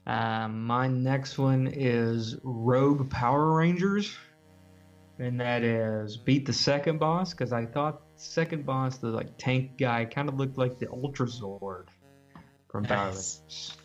Um, 0.07 0.65
my 0.65 0.87
next 0.87 1.37
one 1.39 1.67
is 1.67 2.37
Rogue 2.45 3.11
Power 3.11 3.53
Rangers, 3.57 4.15
and 5.19 5.39
that 5.41 5.63
is 5.65 6.17
beat 6.17 6.47
the 6.47 6.53
second 6.53 6.99
boss 7.01 7.33
because 7.33 7.53
I 7.53 7.67
thought 7.67 8.03
second 8.15 8.65
boss, 8.65 8.99
the 8.99 9.09
like 9.09 9.37
tank 9.37 9.73
guy, 9.77 10.05
kind 10.05 10.29
of 10.29 10.37
looked 10.37 10.57
like 10.57 10.79
the 10.79 10.89
Ultra 10.91 11.27
Zord 11.27 11.87
from 12.71 12.85
Power 12.85 13.07
Rangers. 13.07 13.77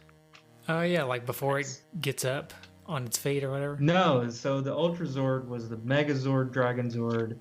Oh 0.72 0.82
yeah, 0.82 1.04
like 1.04 1.26
before 1.26 1.60
it 1.60 1.82
gets 2.02 2.26
up 2.26 2.54
on 2.86 3.06
its 3.06 3.18
feet 3.18 3.44
or 3.44 3.52
whatever. 3.52 3.78
No, 3.80 4.30
so 4.30 4.62
the 4.62 4.74
Ultra 4.74 5.06
Zord 5.06 5.48
was 5.48 5.70
the 5.70 5.78
Megazord, 5.78 6.52
Dragon 6.52 6.90
Zord, 6.90 7.38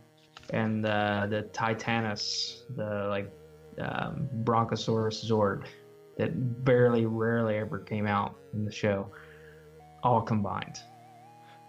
and 0.50 0.84
the 0.84 1.26
the 1.28 1.42
Titanus, 1.52 2.62
the 2.76 3.06
like 3.08 3.30
um, 3.80 4.28
Bronchosaurus 4.44 5.24
Zord 5.28 5.64
that 6.18 6.64
barely, 6.64 7.06
rarely 7.06 7.56
ever 7.56 7.78
came 7.78 8.06
out 8.06 8.36
in 8.52 8.64
the 8.64 8.72
show, 8.72 9.10
all 10.02 10.20
combined. 10.20 10.78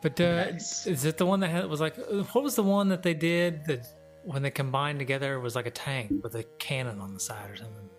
But 0.01 0.19
uh, 0.19 0.51
Nice. 0.51 0.87
is 0.87 1.05
it 1.05 1.17
the 1.17 1.25
one 1.25 1.39
that 1.41 1.49
had, 1.49 1.69
was 1.69 1.79
like 1.79 1.95
what 2.33 2.43
was 2.43 2.55
the 2.55 2.63
one 2.63 2.89
that 2.89 3.03
they 3.03 3.13
did 3.13 3.65
that 3.65 3.87
when 4.23 4.41
they 4.41 4.51
combined 4.51 4.99
together 4.99 5.39
was 5.39 5.55
like 5.55 5.67
a 5.67 5.71
tank 5.71 6.11
with 6.23 6.35
a 6.35 6.43
cannon 6.59 6.99
on 6.99 7.13
the 7.13 7.19
side 7.19 7.49
or 7.49 7.55
something? 7.55 7.89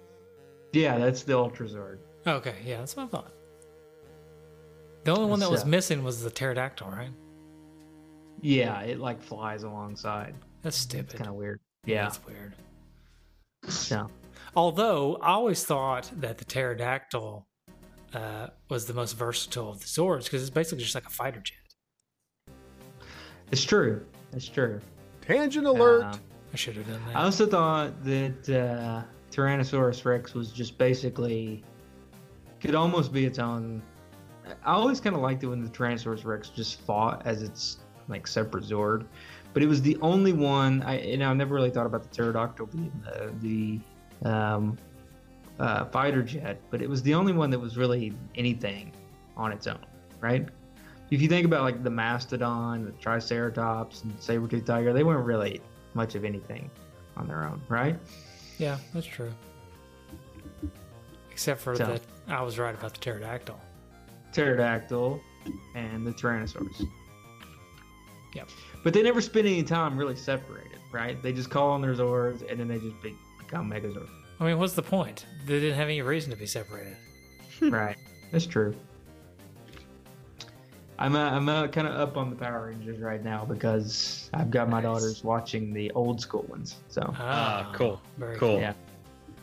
Yeah, 0.73 0.99
that's 0.99 1.23
the 1.23 1.37
Ultra 1.37 1.67
Zord. 1.69 1.99
Okay, 2.27 2.55
yeah, 2.65 2.79
that's 2.79 2.97
what 2.97 3.05
I 3.05 3.09
thought. 3.09 3.33
The 5.05 5.11
only 5.13 5.29
one 5.29 5.41
that 5.41 5.51
was 5.51 5.65
missing 5.65 6.05
was 6.05 6.23
the 6.23 6.31
pterodactyl, 6.31 6.89
right? 6.91 7.11
Yeah, 8.41 8.81
it 8.83 8.99
like 8.99 9.21
flies 9.23 9.63
alongside. 9.63 10.35
That's 10.63 10.77
It's 10.77 10.83
stupid. 10.83 11.17
kind 11.17 11.29
of 11.29 11.35
weird. 11.35 11.61
Yeah. 11.85 12.03
that's 12.05 12.25
weird. 12.25 12.55
So 13.69 14.09
Although 14.55 15.17
I 15.17 15.31
always 15.33 15.65
thought 15.65 16.11
that 16.21 16.39
the 16.39 16.45
pterodactyl 16.45 17.47
uh, 18.15 18.47
was 18.69 18.87
the 18.87 18.95
most 18.95 19.15
versatile 19.17 19.71
of 19.71 19.81
the 19.81 19.87
Zords 19.87 20.25
because 20.25 20.43
it's 20.43 20.51
basically 20.51 20.83
just 20.85 20.95
like 20.95 21.07
a 21.07 21.11
fighter 21.11 21.41
jet. 21.41 21.57
it's 23.51 23.65
true. 23.65 24.05
It's 24.33 24.49
true. 24.49 24.81
Tangent 25.23 25.67
alert. 25.67 26.05
Um, 26.05 26.21
I 26.53 26.57
should 26.57 26.77
have 26.77 26.87
done 26.87 27.01
that. 27.07 27.17
I 27.17 27.25
also 27.25 27.47
thought 27.47 28.05
that 28.05 28.49
uh, 28.51 29.03
Tyrannosaurus 29.31 30.05
Rex 30.05 30.35
was 30.35 30.53
just 30.53 30.77
basically 30.79 31.65
could 32.61 32.75
almost 32.75 33.13
be 33.13 33.25
its 33.25 33.39
own. 33.39 33.83
I 34.65 34.73
always 34.73 35.01
kind 35.01 35.15
of 35.17 35.23
liked 35.23 35.43
it 35.45 35.47
when 35.49 35.63
the 35.63 35.69
Tyrannosaurus 35.71 36.25
Rex 36.25 36.49
just 36.49 36.81
fought 36.83 37.23
as 37.27 37.43
its 37.43 37.79
like 38.09 38.27
separate 38.27 38.65
Zord, 38.65 39.07
but 39.53 39.63
it 39.63 39.67
was 39.67 39.81
the 39.83 39.97
only 40.01 40.33
one. 40.33 40.83
I 40.83 41.01
you 41.01 41.17
know 41.19 41.31
I 41.31 41.35
never 41.35 41.55
really 41.55 41.71
thought 41.71 41.87
about 41.87 42.03
the 42.03 42.09
pterodactyl 42.09 42.67
being 42.67 42.93
the 43.05 43.81
the 44.23 44.29
um, 44.29 44.79
uh, 45.59 45.85
fighter 45.87 46.23
jet, 46.23 46.61
but 46.71 46.81
it 46.83 46.89
was 46.89 47.03
the 47.03 47.15
only 47.15 47.33
one 47.33 47.51
that 47.51 47.59
was 47.59 47.77
really 47.77 48.13
anything 48.35 48.93
on 49.37 49.53
its 49.53 49.67
own. 49.67 49.79
right? 50.21 50.49
If 51.11 51.21
you 51.21 51.29
think 51.29 51.45
about 51.45 51.63
like 51.63 51.83
the 51.83 51.91
mastodon, 51.91 52.85
the 52.87 52.93
triceratops, 52.93 54.03
and 54.03 54.15
saber-toothed 54.19 54.67
tiger, 54.67 54.93
they 54.95 55.05
weren't 55.05 55.27
really 55.27 55.61
much 55.95 56.15
of 56.15 56.25
anything 56.25 56.71
on 57.19 57.27
their 57.29 57.45
own, 57.45 57.61
right? 57.69 57.99
Yeah, 58.59 58.79
that's 58.95 59.07
true. 59.07 59.31
Except 61.31 61.61
for 61.61 61.77
So- 61.77 61.85
that, 61.87 62.01
I 62.29 62.43
was 62.43 62.59
right 62.59 62.75
about 62.75 62.95
the 62.95 63.01
pterodactyl. 63.01 63.59
Pterodactyl 64.33 65.21
and 65.75 66.07
the 66.07 66.13
Tyrannosaurus. 66.13 66.87
Yep. 68.35 68.49
But 68.83 68.95
they 68.95 69.03
never 69.03 69.21
spend 69.21 69.47
any 69.47 69.63
time 69.63 69.97
really 69.97 70.17
separated, 70.17 70.79
right? 70.91 71.23
They 71.23 71.33
just 71.33 71.51
call 71.51 71.71
on 71.71 71.81
their 71.83 71.95
Zords 71.95 72.49
and 72.51 72.59
then 72.59 72.69
they 72.69 72.79
just 72.79 73.01
be, 73.03 73.15
become 73.39 73.71
Megazords. 73.71 74.09
I 74.41 74.45
mean, 74.47 74.59
what's 74.59 74.73
the 74.75 74.83
point? 74.83 75.27
They 75.47 75.61
didn't 75.61 75.77
have 75.77 75.89
any 75.89 76.03
reason 76.03 76.31
to 76.31 76.37
be 76.37 76.47
separated. 76.47 76.97
right. 77.61 77.97
That's 78.33 78.47
true. 78.47 78.75
I'm 80.99 81.17
uh, 81.17 81.31
I'm 81.31 81.49
uh, 81.49 81.67
kind 81.69 81.87
of 81.87 81.95
up 81.95 82.17
on 82.17 82.31
the 82.31 82.37
Power 82.37 82.67
Rangers 82.67 83.01
right 83.01 83.23
now 83.25 83.45
because 83.45 84.31
I've 84.35 84.51
got 84.51 84.69
my 84.69 84.77
Nice. 84.79 84.85
daughters 84.85 85.25
watching 85.25 85.73
the 85.73 85.91
old 85.93 86.21
school 86.21 86.43
ones. 86.49 86.77
So 86.89 87.03
Ah, 87.19 87.73
cool. 87.75 88.01
Very 88.19 88.37
Cool. 88.39 88.61
yeah, 88.61 88.75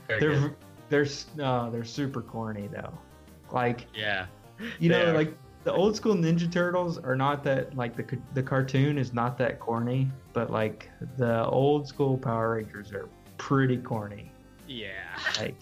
Very 0.07 0.19
they're 0.19 0.39
good. 0.39 0.55
they're 0.89 1.01
s- 1.03 1.25
uh, 1.41 1.69
they're 1.69 1.83
super 1.83 2.21
corny 2.21 2.67
though. 2.71 2.93
Like 3.51 3.87
Yeah. 3.93 4.27
You 4.79 4.89
They 4.89 5.05
know, 5.05 5.13
like 5.13 5.37
the 5.63 5.73
old 5.73 5.95
school 5.95 6.15
Ninja 6.15 6.51
Turtles 6.51 6.97
are 6.97 7.15
not 7.15 7.43
that 7.43 7.75
like 7.75 7.95
the 7.95 8.17
the 8.33 8.43
cartoon 8.43 8.97
is 8.97 9.13
not 9.13 9.37
that 9.39 9.59
corny, 9.59 10.09
but 10.33 10.49
like 10.51 10.89
the 11.17 11.45
old 11.45 11.87
school 11.87 12.17
Power 12.17 12.55
Rangers 12.55 12.91
are 12.91 13.09
pretty 13.37 13.77
corny. 13.77 14.31
Yeah. 14.67 14.89
Like, 15.39 15.55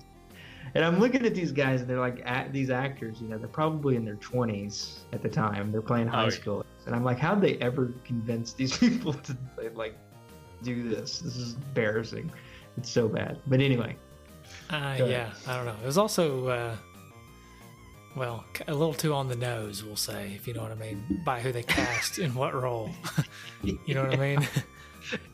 and 0.76 0.84
I'm 0.84 1.00
looking 1.00 1.26
at 1.26 1.34
these 1.34 1.52
guys, 1.54 1.82
and 1.82 1.90
they're 1.90 2.00
like 2.00 2.22
act, 2.26 2.52
these 2.52 2.70
actors. 2.70 3.22
You 3.22 3.30
know, 3.30 3.38
they're 3.38 3.48
probably 3.48 3.96
in 3.96 4.04
their 4.04 4.18
20s 4.18 5.00
at 5.14 5.22
the 5.24 5.30
time. 5.30 5.72
They're 5.72 5.82
playing 5.82 6.08
high 6.08 6.26
Oh, 6.26 6.30
school, 6.30 6.66
and 6.86 6.94
I'm 6.94 7.04
like, 7.06 7.18
how'd 7.18 7.42
they 7.42 7.56
ever 7.58 7.94
convince 8.04 8.54
these 8.54 8.78
people 8.84 9.14
to 9.14 9.36
like 9.74 9.96
do 10.64 10.90
this? 10.90 11.20
This 11.20 11.38
is 11.38 11.56
embarrassing. 11.56 12.32
It's 12.78 12.90
so 12.90 13.08
bad. 13.08 13.40
But 13.48 13.62
anyway, 13.62 13.96
Uh, 14.70 14.96
yeah, 15.00 15.32
I 15.48 15.56
don't 15.56 15.66
know. 15.66 15.76
It 15.82 15.86
was 15.86 15.98
also, 15.98 16.48
uh, 16.48 16.76
well, 18.18 18.44
a 18.68 18.74
little 18.74 18.94
too 18.94 19.14
on 19.14 19.28
the 19.28 19.36
nose, 19.36 19.84
we'll 19.84 19.96
say, 19.96 20.34
if 20.36 20.48
you 20.48 20.54
know 20.54 20.64
what 20.64 20.72
I 20.72 20.76
mean, 20.76 21.22
by 21.24 21.40
who 21.40 21.52
they 21.52 21.64
cast 21.64 22.20
in 22.20 22.34
what 22.34 22.54
role. 22.54 22.90
you 23.64 23.94
know 23.94 24.04
what 24.04 24.14
I 24.14 24.18
mean? 24.18 24.48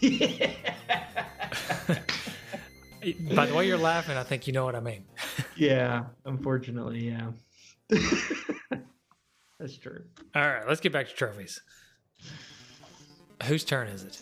by 3.36 3.46
the 3.46 3.54
way 3.56 3.68
you're 3.68 3.78
laughing, 3.78 4.18
I 4.18 4.24
think 4.24 4.48
you 4.48 4.54
know 4.54 4.66
what 4.66 4.76
I 4.76 4.82
mean. 4.82 5.06
yeah, 5.56 6.06
unfortunately, 6.26 7.10
yeah. 7.10 7.32
That's 9.60 9.78
true. 9.78 10.04
All 10.36 10.42
right, 10.42 10.68
let's 10.68 10.82
get 10.82 10.92
back 10.92 11.08
to 11.08 11.14
trophies. 11.14 11.62
Whose 13.44 13.64
turn 13.64 13.88
is 13.88 14.04
it? 14.04 14.22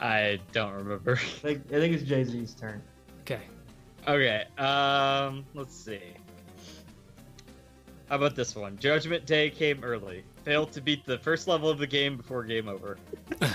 I 0.00 0.40
don't 0.52 0.72
remember. 0.72 1.12
I 1.12 1.16
think, 1.16 1.66
I 1.68 1.74
think 1.74 1.94
it's 1.94 2.04
Jay 2.04 2.24
Z's 2.24 2.54
turn. 2.54 2.82
Okay. 3.22 3.40
Okay. 4.06 4.44
Um. 4.58 5.44
Let's 5.54 5.76
see. 5.76 6.00
How 8.12 8.16
about 8.16 8.36
this 8.36 8.54
one? 8.54 8.76
Judgment 8.78 9.24
Day 9.24 9.48
came 9.48 9.82
early. 9.82 10.22
Failed 10.44 10.70
to 10.72 10.82
beat 10.82 11.06
the 11.06 11.16
first 11.16 11.48
level 11.48 11.70
of 11.70 11.78
the 11.78 11.86
game 11.86 12.18
before 12.18 12.44
game 12.44 12.68
over. 12.68 12.98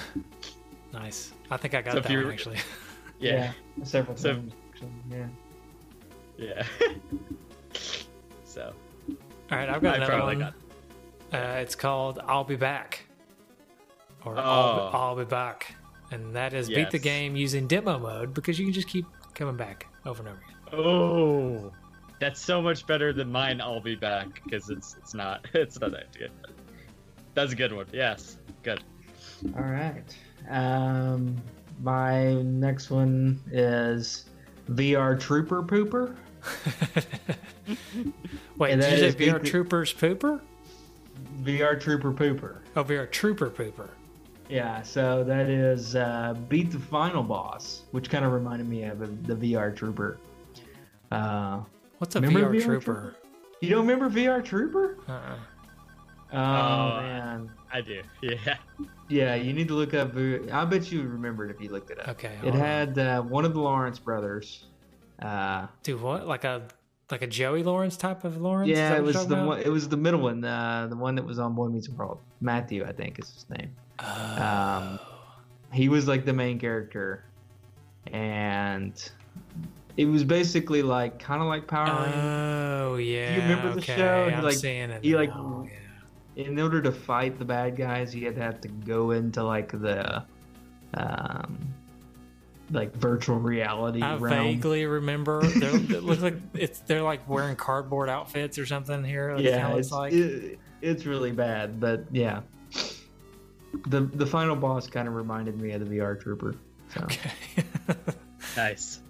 Nice. 0.91 1.31
I 1.51 1.57
think 1.57 1.75
I 1.75 1.83
got 1.83 1.93
So 1.93 1.99
that 1.99 2.09
one 2.11 2.31
actually. 2.31 2.57
Yeah. 3.19 3.51
several 3.83 4.17
So- 4.17 4.33
times. 4.33 4.53
Actually. 4.71 4.89
Yeah. 5.11 5.27
Yeah. 6.39 6.65
so. 8.45 8.73
All 9.51 9.57
right, 9.59 9.69
I've 9.69 9.79
got 9.83 9.93
I 9.93 9.97
another 9.97 10.11
probably 10.13 10.35
one. 10.37 10.53
Uh, 11.31 11.59
it's 11.61 11.75
called 11.75 12.17
"I'll 12.25 12.43
Be 12.43 12.55
Back," 12.55 13.05
or 14.25 14.39
Oh. 14.39 14.41
I'll, 14.41 14.75
be, 14.91 14.97
"I'll 14.97 15.15
Be 15.17 15.25
Back," 15.25 15.75
and 16.09 16.35
that 16.35 16.55
is 16.55 16.67
beat 16.67 16.89
the 16.89 16.97
game 16.97 17.35
using 17.35 17.67
demo 17.67 17.99
mode 17.99 18.33
because 18.33 18.57
you 18.57 18.65
can 18.65 18.73
just 18.73 18.87
keep 18.87 19.05
coming 19.35 19.55
back 19.55 19.85
over 20.03 20.23
and 20.23 20.29
over 20.29 20.39
again. 20.39 20.79
Oh. 20.79 21.71
That's 22.19 22.39
so 22.41 22.61
much 22.61 22.87
better 22.87 23.13
than 23.13 23.31
mine. 23.31 23.61
I'll 23.61 23.79
be 23.79 23.95
back 23.95 24.41
because 24.43 24.69
it's 24.69 24.95
it's 24.97 25.13
not 25.13 25.45
it's 25.53 25.79
not 25.79 25.91
that 25.91 26.11
good. 26.17 26.31
That's 27.33 27.53
a 27.53 27.55
good 27.55 27.73
one. 27.73 27.85
Yes. 27.93 28.37
Good. 28.63 28.83
All 29.55 29.63
right. 29.63 30.17
Um, 30.49 31.35
my 31.81 32.33
next 32.41 32.89
one 32.89 33.39
is 33.51 34.25
VR 34.69 35.19
Trooper 35.19 35.61
Pooper. 35.61 36.15
Wait, 38.57 38.71
And 38.71 38.81
did 38.81 38.99
you 38.99 39.05
is 39.05 39.13
say 39.13 39.19
VR 39.19 39.41
beat 39.41 39.51
Troopers 39.51 39.93
Pooper? 39.93 40.41
VR 41.43 41.79
Trooper 41.79 42.11
Pooper. 42.11 42.57
Oh, 42.75 42.83
VR 42.83 43.11
Trooper 43.11 43.49
Pooper. 43.49 43.89
Yeah, 44.49 44.81
so 44.81 45.23
that 45.25 45.49
is 45.49 45.95
uh, 45.95 46.33
beat 46.47 46.71
the 46.71 46.79
final 46.79 47.21
boss, 47.21 47.83
which 47.91 48.09
kind 48.09 48.23
of 48.23 48.31
reminded 48.31 48.67
me 48.67 48.83
of 48.83 49.27
the 49.27 49.35
VR 49.35 49.75
Trooper. 49.75 50.17
Uh, 51.11 51.61
What's 51.97 52.15
a 52.15 52.21
Remember 52.21 52.49
VR, 52.53 52.59
VR 52.59 52.63
Trooper? 52.63 52.81
Trooper? 52.81 53.15
you 53.61 53.69
don't 53.69 53.87
remember 53.87 54.09
VR 54.09 54.43
Trooper? 54.43 54.97
Uh-uh. 55.07 55.35
Oh, 56.33 56.37
Uh, 56.37 57.01
man, 57.01 57.51
I 57.71 57.81
do. 57.81 58.01
Yeah. 58.21 58.57
yeah, 59.07 59.35
you 59.35 59.53
need 59.53 59.67
to 59.69 59.73
look 59.73 59.93
up. 59.93 60.11
I 60.15 60.65
bet 60.65 60.91
you 60.91 61.01
remembered 61.03 61.49
if 61.51 61.61
you 61.61 61.69
looked 61.69 61.89
it 61.89 61.99
up. 61.99 62.09
Okay. 62.09 62.37
It 62.43 62.51
on. 62.53 62.59
had 62.59 62.99
uh, 62.99 63.21
one 63.21 63.45
of 63.45 63.53
the 63.53 63.61
Lawrence 63.61 63.97
brothers. 63.99 64.65
Uh, 65.21 65.67
Dude, 65.83 66.01
what? 66.01 66.27
Like 66.27 66.43
a 66.43 66.67
like 67.09 67.21
a 67.21 67.27
Joey 67.27 67.63
Lawrence 67.63 67.95
type 67.95 68.25
of 68.25 68.35
Lawrence? 68.41 68.69
Yeah, 68.69 68.97
it 68.97 69.01
was 69.03 69.15
the 69.27 69.35
talking 69.35 69.47
one. 69.47 69.59
It 69.61 69.69
was 69.69 69.87
the 69.87 69.95
middle 69.95 70.19
one, 70.19 70.43
uh, 70.43 70.87
the 70.89 70.97
one 70.97 71.15
that 71.15 71.25
was 71.25 71.39
on 71.39 71.55
Boy 71.55 71.69
Meets 71.69 71.87
World. 71.89 72.19
Matthew, 72.41 72.83
I 72.85 72.91
think 72.91 73.17
is 73.17 73.31
his 73.33 73.45
name. 73.49 73.73
about? 73.97 74.81
Um, 74.83 74.99
he 75.71 75.87
was 75.87 76.05
like 76.07 76.25
the 76.25 76.33
main 76.33 76.59
character, 76.59 77.23
and 78.11 79.09
it 79.97 80.05
was 80.05 80.23
basically 80.23 80.83
like 80.83 81.19
kind 81.19 81.41
of 81.41 81.47
like 81.47 81.67
Power 81.67 82.03
Rangers. 82.03 82.13
Oh 82.15 82.95
yeah. 82.97 83.29
Do 83.29 83.35
You 83.35 83.41
remember 83.41 83.71
the 83.73 83.79
okay. 83.79 83.95
show? 83.97 84.29
He, 84.29 84.35
I'm 84.35 84.43
like- 84.43 84.55
seeing 84.55 84.89
it. 84.91 85.03
he, 85.03 85.15
like, 85.15 85.29
now, 85.29 85.67
yeah. 86.35 86.45
in 86.45 86.59
order 86.59 86.81
to 86.81 86.91
fight 86.91 87.39
the 87.39 87.45
bad 87.45 87.75
guys, 87.75 88.15
you 88.15 88.25
had 88.25 88.35
to 88.35 88.41
have 88.41 88.61
to 88.61 88.67
go 88.67 89.11
into 89.11 89.43
like 89.43 89.71
the, 89.71 90.23
um, 90.93 91.57
like 92.71 92.95
virtual 92.95 93.39
reality 93.39 94.01
I 94.01 94.17
realm. 94.17 94.45
vaguely 94.45 94.85
remember. 94.85 95.41
They're, 95.43 95.75
it 95.97 96.03
looks 96.03 96.21
like 96.21 96.35
it's 96.53 96.79
they're 96.81 97.01
like 97.01 97.27
wearing 97.27 97.55
cardboard 97.55 98.09
outfits 98.09 98.59
or 98.59 98.65
something 98.65 99.03
here. 99.03 99.31
It 99.31 99.41
yeah, 99.41 99.75
it's 99.75 99.91
like. 99.91 100.13
it, 100.13 100.59
it's 100.81 101.05
really 101.07 101.31
bad, 101.31 101.79
but 101.79 102.05
yeah. 102.11 102.41
The 103.87 104.01
the 104.01 104.25
final 104.25 104.55
boss 104.55 104.87
kind 104.87 105.07
of 105.07 105.15
reminded 105.15 105.59
me 105.59 105.71
of 105.71 105.87
the 105.87 105.97
VR 105.97 106.19
Trooper. 106.21 106.55
So. 106.93 107.01
okay. 107.03 107.31
Nice. 108.55 109.01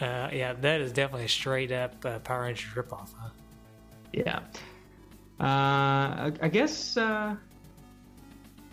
Uh, 0.00 0.28
yeah, 0.32 0.52
that 0.54 0.80
is 0.80 0.92
definitely 0.92 1.26
a 1.26 1.28
straight 1.28 1.72
up 1.72 2.04
uh, 2.04 2.18
Power 2.20 2.42
Rangers 2.42 2.70
ripoff. 2.74 3.10
Huh? 3.18 3.28
Yeah. 4.12 4.40
Uh, 5.40 5.44
I, 6.30 6.32
I 6.42 6.48
guess. 6.48 6.96
Uh, 6.96 7.36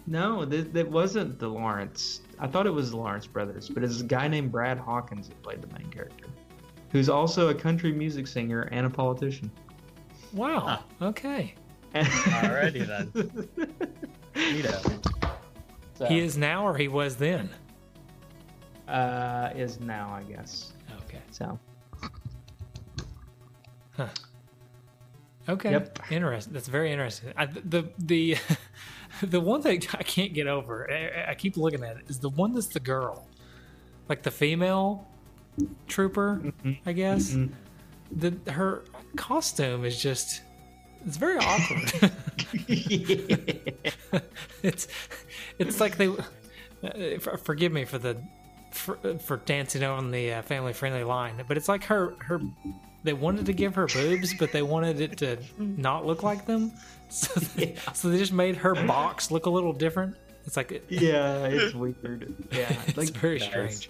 no, 0.08 0.46
that, 0.46 0.74
that 0.74 0.90
wasn't 0.90 1.40
the 1.40 1.48
Lawrence. 1.48 2.22
I 2.40 2.48
thought 2.48 2.66
it 2.66 2.72
was 2.72 2.92
the 2.92 2.98
Lawrence 2.98 3.28
brothers, 3.28 3.70
but 3.70 3.84
it's 3.84 4.02
a 4.02 4.04
guy 4.04 4.28
named 4.28 4.52
Brad 4.52 4.78
Hawkins 4.78 5.28
that 5.30 5.42
played 5.44 5.62
the 5.62 5.68
main 5.80 5.90
character, 5.92 6.26
who's 6.92 7.08
also 7.08 7.50
a 7.50 7.54
country 7.56 7.92
music 7.92 8.26
singer 8.28 8.64
and 8.72 8.86
a 8.86 8.90
politician. 8.90 9.52
Wow. 10.34 10.80
Okay. 11.02 11.54
Alrighty 11.94 12.86
then. 12.88 13.12
Neato. 14.36 15.32
So, 15.96 16.06
He 16.06 16.20
is 16.20 16.36
now, 16.38 16.66
or 16.66 16.76
he 16.78 16.88
was 16.88 17.16
then. 17.18 17.50
uh, 18.88 19.52
is 19.56 19.80
now, 19.80 20.10
I 20.10 20.24
guess. 20.24 20.71
Okay. 21.12 21.22
So 21.32 21.60
Okay. 25.50 25.72
Yep. 25.72 26.00
Interesting. 26.12 26.54
That's 26.54 26.68
very 26.68 26.92
interesting. 26.92 27.34
I, 27.36 27.46
the 27.48 27.90
the 27.98 28.38
the 29.24 29.40
one 29.40 29.62
thing 29.62 29.82
I 29.94 30.04
can't 30.04 30.34
get 30.34 30.48
over, 30.48 30.90
I, 30.90 31.32
I 31.32 31.36
keep 31.36 31.58
looking 31.58 31.84
at 31.84 31.98
it, 31.98 32.04
is 32.08 32.20
the 32.20 32.30
one 32.30 32.54
that's 32.54 32.68
the 32.68 32.80
girl, 32.80 33.28
like 34.08 34.24
the 34.24 34.32
female 34.32 35.08
trooper, 35.88 36.42
I 36.86 36.94
guess. 36.94 37.32
Mhm. 37.32 37.52
The 38.12 38.52
her 38.52 38.84
costume 39.16 39.84
is 39.84 40.02
just 40.02 40.42
it's 41.06 41.18
very 41.18 41.38
awkward. 41.38 41.92
it's 44.64 44.88
it's 45.58 45.80
like 45.80 45.98
they 45.98 46.08
uh, 46.08 47.20
forgive 47.38 47.72
me 47.72 47.86
for 47.86 47.98
the 47.98 48.18
for, 48.72 48.98
for 49.20 49.38
dancing 49.38 49.84
on 49.84 50.12
the 50.12 50.34
uh, 50.34 50.42
family 50.42 50.74
friendly 50.74 51.04
line, 51.04 51.44
but 51.48 51.58
it's 51.58 51.68
like 51.70 51.84
her 51.86 52.16
her 52.20 52.40
they 53.04 53.14
wanted 53.14 53.46
to 53.48 53.54
give 53.54 53.76
her 53.76 53.88
boobs, 53.88 54.34
but 54.36 54.52
they 54.52 54.62
wanted 54.62 55.02
it 55.02 55.18
to 55.18 55.38
not 55.58 56.06
look 56.06 56.24
like 56.24 56.46
them, 56.46 56.72
so 57.10 57.40
they, 57.40 57.76
so 57.94 58.10
they 58.10 58.18
just 58.18 58.34
made 58.34 58.56
her 58.58 58.76
box 58.86 59.32
look 59.32 59.46
a 59.46 59.50
little 59.50 59.74
different. 59.74 60.16
It's 60.46 60.58
like 60.58 60.72
it, 60.72 60.86
yeah, 60.90 61.46
it's 61.46 61.74
weird. 61.76 62.34
Yeah, 62.52 62.74
it's 62.88 62.98
like 62.98 63.10
very 63.10 63.40
Nice. 63.40 63.48
strange. 63.50 63.90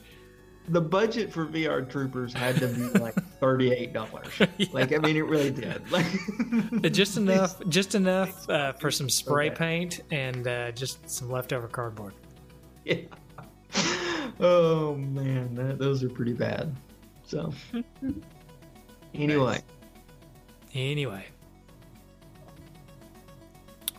the 0.69 0.81
budget 0.81 1.31
for 1.33 1.45
VR 1.45 1.89
Troopers 1.89 2.33
had 2.33 2.55
to 2.57 2.67
be 2.67 2.81
like 2.99 3.15
thirty 3.39 3.71
eight 3.71 3.93
dollars. 3.93 4.27
Like 4.71 4.93
I 4.93 4.97
mean, 4.97 5.15
it 5.17 5.25
really 5.25 5.51
did. 5.51 5.89
Like 5.91 6.05
just 6.91 7.17
enough, 7.17 7.55
just 7.69 7.95
enough 7.95 8.49
uh, 8.49 8.73
for 8.73 8.91
some 8.91 9.09
spray 9.09 9.47
Okay. 9.47 9.55
paint 9.55 10.01
and 10.11 10.47
uh, 10.47 10.71
just 10.71 11.09
some 11.09 11.29
leftover 11.31 11.67
cardboard. 11.67 12.13
Yeah. 12.85 12.95
Oh 14.41 14.95
man, 14.95 15.53
that, 15.55 15.77
those 15.77 16.03
are 16.03 16.09
pretty 16.09 16.33
bad. 16.33 16.75
So 17.23 17.53
anyway, 19.13 19.61
Anyway, 20.73 21.25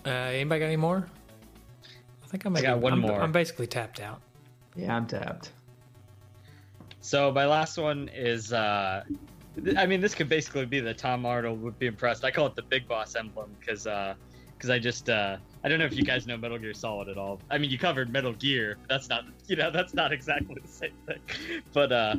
uh, 0.06 0.08
anybody 0.08 0.60
got 0.60 0.66
any 0.66 0.76
more? 0.76 1.06
I 2.24 2.26
think 2.28 2.44
I'm. 2.46 2.56
I 2.56 2.62
got 2.62 2.78
one 2.78 2.94
I'm, 2.94 3.00
more. 3.00 3.20
I'm 3.20 3.30
basically 3.32 3.66
tapped 3.66 4.00
out. 4.00 4.22
yeah, 4.74 4.96
I'm 4.96 5.06
tapped. 5.06 5.52
So 7.00 7.30
my 7.30 7.44
last 7.46 7.76
one 7.76 8.08
is, 8.14 8.52
uh, 8.52 9.02
th- 9.62 9.76
I 9.76 9.86
mean, 9.86 10.00
this 10.00 10.14
could 10.14 10.28
basically 10.28 10.64
be 10.64 10.80
the 10.80 10.94
Tom 10.94 11.26
Arnold 11.26 11.60
would 11.60 11.78
be 11.78 11.86
impressed. 11.86 12.24
I 12.24 12.30
call 12.30 12.46
it 12.46 12.54
the 12.54 12.62
Big 12.62 12.88
Boss 12.88 13.16
emblem 13.16 13.50
because, 13.58 13.84
because 13.84 14.70
I 14.70 14.78
just, 14.78 15.10
uh, 15.10 15.36
I 15.64 15.68
don't 15.68 15.78
know 15.78 15.84
if 15.84 15.94
you 15.94 16.02
guys 16.02 16.26
know 16.26 16.36
Metal 16.36 16.58
Gear 16.58 16.74
Solid 16.74 17.08
at 17.08 17.16
all. 17.16 17.40
I 17.50 17.58
mean, 17.58 17.70
you 17.70 17.78
covered 17.78 18.12
Metal 18.12 18.32
Gear. 18.32 18.78
That's 18.88 19.08
not, 19.08 19.24
you 19.46 19.56
know, 19.56 19.70
that's 19.70 19.94
not 19.94 20.12
exactly 20.12 20.56
the 20.60 20.68
same 20.68 20.92
thing. 21.06 21.62
But 21.72 21.92
uh, 21.92 22.16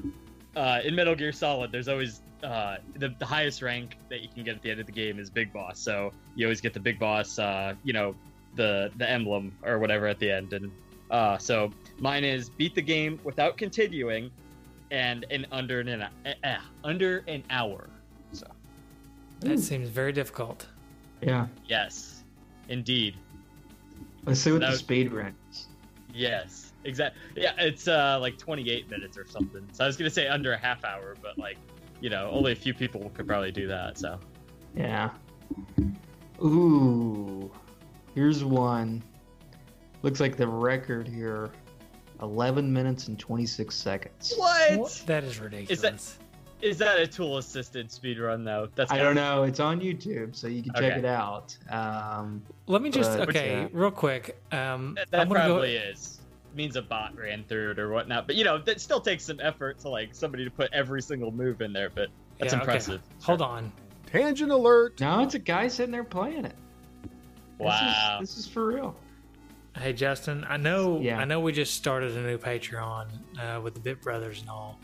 uh, 0.55 0.79
in 0.83 0.95
Metal 0.95 1.15
Gear 1.15 1.31
Solid, 1.31 1.71
there's 1.71 1.87
always 1.87 2.21
uh, 2.43 2.77
the, 2.95 3.13
the 3.19 3.25
highest 3.25 3.61
rank 3.61 3.97
that 4.09 4.21
you 4.21 4.29
can 4.29 4.43
get 4.43 4.55
at 4.55 4.61
the 4.61 4.71
end 4.71 4.79
of 4.79 4.85
the 4.85 4.91
game 4.91 5.19
is 5.19 5.29
Big 5.29 5.51
Boss. 5.51 5.79
So 5.79 6.11
you 6.35 6.45
always 6.45 6.61
get 6.61 6.73
the 6.73 6.79
Big 6.79 6.99
Boss, 6.99 7.37
uh, 7.39 7.73
you 7.83 7.93
know, 7.93 8.15
the 8.55 8.91
the 8.97 9.09
emblem 9.09 9.51
or 9.63 9.79
whatever 9.79 10.07
at 10.07 10.19
the 10.19 10.29
end. 10.31 10.53
And 10.53 10.71
uh, 11.11 11.37
so 11.37 11.71
mine 11.99 12.23
is 12.23 12.49
beat 12.49 12.75
the 12.75 12.81
game 12.81 13.19
without 13.23 13.57
continuing 13.57 14.31
and 14.91 15.25
in 15.29 15.45
under 15.51 15.79
an 15.79 16.01
uh, 16.01 16.09
uh, 16.43 16.57
under 16.83 17.23
an 17.27 17.43
hour. 17.49 17.89
So 18.31 18.47
That 19.39 19.59
seems 19.59 19.89
very 19.89 20.11
difficult. 20.11 20.67
Yeah, 21.21 21.47
yes, 21.65 22.23
indeed, 22.67 23.15
let's 24.25 24.39
see 24.39 24.51
what 24.51 24.61
That 24.61 24.67
the 24.67 24.71
was- 24.71 24.79
speed 24.79 25.11
run 25.11 25.35
is. 25.51 25.67
yes, 26.13 26.73
exactly. 26.83 27.21
Yeah, 27.35 27.53
it's 27.57 27.87
uh 27.87 28.17
like 28.19 28.37
28 28.37 28.89
minutes 28.89 29.17
or 29.17 29.25
something. 29.27 29.67
So 29.73 29.83
I 29.83 29.87
was 29.87 29.97
gonna 29.97 30.09
say 30.09 30.27
under 30.27 30.53
a 30.53 30.57
half 30.57 30.83
hour, 30.85 31.15
but 31.21 31.37
like 31.37 31.57
you 32.01 32.09
know, 32.09 32.29
only 32.31 32.51
a 32.51 32.55
few 32.55 32.73
people 32.73 33.09
could 33.13 33.27
probably 33.27 33.51
do 33.51 33.67
that. 33.67 33.97
So 33.97 34.19
Yeah. 34.75 35.09
Ooh, 36.43 37.51
here's 38.15 38.43
one. 38.43 39.01
Looks 40.01 40.19
like 40.19 40.35
the 40.35 40.47
record 40.47 41.07
here, 41.07 41.51
eleven 42.21 42.71
minutes 42.73 43.07
and 43.07 43.17
twenty 43.17 43.45
six 43.45 43.75
seconds. 43.75 44.33
what? 44.35 45.03
That 45.05 45.23
is 45.23 45.39
ridiculous. 45.39 45.71
Is 45.71 45.81
that 45.81 46.17
a 46.63 47.07
tool 47.07 47.37
assisted 47.37 47.91
speed 47.91 48.19
run 48.19 48.43
though? 48.43 48.69
That's 48.75 48.91
I 48.91 48.97
don't 48.97 49.15
know. 49.15 49.43
It's 49.43 49.59
on 49.59 49.79
YouTube, 49.81 50.35
so 50.35 50.47
you 50.47 50.63
can 50.63 50.73
check 50.73 50.83
Okay. 50.83 50.99
it 50.99 51.05
out. 51.05 51.57
Um, 51.69 52.41
Let 52.67 52.81
me 52.81 52.89
just 52.89 53.17
But- 53.17 53.29
okay, 53.29 53.61
Yeah. 53.61 53.67
real 53.73 53.91
quick. 53.91 54.41
Um, 54.51 54.95
That, 54.95 55.11
that 55.11 55.29
probably 55.29 55.73
go. 55.73 55.79
is. 55.89 56.19
Means 56.55 56.75
a 56.75 56.81
bot 56.83 57.17
ran 57.17 57.43
through 57.45 57.71
it 57.71 57.79
or 57.79 57.89
whatnot. 57.89 58.27
But 58.27 58.35
you 58.35 58.43
know, 58.43 58.57
that 58.59 58.79
still 58.79 59.01
takes 59.01 59.23
some 59.25 59.39
effort 59.41 59.79
to 59.79 59.89
like 59.89 60.13
somebody 60.13 60.43
to 60.45 60.51
put 60.51 60.71
every 60.71 61.01
single 61.01 61.31
move 61.31 61.61
in 61.61 61.73
there. 61.73 61.89
But 61.89 62.09
that's 62.39 62.53
Yeah, 62.53 62.59
okay. 62.59 62.65
impressive. 62.71 63.01
Hold 63.23 63.41
on. 63.41 63.71
Tangent 64.05 64.51
alert. 64.51 64.99
no, 65.01 65.23
it's 65.23 65.33
a 65.33 65.39
guy 65.39 65.67
sitting 65.67 65.91
there 65.91 66.03
playing 66.03 66.45
it. 66.45 66.55
This 67.03 67.09
is- 67.59 67.59
Wow. 67.59 68.17
this 68.21 68.37
is 68.37 68.47
for 68.47 68.67
real. 68.67 68.95
Hey 69.75 69.91
Justin, 69.93 70.45
I 70.47 70.57
know 70.57 70.99
Yeah. 70.99 71.17
I 71.17 71.25
know 71.25 71.39
we 71.39 71.51
just 71.51 71.73
started 71.73 72.15
a 72.15 72.21
new 72.21 72.37
Patreon 72.37 73.07
uh, 73.39 73.59
with 73.59 73.73
the 73.73 73.79
Bit 73.79 74.03
Brothers 74.03 74.39
and 74.41 74.49
all, 74.49 74.79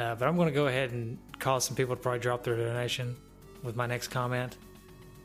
uh, 0.00 0.14
but 0.14 0.26
I'm 0.26 0.36
going 0.36 0.48
to 0.48 0.54
go 0.54 0.66
ahead 0.66 0.92
and 0.92 1.18
cause 1.38 1.66
some 1.66 1.76
people 1.76 1.94
to 1.94 2.00
probably 2.00 2.20
drop 2.20 2.42
their 2.42 2.56
donation 2.56 3.16
with 3.62 3.76
my 3.76 3.86
next 3.86 4.08
comment. 4.08 4.56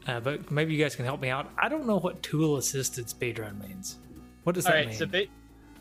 Uh, 0.06 0.19
but 0.19 0.52
maybe 0.52 0.73
you 0.73 0.84
guys 0.84 0.95
can 0.95 1.06
help 1.06 1.22
me 1.22 1.30
out. 1.30 1.49
I 1.57 1.69
don't 1.69 1.88
know 1.88 1.97
what 1.97 2.22
tool 2.22 2.57
assisted 2.57 3.07
speedrun 3.07 3.57
means. 3.65 3.97
What 4.43 4.53
does 4.53 4.65
All 4.65 4.73
that 4.73 4.77
right, 4.80 4.88
mean? 4.88 4.97
so 4.97 5.06
ba- 5.06 5.27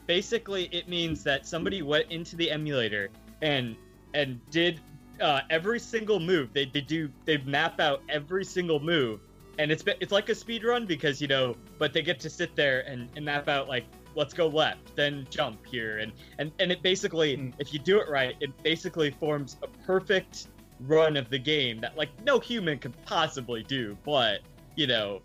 basically 0.07 0.69
it 0.71 0.89
means 0.89 1.25
that 1.25 1.45
somebody 1.45 1.83
went 1.83 2.11
into 2.11 2.37
the 2.37 2.51
emulator 2.51 3.11
and 3.43 3.77
and 4.15 4.41
did 4.51 4.81
uh, 5.21 5.41
every 5.51 5.81
single 5.81 6.21
move. 6.21 6.53
They, 6.53 6.66
they 6.66 6.81
do 6.81 7.11
they 7.25 7.39
map 7.39 7.81
out 7.81 8.01
every 8.09 8.45
single 8.45 8.79
move, 8.79 9.21
and 9.59 9.73
it's 9.73 9.83
it's 10.01 10.12
like 10.12 10.29
a 10.29 10.35
speed 10.35 10.62
run 10.65 10.87
because 10.87 11.21
you 11.21 11.27
know, 11.27 11.57
but 11.79 11.93
they 11.93 12.01
get 12.01 12.21
to 12.21 12.31
sit 12.31 12.55
there 12.55 12.83
and, 12.87 13.11
and 13.16 13.25
map 13.25 13.49
out 13.49 13.69
like 13.69 13.85
let's 14.15 14.32
go 14.35 14.47
left, 14.49 14.95
then 14.97 15.27
jump 15.31 15.65
here, 15.66 15.99
and 15.99 16.12
and 16.39 16.53
and 16.59 16.70
it 16.73 16.82
basically 16.82 17.36
Hmm. 17.36 17.51
if 17.59 17.73
you 17.73 17.78
do 17.78 18.01
it 18.01 18.09
right, 18.09 18.36
it 18.41 18.51
basically 18.62 19.11
forms 19.11 19.57
a 19.62 19.69
perfect 19.86 20.49
run 20.81 21.16
of 21.16 21.31
the 21.31 21.39
game 21.39 21.78
that 21.81 21.97
like 21.97 22.09
no 22.24 22.39
human 22.39 22.78
could 22.78 22.95
possibly 23.05 23.62
do, 23.62 23.97
but 24.05 24.41
you 24.77 24.86
know. 24.86 25.20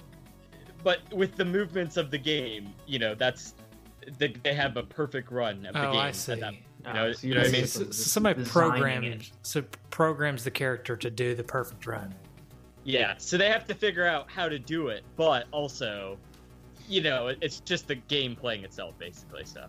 But 0.83 0.99
with 1.13 1.35
the 1.35 1.43
movements 1.43 1.97
of 1.97 2.09
the 2.09 2.17
game, 2.17 2.73
you 2.87 2.99
know, 2.99 3.13
that's 3.13 3.53
they, 4.17 4.29
they 4.43 4.53
have 4.53 4.77
a 4.77 4.83
perfect 4.83 5.29
run 5.31 5.65
of 5.65 5.73
the 5.73 5.89
oh, 5.89 5.91
game. 5.91 6.01
I 6.01 6.07
at 6.09 6.15
see. 6.15 6.35
that- 6.35 6.53
Uh, 6.85 6.93
know- 6.93 7.11
so 7.11 7.27
you 7.27 7.33
know 7.33 7.41
what 7.41 7.49
I 7.49 7.51
mean? 7.51 7.61
basically 7.61 7.89
S- 7.89 7.97
just 7.97 8.09
somebody 8.11 8.39
designing 8.41 8.71
programs 8.71 9.23
it. 9.27 9.31
so 9.41 9.63
programs 9.89 10.45
the 10.45 10.51
character 10.51 10.95
to 10.95 11.09
do 11.09 11.35
the 11.35 11.43
perfect 11.43 11.85
run. 11.85 12.15
Yeah, 12.85 13.15
so 13.17 13.37
they 13.37 13.49
have 13.49 13.67
to 13.67 13.75
figure 13.75 14.05
out 14.05 14.31
how 14.31 14.47
to 14.47 14.57
do 14.57 14.87
it, 14.87 15.03
but 15.17 15.47
also, 15.51 16.17
you 16.89 17.01
know, 17.01 17.27
it's 17.41 17.59
just 17.61 17.87
the 17.87 17.95
game 17.95 18.35
playing 18.35 18.63
itself, 18.63 18.97
basically. 18.97 19.45
So, 19.45 19.65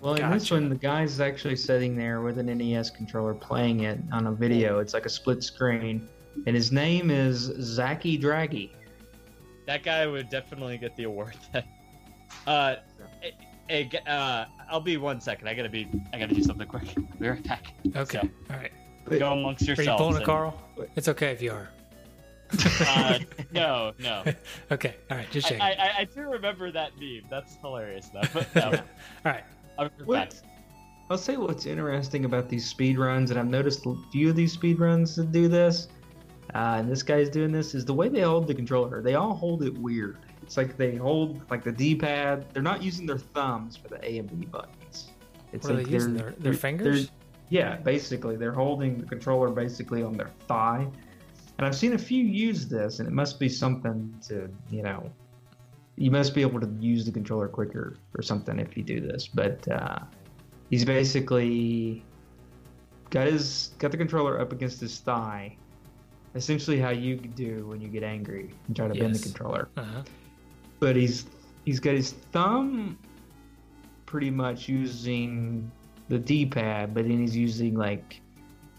Well, 0.00 0.14
in 0.14 0.30
this 0.30 0.42
Gotcha. 0.44 0.54
one, 0.54 0.68
the 0.68 0.74
guy's 0.76 1.20
actually 1.20 1.56
sitting 1.56 1.96
there 1.96 2.20
with 2.20 2.38
an 2.38 2.46
NES 2.46 2.90
controller 2.90 3.32
playing 3.32 3.80
it 3.80 3.98
on 4.12 4.26
a 4.26 4.32
video. 4.32 4.80
It's 4.80 4.92
like 4.92 5.06
a 5.06 5.10
split 5.10 5.42
screen, 5.44 6.08
and 6.46 6.54
his 6.54 6.72
name 6.72 7.10
is 7.10 7.38
Zaki 7.60 8.18
Draggy. 8.18 8.72
that 9.66 9.82
guy 9.82 10.06
would 10.06 10.28
definitely 10.28 10.76
get 10.76 10.94
the 10.96 11.04
award. 11.04 11.34
Then. 11.52 11.64
uh, 12.46 12.76
hey, 13.20 13.34
hey, 13.68 13.90
uh, 14.06 14.44
I'll 14.68 14.80
be 14.80 14.96
one 14.96 15.20
second. 15.20 15.48
I 15.48 15.54
gotta 15.54 15.68
be. 15.70 15.88
I 16.12 16.18
gotta 16.18 16.34
do 16.34 16.42
something 16.42 16.66
quick. 16.66 16.88
I'll 16.98 17.18
be 17.18 17.28
right 17.28 17.42
back. 17.44 17.72
Okay, 17.96 18.20
So, 18.20 18.28
all 18.52 18.56
right. 18.60 18.72
go 19.18 19.32
amongst 19.32 19.62
yourselves. 19.66 19.68
Are 19.68 19.82
you 19.82 19.86
yourselves. 19.86 20.00
pulling 20.00 20.14
a 20.14 20.16
and- 20.16 20.26
Carl? 20.26 20.90
It's 20.96 21.08
okay 21.08 21.30
if 21.30 21.40
you 21.40 21.52
are. 21.52 21.68
Uh, 22.80 23.18
no, 23.52 23.92
no. 23.98 24.24
okay, 24.70 24.96
all 25.10 25.16
right, 25.16 25.30
just 25.30 25.46
I, 25.46 25.50
checking. 25.50 25.62
I, 25.62 25.72
I- 25.72 25.94
I 26.00 26.04
do 26.04 26.20
remember 26.22 26.70
that 26.72 26.92
meme. 26.98 27.22
That's 27.30 27.56
hilarious, 27.56 28.10
though. 28.12 28.22
But 28.32 28.54
no, 28.54 28.62
all 28.72 28.78
right. 29.24 29.44
I'll 29.78 29.90
What? 30.04 30.40
I'll 31.10 31.18
say 31.18 31.36
what's 31.36 31.66
interesting 31.66 32.24
about 32.24 32.48
these 32.48 32.66
speed 32.66 32.98
runs, 32.98 33.30
and 33.30 33.38
I've 33.38 33.48
noticed 33.48 33.84
a 33.86 33.94
few 34.10 34.30
of 34.30 34.36
these 34.36 34.52
speed 34.52 34.78
runs 34.80 35.16
that 35.16 35.32
do 35.32 35.48
this, 35.48 35.88
uh, 36.54 36.76
and 36.78 36.90
this 36.90 37.02
guy's 37.02 37.28
doing 37.28 37.52
this, 37.52 37.74
is 37.74 37.84
the 37.84 37.92
way 37.94 38.08
they 38.08 38.22
hold 38.22 38.46
the 38.46 38.54
controller. 38.54 39.02
They 39.02 39.14
all 39.14 39.34
hold 39.34 39.62
it 39.64 39.76
weird. 39.76 40.18
It's 40.42 40.56
like 40.56 40.76
they 40.76 40.96
hold 40.96 41.40
like 41.50 41.62
the 41.62 41.72
D-pad. 41.72 42.46
They're 42.52 42.62
not 42.62 42.82
using 42.82 43.06
their 43.06 43.18
thumbs 43.18 43.76
for 43.76 43.88
the 43.88 44.02
A 44.08 44.18
and 44.18 44.28
B 44.40 44.46
buttons. 44.46 45.10
It's 45.52 45.64
What 45.66 45.74
are 45.74 45.76
like 45.78 45.86
they 45.88 45.98
they're, 45.98 46.08
Their, 46.08 46.30
their 46.38 46.52
fingers? 46.54 47.06
they're- 47.06 47.14
yeah, 47.50 47.76
basically, 47.76 48.36
they're 48.36 48.52
holding 48.52 48.98
the 48.98 49.06
controller 49.06 49.50
basically 49.50 50.02
on 50.02 50.16
their 50.16 50.30
thigh. 50.48 50.88
And 51.58 51.66
I've 51.66 51.76
seen 51.76 51.92
a 51.92 51.98
few 51.98 52.24
use 52.24 52.66
this, 52.66 52.98
and 52.98 53.08
it 53.08 53.12
must 53.12 53.38
be 53.38 53.48
something 53.48 54.12
to, 54.28 54.48
you 54.70 54.82
know, 54.82 55.10
you 55.96 56.10
must 56.10 56.34
be 56.34 56.42
able 56.42 56.60
to 56.60 56.68
use 56.80 57.04
the 57.04 57.12
controller 57.12 57.46
quicker 57.46 57.96
or 58.16 58.22
something 58.22 58.58
if 58.58 58.76
you 58.76 58.82
do 58.82 59.00
this. 59.00 59.28
But 59.28 59.66
uh, 59.68 60.00
he's 60.70 60.84
basically 60.84 62.04
got 63.10 63.28
his 63.28 63.70
got 63.78 63.92
the 63.92 63.96
controller 63.96 64.40
up 64.40 64.52
against 64.52 64.80
his 64.80 64.98
thigh, 64.98 65.56
essentially 66.34 66.80
how 66.80 66.90
you 66.90 67.16
do 67.16 67.66
when 67.68 67.80
you 67.80 67.86
get 67.86 68.02
angry 68.02 68.52
and 68.66 68.74
try 68.74 68.88
to 68.88 68.94
bend 68.94 69.14
the 69.14 69.20
controller 69.22 69.68
Uh-huh. 69.76 70.02
but 70.80 70.96
he's 70.96 71.26
he's 71.64 71.78
got 71.78 71.94
his 71.94 72.10
thumb 72.32 72.98
pretty 74.06 74.30
much 74.30 74.68
using 74.68 75.70
the 76.08 76.18
D-pad, 76.18 76.92
but 76.92 77.04
then 77.06 77.20
he's 77.20 77.36
using 77.36 77.76
like 77.76 78.20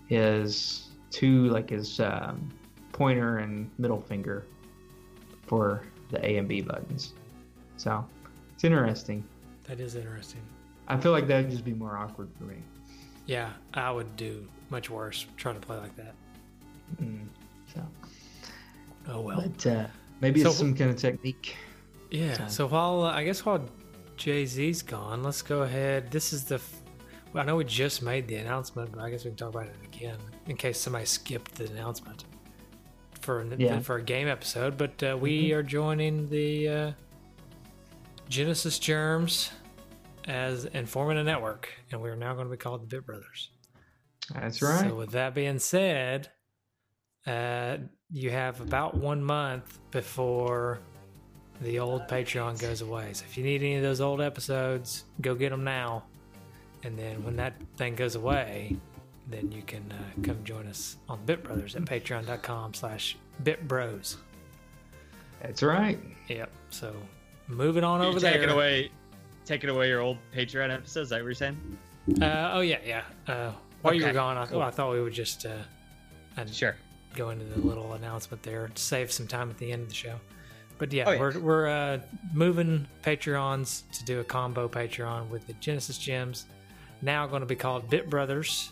his 0.07 0.89
two 1.11 1.47
like 1.47 1.69
his 1.69 2.02
um, 2.02 2.49
pointer 2.99 3.39
and 3.39 3.69
middle 3.77 3.99
finger 3.99 4.45
for 5.45 5.81
the 6.11 6.26
A 6.26 6.38
and 6.38 6.47
B 6.47 6.61
buttons. 6.61 7.13
So 7.76 8.05
it's 8.53 8.63
interesting. 8.63 9.22
That 9.67 9.81
is 9.81 9.95
interesting. 9.95 10.39
I 10.88 10.95
feel 10.97 11.11
like 11.11 11.27
that 11.27 11.41
would 11.43 11.51
just 11.51 11.65
be 11.65 11.73
more 11.73 11.97
awkward 11.97 12.30
for 12.38 12.45
me. 12.45 12.55
Yeah, 13.26 13.51
I 13.73 13.91
would 13.91 14.15
do 14.15 14.47
much 14.69 14.89
worse 14.89 15.26
trying 15.35 15.55
to 15.55 15.61
play 15.61 15.77
like 15.77 15.95
that. 15.97 16.13
Mm, 17.01 17.26
so, 17.73 17.81
Oh 19.09 19.19
well. 19.22 19.41
but 19.41 19.67
uh, 19.67 19.88
maybe 20.22 20.41
So- 20.41 20.49
it's 20.49 20.57
some 20.57 20.73
kind 20.73 20.91
of 20.91 20.95
technique. 20.95 21.55
Yeah. 22.11 22.34
So- 22.38 22.47
So 22.47 22.67
while 22.67 23.03
uh, 23.03 23.11
I 23.11 23.26
guess 23.26 23.43
while 23.45 23.61
Jay 24.15 24.45
Z's 24.45 24.81
gone, 24.81 25.22
let's 25.22 25.41
go 25.41 25.63
ahead. 25.63 26.11
This 26.11 26.31
is 26.31 26.45
the. 26.45 26.55
F- 26.55 26.81
well, 27.34 27.43
I 27.43 27.45
know 27.45 27.57
we 27.57 27.65
just 27.65 28.01
made 28.01 28.27
the 28.30 28.35
announcement, 28.35 28.93
but 28.93 29.01
I 29.01 29.09
guess 29.09 29.26
we 29.26 29.31
can 29.31 29.35
talk 29.38 29.49
about 29.49 29.65
it 29.65 29.76
again 29.84 30.17
in 30.47 30.55
case 30.55 30.80
somebody 30.80 31.03
skipped 31.05 31.55
the 31.55 31.65
announcement 31.72 32.23
for 33.26 33.43
Yeah. 33.57 33.80
for 33.80 33.97
a 33.97 34.02
game 34.02 34.27
episode. 34.27 34.77
But 34.77 35.03
uh, 35.03 35.18
we 35.19 35.52
are 35.52 35.64
joining 35.64 36.30
the 36.30 36.69
uh, 36.69 36.91
Genesis 38.30 38.80
Gems 38.80 39.52
as 40.26 40.65
and 40.65 40.88
forming 40.89 41.18
a 41.18 41.23
network, 41.23 41.69
and 41.91 42.02
we're 42.02 42.15
now 42.15 42.34
going 42.34 42.45
to 42.47 42.52
be 42.52 42.57
called 42.57 42.81
the 42.84 42.88
Bit 42.88 43.06
Brothers. 43.06 43.49
That's 44.34 44.61
right. 44.61 44.89
So, 44.89 44.95
with 44.95 45.11
that 45.11 45.35
being 45.35 45.60
said, 45.60 46.30
uh, 47.27 47.77
you 48.10 48.31
have 48.31 48.61
about 48.61 48.95
one 48.95 49.23
month 49.23 49.80
before 49.91 50.80
the 51.61 51.80
old 51.80 52.07
Patreon 52.07 52.60
goes 52.60 52.81
away. 52.81 53.14
So, 53.14 53.26
if 53.27 53.38
you 53.38 53.43
need 53.43 53.61
any 53.61 53.76
of 53.76 53.84
those 53.84 54.02
old 54.02 54.22
episodes, 54.22 55.06
go 55.22 55.35
get 55.35 55.49
them 55.52 55.64
now. 55.64 56.06
And 56.84 56.97
then 56.97 57.23
when 57.23 57.35
that 57.38 57.53
thing 57.77 57.95
goes 57.95 58.15
away, 58.15 58.77
then 59.27 59.52
you 59.52 59.61
can 59.64 59.91
uh, 59.91 60.22
come 60.23 60.43
join 60.43 60.68
us 60.68 60.97
on 61.10 61.23
Bit 61.26 61.43
Brothers 61.43 61.76
at 61.76 61.84
patreon.com 61.84 62.73
slash 62.73 63.18
bitbros. 63.43 64.18
That's 65.41 65.61
right. 65.64 65.99
Yep. 66.27 66.49
So, 66.69 66.95
moving 67.47 67.84
on 67.84 67.99
You're 68.02 68.10
over 68.10 68.19
taking 68.19 68.41
there. 68.41 68.49
away, 68.52 68.91
taking 69.45 69.69
away 69.69 69.89
your 69.89 70.02
old 70.02 70.18
Patreon 70.35 70.73
episodes. 70.73 71.06
Is 71.06 71.10
that 71.10 71.18
what 71.18 71.26
you're 71.26 71.34
saying? 71.34 71.77
Uh, 72.22 72.52
oh, 72.53 72.61
yeah, 72.61 72.77
yeah. 72.85 73.03
Uh, 73.27 73.52
while 73.81 73.93
you 73.93 74.06
were 74.06 74.14
gone, 74.14 74.38
I, 74.38 74.45
cool. 74.45 74.61
I 74.61 74.72
thought 74.72 74.91
we 74.91 75.02
would 75.02 75.14
just 75.14 75.45
uh, 75.45 75.49
I'd 76.38 76.53
Sure. 76.53 76.76
go 77.15 77.30
into 77.30 77.45
the 77.45 77.60
little 77.60 77.93
announcement 77.93 78.41
there 78.43 78.68
to 78.68 78.81
save 78.81 79.11
some 79.11 79.27
time 79.27 79.49
at 79.49 79.57
the 79.57 79.72
end 79.72 79.84
of 79.84 79.89
the 79.89 79.95
show. 79.95 80.19
But 80.77 80.91
yeah, 80.91 81.06
Oh, 81.07 81.11
yeah. 81.11 81.19
we're 81.19 81.39
we're 81.39 81.68
uh, 81.68 81.99
moving 82.34 82.88
Patreons 83.03 83.84
to 83.93 84.03
do 84.06 84.19
a 84.19 84.23
combo 84.23 84.68
Patreon 84.68 85.30
with 85.30 85.47
the 85.47 85.53
Genesis 85.53 85.97
Gems. 85.97 86.45
Now 87.02 87.27
going 87.27 87.41
to 87.41 87.45
be 87.45 87.56
called 87.56 87.89
Bit 87.89 88.10
Brothers. 88.10 88.72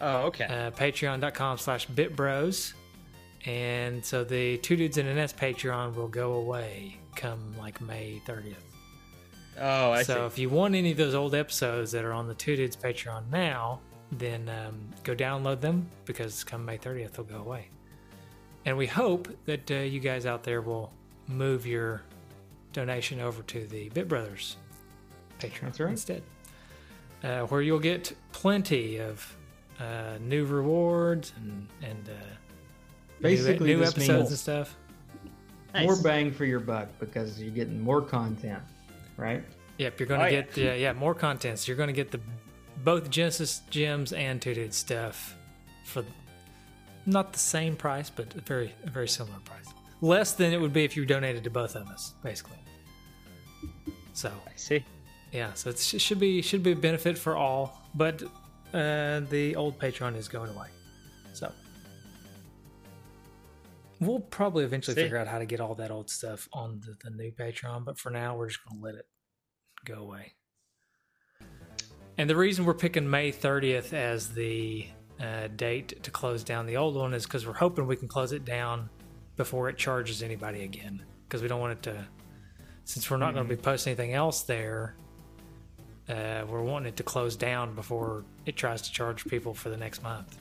Oh, 0.00 0.26
okay. 0.26 0.44
Uh, 0.44 0.70
Patreon.com 0.70 1.58
slash 1.58 1.86
BitBros. 1.88 2.74
And 3.46 4.04
so 4.04 4.24
the 4.24 4.58
Two 4.58 4.76
Dudes 4.76 4.98
in 4.98 5.06
an 5.06 5.16
NES 5.16 5.32
Patreon 5.32 5.94
will 5.94 6.08
go 6.08 6.34
away 6.34 6.96
come 7.16 7.54
like 7.58 7.80
May 7.80 8.20
30th. 8.26 8.54
oh, 9.58 9.92
I 9.92 10.02
so 10.02 10.14
see. 10.14 10.20
if 10.20 10.38
you 10.38 10.48
want 10.48 10.74
any 10.74 10.90
of 10.92 10.96
those 10.96 11.14
old 11.14 11.34
episodes 11.34 11.90
that 11.92 12.04
are 12.04 12.12
on 12.12 12.28
the 12.28 12.34
Two 12.34 12.56
Dudes 12.56 12.76
Patreon 12.76 13.30
now, 13.30 13.80
then 14.12 14.48
um, 14.48 14.78
go 15.04 15.14
download 15.14 15.60
them 15.60 15.88
because 16.04 16.44
come 16.44 16.64
May 16.64 16.78
30th 16.78 17.12
they'll 17.12 17.24
go 17.24 17.38
away. 17.38 17.68
And 18.66 18.76
we 18.76 18.86
hope 18.86 19.28
that 19.46 19.70
uh, 19.70 19.74
you 19.74 20.00
guys 20.00 20.26
out 20.26 20.42
there 20.42 20.60
will 20.60 20.92
move 21.26 21.66
your 21.66 22.02
donation 22.72 23.20
over 23.20 23.42
to 23.42 23.66
the 23.66 23.88
Bit 23.90 24.06
Brothers 24.08 24.56
Patreon 25.38 25.78
right. 25.80 25.90
instead, 25.90 26.22
uh, 27.24 27.40
where 27.42 27.62
you'll 27.62 27.78
get 27.78 28.12
plenty 28.32 28.98
of 29.00 29.36
uh, 29.80 30.18
new 30.20 30.44
rewards 30.44 31.32
and 31.36 31.66
and 31.82 32.08
uh, 32.08 32.12
Basically, 33.20 33.68
new, 33.74 33.76
new 33.78 33.82
episodes 33.82 34.08
means 34.08 34.30
and 34.30 34.38
stuff. 34.38 34.76
Nice. 35.74 35.86
more 35.86 36.02
bang 36.02 36.32
for 36.32 36.44
your 36.44 36.58
buck 36.60 36.88
because 36.98 37.40
you're 37.40 37.52
getting 37.52 37.80
more 37.80 38.00
content, 38.02 38.62
right? 39.16 39.44
Yep, 39.78 40.00
you're 40.00 40.06
gonna 40.08 40.24
Oh, 40.24 40.30
get 40.30 40.56
yeah. 40.56 40.74
yeah 40.74 40.92
more 40.92 41.14
content. 41.14 41.58
So 41.58 41.68
you're 41.68 41.76
gonna 41.76 41.92
get 41.92 42.10
the 42.10 42.20
both 42.82 43.10
Genesis 43.10 43.62
gems 43.70 44.12
and 44.12 44.40
Two 44.42 44.54
Dude 44.54 44.72
stuff 44.74 45.36
for 45.84 46.04
not 47.06 47.32
the 47.32 47.38
same 47.38 47.76
price, 47.76 48.10
but 48.10 48.34
a 48.34 48.40
very 48.40 48.72
a 48.84 48.90
very 48.90 49.08
similar 49.08 49.38
price. 49.44 49.66
Less 50.00 50.32
than 50.32 50.52
it 50.52 50.60
would 50.60 50.72
be 50.72 50.84
if 50.84 50.96
you 50.96 51.04
donated 51.04 51.44
to 51.44 51.50
both 51.50 51.76
of 51.76 51.86
us, 51.88 52.14
basically. 52.22 52.56
So 54.12 54.30
I 54.46 54.52
see. 54.56 54.84
yeah, 55.32 55.52
so 55.54 55.70
it's, 55.70 55.92
it 55.94 56.00
should 56.00 56.18
be 56.18 56.42
should 56.42 56.62
be 56.62 56.72
a 56.72 56.76
benefit 56.76 57.16
for 57.18 57.36
all, 57.36 57.80
but 57.94 58.22
uh, 58.72 59.20
the 59.30 59.54
old 59.56 59.78
Patreon 59.78 60.16
is 60.16 60.28
going 60.28 60.50
away. 60.50 60.68
So 61.32 61.52
we'll 64.00 64.20
probably 64.20 64.64
eventually 64.64 64.94
See. 64.94 65.02
figure 65.02 65.18
out 65.18 65.28
how 65.28 65.38
to 65.38 65.46
get 65.46 65.60
all 65.60 65.74
that 65.76 65.90
old 65.90 66.10
stuff 66.10 66.48
on 66.52 66.80
the, 66.80 66.96
the 67.04 67.16
new 67.16 67.30
Patreon, 67.32 67.84
but 67.84 67.98
for 67.98 68.10
now 68.10 68.36
we're 68.36 68.48
just 68.48 68.60
going 68.64 68.80
to 68.80 68.84
let 68.84 68.94
it 68.94 69.06
go 69.84 69.94
away. 69.94 70.34
And 72.18 72.28
the 72.28 72.36
reason 72.36 72.64
we're 72.64 72.74
picking 72.74 73.08
May 73.08 73.32
30th 73.32 73.92
as 73.92 74.28
the 74.28 74.86
uh, 75.20 75.48
date 75.56 76.02
to 76.02 76.10
close 76.10 76.44
down 76.44 76.66
the 76.66 76.76
old 76.76 76.96
one 76.96 77.14
is 77.14 77.24
because 77.24 77.46
we're 77.46 77.52
hoping 77.52 77.86
we 77.86 77.96
can 77.96 78.08
close 78.08 78.32
it 78.32 78.44
down 78.44 78.90
before 79.36 79.68
it 79.68 79.76
charges 79.76 80.22
anybody 80.22 80.64
again. 80.64 81.02
Because 81.26 81.42
we 81.42 81.48
don't 81.48 81.60
want 81.60 81.72
it 81.72 81.82
to, 81.84 82.06
since 82.84 83.10
we're 83.10 83.16
not 83.16 83.34
going 83.34 83.46
to 83.46 83.56
be 83.56 83.60
posting 83.60 83.92
anything 83.92 84.14
else 84.14 84.42
there, 84.42 84.96
uh, 86.10 86.44
we're 86.48 86.62
wanting 86.62 86.88
it 86.88 86.96
to 86.96 87.02
close 87.02 87.36
down 87.36 87.74
before 87.74 88.24
it 88.44 88.56
tries 88.56 88.82
to 88.82 88.92
charge 88.92 89.24
people 89.26 89.54
for 89.54 89.68
the 89.68 89.76
next 89.76 90.02
month. 90.02 90.38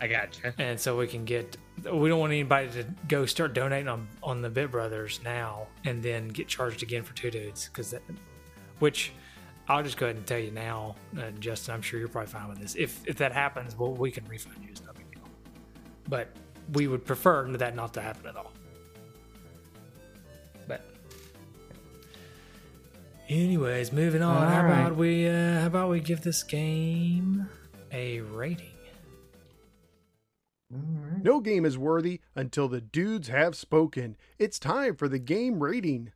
I 0.00 0.06
gotcha. 0.06 0.54
And 0.58 0.80
so 0.80 0.96
we 0.96 1.06
can 1.06 1.24
get, 1.24 1.56
we 1.92 2.08
don't 2.08 2.20
want 2.20 2.32
anybody 2.32 2.70
to 2.70 2.86
go 3.08 3.26
start 3.26 3.52
donating 3.52 3.88
on, 3.88 4.08
on 4.22 4.40
the 4.40 4.48
Bit 4.48 4.70
Brothers 4.70 5.20
now 5.22 5.66
and 5.84 6.02
then 6.02 6.28
get 6.28 6.48
charged 6.48 6.82
again 6.82 7.02
for 7.02 7.14
two 7.14 7.30
dudes. 7.30 7.68
Because 7.68 7.90
that, 7.90 8.02
which 8.78 9.12
I'll 9.68 9.82
just 9.82 9.98
go 9.98 10.06
ahead 10.06 10.16
and 10.16 10.26
tell 10.26 10.38
you 10.38 10.52
now, 10.52 10.94
uh, 11.18 11.30
Justin, 11.38 11.74
I'm 11.74 11.82
sure 11.82 11.98
you're 11.98 12.08
probably 12.08 12.32
fine 12.32 12.48
with 12.48 12.58
this. 12.58 12.76
If, 12.76 13.06
if 13.06 13.16
that 13.16 13.32
happens, 13.32 13.76
well, 13.76 13.92
we 13.92 14.10
can 14.10 14.26
refund 14.26 14.56
you. 14.62 14.68
It's 14.70 14.82
no 14.82 14.92
big 14.92 15.10
deal. 15.10 15.22
But 16.08 16.28
we 16.72 16.86
would 16.86 17.04
prefer 17.04 17.46
that 17.58 17.76
not 17.76 17.92
to 17.94 18.00
happen 18.00 18.26
at 18.26 18.36
all. 18.36 18.52
Anyways, 23.30 23.92
moving 23.92 24.22
on. 24.22 24.48
how 24.48 24.58
All 24.58 24.64
right. 24.64 24.80
about 24.80 24.96
we 24.96 25.28
uh, 25.28 25.60
how 25.60 25.66
about 25.66 25.90
we 25.90 26.00
give 26.00 26.22
this 26.22 26.42
game 26.42 27.48
a 27.92 28.20
rating? 28.20 28.66
All 30.72 30.80
right. 30.80 31.22
No 31.24 31.40
game 31.40 31.64
is 31.64 31.76
worthy 31.78 32.20
until 32.36 32.68
the 32.68 32.80
dudes 32.80 33.28
have 33.28 33.56
spoken. 33.56 34.16
It's 34.38 34.58
time 34.58 34.94
for 34.96 35.08
the 35.08 35.18
game 35.18 35.62
rating. 35.62 36.12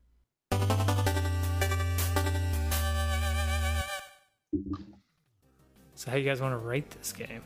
So 5.95 6.11
how 6.11 6.16
you 6.16 6.24
guys 6.24 6.41
want 6.41 6.53
to 6.53 6.59
rate 6.59 6.91
this 6.91 7.12
game? 7.12 7.43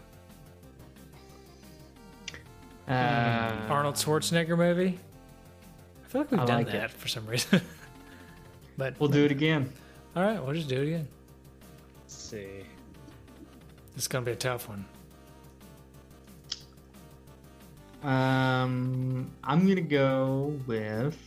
Uh, 2.89 3.53
Arnold 3.69 3.97
Schwarzenegger 3.97 4.57
movie? 4.57 4.99
I 6.05 6.09
feel 6.09 6.23
like 6.23 6.31
we've 6.31 6.41
I 6.41 6.45
done 6.47 6.57
like 6.65 6.73
that 6.73 6.85
it. 6.87 6.91
for 6.91 7.09
some 7.09 7.27
reason. 7.27 7.61
but 8.79 8.99
We'll 8.99 9.11
do 9.11 9.25
it 9.27 9.31
again. 9.31 9.71
all 10.17 10.23
right, 10.23 10.43
we'll 10.43 10.55
just 10.55 10.69
do 10.69 10.81
it 10.81 10.87
again. 10.87 11.09
Let's 12.01 12.15
see. 12.15 12.65
This 13.95 14.05
is 14.05 14.09
gonna 14.09 14.25
be 14.25 14.33
a 14.33 14.37
tough 14.37 14.69
one. 14.69 14.87
Um, 18.03 19.31
I'm 19.43 19.67
gonna 19.67 19.81
go 19.81 20.57
with 20.67 21.19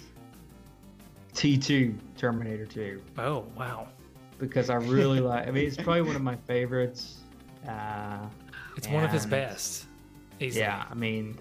T2 1.34 1.94
Terminator 2.18 2.66
2 2.66 3.02
Oh 3.18 3.46
wow, 3.58 3.90
because 4.40 4.70
I 4.70 4.76
really 4.76 5.20
like. 5.20 5.48
I 5.48 5.52
mean, 5.52 5.68
it's 5.68 5.76
probably 5.76 6.02
one 6.04 6.16
of 6.16 6.22
my 6.22 6.38
favorites. 6.48 7.18
Uh, 7.68 8.26
it's 8.78 8.88
one 8.88 9.04
of 9.04 9.12
his 9.12 9.26
best. 9.26 9.86
Easily. 10.40 10.62
yeah, 10.62 10.86
I 10.90 10.94
mean, 10.96 11.38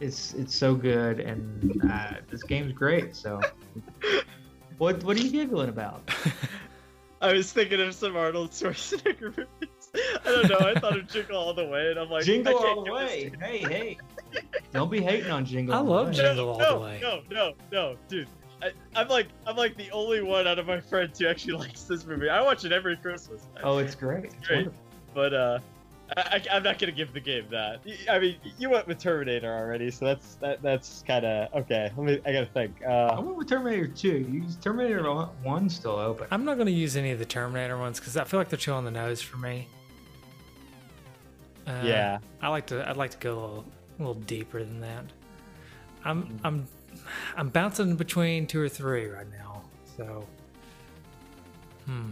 it's 0.00 0.34
it's 0.34 0.54
so 0.54 0.74
good, 0.74 1.20
and 1.20 1.80
uh, 1.90 2.14
this 2.28 2.42
game's 2.42 2.72
great. 2.72 3.14
So, 3.16 3.40
what 4.82 5.04
what 5.04 5.16
are 5.16 5.20
you 5.20 5.30
giggling 5.30 5.68
about? 5.68 6.10
I 7.22 7.32
was 7.34 7.52
thinking 7.52 7.80
of 7.80 7.94
some 7.94 8.16
Arnold 8.16 8.50
Schwarzenegger 8.50 9.36
movies. 9.36 9.90
I 9.94 10.24
don't 10.24 10.48
know. 10.48 10.58
I 10.58 10.74
thought 10.74 10.98
of 10.98 11.06
Jingle 11.06 11.36
All 11.36 11.54
the 11.54 11.64
Way, 11.64 11.92
and 11.92 12.00
I'm 12.00 12.10
like, 12.10 12.22
I 12.22 12.24
Jingle 12.24 12.58
can't 12.58 12.78
all 12.78 12.84
the 12.84 12.92
way! 12.92 13.30
Hey, 13.40 13.58
hey! 13.58 13.98
Don't 14.72 14.90
be 14.90 15.00
hating 15.00 15.30
on 15.30 15.44
Jingle. 15.44 15.72
I 15.72 15.78
love 15.78 16.08
Way. 16.08 16.14
Jingle. 16.14 16.34
Jingle 16.34 16.48
All 16.48 16.58
no, 16.58 16.78
the 16.78 16.84
Way. 16.84 16.98
No, 17.00 17.20
no, 17.30 17.52
no, 17.70 17.96
dude. 18.08 18.26
I, 18.60 18.72
I'm 18.96 19.06
like, 19.06 19.28
I'm 19.46 19.54
like 19.54 19.76
the 19.76 19.88
only 19.92 20.20
one 20.20 20.48
out 20.48 20.58
of 20.58 20.66
my 20.66 20.80
friends 20.80 21.20
who 21.20 21.28
actually 21.28 21.52
likes 21.54 21.84
this 21.84 22.04
movie. 22.04 22.28
I 22.28 22.42
watch 22.42 22.64
it 22.64 22.72
every 22.72 22.96
Christmas. 22.96 23.46
Oh, 23.62 23.78
it's 23.78 23.94
great. 23.94 24.24
It's 24.24 24.34
Great. 24.44 24.66
wonderful. 24.66 24.80
but 25.14 25.32
uh, 25.32 25.58
I, 26.16 26.20
I, 26.50 26.56
I'm 26.56 26.62
not 26.62 26.78
gonna 26.78 26.92
give 26.92 27.12
the 27.12 27.20
game 27.20 27.46
that. 27.50 27.80
I 28.10 28.18
mean, 28.18 28.36
you 28.58 28.70
went 28.70 28.86
with 28.86 28.98
Terminator 28.98 29.52
already, 29.52 29.90
so 29.90 30.04
that's 30.06 30.34
that, 30.36 30.62
that's 30.62 31.02
kind 31.06 31.24
of 31.24 31.52
okay. 31.62 31.90
Let 31.96 32.04
me. 32.06 32.20
I 32.26 32.32
gotta 32.32 32.46
think. 32.46 32.82
I 32.84 33.08
Uh, 33.08 33.20
went 33.20 33.36
with 33.36 33.48
Terminator 33.48 33.86
2. 33.88 34.08
You 34.08 34.44
Terminator 34.60 35.02
1 35.02 35.68
still 35.70 35.92
open. 35.96 36.26
I'm 36.30 36.44
not 36.44 36.58
gonna 36.58 36.70
use 36.70 36.96
any 36.96 37.10
of 37.10 37.18
the 37.18 37.24
Terminator 37.24 37.78
ones 37.78 37.98
because 38.00 38.16
I 38.16 38.24
feel 38.24 38.40
like 38.40 38.48
they're 38.48 38.58
too 38.58 38.72
on 38.72 38.84
the 38.84 38.90
nose 38.90 39.20
for 39.22 39.36
me. 39.38 39.68
Uh, 41.66 41.80
yeah. 41.84 42.18
I 42.40 42.48
like 42.48 42.66
to. 42.66 42.88
I'd 42.88 42.96
like 42.96 43.12
to 43.12 43.18
go 43.18 43.32
a 43.32 43.40
little, 43.40 43.64
a 43.98 44.02
little 44.02 44.14
deeper 44.22 44.62
than 44.64 44.80
that. 44.80 45.04
I'm. 46.04 46.40
I'm. 46.44 46.66
I'm 47.36 47.48
bouncing 47.48 47.96
between 47.96 48.46
two 48.46 48.60
or 48.60 48.68
three 48.68 49.06
right 49.06 49.30
now. 49.30 49.62
So. 49.96 50.26
Hmm. 51.86 52.10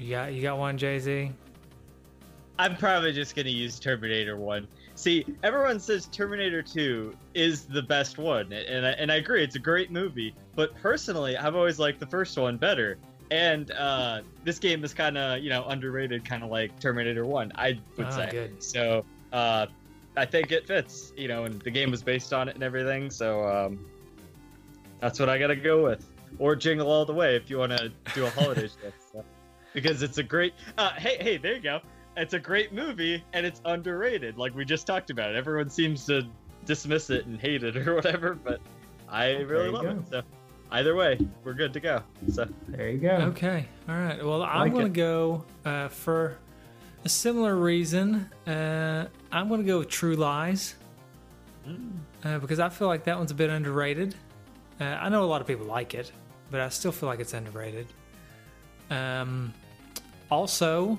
You 0.00 0.10
got. 0.10 0.32
You 0.32 0.42
got 0.42 0.58
one, 0.58 0.76
Jay 0.78 0.98
Z. 0.98 1.30
I'm 2.58 2.76
probably 2.76 3.12
just 3.12 3.36
gonna 3.36 3.48
use 3.50 3.78
Terminator 3.78 4.36
One. 4.36 4.66
See, 4.94 5.24
everyone 5.42 5.78
says 5.80 6.06
Terminator 6.06 6.62
Two 6.62 7.14
is 7.34 7.64
the 7.66 7.82
best 7.82 8.18
one, 8.18 8.52
and 8.52 8.84
I, 8.86 8.90
and 8.90 9.10
I 9.12 9.16
agree, 9.16 9.42
it's 9.44 9.56
a 9.56 9.60
great 9.60 9.90
movie. 9.90 10.34
But 10.56 10.74
personally, 10.76 11.36
I've 11.36 11.54
always 11.56 11.78
liked 11.78 12.00
the 12.00 12.06
first 12.06 12.36
one 12.36 12.56
better. 12.56 12.98
And 13.30 13.70
uh, 13.70 14.22
this 14.44 14.58
game 14.58 14.82
is 14.84 14.92
kind 14.92 15.16
of 15.16 15.42
you 15.42 15.50
know 15.50 15.64
underrated, 15.66 16.24
kind 16.24 16.42
of 16.42 16.50
like 16.50 16.78
Terminator 16.80 17.24
One, 17.24 17.52
I 17.54 17.78
would 17.96 18.06
Ah, 18.06 18.10
say. 18.10 18.28
good. 18.30 18.62
So 18.62 19.04
uh, 19.32 19.66
I 20.16 20.24
think 20.26 20.50
it 20.50 20.66
fits, 20.66 21.12
you 21.16 21.28
know, 21.28 21.44
and 21.44 21.60
the 21.62 21.70
game 21.70 21.90
was 21.90 22.02
based 22.02 22.32
on 22.32 22.48
it 22.48 22.54
and 22.56 22.64
everything. 22.64 23.10
So 23.10 23.46
um, 23.46 23.86
that's 24.98 25.20
what 25.20 25.28
I 25.28 25.38
gotta 25.38 25.56
go 25.56 25.84
with. 25.84 26.04
or 26.38 26.56
Jingle 26.56 26.90
All 26.90 27.04
the 27.06 27.12
Way 27.14 27.36
if 27.36 27.48
you 27.48 27.58
want 27.58 27.72
to 27.72 27.92
do 28.14 28.26
a 28.26 28.30
holiday 28.30 28.66
show. 28.82 28.92
So, 29.12 29.24
because 29.74 30.02
it's 30.02 30.18
a 30.18 30.22
great. 30.22 30.54
Uh, 30.78 30.90
hey, 30.92 31.16
hey, 31.20 31.36
there 31.36 31.54
you 31.54 31.60
go. 31.60 31.80
It's 32.16 32.34
a 32.34 32.38
great 32.40 32.72
movie 32.72 33.22
and 33.32 33.46
it's 33.46 33.60
underrated, 33.64 34.36
like 34.36 34.54
we 34.54 34.64
just 34.64 34.86
talked 34.86 35.10
about. 35.10 35.34
Everyone 35.34 35.70
seems 35.70 36.04
to 36.06 36.26
dismiss 36.66 37.08
it 37.10 37.26
and 37.26 37.40
hate 37.40 37.62
it 37.62 37.76
or 37.88 37.94
whatever, 37.94 38.34
but 38.34 38.60
I 39.08 39.30
really 39.38 39.66
you 39.66 39.72
love 39.72 39.82
go. 39.84 39.90
it. 39.90 40.08
So 40.10 40.22
either 40.72 40.94
way, 40.96 41.18
we're 41.44 41.54
good 41.54 41.72
to 41.72 41.80
go. 41.80 42.02
So 42.32 42.46
There 42.68 42.88
you 42.90 42.98
go. 42.98 43.10
Okay. 43.30 43.64
All 43.88 43.94
right. 43.94 44.22
Well, 44.24 44.42
I'm 44.42 44.60
Like 44.60 44.72
going 44.72 44.92
to 44.92 45.00
it. 45.00 45.04
go 45.04 45.44
uh, 45.64 45.88
for 45.88 46.36
a 47.04 47.08
similar 47.08 47.56
reason. 47.56 48.28
Uh, 48.46 49.06
I'm 49.32 49.48
going 49.48 49.60
to 49.60 49.66
go 49.66 49.78
with 49.78 49.88
True 49.88 50.16
Lies 50.16 50.74
uh, 52.24 52.38
because 52.38 52.58
I 52.60 52.68
feel 52.68 52.88
like 52.88 53.04
that 53.04 53.16
one's 53.16 53.30
a 53.30 53.34
bit 53.34 53.50
underrated. 53.50 54.14
Uh, 54.80 54.84
I 54.84 55.08
know 55.08 55.22
a 55.22 55.26
lot 55.26 55.40
of 55.40 55.46
people 55.46 55.66
like 55.66 55.94
it, 55.94 56.10
but 56.50 56.60
I 56.60 56.68
still 56.70 56.92
feel 56.92 57.08
like 57.08 57.20
it's 57.20 57.34
underrated. 57.34 57.86
Um, 58.90 59.54
also, 60.30 60.98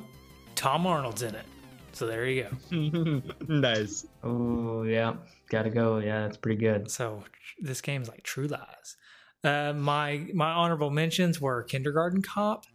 Tom 0.55 0.85
Arnold's 0.85 1.21
in 1.21 1.35
it. 1.35 1.45
So 1.93 2.07
there 2.07 2.25
you 2.25 2.47
go. 2.71 3.21
nice. 3.47 4.05
Oh 4.23 4.83
yeah, 4.83 5.15
gotta 5.49 5.69
go. 5.69 5.97
Yeah, 5.97 6.21
that's 6.21 6.37
pretty 6.37 6.59
good. 6.59 6.89
So 6.89 7.23
this 7.59 7.81
game's 7.81 8.07
like 8.07 8.23
True 8.23 8.47
Lies. 8.47 8.97
Uh, 9.43 9.73
my 9.73 10.25
my 10.33 10.51
honorable 10.51 10.89
mentions 10.89 11.41
were 11.41 11.63
Kindergarten 11.63 12.21
Cop 12.21 12.65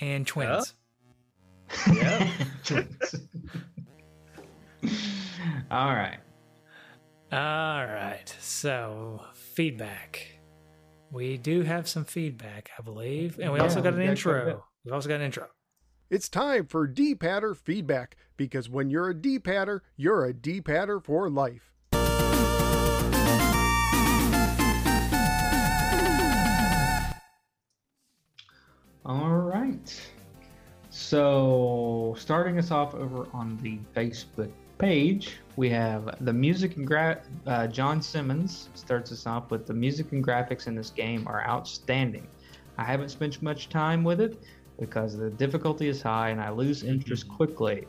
and 0.00 0.26
Twins. 0.26 0.74
Yeah. 1.92 2.30
All 5.70 5.86
right. 5.86 6.18
All 7.32 7.86
right. 7.86 8.34
So 8.40 9.22
feedback. 9.34 10.32
We 11.10 11.38
do 11.38 11.62
have 11.62 11.88
some 11.88 12.04
feedback, 12.04 12.70
I 12.78 12.82
believe, 12.82 13.38
and 13.38 13.52
we 13.52 13.60
also 13.60 13.80
got 13.80 13.94
an 13.94 14.00
we 14.00 14.06
got 14.06 14.22
quite 14.22 14.32
a 14.32 14.44
bit. 14.44 14.48
intro. 14.48 14.64
We've 14.84 14.94
also 14.94 15.08
got 15.08 15.16
an 15.16 15.22
intro. 15.22 15.46
It's 16.08 16.28
time 16.28 16.66
for 16.66 16.86
D-Patter 16.86 17.52
feedback 17.56 18.16
because 18.36 18.68
when 18.68 18.90
you're 18.90 19.08
a 19.08 19.14
D-Patter, 19.14 19.82
you're 19.96 20.24
a 20.24 20.32
D-Patter 20.32 21.00
for 21.00 21.28
life. 21.28 21.72
All 29.04 29.38
right. 29.38 30.08
So, 30.90 32.14
starting 32.16 32.58
us 32.58 32.70
off 32.70 32.94
over 32.94 33.26
on 33.32 33.58
the 33.60 33.80
Facebook 33.96 34.52
page, 34.78 35.38
we 35.56 35.68
have 35.70 36.24
the 36.24 36.32
music 36.32 36.76
and 36.76 36.86
gra- 36.86 37.20
uh, 37.48 37.66
John 37.66 38.00
Simmons 38.00 38.68
starts 38.74 39.10
us 39.10 39.26
off 39.26 39.50
with 39.50 39.66
the 39.66 39.74
music 39.74 40.12
and 40.12 40.24
graphics 40.24 40.68
in 40.68 40.76
this 40.76 40.90
game 40.90 41.26
are 41.26 41.44
outstanding. 41.48 42.28
I 42.78 42.84
haven't 42.84 43.08
spent 43.08 43.42
much 43.42 43.68
time 43.70 44.04
with 44.04 44.20
it 44.20 44.40
because 44.78 45.16
the 45.16 45.30
difficulty 45.30 45.88
is 45.88 46.02
high 46.02 46.30
and 46.30 46.40
I 46.40 46.50
lose 46.50 46.82
interest 46.82 47.28
quickly. 47.28 47.86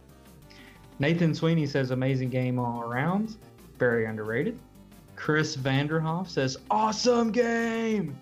Nathan 1.00 1.34
Sweeney 1.34 1.68
says 1.68 1.92
amazing 1.92 2.30
game 2.30 2.58
all 2.60 2.82
around, 2.82 3.38
very 3.78 4.06
underrated. 4.06 4.58
Chris 5.16 5.56
Vanderhoff 5.56 6.30
says 6.30 6.58
awesome 6.72 7.32
game. 7.32 8.18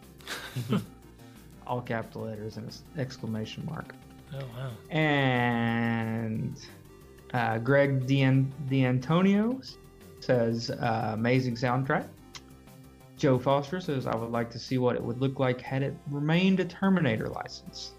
all 1.67 1.81
capital 1.81 2.23
letters 2.23 2.57
and 2.57 2.67
an 2.67 2.99
exclamation 2.99 3.65
mark. 3.65 3.93
Oh 4.33 4.39
wow. 4.57 4.71
And 4.89 6.59
uh, 7.33 7.57
Greg 7.59 8.07
D'An- 8.07 8.51
D'Antonio 8.69 9.61
says 10.19 10.71
uh, 10.71 11.11
amazing 11.13 11.55
soundtrack. 11.55 12.07
Joe 13.17 13.39
Foster 13.39 13.79
says 13.79 14.07
I 14.07 14.15
would 14.15 14.31
like 14.31 14.49
to 14.51 14.59
see 14.59 14.77
what 14.77 14.95
it 14.95 15.03
would 15.03 15.21
look 15.21 15.39
like 15.39 15.61
had 15.61 15.83
it 15.83 15.95
remained 16.09 16.59
a 16.59 16.65
Terminator 16.65 17.27
license. 17.27 17.93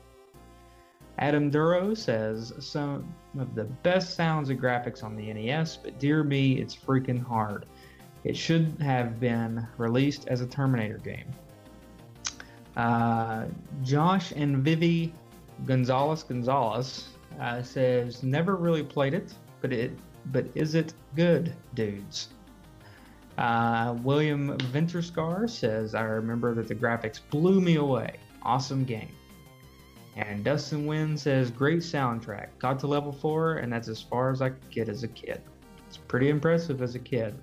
Adam 1.19 1.51
Duro 1.51 1.95
says 1.95 2.53
some 2.59 3.15
of 3.39 3.55
the 3.55 3.65
best 3.65 4.15
sounds 4.15 4.51
and 4.51 4.61
graphics 4.61 5.03
on 5.03 5.17
the 5.17 5.33
NES, 5.33 5.77
but 5.77 5.99
dear 5.99 6.23
me, 6.23 6.61
it's 6.61 6.77
freaking 6.77 7.23
hard. 7.23 7.67
It 8.25 8.37
should 8.37 8.77
have 8.81 9.19
been 9.19 9.67
released 9.79 10.29
as 10.29 10.41
a 10.41 10.47
Terminator 10.47 10.99
game. 10.99 11.31
Uh, 12.77 13.47
Josh 13.83 14.33
and 14.33 14.59
Vivi 14.59 15.15
Gonzalez 15.65 16.23
Gonzalez 16.23 17.09
uh, 17.41 17.63
says 17.63 18.23
never 18.23 18.57
really 18.57 18.83
played 18.83 19.15
it, 19.15 19.33
but 19.63 19.73
it 19.73 19.93
but 20.33 20.47
is 20.55 20.75
it 20.75 20.93
good, 21.15 21.55
dudes? 21.75 22.29
Uh, 23.39 23.95
William 24.03 24.59
Venterscar 24.59 25.49
says 25.49 25.95
I 25.95 26.03
remember 26.03 26.55
that 26.55 26.69
the 26.69 26.75
graphics 26.75 27.21
blew 27.31 27.61
me 27.61 27.77
away. 27.77 28.17
Awesome 28.43 28.85
game. 28.85 29.16
And 30.17 30.43
Dustin 30.43 30.87
Wynn 30.87 31.17
says 31.17 31.51
great 31.51 31.81
soundtrack. 31.81 32.49
Got 32.59 32.79
to 32.81 32.87
level 32.87 33.13
four, 33.13 33.57
and 33.57 33.71
that's 33.71 33.89
as 33.89 34.01
far 34.01 34.31
as 34.31 34.41
I 34.41 34.51
could 34.51 34.71
get 34.71 34.89
as 34.89 35.03
a 35.03 35.09
kid. 35.09 35.43
It's 35.87 35.99
pretty 35.99 36.31
impressive 36.31 36.81
as 36.81 36.95
a 36.95 36.99
kid. 36.99 37.35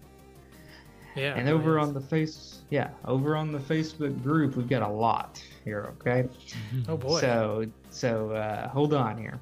Yeah. 1.15 1.35
And 1.35 1.47
over 1.47 1.77
is. 1.77 1.87
on 1.87 1.93
the 1.93 2.01
face, 2.01 2.61
yeah, 2.71 2.89
over 3.05 3.35
on 3.35 3.51
the 3.51 3.59
Facebook 3.59 4.21
group, 4.23 4.55
we've 4.55 4.67
got 4.67 4.81
a 4.81 4.87
lot 4.87 5.41
here. 5.63 5.93
Okay. 5.99 6.27
Oh 6.87 6.97
boy. 6.97 7.21
So, 7.21 7.65
so 7.91 8.31
uh, 8.31 8.67
hold 8.69 8.93
on 8.93 9.17
here. 9.17 9.39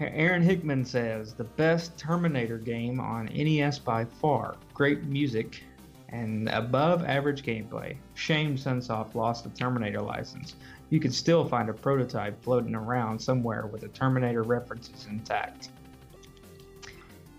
Aaron 0.00 0.42
Hickman 0.42 0.84
says 0.84 1.34
the 1.34 1.44
best 1.44 1.96
Terminator 1.98 2.58
game 2.58 3.00
on 3.00 3.26
NES 3.26 3.78
by 3.80 4.04
far. 4.04 4.56
Great 4.74 5.02
music 5.04 5.64
and 6.10 6.48
above 6.50 7.04
average 7.04 7.42
gameplay. 7.42 7.96
Shame 8.14 8.56
Sunsoft 8.56 9.14
lost 9.14 9.44
the 9.44 9.50
Terminator 9.50 10.00
license. 10.00 10.54
You 10.90 11.00
could 11.00 11.14
still 11.14 11.44
find 11.44 11.68
a 11.68 11.74
prototype 11.74 12.42
floating 12.42 12.74
around 12.74 13.18
somewhere 13.18 13.66
with 13.66 13.82
the 13.82 13.88
Terminator 13.88 14.42
references 14.42 15.06
intact. 15.06 15.70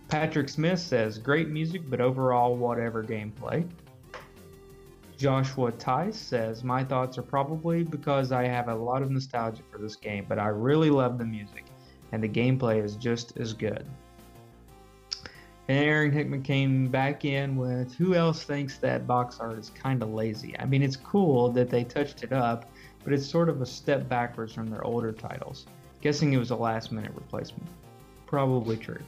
Patrick 0.08 0.50
Smith 0.50 0.80
says 0.80 1.18
great 1.18 1.50
music, 1.50 1.84
but 1.88 2.02
overall, 2.02 2.56
whatever 2.56 3.04
gameplay. 3.04 3.68
Joshua 5.18 5.72
Tice 5.74 6.18
says, 6.18 6.64
My 6.64 6.84
thoughts 6.84 7.18
are 7.18 7.24
probably 7.24 7.84
because 7.84 8.32
I 8.32 8.46
have 8.46 8.70
a 8.70 8.76
lot 8.76 9.02
of 9.02 9.12
nostalgia 9.12 9.64
for 9.70 9.78
this 9.78 9.96
game, 9.96 10.26
but 10.30 10.40
I 10.40 10.48
really 10.48 10.90
love 10.90 11.18
the 11.18 11.26
music, 11.26 11.66
and 12.12 12.24
the 12.24 12.30
gameplay 12.30 12.84
is 12.84 12.96
just 12.96 13.38
as 13.38 13.54
good. 13.54 13.86
And 15.68 15.86
Aaron 15.86 16.12
Hickman 16.12 16.42
came 16.42 16.88
back 16.88 17.26
in 17.26 17.58
with, 17.58 17.94
Who 17.96 18.16
else 18.16 18.44
thinks 18.44 18.78
that 18.78 19.06
box 19.06 19.40
art 19.40 19.60
is 19.60 19.70
kind 19.70 20.02
of 20.02 20.10
lazy? 20.10 20.58
I 20.58 20.66
mean, 20.66 20.82
it's 20.82 20.96
cool 20.96 21.50
that 21.50 21.70
they 21.70 21.84
touched 21.84 22.24
it 22.24 22.32
up, 22.32 22.72
but 23.04 23.14
it's 23.14 23.26
sort 23.26 23.50
of 23.50 23.62
a 23.62 23.66
step 23.66 24.08
backwards 24.08 24.54
from 24.54 24.68
their 24.68 24.84
older 24.84 25.12
titles. 25.12 25.66
Guessing 26.02 26.34
it 26.34 26.38
was 26.38 26.52
a 26.52 26.56
last 26.56 26.92
minute 26.92 27.12
replacement. 27.14 27.68
Probably 28.26 28.78
true. 28.78 29.02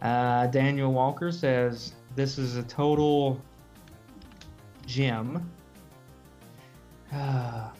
Uh, 0.00 0.46
Daniel 0.48 0.92
Walker 0.92 1.30
says, 1.30 1.92
This 2.14 2.38
is 2.38 2.56
a 2.56 2.62
total 2.64 3.40
gem. 4.86 5.50
I 7.14 7.70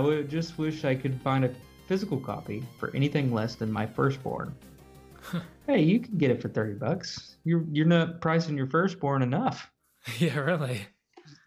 would 0.00 0.28
just 0.28 0.58
wish 0.58 0.84
I 0.84 0.94
could 0.94 1.20
find 1.22 1.44
a 1.44 1.54
physical 1.86 2.18
copy 2.18 2.64
for 2.78 2.94
anything 2.94 3.32
less 3.32 3.54
than 3.54 3.70
my 3.70 3.86
firstborn. 3.86 4.54
hey, 5.66 5.80
you 5.80 6.00
can 6.00 6.18
get 6.18 6.30
it 6.30 6.40
for 6.40 6.48
thirty 6.48 6.74
bucks. 6.74 7.36
You're 7.44 7.64
you're 7.70 7.86
not 7.86 8.20
pricing 8.20 8.56
your 8.56 8.66
firstborn 8.66 9.22
enough. 9.22 9.70
yeah, 10.18 10.38
really. 10.38 10.86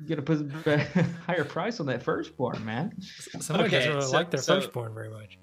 You 0.05 0.15
get 0.15 0.29
a 0.29 0.79
higher 1.25 1.43
price 1.45 1.79
on 1.79 1.85
that 1.87 2.03
firstborn, 2.03 2.63
man. 2.65 2.93
Somebody 3.01 3.67
Okay, 3.67 3.77
doesn't 3.79 3.93
really 3.93 4.05
so- 4.07 4.11
like 4.11 4.29
their 4.31 4.41
so- 4.41 4.55
firstborn 4.59 4.93
very 4.93 5.09
much. 5.09 5.37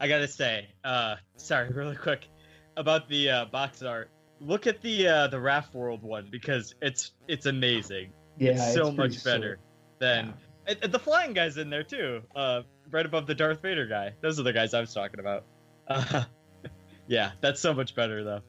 I 0.00 0.06
gotta 0.08 0.28
say, 0.28 0.68
uh, 0.84 1.16
sorry, 1.36 1.68
really 1.74 1.96
quick 1.96 2.28
about 2.76 3.08
the 3.08 3.28
uh, 3.30 3.44
box 3.46 3.82
art. 3.82 4.10
Look 4.40 4.68
at 4.68 4.80
the 4.80 5.08
uh, 5.08 5.26
the 5.26 5.40
Raf 5.40 5.74
World 5.74 6.02
one 6.02 6.28
because 6.30 6.74
it's 6.80 7.12
it's 7.26 7.46
amazing. 7.46 8.12
Yeah, 8.38 8.52
it's 8.52 8.74
so 8.74 8.92
pretty 8.92 9.14
much 9.16 9.24
better 9.24 9.58
than 9.98 10.26
Yeah. 10.26 10.32
and, 10.68 10.78
and 10.84 10.92
the 10.92 10.98
flying 11.00 11.32
guys 11.32 11.56
in 11.56 11.68
there 11.68 11.82
too. 11.82 12.22
Uh, 12.36 12.62
right 12.92 13.04
above 13.04 13.26
the 13.26 13.34
Darth 13.34 13.60
Vader 13.60 13.86
guy. 13.86 14.12
Those 14.20 14.38
are 14.38 14.44
the 14.44 14.52
guys 14.52 14.72
I 14.74 14.80
was 14.80 14.94
talking 14.94 15.18
about. 15.18 15.44
Uh, 15.88 16.22
yeah, 17.08 17.32
that's 17.40 17.60
so 17.60 17.74
much 17.74 17.96
better 17.96 18.22
though. 18.22 18.40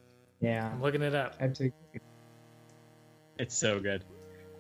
Yeah, 0.41 0.70
I'm 0.72 0.82
looking 0.82 1.02
it 1.02 1.16
up. 1.16 1.36
absolutely. 1.40 1.74
It's 3.40 3.58
so 3.58 3.80
good. 3.80 4.04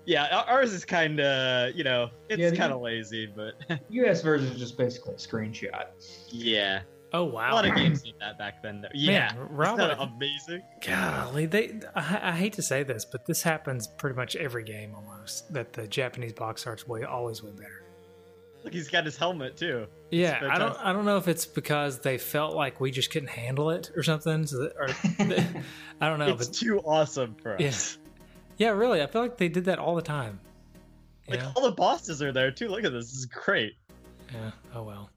Yeah, 0.09 0.43
ours 0.47 0.73
is 0.73 0.85
kind 0.85 1.19
of 1.19 1.75
you 1.75 1.83
know 1.83 2.09
it's 2.29 2.39
Yeah, 2.39 2.49
kind 2.51 2.73
of 2.73 2.81
lazy, 2.81 3.27
but 3.27 3.53
U.S. 3.89 4.23
version 4.23 4.47
is 4.51 4.57
just 4.57 4.75
basically 4.75 5.13
a 5.13 5.17
screenshot. 5.17 5.85
yeah, 6.29 6.81
Oh 7.13 7.25
wow! 7.25 7.51
a 7.51 7.53
lot 7.53 7.67
of 7.67 7.75
games 7.75 8.01
did 8.01 8.15
that 8.19 8.39
back 8.39 8.63
then. 8.63 8.81
Though. 8.81 8.87
Yeah, 8.95 9.11
Man, 9.11 9.35
Isn't 9.35 9.51
Robert, 9.51 9.77
that 9.87 9.99
amazing. 9.99 10.63
golly, 10.83 11.45
they. 11.45 11.79
I, 11.93 12.29
I 12.29 12.31
hate 12.31 12.53
to 12.53 12.63
say 12.63 12.81
this, 12.81 13.05
but 13.05 13.27
this 13.27 13.43
happens 13.43 13.85
pretty 13.87 14.15
much 14.15 14.35
every 14.35 14.63
game 14.63 14.95
almost. 14.95 15.53
That 15.53 15.73
the 15.73 15.87
Japanese 15.87 16.33
box 16.33 16.65
art's 16.65 16.87
way 16.87 17.03
always 17.03 17.43
way 17.43 17.51
better. 17.51 17.83
Look, 18.63 18.73
he's 18.73 18.89
got 18.89 19.05
his 19.05 19.15
helmet 19.15 19.57
too. 19.57 19.85
Yeah, 20.09 20.39
I 20.49 20.57
don't. 20.57 20.75
I 20.79 20.91
don't 20.91 21.05
know 21.05 21.17
if 21.17 21.27
it's 21.27 21.45
because 21.45 21.99
they 21.99 22.17
felt 22.17 22.55
like 22.55 22.81
we 22.81 22.89
just 22.89 23.11
couldn't 23.11 23.29
handle 23.29 23.69
it 23.69 23.91
or 23.95 24.01
something. 24.01 24.47
So 24.47 24.63
that, 24.63 24.73
or 24.75 24.87
I 26.01 26.09
don't 26.09 26.17
know, 26.17 26.29
it's 26.29 26.47
but 26.47 26.55
too 26.55 26.79
awesome 26.79 27.35
for 27.43 27.55
us. 27.61 27.98
Yeah. 28.59 28.67
yeah, 28.67 28.73
really, 28.73 29.01
I 29.01 29.07
feel 29.07 29.21
like 29.21 29.37
they 29.37 29.49
did 29.49 29.65
that 29.65 29.79
all 29.79 29.95
the 29.95 30.01
time. 30.01 30.39
Like 31.27 31.39
Yeah. 31.39 31.51
all 31.55 31.63
the 31.63 31.71
bosses 31.71 32.21
are 32.21 32.31
there 32.31 32.51
too. 32.51 32.67
Look 32.67 32.83
at 32.83 32.91
this. 32.91 33.05
This 33.09 33.17
is 33.19 33.25
great. 33.25 33.73
Yeah. 34.33 34.51
Oh 34.75 34.83
well. 34.83 35.09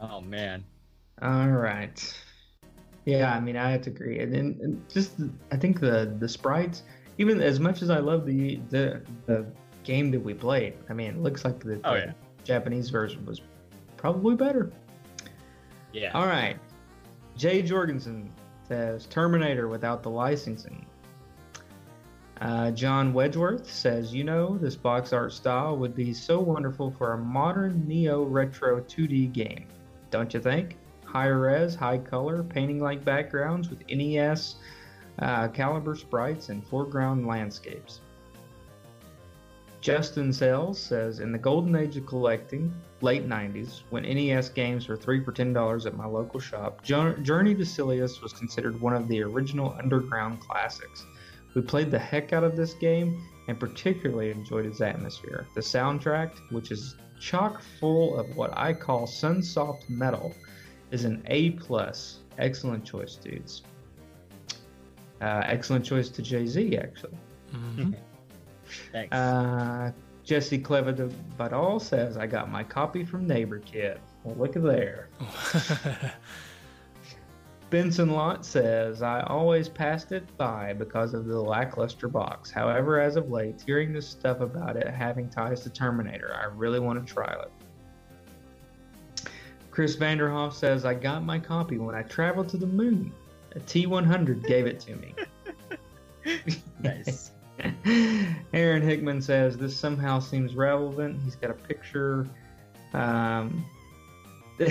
Oh 0.00 0.20
man. 0.20 0.64
All 1.22 1.48
right. 1.48 2.16
Yeah, 3.04 3.32
I 3.34 3.40
mean, 3.40 3.56
I 3.56 3.70
have 3.70 3.82
to 3.82 3.90
agree, 3.90 4.18
and, 4.20 4.34
and, 4.34 4.60
and 4.60 4.88
just 4.88 5.12
I 5.50 5.56
think 5.56 5.80
the 5.80 6.14
the 6.18 6.28
sprites, 6.28 6.82
even 7.16 7.40
as 7.40 7.58
much 7.58 7.82
as 7.82 7.90
I 7.90 7.98
love 7.98 8.26
the 8.26 8.60
the 8.68 9.00
the 9.26 9.46
game 9.84 10.10
that 10.10 10.20
we 10.20 10.34
played, 10.34 10.74
I 10.90 10.92
mean, 10.92 11.10
it 11.12 11.18
looks 11.22 11.44
like 11.44 11.58
the, 11.60 11.80
Oh, 11.84 11.94
the 11.94 11.98
yeah. 11.98 12.12
Japanese 12.44 12.90
version 12.90 13.24
was 13.24 13.40
probably 13.96 14.36
better. 14.36 14.70
Yeah. 15.92 16.10
All 16.12 16.26
right. 16.26 16.58
Jay 17.36 17.62
Jorgensen 17.62 18.30
says 18.66 19.06
Terminator 19.06 19.68
without 19.68 20.02
the 20.02 20.10
licensing. 20.10 20.84
Uh, 22.40 22.70
John 22.70 23.12
Wedgeworth 23.12 23.66
says, 23.66 24.14
you 24.14 24.22
know, 24.22 24.56
this 24.58 24.76
box 24.76 25.12
art 25.12 25.32
style 25.32 25.76
would 25.76 25.94
be 25.94 26.14
so 26.14 26.38
wonderful 26.38 26.92
for 26.92 27.14
a 27.14 27.18
modern 27.18 27.86
neo 27.86 28.22
retro 28.22 28.80
2D 28.80 29.32
game. 29.32 29.66
Don't 30.10 30.32
you 30.32 30.40
think? 30.40 30.76
High 31.04 31.26
res, 31.26 31.74
high 31.74 31.98
color, 31.98 32.44
painting 32.44 32.80
like 32.80 33.04
backgrounds 33.04 33.70
with 33.70 33.82
NES 33.88 34.56
uh, 35.18 35.48
caliber 35.48 35.96
sprites 35.96 36.48
and 36.48 36.64
foreground 36.64 37.26
landscapes. 37.26 38.00
Justin 39.80 40.32
Sales 40.32 40.78
says, 40.78 41.20
in 41.20 41.32
the 41.32 41.38
golden 41.38 41.74
age 41.74 41.96
of 41.96 42.06
collecting, 42.06 42.72
late 43.00 43.28
90s, 43.28 43.82
when 43.90 44.02
NES 44.02 44.48
games 44.48 44.88
were 44.88 44.96
3 44.96 45.24
for 45.24 45.32
$10 45.32 45.86
at 45.86 45.96
my 45.96 46.06
local 46.06 46.40
shop, 46.40 46.82
Journey 46.82 47.54
to 47.54 47.64
Silius 47.64 48.20
was 48.20 48.32
considered 48.32 48.80
one 48.80 48.94
of 48.94 49.08
the 49.08 49.22
original 49.22 49.74
underground 49.78 50.40
classics. 50.40 51.04
We 51.54 51.62
played 51.62 51.90
the 51.90 51.98
heck 51.98 52.32
out 52.32 52.44
of 52.44 52.56
this 52.56 52.74
game 52.74 53.22
and 53.48 53.58
particularly 53.58 54.30
enjoyed 54.30 54.66
its 54.66 54.80
atmosphere. 54.80 55.46
The 55.54 55.60
soundtrack, 55.60 56.32
which 56.50 56.70
is 56.70 56.96
chock 57.18 57.62
full 57.80 58.18
of 58.18 58.36
what 58.36 58.56
I 58.56 58.72
call 58.72 59.06
sunsoft 59.06 59.88
metal, 59.88 60.34
is 60.90 61.04
an 61.04 61.22
A 61.26 61.50
plus. 61.50 62.20
Excellent 62.38 62.84
choice, 62.84 63.16
dudes. 63.16 63.62
Uh, 65.20 65.42
excellent 65.46 65.84
choice 65.84 66.08
to 66.10 66.22
Jay 66.22 66.46
Z, 66.46 66.76
actually. 66.76 67.18
Mhm. 67.52 67.96
Thanks. 68.92 69.14
Uh, 69.14 69.90
Jesse 70.24 70.58
Clever 70.58 70.92
de 70.92 71.08
Badal 71.38 71.80
says, 71.80 72.18
I 72.18 72.26
got 72.26 72.50
my 72.50 72.62
copy 72.62 73.02
from 73.04 73.26
Neighbor 73.26 73.58
Kid. 73.60 73.98
Well, 74.24 74.36
look 74.36 74.56
at 74.56 74.62
there. 74.62 75.08
Benson 77.70 78.10
Lott 78.10 78.46
says, 78.46 79.02
I 79.02 79.20
always 79.22 79.68
passed 79.68 80.12
it 80.12 80.24
by 80.38 80.72
because 80.72 81.12
of 81.12 81.26
the 81.26 81.38
lackluster 81.38 82.08
box. 82.08 82.50
However, 82.50 82.98
as 83.00 83.16
of 83.16 83.30
late, 83.30 83.62
hearing 83.64 83.92
this 83.92 84.08
stuff 84.08 84.40
about 84.40 84.76
it 84.76 84.86
having 84.86 85.28
ties 85.28 85.60
to 85.62 85.70
Terminator, 85.70 86.34
I 86.34 86.46
really 86.46 86.80
want 86.80 87.06
to 87.06 87.12
try 87.12 87.30
it. 87.42 87.50
Chris 89.70 89.96
Vanderhoff 89.96 90.54
says, 90.54 90.84
I 90.84 90.94
got 90.94 91.24
my 91.24 91.38
copy 91.38 91.78
when 91.78 91.94
I 91.94 92.02
traveled 92.02 92.48
to 92.50 92.56
the 92.56 92.66
moon. 92.66 93.12
A 93.54 93.60
T100 93.60 94.46
gave 94.46 94.66
it 94.66 94.80
to 94.80 94.96
me. 94.96 95.14
nice. 96.80 97.32
Aaron 98.52 98.82
Hickman 98.82 99.20
says 99.20 99.58
this 99.58 99.76
somehow 99.76 100.20
seems 100.20 100.54
relevant. 100.54 101.20
He's 101.22 101.36
got 101.36 101.50
a 101.50 101.54
picture. 101.54 102.26
Um, 102.94 103.64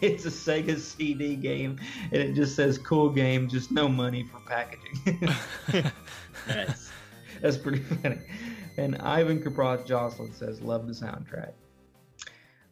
it's 0.02 0.24
a 0.24 0.30
Sega 0.30 0.78
CD 0.78 1.36
game, 1.36 1.78
and 2.12 2.22
it 2.22 2.34
just 2.34 2.56
says 2.56 2.78
"cool 2.78 3.10
game," 3.10 3.48
just 3.48 3.70
no 3.70 3.88
money 3.88 4.24
for 4.24 4.40
packaging. 4.40 5.92
Nice. 6.48 6.90
That's 7.42 7.58
pretty 7.58 7.80
funny. 7.80 8.18
And 8.78 8.96
Ivan 8.96 9.42
Kaproth 9.42 9.86
Jocelyn 9.86 10.32
says, 10.32 10.62
"Love 10.62 10.86
the 10.86 10.94
soundtrack." 10.94 11.52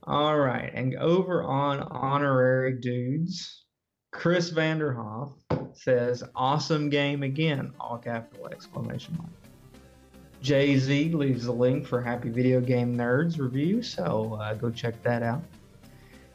All 0.04 0.38
right, 0.38 0.70
and 0.72 0.94
over 0.96 1.42
on 1.42 1.80
honorary 1.80 2.80
dudes, 2.80 3.64
Chris 4.10 4.50
Vanderhoff 4.50 5.34
says, 5.74 6.24
"Awesome 6.34 6.88
game 6.88 7.22
again!" 7.22 7.72
All 7.78 7.98
capital 7.98 8.48
exclamation 8.48 9.16
mark. 9.18 9.30
Jay 10.40 10.78
Z 10.78 11.12
leaves 11.12 11.46
a 11.46 11.52
link 11.52 11.86
for 11.86 12.00
Happy 12.00 12.30
Video 12.30 12.60
Game 12.60 12.96
Nerds 12.96 13.38
review, 13.38 13.82
so 13.82 14.38
uh, 14.40 14.54
go 14.54 14.70
check 14.70 15.02
that 15.02 15.22
out. 15.22 15.42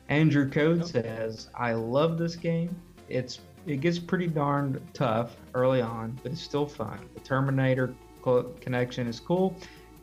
Andrew 0.10 0.50
Code 0.50 0.86
says, 0.86 1.50
"I 1.56 1.74
love 1.74 2.18
this 2.18 2.36
game. 2.36 2.76
It's 3.10 3.40
it 3.66 3.80
gets 3.80 3.98
pretty 3.98 4.28
darn 4.28 4.82
tough 4.94 5.38
early 5.54 5.82
on, 5.82 6.20
but 6.22 6.34
it's 6.34 6.42
still 6.42 6.68
fun. 6.68 7.00
The 7.14 7.22
Terminator 7.22 7.96
co- 8.22 8.52
connection 8.60 9.08
is 9.08 9.20
cool, 9.20 9.56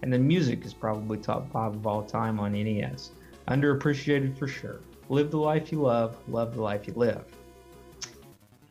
and 0.03 0.13
the 0.13 0.19
music 0.19 0.65
is 0.65 0.73
probably 0.73 1.19
top 1.19 1.51
five 1.53 1.75
of 1.75 1.87
all 1.87 2.03
time 2.03 2.41
on 2.41 2.53
NES. 2.53 3.11
Underappreciated 3.49 4.39
for 4.39 4.49
sure. 4.49 4.81
Live 5.11 5.31
the 5.31 5.39
life 5.39 5.71
you 5.73 5.83
love, 5.83 6.17
love 6.29 6.55
the 6.55 6.63
life 6.63 6.87
you 6.87 6.95
live." 6.95 7.25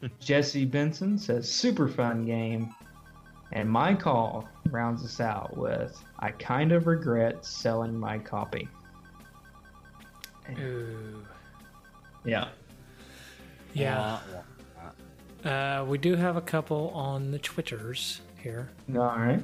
Jesse 0.19 0.65
Benson 0.65 1.18
says, 1.18 1.51
"Super 1.51 1.88
fun 1.88 2.26
game." 2.26 2.73
And 3.51 3.69
my 3.69 3.95
call 3.95 4.47
rounds 4.69 5.03
us 5.03 5.19
out 5.19 5.57
with, 5.57 5.99
I 6.19 6.31
kind 6.31 6.72
of 6.72 6.85
regret 6.85 7.43
selling 7.43 7.97
my 7.97 8.19
copy. 8.19 8.68
Ooh. 10.59 11.26
Yeah. 12.26 12.49
Yeah. 13.73 13.97
Wah, 13.97 14.19
wah. 14.34 15.49
Uh, 15.49 15.85
we 15.85 15.97
do 15.97 16.15
have 16.15 16.35
a 16.35 16.41
couple 16.41 16.89
on 16.89 17.31
the 17.31 17.39
Twitters 17.39 18.21
here. 18.41 18.69
All 18.93 19.01
right. 19.01 19.41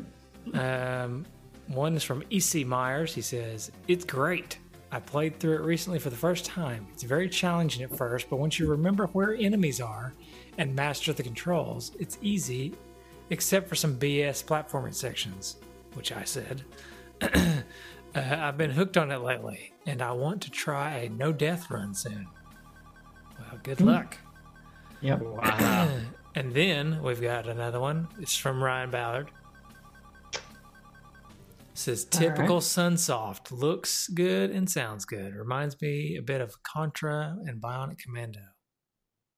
Um, 0.54 1.26
one 1.68 1.96
is 1.96 2.04
from 2.04 2.24
EC 2.32 2.66
Myers. 2.66 3.14
He 3.14 3.22
says, 3.22 3.72
It's 3.88 4.06
great. 4.06 4.60
I 4.92 5.00
played 5.00 5.40
through 5.40 5.56
it 5.56 5.62
recently 5.62 6.00
for 6.00 6.10
the 6.10 6.16
first 6.16 6.46
time. 6.46 6.88
It's 6.94 7.04
very 7.04 7.28
challenging 7.28 7.84
at 7.84 7.96
first, 7.98 8.30
but 8.30 8.38
once 8.38 8.60
you 8.60 8.68
remember 8.68 9.08
where 9.08 9.34
enemies 9.34 9.82
are 9.82 10.14
and 10.58 10.76
master 10.76 11.12
the 11.12 11.24
controls, 11.24 11.92
it's 12.00 12.18
easy, 12.22 12.74
except 13.30 13.68
for 13.68 13.76
some 13.76 13.98
BS 13.98 14.44
platforming 14.46 14.94
sections, 14.94 15.58
which 15.94 16.12
I 16.12 16.24
said. 16.24 16.64
uh, 18.16 18.38
I've 18.42 18.58
been 18.58 18.72
hooked 18.72 18.98
on 18.98 19.12
it 19.12 19.18
lately, 19.22 19.74
and 19.86 20.02
I 20.02 20.12
want 20.14 20.42
to 20.44 20.52
try 20.52 20.98
a 21.00 21.10
no 21.10 21.32
death 21.32 21.70
run 21.70 21.94
soon. 21.94 22.28
Well, 23.40 23.60
good 23.64 23.82
luck. 23.82 24.18
Yep. 25.02 25.22
Wow. 25.22 25.90
And 26.38 26.54
then 26.54 27.02
we've 27.02 27.22
got 27.22 27.48
another 27.48 27.80
one. 27.80 28.10
It's 28.20 28.36
from 28.36 28.62
Ryan 28.62 28.90
Ballard. 28.92 29.32
says 31.74 32.06
All 32.14 32.20
right. 32.20 32.28
typical 32.36 32.60
Sunsoft 32.60 33.52
looks 33.58 34.10
good 34.10 34.52
and 34.52 34.70
sounds 34.70 35.06
good. 35.06 35.34
Reminds 35.34 35.80
me 35.82 36.18
a 36.18 36.22
bit 36.22 36.42
of 36.42 36.62
Contra 36.64 37.38
and 37.46 37.62
Bionic 37.62 38.00
Commando. 38.00 38.42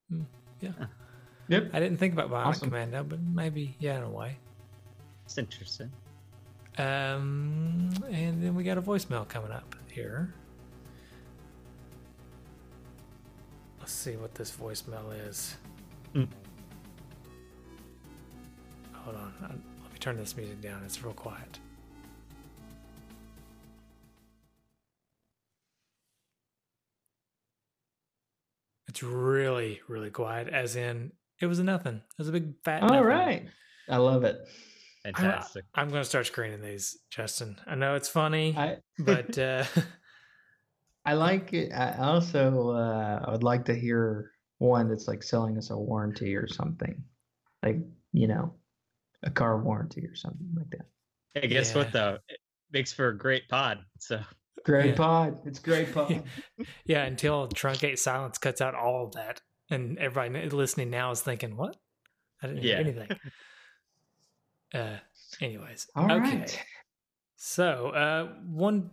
Hmm, 0.09 0.23
yeah, 0.59 0.71
Yep. 1.49 1.69
I 1.73 1.79
didn't 1.79 1.97
think 1.97 2.13
about 2.13 2.31
Bionic 2.31 2.45
Awesome. 2.47 2.69
Commando, 2.69 3.03
but 3.03 3.19
maybe 3.21 3.75
yeah, 3.79 3.97
in 3.97 4.03
a 4.03 4.09
way. 4.09 4.39
It's 5.25 5.37
interesting. 5.37 5.91
Um, 6.77 7.89
and 8.11 8.43
then 8.43 8.53
we 8.55 8.63
got 8.63 8.77
a 8.77 8.81
voicemail 8.81 9.27
coming 9.27 9.51
up 9.51 9.75
here. 9.91 10.33
Let's 13.79 13.93
see 13.93 14.15
what 14.15 14.35
this 14.35 14.51
voicemail 14.51 15.27
is. 15.27 15.55
Hmm. 16.13 16.25
Hold 18.93 19.15
on. 19.15 19.33
Let 19.41 19.51
me 19.93 19.99
turn 19.99 20.17
this 20.17 20.35
music 20.37 20.61
down. 20.61 20.83
It's 20.85 21.03
real 21.03 21.13
quiet. 21.13 21.59
It's 28.87 29.03
really, 29.03 29.81
really 29.87 30.09
quiet, 30.09 30.47
as 30.47 30.75
in 30.75 31.11
it 31.41 31.45
was 31.45 31.59
a 31.59 31.63
nothing. 31.63 31.95
It 31.95 32.17
was 32.17 32.29
a 32.29 32.31
big 32.31 32.53
fat 32.63 32.83
All 32.83 32.89
nothing. 32.89 33.03
right. 33.05 33.45
I 33.89 33.97
love 33.97 34.23
it. 34.23 34.37
Fantastic. 35.03 35.65
I'm 35.75 35.89
going 35.89 36.01
to 36.01 36.07
start 36.09 36.25
screening 36.27 36.61
these, 36.61 36.97
Justin. 37.09 37.57
I 37.65 37.75
know 37.75 37.95
it's 37.95 38.09
funny, 38.09 38.55
I 38.57 38.77
but 38.99 39.37
uh, 39.37 39.63
I 41.05 41.13
like 41.13 41.53
it. 41.53 41.71
I 41.73 41.97
also 41.97 42.71
uh, 42.71 43.23
I 43.25 43.31
would 43.31 43.43
like 43.43 43.65
to 43.65 43.75
hear 43.75 44.31
one 44.57 44.89
that's 44.89 45.07
like 45.07 45.23
selling 45.23 45.57
us 45.57 45.69
a 45.69 45.77
warranty 45.77 46.35
or 46.35 46.47
something, 46.47 47.03
like 47.63 47.77
you 48.11 48.27
know, 48.27 48.53
a 49.23 49.29
car 49.29 49.61
warranty 49.61 50.05
or 50.05 50.15
something 50.15 50.49
like 50.55 50.69
that. 50.71 51.41
hey, 51.41 51.47
guess 51.47 51.71
yeah. 51.71 51.77
what 51.77 51.91
though? 51.93 52.17
It 52.27 52.39
makes 52.71 52.91
for 52.91 53.09
a 53.09 53.17
great 53.17 53.47
pod. 53.47 53.79
So 53.99 54.19
Great 54.65 54.87
Yeah. 54.87 54.95
pod. 54.95 55.37
It's 55.45 55.59
great 55.59 55.93
pod. 55.93 56.23
yeah, 56.85 57.05
until 57.05 57.47
truncate 57.47 57.99
silence 57.99 58.37
cuts 58.37 58.59
out 58.59 58.75
all 58.75 59.05
of 59.05 59.13
that, 59.13 59.39
and 59.69 59.97
everybody 59.97 60.49
listening 60.49 60.89
now 60.89 61.11
is 61.11 61.21
thinking, 61.21 61.55
"What? 61.55 61.77
I 62.43 62.47
didn't 62.47 62.63
hear 62.63 62.73
Yeah. 62.73 62.81
anything." 62.81 63.07
uh, 64.73 64.97
anyways, 65.41 65.87
All 65.95 66.11
okay. 66.11 66.17
right. 66.39 66.65
So, 67.35 67.89
uh, 67.89 68.33
one 68.45 68.91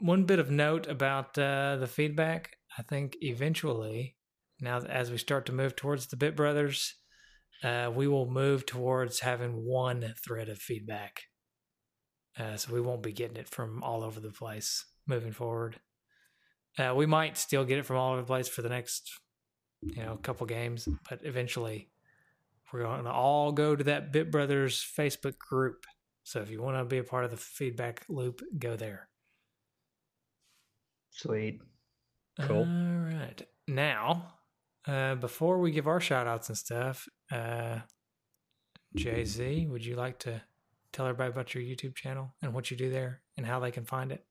one 0.00 0.24
bit 0.24 0.38
of 0.38 0.50
note 0.50 0.86
about 0.86 1.38
uh, 1.38 1.76
the 1.76 1.86
feedback. 1.86 2.56
I 2.76 2.82
think 2.82 3.16
eventually, 3.20 4.16
now 4.60 4.78
as 4.80 5.10
we 5.10 5.18
start 5.18 5.46
to 5.46 5.52
move 5.52 5.76
towards 5.76 6.08
the 6.08 6.16
Bit 6.16 6.36
Brothers, 6.36 6.94
uh, 7.62 7.90
we 7.94 8.08
will 8.08 8.28
move 8.28 8.66
towards 8.66 9.20
having 9.20 9.64
one 9.64 10.14
thread 10.24 10.48
of 10.48 10.58
feedback 10.58 11.22
uh, 12.38 12.56
so 12.56 12.72
we 12.72 12.80
won't 12.80 13.02
be 13.02 13.12
getting 13.12 13.36
it 13.36 13.48
from 13.48 13.82
all 13.82 14.02
over 14.02 14.20
the 14.20 14.30
place 14.30 14.84
moving 15.06 15.32
forward. 15.32 15.80
Uh, 16.78 16.92
we 16.96 17.06
might 17.06 17.36
still 17.36 17.64
get 17.64 17.78
it 17.78 17.86
from 17.86 17.96
all 17.96 18.12
over 18.12 18.22
the 18.22 18.26
place 18.26 18.48
for 18.48 18.62
the 18.62 18.68
next, 18.68 19.08
you 19.82 20.02
know, 20.02 20.16
couple 20.22 20.46
games, 20.46 20.88
but 21.08 21.20
eventually 21.22 21.90
we're 22.74 22.82
going 22.82 23.04
to 23.04 23.12
all 23.12 23.52
go 23.52 23.76
to 23.76 23.84
that 23.84 24.12
Bit 24.12 24.32
Brothers 24.32 24.84
Facebook 24.98 25.38
group. 25.38 25.86
So 26.24 26.40
if 26.40 26.50
you 26.50 26.60
want 26.60 26.76
to 26.76 26.84
be 26.84 26.98
a 26.98 27.04
part 27.04 27.24
of 27.24 27.30
the 27.30 27.36
feedback 27.36 28.04
loop, 28.08 28.42
go 28.58 28.74
there. 28.74 29.08
Sweet. 31.10 31.60
Cool. 32.40 32.58
All 32.58 32.64
right. 32.64 33.40
Now, 33.68 34.32
uh, 34.88 35.14
before 35.14 35.60
we 35.60 35.70
give 35.70 35.86
our 35.86 36.00
shout 36.00 36.26
outs 36.26 36.48
and 36.48 36.58
stuff, 36.58 37.06
uh, 37.30 37.78
Jay 38.96 39.24
Z, 39.24 39.68
would 39.70 39.86
you 39.86 39.94
like 39.94 40.18
to 40.20 40.42
tell 40.92 41.06
everybody 41.06 41.30
about 41.30 41.54
your 41.54 41.62
YouTube 41.62 41.94
channel 41.94 42.34
and 42.42 42.52
what 42.52 42.72
you 42.72 42.76
do 42.76 42.90
there 42.90 43.20
and 43.36 43.46
how 43.46 43.60
they 43.60 43.70
can 43.70 43.84
find 43.84 44.10
it? 44.10 44.24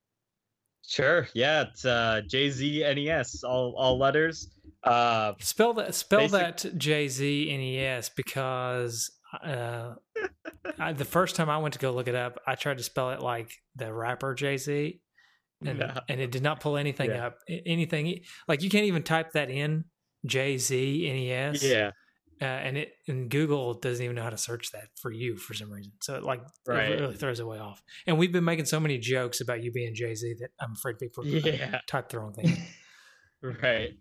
Sure. 0.87 1.27
Yeah, 1.33 1.63
it's 1.69 1.85
uh, 1.85 2.21
J 2.27 2.49
Z 2.49 2.83
N 2.83 2.97
E 2.97 3.09
S, 3.09 3.43
all 3.43 3.73
all 3.77 3.97
letters. 3.97 4.49
Uh, 4.83 5.33
Spell 5.39 5.73
that. 5.75 5.95
Spell 5.95 6.27
Basic- 6.27 6.31
that 6.73 6.77
Jay 6.77 7.07
Z 7.07 7.49
N 7.49 7.59
E 7.61 7.79
S 7.79 8.09
because 8.09 9.11
uh, 9.43 9.93
I, 10.77 10.93
the 10.93 11.05
first 11.05 11.35
time 11.35 11.49
I 11.49 11.57
went 11.57 11.73
to 11.75 11.79
go 11.79 11.91
look 11.91 12.07
it 12.07 12.15
up, 12.15 12.39
I 12.45 12.55
tried 12.55 12.77
to 12.79 12.83
spell 12.83 13.11
it 13.11 13.21
like 13.21 13.51
the 13.75 13.93
rapper 13.93 14.33
Jay 14.35 14.57
Z, 14.57 14.99
and 15.65 15.79
Yeah. 15.79 15.99
and 16.09 16.19
it 16.19 16.31
did 16.31 16.43
not 16.43 16.59
pull 16.59 16.75
anything 16.77 17.09
Yeah. 17.11 17.27
up. 17.27 17.37
Anything 17.47 18.19
like 18.47 18.61
you 18.61 18.69
can't 18.69 18.85
even 18.85 19.03
type 19.03 19.31
that 19.33 19.49
in 19.49 19.85
J 20.25 20.57
Z 20.57 21.07
N 21.09 21.15
E 21.15 21.31
S. 21.31 21.63
yeah. 21.63 21.91
Uh, 22.41 22.45
and 22.45 22.77
it 22.77 22.93
and 23.07 23.29
Google 23.29 23.73
doesn't 23.75 24.03
even 24.03 24.15
know 24.15 24.23
how 24.23 24.29
to 24.29 24.37
search 24.37 24.71
that 24.71 24.89
for 24.99 25.11
you 25.11 25.37
for 25.37 25.53
some 25.53 25.71
reason. 25.71 25.91
So 26.01 26.15
it 26.15 26.23
like 26.23 26.41
Right. 26.67 26.91
it 26.91 26.99
really 26.99 27.15
throws 27.15 27.39
it 27.39 27.47
way 27.47 27.59
off. 27.59 27.81
And 28.07 28.17
we've 28.17 28.31
been 28.31 28.43
making 28.43 28.65
so 28.65 28.79
many 28.79 28.97
jokes 28.97 29.41
about 29.41 29.63
you 29.63 29.71
being 29.71 29.93
Jay 29.95 30.13
Z 30.15 30.35
that 30.39 30.49
I'm 30.59 30.73
afraid 30.73 30.99
people 30.99 31.25
Yeah. 31.25 31.79
type 31.87 32.09
the 32.09 32.19
wrong 32.19 32.33
thing. 32.37 32.57
Right. 33.41 33.91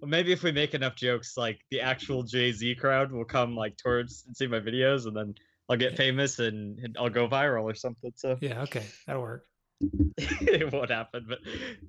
Well, 0.00 0.08
maybe 0.08 0.32
if 0.32 0.42
we 0.42 0.52
make 0.52 0.74
enough 0.74 0.96
jokes, 0.96 1.36
like 1.36 1.60
the 1.70 1.80
actual 1.80 2.22
Jay 2.24 2.52
Z 2.52 2.74
crowd 2.76 3.12
will 3.12 3.24
come 3.24 3.54
like 3.54 3.76
towards 3.76 4.24
and 4.26 4.36
see 4.36 4.46
my 4.46 4.60
videos, 4.60 5.06
and 5.06 5.16
then 5.16 5.34
I'll 5.68 5.76
get 5.76 5.92
Yeah. 5.92 5.96
famous 5.98 6.38
and, 6.38 6.78
and 6.80 6.96
I'll 6.98 7.08
go 7.10 7.28
viral 7.28 7.64
or 7.64 7.74
something. 7.74 8.12
So 8.16 8.36
yeah, 8.40 8.62
okay, 8.62 8.84
that'll 9.06 9.22
work. 9.22 9.44
it 10.18 10.72
won't 10.72 10.90
happen, 10.90 11.24
but 11.28 11.38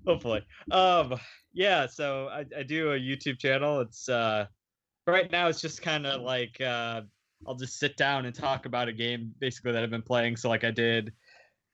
hopefully. 0.08 0.42
Um, 0.72 1.16
yeah. 1.54 1.88
So 1.88 2.28
I, 2.28 2.46
I 2.58 2.64
do 2.64 2.92
a 2.92 2.98
YouTube 3.00 3.38
channel. 3.40 3.82
It's 3.82 4.08
uh, 4.10 4.46
right 5.08 5.32
now 5.32 5.48
it's 5.48 5.62
just 5.62 5.82
kind 5.82 6.06
of 6.08 6.22
like 6.22 6.60
uh, 6.62 7.02
I'll 7.48 7.56
just 7.56 7.80
sit 7.80 7.98
down 7.98 8.26
and 8.26 8.34
talk 8.34 8.66
about 8.66 8.88
a 8.88 8.94
game 8.94 9.34
basically 9.40 9.74
that 9.74 9.84
I've 9.84 9.90
been 9.90 10.02
playing. 10.02 10.38
So 10.38 10.50
like 10.50 10.64
I 10.64 10.72
did, 10.72 11.14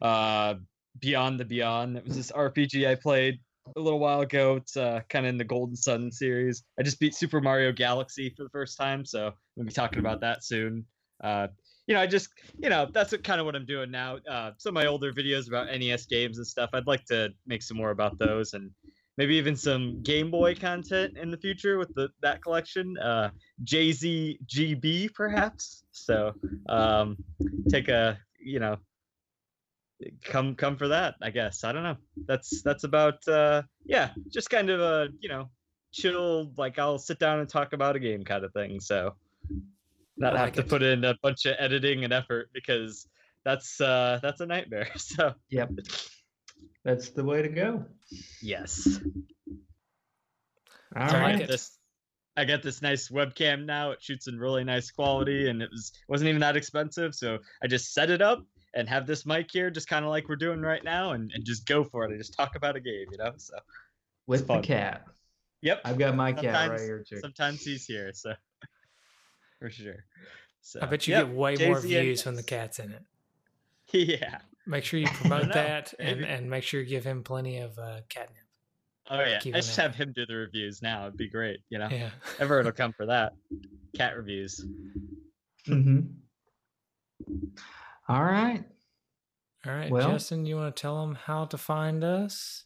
uh, 0.02 0.56
Beyond 1.00 1.40
the 1.40 1.46
Beyond. 1.46 1.98
It 1.98 2.06
was 2.06 2.16
this 2.16 2.32
RPG 2.32 2.88
I 2.88 2.96
played 2.96 3.40
a 3.76 3.80
little 3.80 4.00
while 4.00 4.22
ago. 4.22 4.56
It's 4.56 4.76
uh, 4.76 5.02
kind 5.10 5.26
of 5.26 5.30
in 5.30 5.38
the 5.38 5.44
Golden 5.44 5.76
Sun 5.76 6.12
series. 6.12 6.64
I 6.80 6.84
just 6.84 7.00
beat 7.00 7.16
Super 7.16 7.42
Mario 7.42 7.72
Galaxy 7.72 8.34
for 8.36 8.44
the 8.44 8.50
first 8.50 8.78
time, 8.78 9.06
so 9.06 9.32
we'll 9.56 9.66
be 9.66 9.72
talking 9.72 10.00
about 10.00 10.22
that 10.22 10.44
soon. 10.44 10.86
Uh, 11.24 11.48
you 11.88 11.96
know, 11.96 12.02
I 12.02 12.08
just, 12.08 12.30
you 12.60 12.70
know, 12.70 12.88
that's 12.92 13.16
kind 13.24 13.40
of 13.40 13.46
what 13.46 13.56
I'm 13.56 13.66
doing 13.66 13.92
now. 13.92 14.18
Uh, 14.30 14.52
some 14.58 14.72
of 14.72 14.74
my 14.76 14.88
older 14.88 15.12
videos 15.12 15.48
about 15.48 15.68
NES 15.68 16.06
games 16.06 16.38
and 16.38 16.46
stuff. 16.46 16.70
I'd 16.74 16.88
like 16.88 17.06
to 17.06 17.30
make 17.48 17.64
some 17.64 17.78
more 17.78 17.92
about 17.92 18.20
those, 18.20 18.54
and 18.54 18.72
maybe 19.20 19.36
even 19.36 19.54
some 19.54 20.02
Game 20.02 20.32
Boy 20.32 20.56
content 20.56 21.18
in 21.18 21.30
the 21.30 21.38
future 21.38 21.78
with 21.78 21.94
the 21.94 22.08
that 22.22 22.42
collection. 22.42 22.98
Uh, 22.98 23.30
Jay 23.64 23.92
Z 23.92 24.40
GB 24.48 25.14
perhaps. 25.14 25.84
So 25.92 26.34
um, 26.70 27.18
take 27.70 27.90
a, 27.90 28.18
you 28.40 28.62
know, 28.62 28.78
come 30.24 30.56
come 30.56 30.78
for 30.78 30.88
that 30.88 31.16
i 31.22 31.30
guess 31.30 31.66
i 31.66 31.74
don't 31.74 31.84
know 31.84 31.98
that's 32.26 32.62
that's 32.62 32.86
about 32.86 33.16
uh 33.28 33.62
yeah 33.86 34.12
just 34.32 34.50
kind 34.50 34.70
of 34.70 34.80
a 34.80 35.10
you 35.20 35.28
know 35.28 35.50
chill 35.92 36.54
like 36.56 36.80
i'll 36.80 36.98
sit 36.98 37.20
down 37.20 37.40
and 37.40 37.50
talk 37.50 37.74
about 37.74 37.98
a 37.98 38.00
game 38.00 38.24
kind 38.24 38.46
of 38.46 38.54
thing 38.54 38.80
so 38.80 39.14
not 40.16 40.38
have 40.38 40.54
to 40.54 40.62
it. 40.62 40.70
put 40.70 40.82
in 40.82 41.04
a 41.04 41.16
bunch 41.22 41.46
of 41.46 41.56
editing 41.60 42.06
and 42.06 42.14
effort 42.14 42.50
because 42.54 43.10
that's 43.44 43.82
uh 43.82 44.20
that's 44.22 44.40
a 44.40 44.46
nightmare 44.46 44.88
so 44.96 45.34
Yep. 45.50 45.72
That's 46.84 47.10
the 47.10 47.24
way 47.24 47.42
to 47.42 47.50
go. 47.50 47.86
yes 48.42 49.00
All 50.96 51.04
I 51.04 51.06
like 51.06 51.14
right. 51.22 51.42
it. 51.42 51.48
this 51.48 51.78
i 52.38 52.46
got 52.46 52.64
this 52.64 52.82
nice 52.82 53.10
webcam 53.10 53.66
now 53.66 53.92
it 53.92 54.02
shoots 54.02 54.28
in 54.28 54.40
really 54.40 54.64
nice 54.64 54.90
quality 54.92 55.50
and 55.50 55.62
it 55.62 55.70
was 55.72 55.92
wasn't 56.08 56.28
even 56.30 56.40
that 56.42 56.56
expensive 56.56 57.14
so 57.14 57.38
i 57.62 57.68
just 57.68 57.94
set 57.94 58.10
it 58.10 58.22
up 58.22 58.44
and 58.74 58.88
have 58.88 59.06
this 59.06 59.26
mic 59.26 59.48
here 59.52 59.70
just 59.70 59.88
kind 59.90 60.06
of 60.06 60.10
like 60.12 60.30
we're 60.30 60.36
doing 60.36 60.62
right 60.62 60.84
now 60.84 61.12
and, 61.12 61.32
and 61.34 61.44
just 61.44 61.66
go 61.68 61.84
for 61.84 62.06
it 62.06 62.12
and 62.12 62.20
just 62.20 62.34
talk 62.36 62.56
about 62.56 62.76
a 62.76 62.80
game 62.80 63.06
you 63.12 63.18
know 63.18 63.32
so 63.38 63.56
With 64.28 64.48
the 64.48 64.60
cat. 64.62 65.06
yep 65.62 65.82
I've 65.86 65.98
got 65.98 66.16
my 66.16 66.32
cat 66.32 66.70
right 66.70 66.80
Sometimes- 66.80 66.82
here 66.84 67.04
too. 67.08 67.20
sometimes 67.20 67.62
he's 67.64 67.86
here 67.86 68.12
so 68.14 68.34
for 69.60 69.70
sure 69.70 70.06
so 70.62 70.80
I 70.82 70.86
bet 70.86 71.08
you 71.08 71.16
yep, 71.16 71.28
get 71.28 71.36
way 71.36 71.56
more 71.56 71.76
Jay-Z 71.82 71.88
views 71.88 72.26
when 72.26 72.36
the 72.36 72.44
cat's 72.44 72.80
in 72.80 72.92
it. 72.92 73.04
yeah 74.22 74.40
Make 74.70 74.84
sure 74.84 75.00
you 75.00 75.08
promote 75.14 75.52
that 75.54 75.94
and, 76.00 76.24
and 76.24 76.50
make 76.50 76.64
sure 76.64 76.80
you 76.80 76.86
give 76.86 77.04
him 77.04 77.24
plenty 77.24 77.58
of 77.58 77.78
uh, 77.80 78.02
catnip. 78.08 78.38
oh 79.10 79.20
yeah. 79.20 79.40
Keep 79.40 79.56
i 79.56 79.60
just 79.60 79.76
have 79.78 79.96
him 79.96 80.14
do 80.16 80.26
the 80.28 80.36
reviews 80.36 80.82
now. 80.82 81.08
It'd 81.08 81.18
be 81.18 81.28
great 81.28 81.60
you 81.70 81.80
know? 81.80 81.88
Yeah. 81.90 82.12
everyone 82.40 82.66
will 82.66 82.72
come 82.84 82.94
for 82.94 83.08
that. 83.08 83.34
Cat 83.98 84.16
reviews. 84.16 84.64
Hmm 85.66 86.02
All 88.08 88.24
right. 88.24 88.64
All 89.66 89.74
right, 89.74 89.92
Well- 89.92 90.12
Justin, 90.12 90.46
you 90.46 90.56
want 90.56 90.74
to 90.76 90.82
tell 90.82 91.02
them 91.06 91.16
how 91.16 91.46
to 91.46 91.58
find 91.58 92.04
us? 92.04 92.64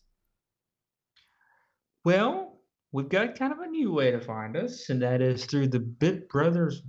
Well, 2.05 2.59
we've 2.91 3.09
got 3.09 3.39
kind 3.39 3.51
of 3.53 3.59
a 3.59 3.67
new 3.67 3.91
way 3.93 4.11
to 4.11 4.19
find 4.19 4.55
us, 4.57 4.89
and 4.89 5.01
that 5.01 5.21
is 5.21 5.45
through 5.45 5.69
the 5.69 5.79
Bit 5.79 6.29
Brothers 6.29 6.83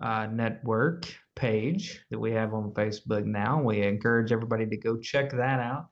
uh, 0.00 0.26
network 0.26 1.06
page 1.38 2.04
that 2.10 2.18
we 2.18 2.32
have 2.32 2.52
on 2.52 2.72
Facebook 2.72 3.24
now. 3.24 3.62
We 3.62 3.82
encourage 3.82 4.32
everybody 4.32 4.66
to 4.66 4.76
go 4.76 4.98
check 4.98 5.30
that 5.30 5.60
out. 5.60 5.86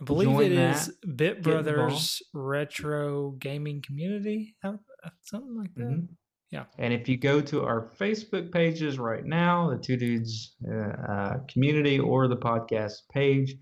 I 0.00 0.04
believe 0.04 0.28
Join 0.28 0.52
it 0.52 0.54
that, 0.56 0.76
is 0.76 0.92
Bit. 1.16 1.42
Brothers 1.42 2.22
Retro 2.32 3.32
Gaming 3.32 3.82
Community, 3.86 4.54
uh, 4.64 4.74
something 5.22 5.56
like 5.56 5.74
that. 5.74 5.88
Mhm. 5.88 6.08
Yeah. 6.50 6.64
And 6.78 6.92
if 6.92 7.08
you 7.08 7.16
go 7.16 7.40
to 7.40 7.64
our 7.64 7.90
Facebook 7.98 8.50
pages 8.52 8.98
right 8.98 9.24
now, 9.24 9.70
the 9.70 9.78
Two 9.78 9.96
Dudes 9.96 10.56
uh, 10.66 11.12
uh, 11.12 11.38
community 11.52 11.98
or 11.98 12.28
the 12.28 12.36
podcast 12.36 13.08
page, 13.12 13.54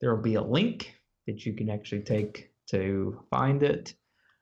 there 0.00 0.14
will 0.14 0.22
be 0.22 0.34
a 0.34 0.42
link 0.42 0.94
that 1.26 1.44
you 1.44 1.54
can 1.54 1.68
actually 1.70 2.02
take 2.02 2.50
to 2.70 3.20
find 3.30 3.62
it, 3.62 3.94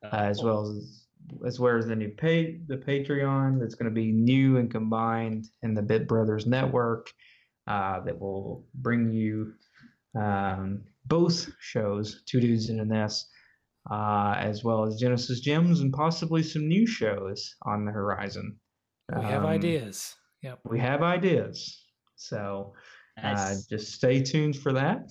uh, 0.04 0.08
as 0.12 0.42
well 0.42 0.66
as 0.66 0.99
as 1.46 1.58
well 1.60 1.76
as 1.76 1.86
the 1.86 1.96
new 1.96 2.10
page, 2.10 2.60
the 2.66 2.76
Patreon 2.76 3.60
that's 3.60 3.74
going 3.74 3.88
to 3.92 3.94
be 3.94 4.12
new 4.12 4.58
and 4.58 4.70
combined 4.70 5.46
in 5.62 5.74
the 5.74 5.82
Bit 5.82 6.06
Brothers 6.08 6.46
network 6.46 7.10
uh, 7.66 8.00
that 8.00 8.18
will 8.18 8.66
bring 8.74 9.10
you 9.10 9.52
um, 10.18 10.82
both 11.06 11.48
shows, 11.60 12.22
Two 12.26 12.40
Dudes 12.40 12.68
in 12.70 12.80
an 12.80 12.88
NES, 12.88 13.26
uh, 13.90 14.34
as 14.38 14.64
well 14.64 14.84
as 14.84 14.96
Genesis 15.00 15.40
Gems 15.40 15.80
and 15.80 15.92
possibly 15.92 16.42
some 16.42 16.68
new 16.68 16.86
shows 16.86 17.54
on 17.62 17.84
the 17.84 17.92
horizon. 17.92 18.56
We 19.14 19.22
have 19.22 19.42
Um, 19.44 19.50
ideas. 19.50 20.14
Yep. 20.42 20.60
We 20.64 20.78
have 20.80 21.02
ideas. 21.02 21.84
So 22.16 22.74
uh, 23.22 23.54
just 23.68 23.92
stay 23.92 24.22
tuned 24.22 24.56
for 24.56 24.72
that. 24.72 25.08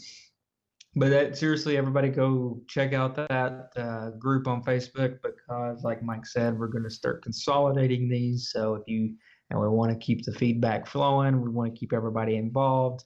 But 0.95 1.09
that 1.09 1.37
seriously, 1.37 1.77
everybody 1.77 2.09
go 2.09 2.61
check 2.67 2.93
out 2.93 3.15
that 3.15 3.69
uh, 3.75 4.09
group 4.17 4.47
on 4.47 4.63
Facebook 4.63 5.19
because, 5.21 5.83
like 5.83 6.01
Mike 6.01 6.25
said, 6.25 6.57
we're 6.57 6.67
going 6.67 6.83
to 6.83 6.89
start 6.89 7.21
consolidating 7.21 8.09
these. 8.09 8.49
So 8.51 8.73
if 8.75 8.83
you 8.87 9.13
and 9.51 9.59
we 9.59 9.67
want 9.67 9.91
to 9.91 9.97
keep 9.97 10.25
the 10.25 10.33
feedback 10.33 10.87
flowing, 10.87 11.41
we 11.41 11.49
want 11.49 11.73
to 11.73 11.79
keep 11.79 11.93
everybody 11.93 12.37
involved. 12.37 13.03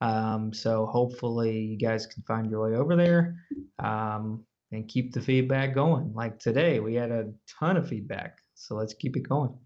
Um, 0.00 0.52
so 0.52 0.86
hopefully, 0.86 1.58
you 1.58 1.78
guys 1.78 2.06
can 2.06 2.22
find 2.24 2.50
your 2.50 2.68
way 2.68 2.76
over 2.76 2.96
there 2.96 3.36
um, 3.78 4.44
and 4.72 4.88
keep 4.88 5.12
the 5.12 5.20
feedback 5.20 5.72
going. 5.74 6.12
Like 6.14 6.40
today, 6.40 6.80
we 6.80 6.94
had 6.94 7.12
a 7.12 7.32
ton 7.60 7.76
of 7.76 7.88
feedback, 7.88 8.38
so 8.54 8.74
let's 8.74 8.94
keep 8.94 9.16
it 9.16 9.28
going. 9.28 9.56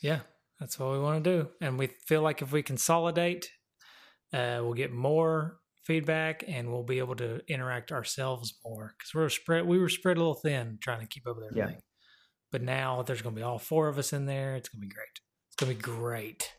Yeah, 0.00 0.20
that's 0.58 0.78
what 0.78 0.92
we 0.92 1.00
want 1.00 1.22
to 1.22 1.30
do. 1.30 1.48
And 1.60 1.78
we 1.78 1.88
feel 2.06 2.22
like 2.22 2.40
if 2.40 2.50
we 2.50 2.62
consolidate, 2.62 3.50
uh, 4.32 4.60
we'll 4.62 4.74
get 4.74 4.92
more 4.92 5.58
feedback 5.84 6.44
and 6.46 6.70
we'll 6.70 6.82
be 6.82 6.98
able 6.98 7.16
to 7.16 7.40
interact 7.48 7.92
ourselves 7.92 8.58
more 8.64 8.94
because 8.98 9.14
we're 9.14 9.28
spread. 9.28 9.66
We 9.66 9.78
were 9.78 9.88
spread 9.88 10.16
a 10.16 10.20
little 10.20 10.34
thin 10.34 10.78
trying 10.80 11.00
to 11.00 11.06
keep 11.06 11.26
up 11.26 11.36
with 11.36 11.54
Yeah. 11.54 11.62
everything. 11.64 11.82
But 12.52 12.62
now 12.62 13.02
there's 13.02 13.20
going 13.22 13.34
to 13.34 13.38
be 13.38 13.44
all 13.44 13.58
four 13.58 13.88
of 13.88 13.98
us 13.98 14.12
in 14.12 14.26
there. 14.26 14.54
It's 14.56 14.68
going 14.68 14.80
to 14.82 14.86
be 14.88 14.94
great. 14.94 15.20
It's 15.48 15.56
going 15.56 15.72
to 15.72 15.76
be 15.76 15.82
great. 15.82 16.52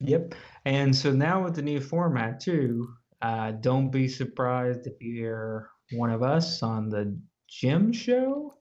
Yep. 0.00 0.34
And 0.64 0.94
so 0.96 1.12
now 1.12 1.44
with 1.44 1.54
the 1.54 1.62
new 1.62 1.80
format 1.80 2.40
too, 2.40 2.88
uh, 3.20 3.52
don't 3.52 3.90
be 3.90 4.08
surprised 4.08 4.86
if 4.86 4.94
you 5.00 5.14
hear 5.14 5.68
one 5.92 6.10
of 6.10 6.22
us 6.22 6.62
on 6.62 6.88
the 6.88 7.16
gym 7.48 7.92
show 7.92 8.54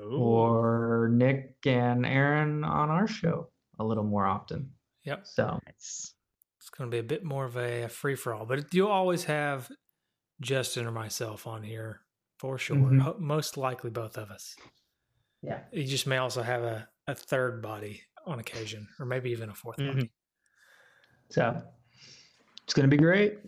Ooh. 0.00 0.18
or 0.18 1.08
Nick 1.12 1.54
and 1.64 2.04
Aaron 2.04 2.62
on 2.64 2.90
our 2.90 3.06
show 3.06 3.50
a 3.78 3.84
little 3.84 4.04
more 4.04 4.26
often. 4.26 4.70
Yep. 5.04 5.26
So 5.26 5.60
Nice. 5.66 6.12
It's 6.66 6.76
going 6.76 6.90
to 6.90 6.94
be 6.94 6.98
a 6.98 7.02
bit 7.04 7.22
more 7.22 7.44
of 7.44 7.56
a, 7.56 7.86
free 7.88 8.16
for 8.16 8.34
all, 8.34 8.44
but 8.44 8.74
you'll 8.74 8.88
always 8.90 9.22
have 9.24 9.70
Justin 10.40 10.84
or 10.84 10.90
myself 10.90 11.46
on 11.46 11.62
here 11.62 12.00
for 12.40 12.58
sure. 12.58 12.76
Mhm. 12.76 13.00
Ho- 13.02 13.16
Most 13.20 13.56
likely 13.56 13.88
both 13.88 14.18
of 14.18 14.32
us. 14.32 14.56
Yeah. 15.42 15.60
You 15.72 15.84
just 15.86 16.08
may 16.08 16.16
also 16.16 16.42
have 16.42 16.64
a, 16.64 16.88
a 17.06 17.14
third 17.14 17.62
body 17.62 18.02
on 18.26 18.40
occasion, 18.40 18.88
or 18.98 19.06
maybe 19.06 19.30
even 19.30 19.48
a 19.48 19.52
4th 19.54 19.76
Mhm. 19.78 19.94
body. 19.94 20.10
So 21.30 21.62
it's 22.64 22.74
gonna 22.74 22.88
be 22.88 22.96
great. 22.96 23.38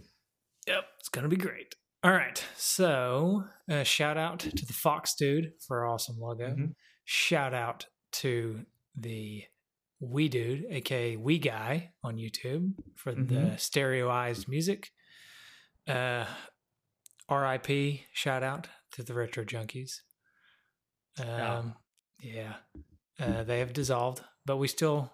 Yep, 0.69 0.85
it's 1.01 1.09
gonna 1.09 1.27
be 1.29 1.37
great. 1.37 1.75
All 2.05 2.13
right, 2.13 2.43
so 2.57 3.49
uh, 3.69 3.83
shout 3.83 4.17
out 4.17 4.39
to 4.39 4.65
the 4.65 4.73
Fox 4.73 5.17
Dude 5.17 5.55
for 5.67 5.81
our 5.81 5.89
awesome 5.89 6.21
logo. 6.21 6.51
Mhm. 6.55 6.75
Shout 7.05 7.53
out 7.53 7.87
to 8.13 8.65
the 8.95 9.43
Wee 10.01 10.29
Dude, 10.29 10.67
aka 10.71 11.17
We 11.17 11.39
Guy, 11.39 11.93
on 12.05 12.17
YouTube 12.17 12.75
for 12.97 13.13
the 13.15 13.21
Mhm. 13.35 13.61
stereoized 13.61 14.49
music. 14.49 14.91
Uh, 15.87 16.27
R.I.P. 17.29 18.05
Shout 18.13 18.43
out 18.43 18.69
to 18.93 19.03
the 19.03 19.15
Retro 19.15 19.45
Junkies. 19.45 20.01
Um, 21.19 21.75
yeah, 22.21 22.57
uh, 23.19 23.43
they 23.45 23.59
have 23.59 23.73
dissolved, 23.73 24.23
but 24.47 24.59
we 24.59 24.69
still 24.69 25.13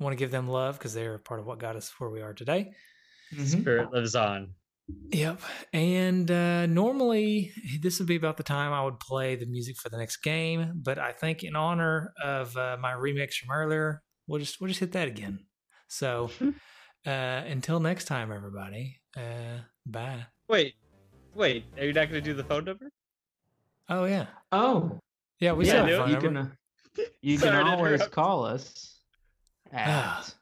want 0.00 0.12
to 0.12 0.16
give 0.16 0.30
them 0.32 0.48
love 0.48 0.78
because 0.78 0.92
they're 0.94 1.18
part 1.18 1.38
of 1.40 1.46
what 1.46 1.58
got 1.58 1.76
us 1.76 1.90
where 2.00 2.10
we 2.10 2.20
are 2.20 2.34
today. 2.34 2.74
Mhm. 3.32 3.60
Spirit 3.60 3.90
lives 3.92 4.16
on. 4.16 4.54
Yep. 5.10 5.40
And 5.72 6.30
uh, 6.30 6.66
normally 6.66 7.52
this 7.80 7.98
would 7.98 8.08
be 8.08 8.16
about 8.16 8.36
the 8.36 8.42
time 8.42 8.72
I 8.72 8.82
would 8.84 9.00
play 9.00 9.36
the 9.36 9.46
music 9.46 9.76
for 9.76 9.88
the 9.88 9.98
next 9.98 10.18
game, 10.18 10.72
but 10.82 10.98
I 10.98 11.12
think 11.12 11.42
in 11.42 11.56
honor 11.56 12.12
of 12.22 12.56
uh, 12.56 12.76
my 12.80 12.92
remix 12.92 13.34
from 13.34 13.50
earlier, 13.54 14.02
we'll 14.26 14.38
just 14.40 14.60
we'll 14.60 14.68
just 14.68 14.80
hit 14.80 14.92
that 14.92 15.08
again. 15.08 15.40
So 15.88 16.30
uh, 17.06 17.10
until 17.10 17.80
next 17.80 18.04
time, 18.04 18.30
everybody. 18.32 19.00
Uh, 19.16 19.60
bye. 19.86 20.26
Wait, 20.48 20.74
wait. 21.34 21.64
Are 21.78 21.84
you 21.84 21.92
not 21.92 22.08
going 22.10 22.22
to 22.22 22.28
do 22.30 22.34
the 22.34 22.44
phone 22.44 22.64
number? 22.64 22.90
Oh 23.88 24.04
yeah, 24.04 24.26
Oh, 24.52 25.00
yeah. 25.40 25.52
We 25.52 25.66
Yeah, 25.66 25.70
still 25.72 25.86
dude, 25.86 25.90
have 25.94 26.00
phone 26.02 26.08
you 26.08 26.30
number. 26.30 26.56
can 26.94 27.06
you 27.22 27.38
can 27.38 27.54
always 27.66 27.94
interrupt. 27.94 28.12
call 28.12 28.44
us 28.44 28.98
Ah, 29.74 30.20
at 30.22 30.34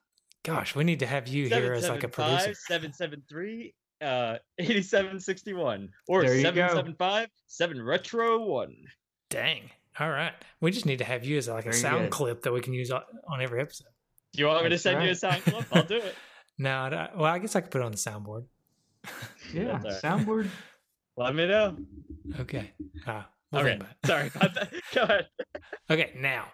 Gosh, 0.44 0.74
we 0.74 0.84
need 0.84 1.00
to 1.00 1.06
have 1.06 1.28
you 1.28 1.48
here 1.48 1.72
as 1.74 1.88
like 1.88 2.04
a 2.04 2.08
producer. 2.08 2.54
773 2.54 3.74
uh 4.00 4.36
8761 4.58 5.90
or 6.08 6.22
There 6.22 6.40
775 6.40 7.28
7 7.46 7.82
retro 7.82 8.40
1. 8.44 8.74
Dang. 9.30 9.70
All 10.00 10.08
right. 10.10 10.32
We 10.60 10.70
just 10.70 10.86
need 10.86 10.98
to 10.98 11.04
have 11.04 11.24
you 11.24 11.38
as 11.38 11.48
like 11.48 11.66
a 11.66 11.70
Very 11.70 11.80
sound 11.80 12.02
good. 12.04 12.10
clip 12.12 12.42
that 12.42 12.52
we 12.52 12.60
can 12.60 12.72
use 12.72 12.90
on, 12.90 13.02
on 13.28 13.42
every 13.42 13.60
episode. 13.60 13.88
Do 14.32 14.40
you 14.42 14.46
want 14.46 14.62
me 14.62 14.70
to 14.70 14.74
That's 14.74 14.82
send 14.82 15.02
you 15.02 15.10
a 15.10 15.14
sound 15.14 15.42
clip? 15.42 15.66
I'll 15.72 15.82
do 15.84 15.96
it. 15.96 16.14
No, 16.60 16.70
I 16.72 17.10
well, 17.14 17.24
I 17.26 17.38
guess 17.38 17.54
I 17.54 17.60
could 17.60 17.70
put 17.70 17.82
it 17.82 17.84
on 17.84 17.92
the 17.92 17.96
soundboard. 17.96 18.44
yeah 19.54 19.78
That's 19.80 20.00
soundboard. 20.02 20.48
Let 21.16 21.32
me 21.36 21.46
know. 21.46 21.76
Okay. 22.40 22.72
Ah, 23.06 23.28
we'll 23.52 23.60
Okay. 23.62 23.70
think 23.70 23.80
about 23.82 23.92
it. 23.92 24.06
Sorry 24.06 24.30
about 24.34 24.54
that. 24.54 24.72
Go 24.92 25.02
ahead. 25.04 25.26
Okay, 25.88 26.12
now 26.16 26.46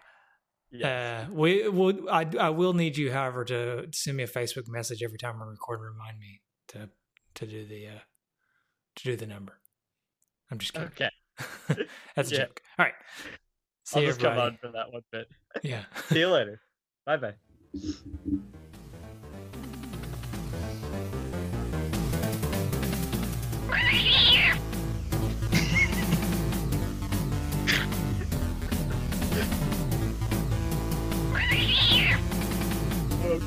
Yes. 0.70 1.26
Uh, 1.28 1.32
we 1.32 1.68
will. 1.68 2.10
I, 2.10 2.26
I 2.38 2.50
will 2.50 2.72
need 2.74 2.96
you, 2.98 3.12
however, 3.12 3.44
to 3.44 3.86
send 3.92 4.16
me 4.16 4.24
a 4.24 4.26
Facebook 4.26 4.66
message 4.68 5.02
every 5.04 5.18
time 5.18 5.40
I 5.40 5.46
record 5.46 5.78
and 5.80 5.88
remind 5.88 6.18
me 6.18 6.42
to 6.68 6.90
to 7.34 7.46
do 7.46 7.64
the 7.66 7.88
uh, 7.88 7.98
to 8.96 9.04
do 9.04 9.16
the 9.16 9.26
number. 9.26 9.54
I'm 10.50 10.58
just 10.58 10.72
kidding. 10.72 10.88
okay. 10.88 11.10
That's 12.16 12.30
a 12.30 12.34
Yeah. 12.34 12.40
joke. 12.44 12.60
All 12.78 12.84
right. 12.86 12.94
See 13.84 13.96
I'll 13.96 14.02
you, 14.02 14.08
just 14.10 14.20
come 14.20 14.38
on 14.38 14.56
for 14.60 14.68
that 14.68 14.92
one 14.92 15.02
bit. 15.10 15.28
Yeah. 15.62 15.84
See 16.08 16.20
you 16.20 16.28
later. 16.28 16.60
Bye 17.06 17.16
bye. 17.16 17.34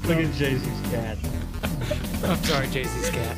Look 0.08 0.18
at 0.20 0.34
Jay-Z's 0.36 0.92
cat. 0.92 1.18
I'm 2.24 2.44
sorry, 2.44 2.68
Z's 2.68 3.10
cat. 3.10 3.38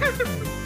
Bye. 0.00 0.56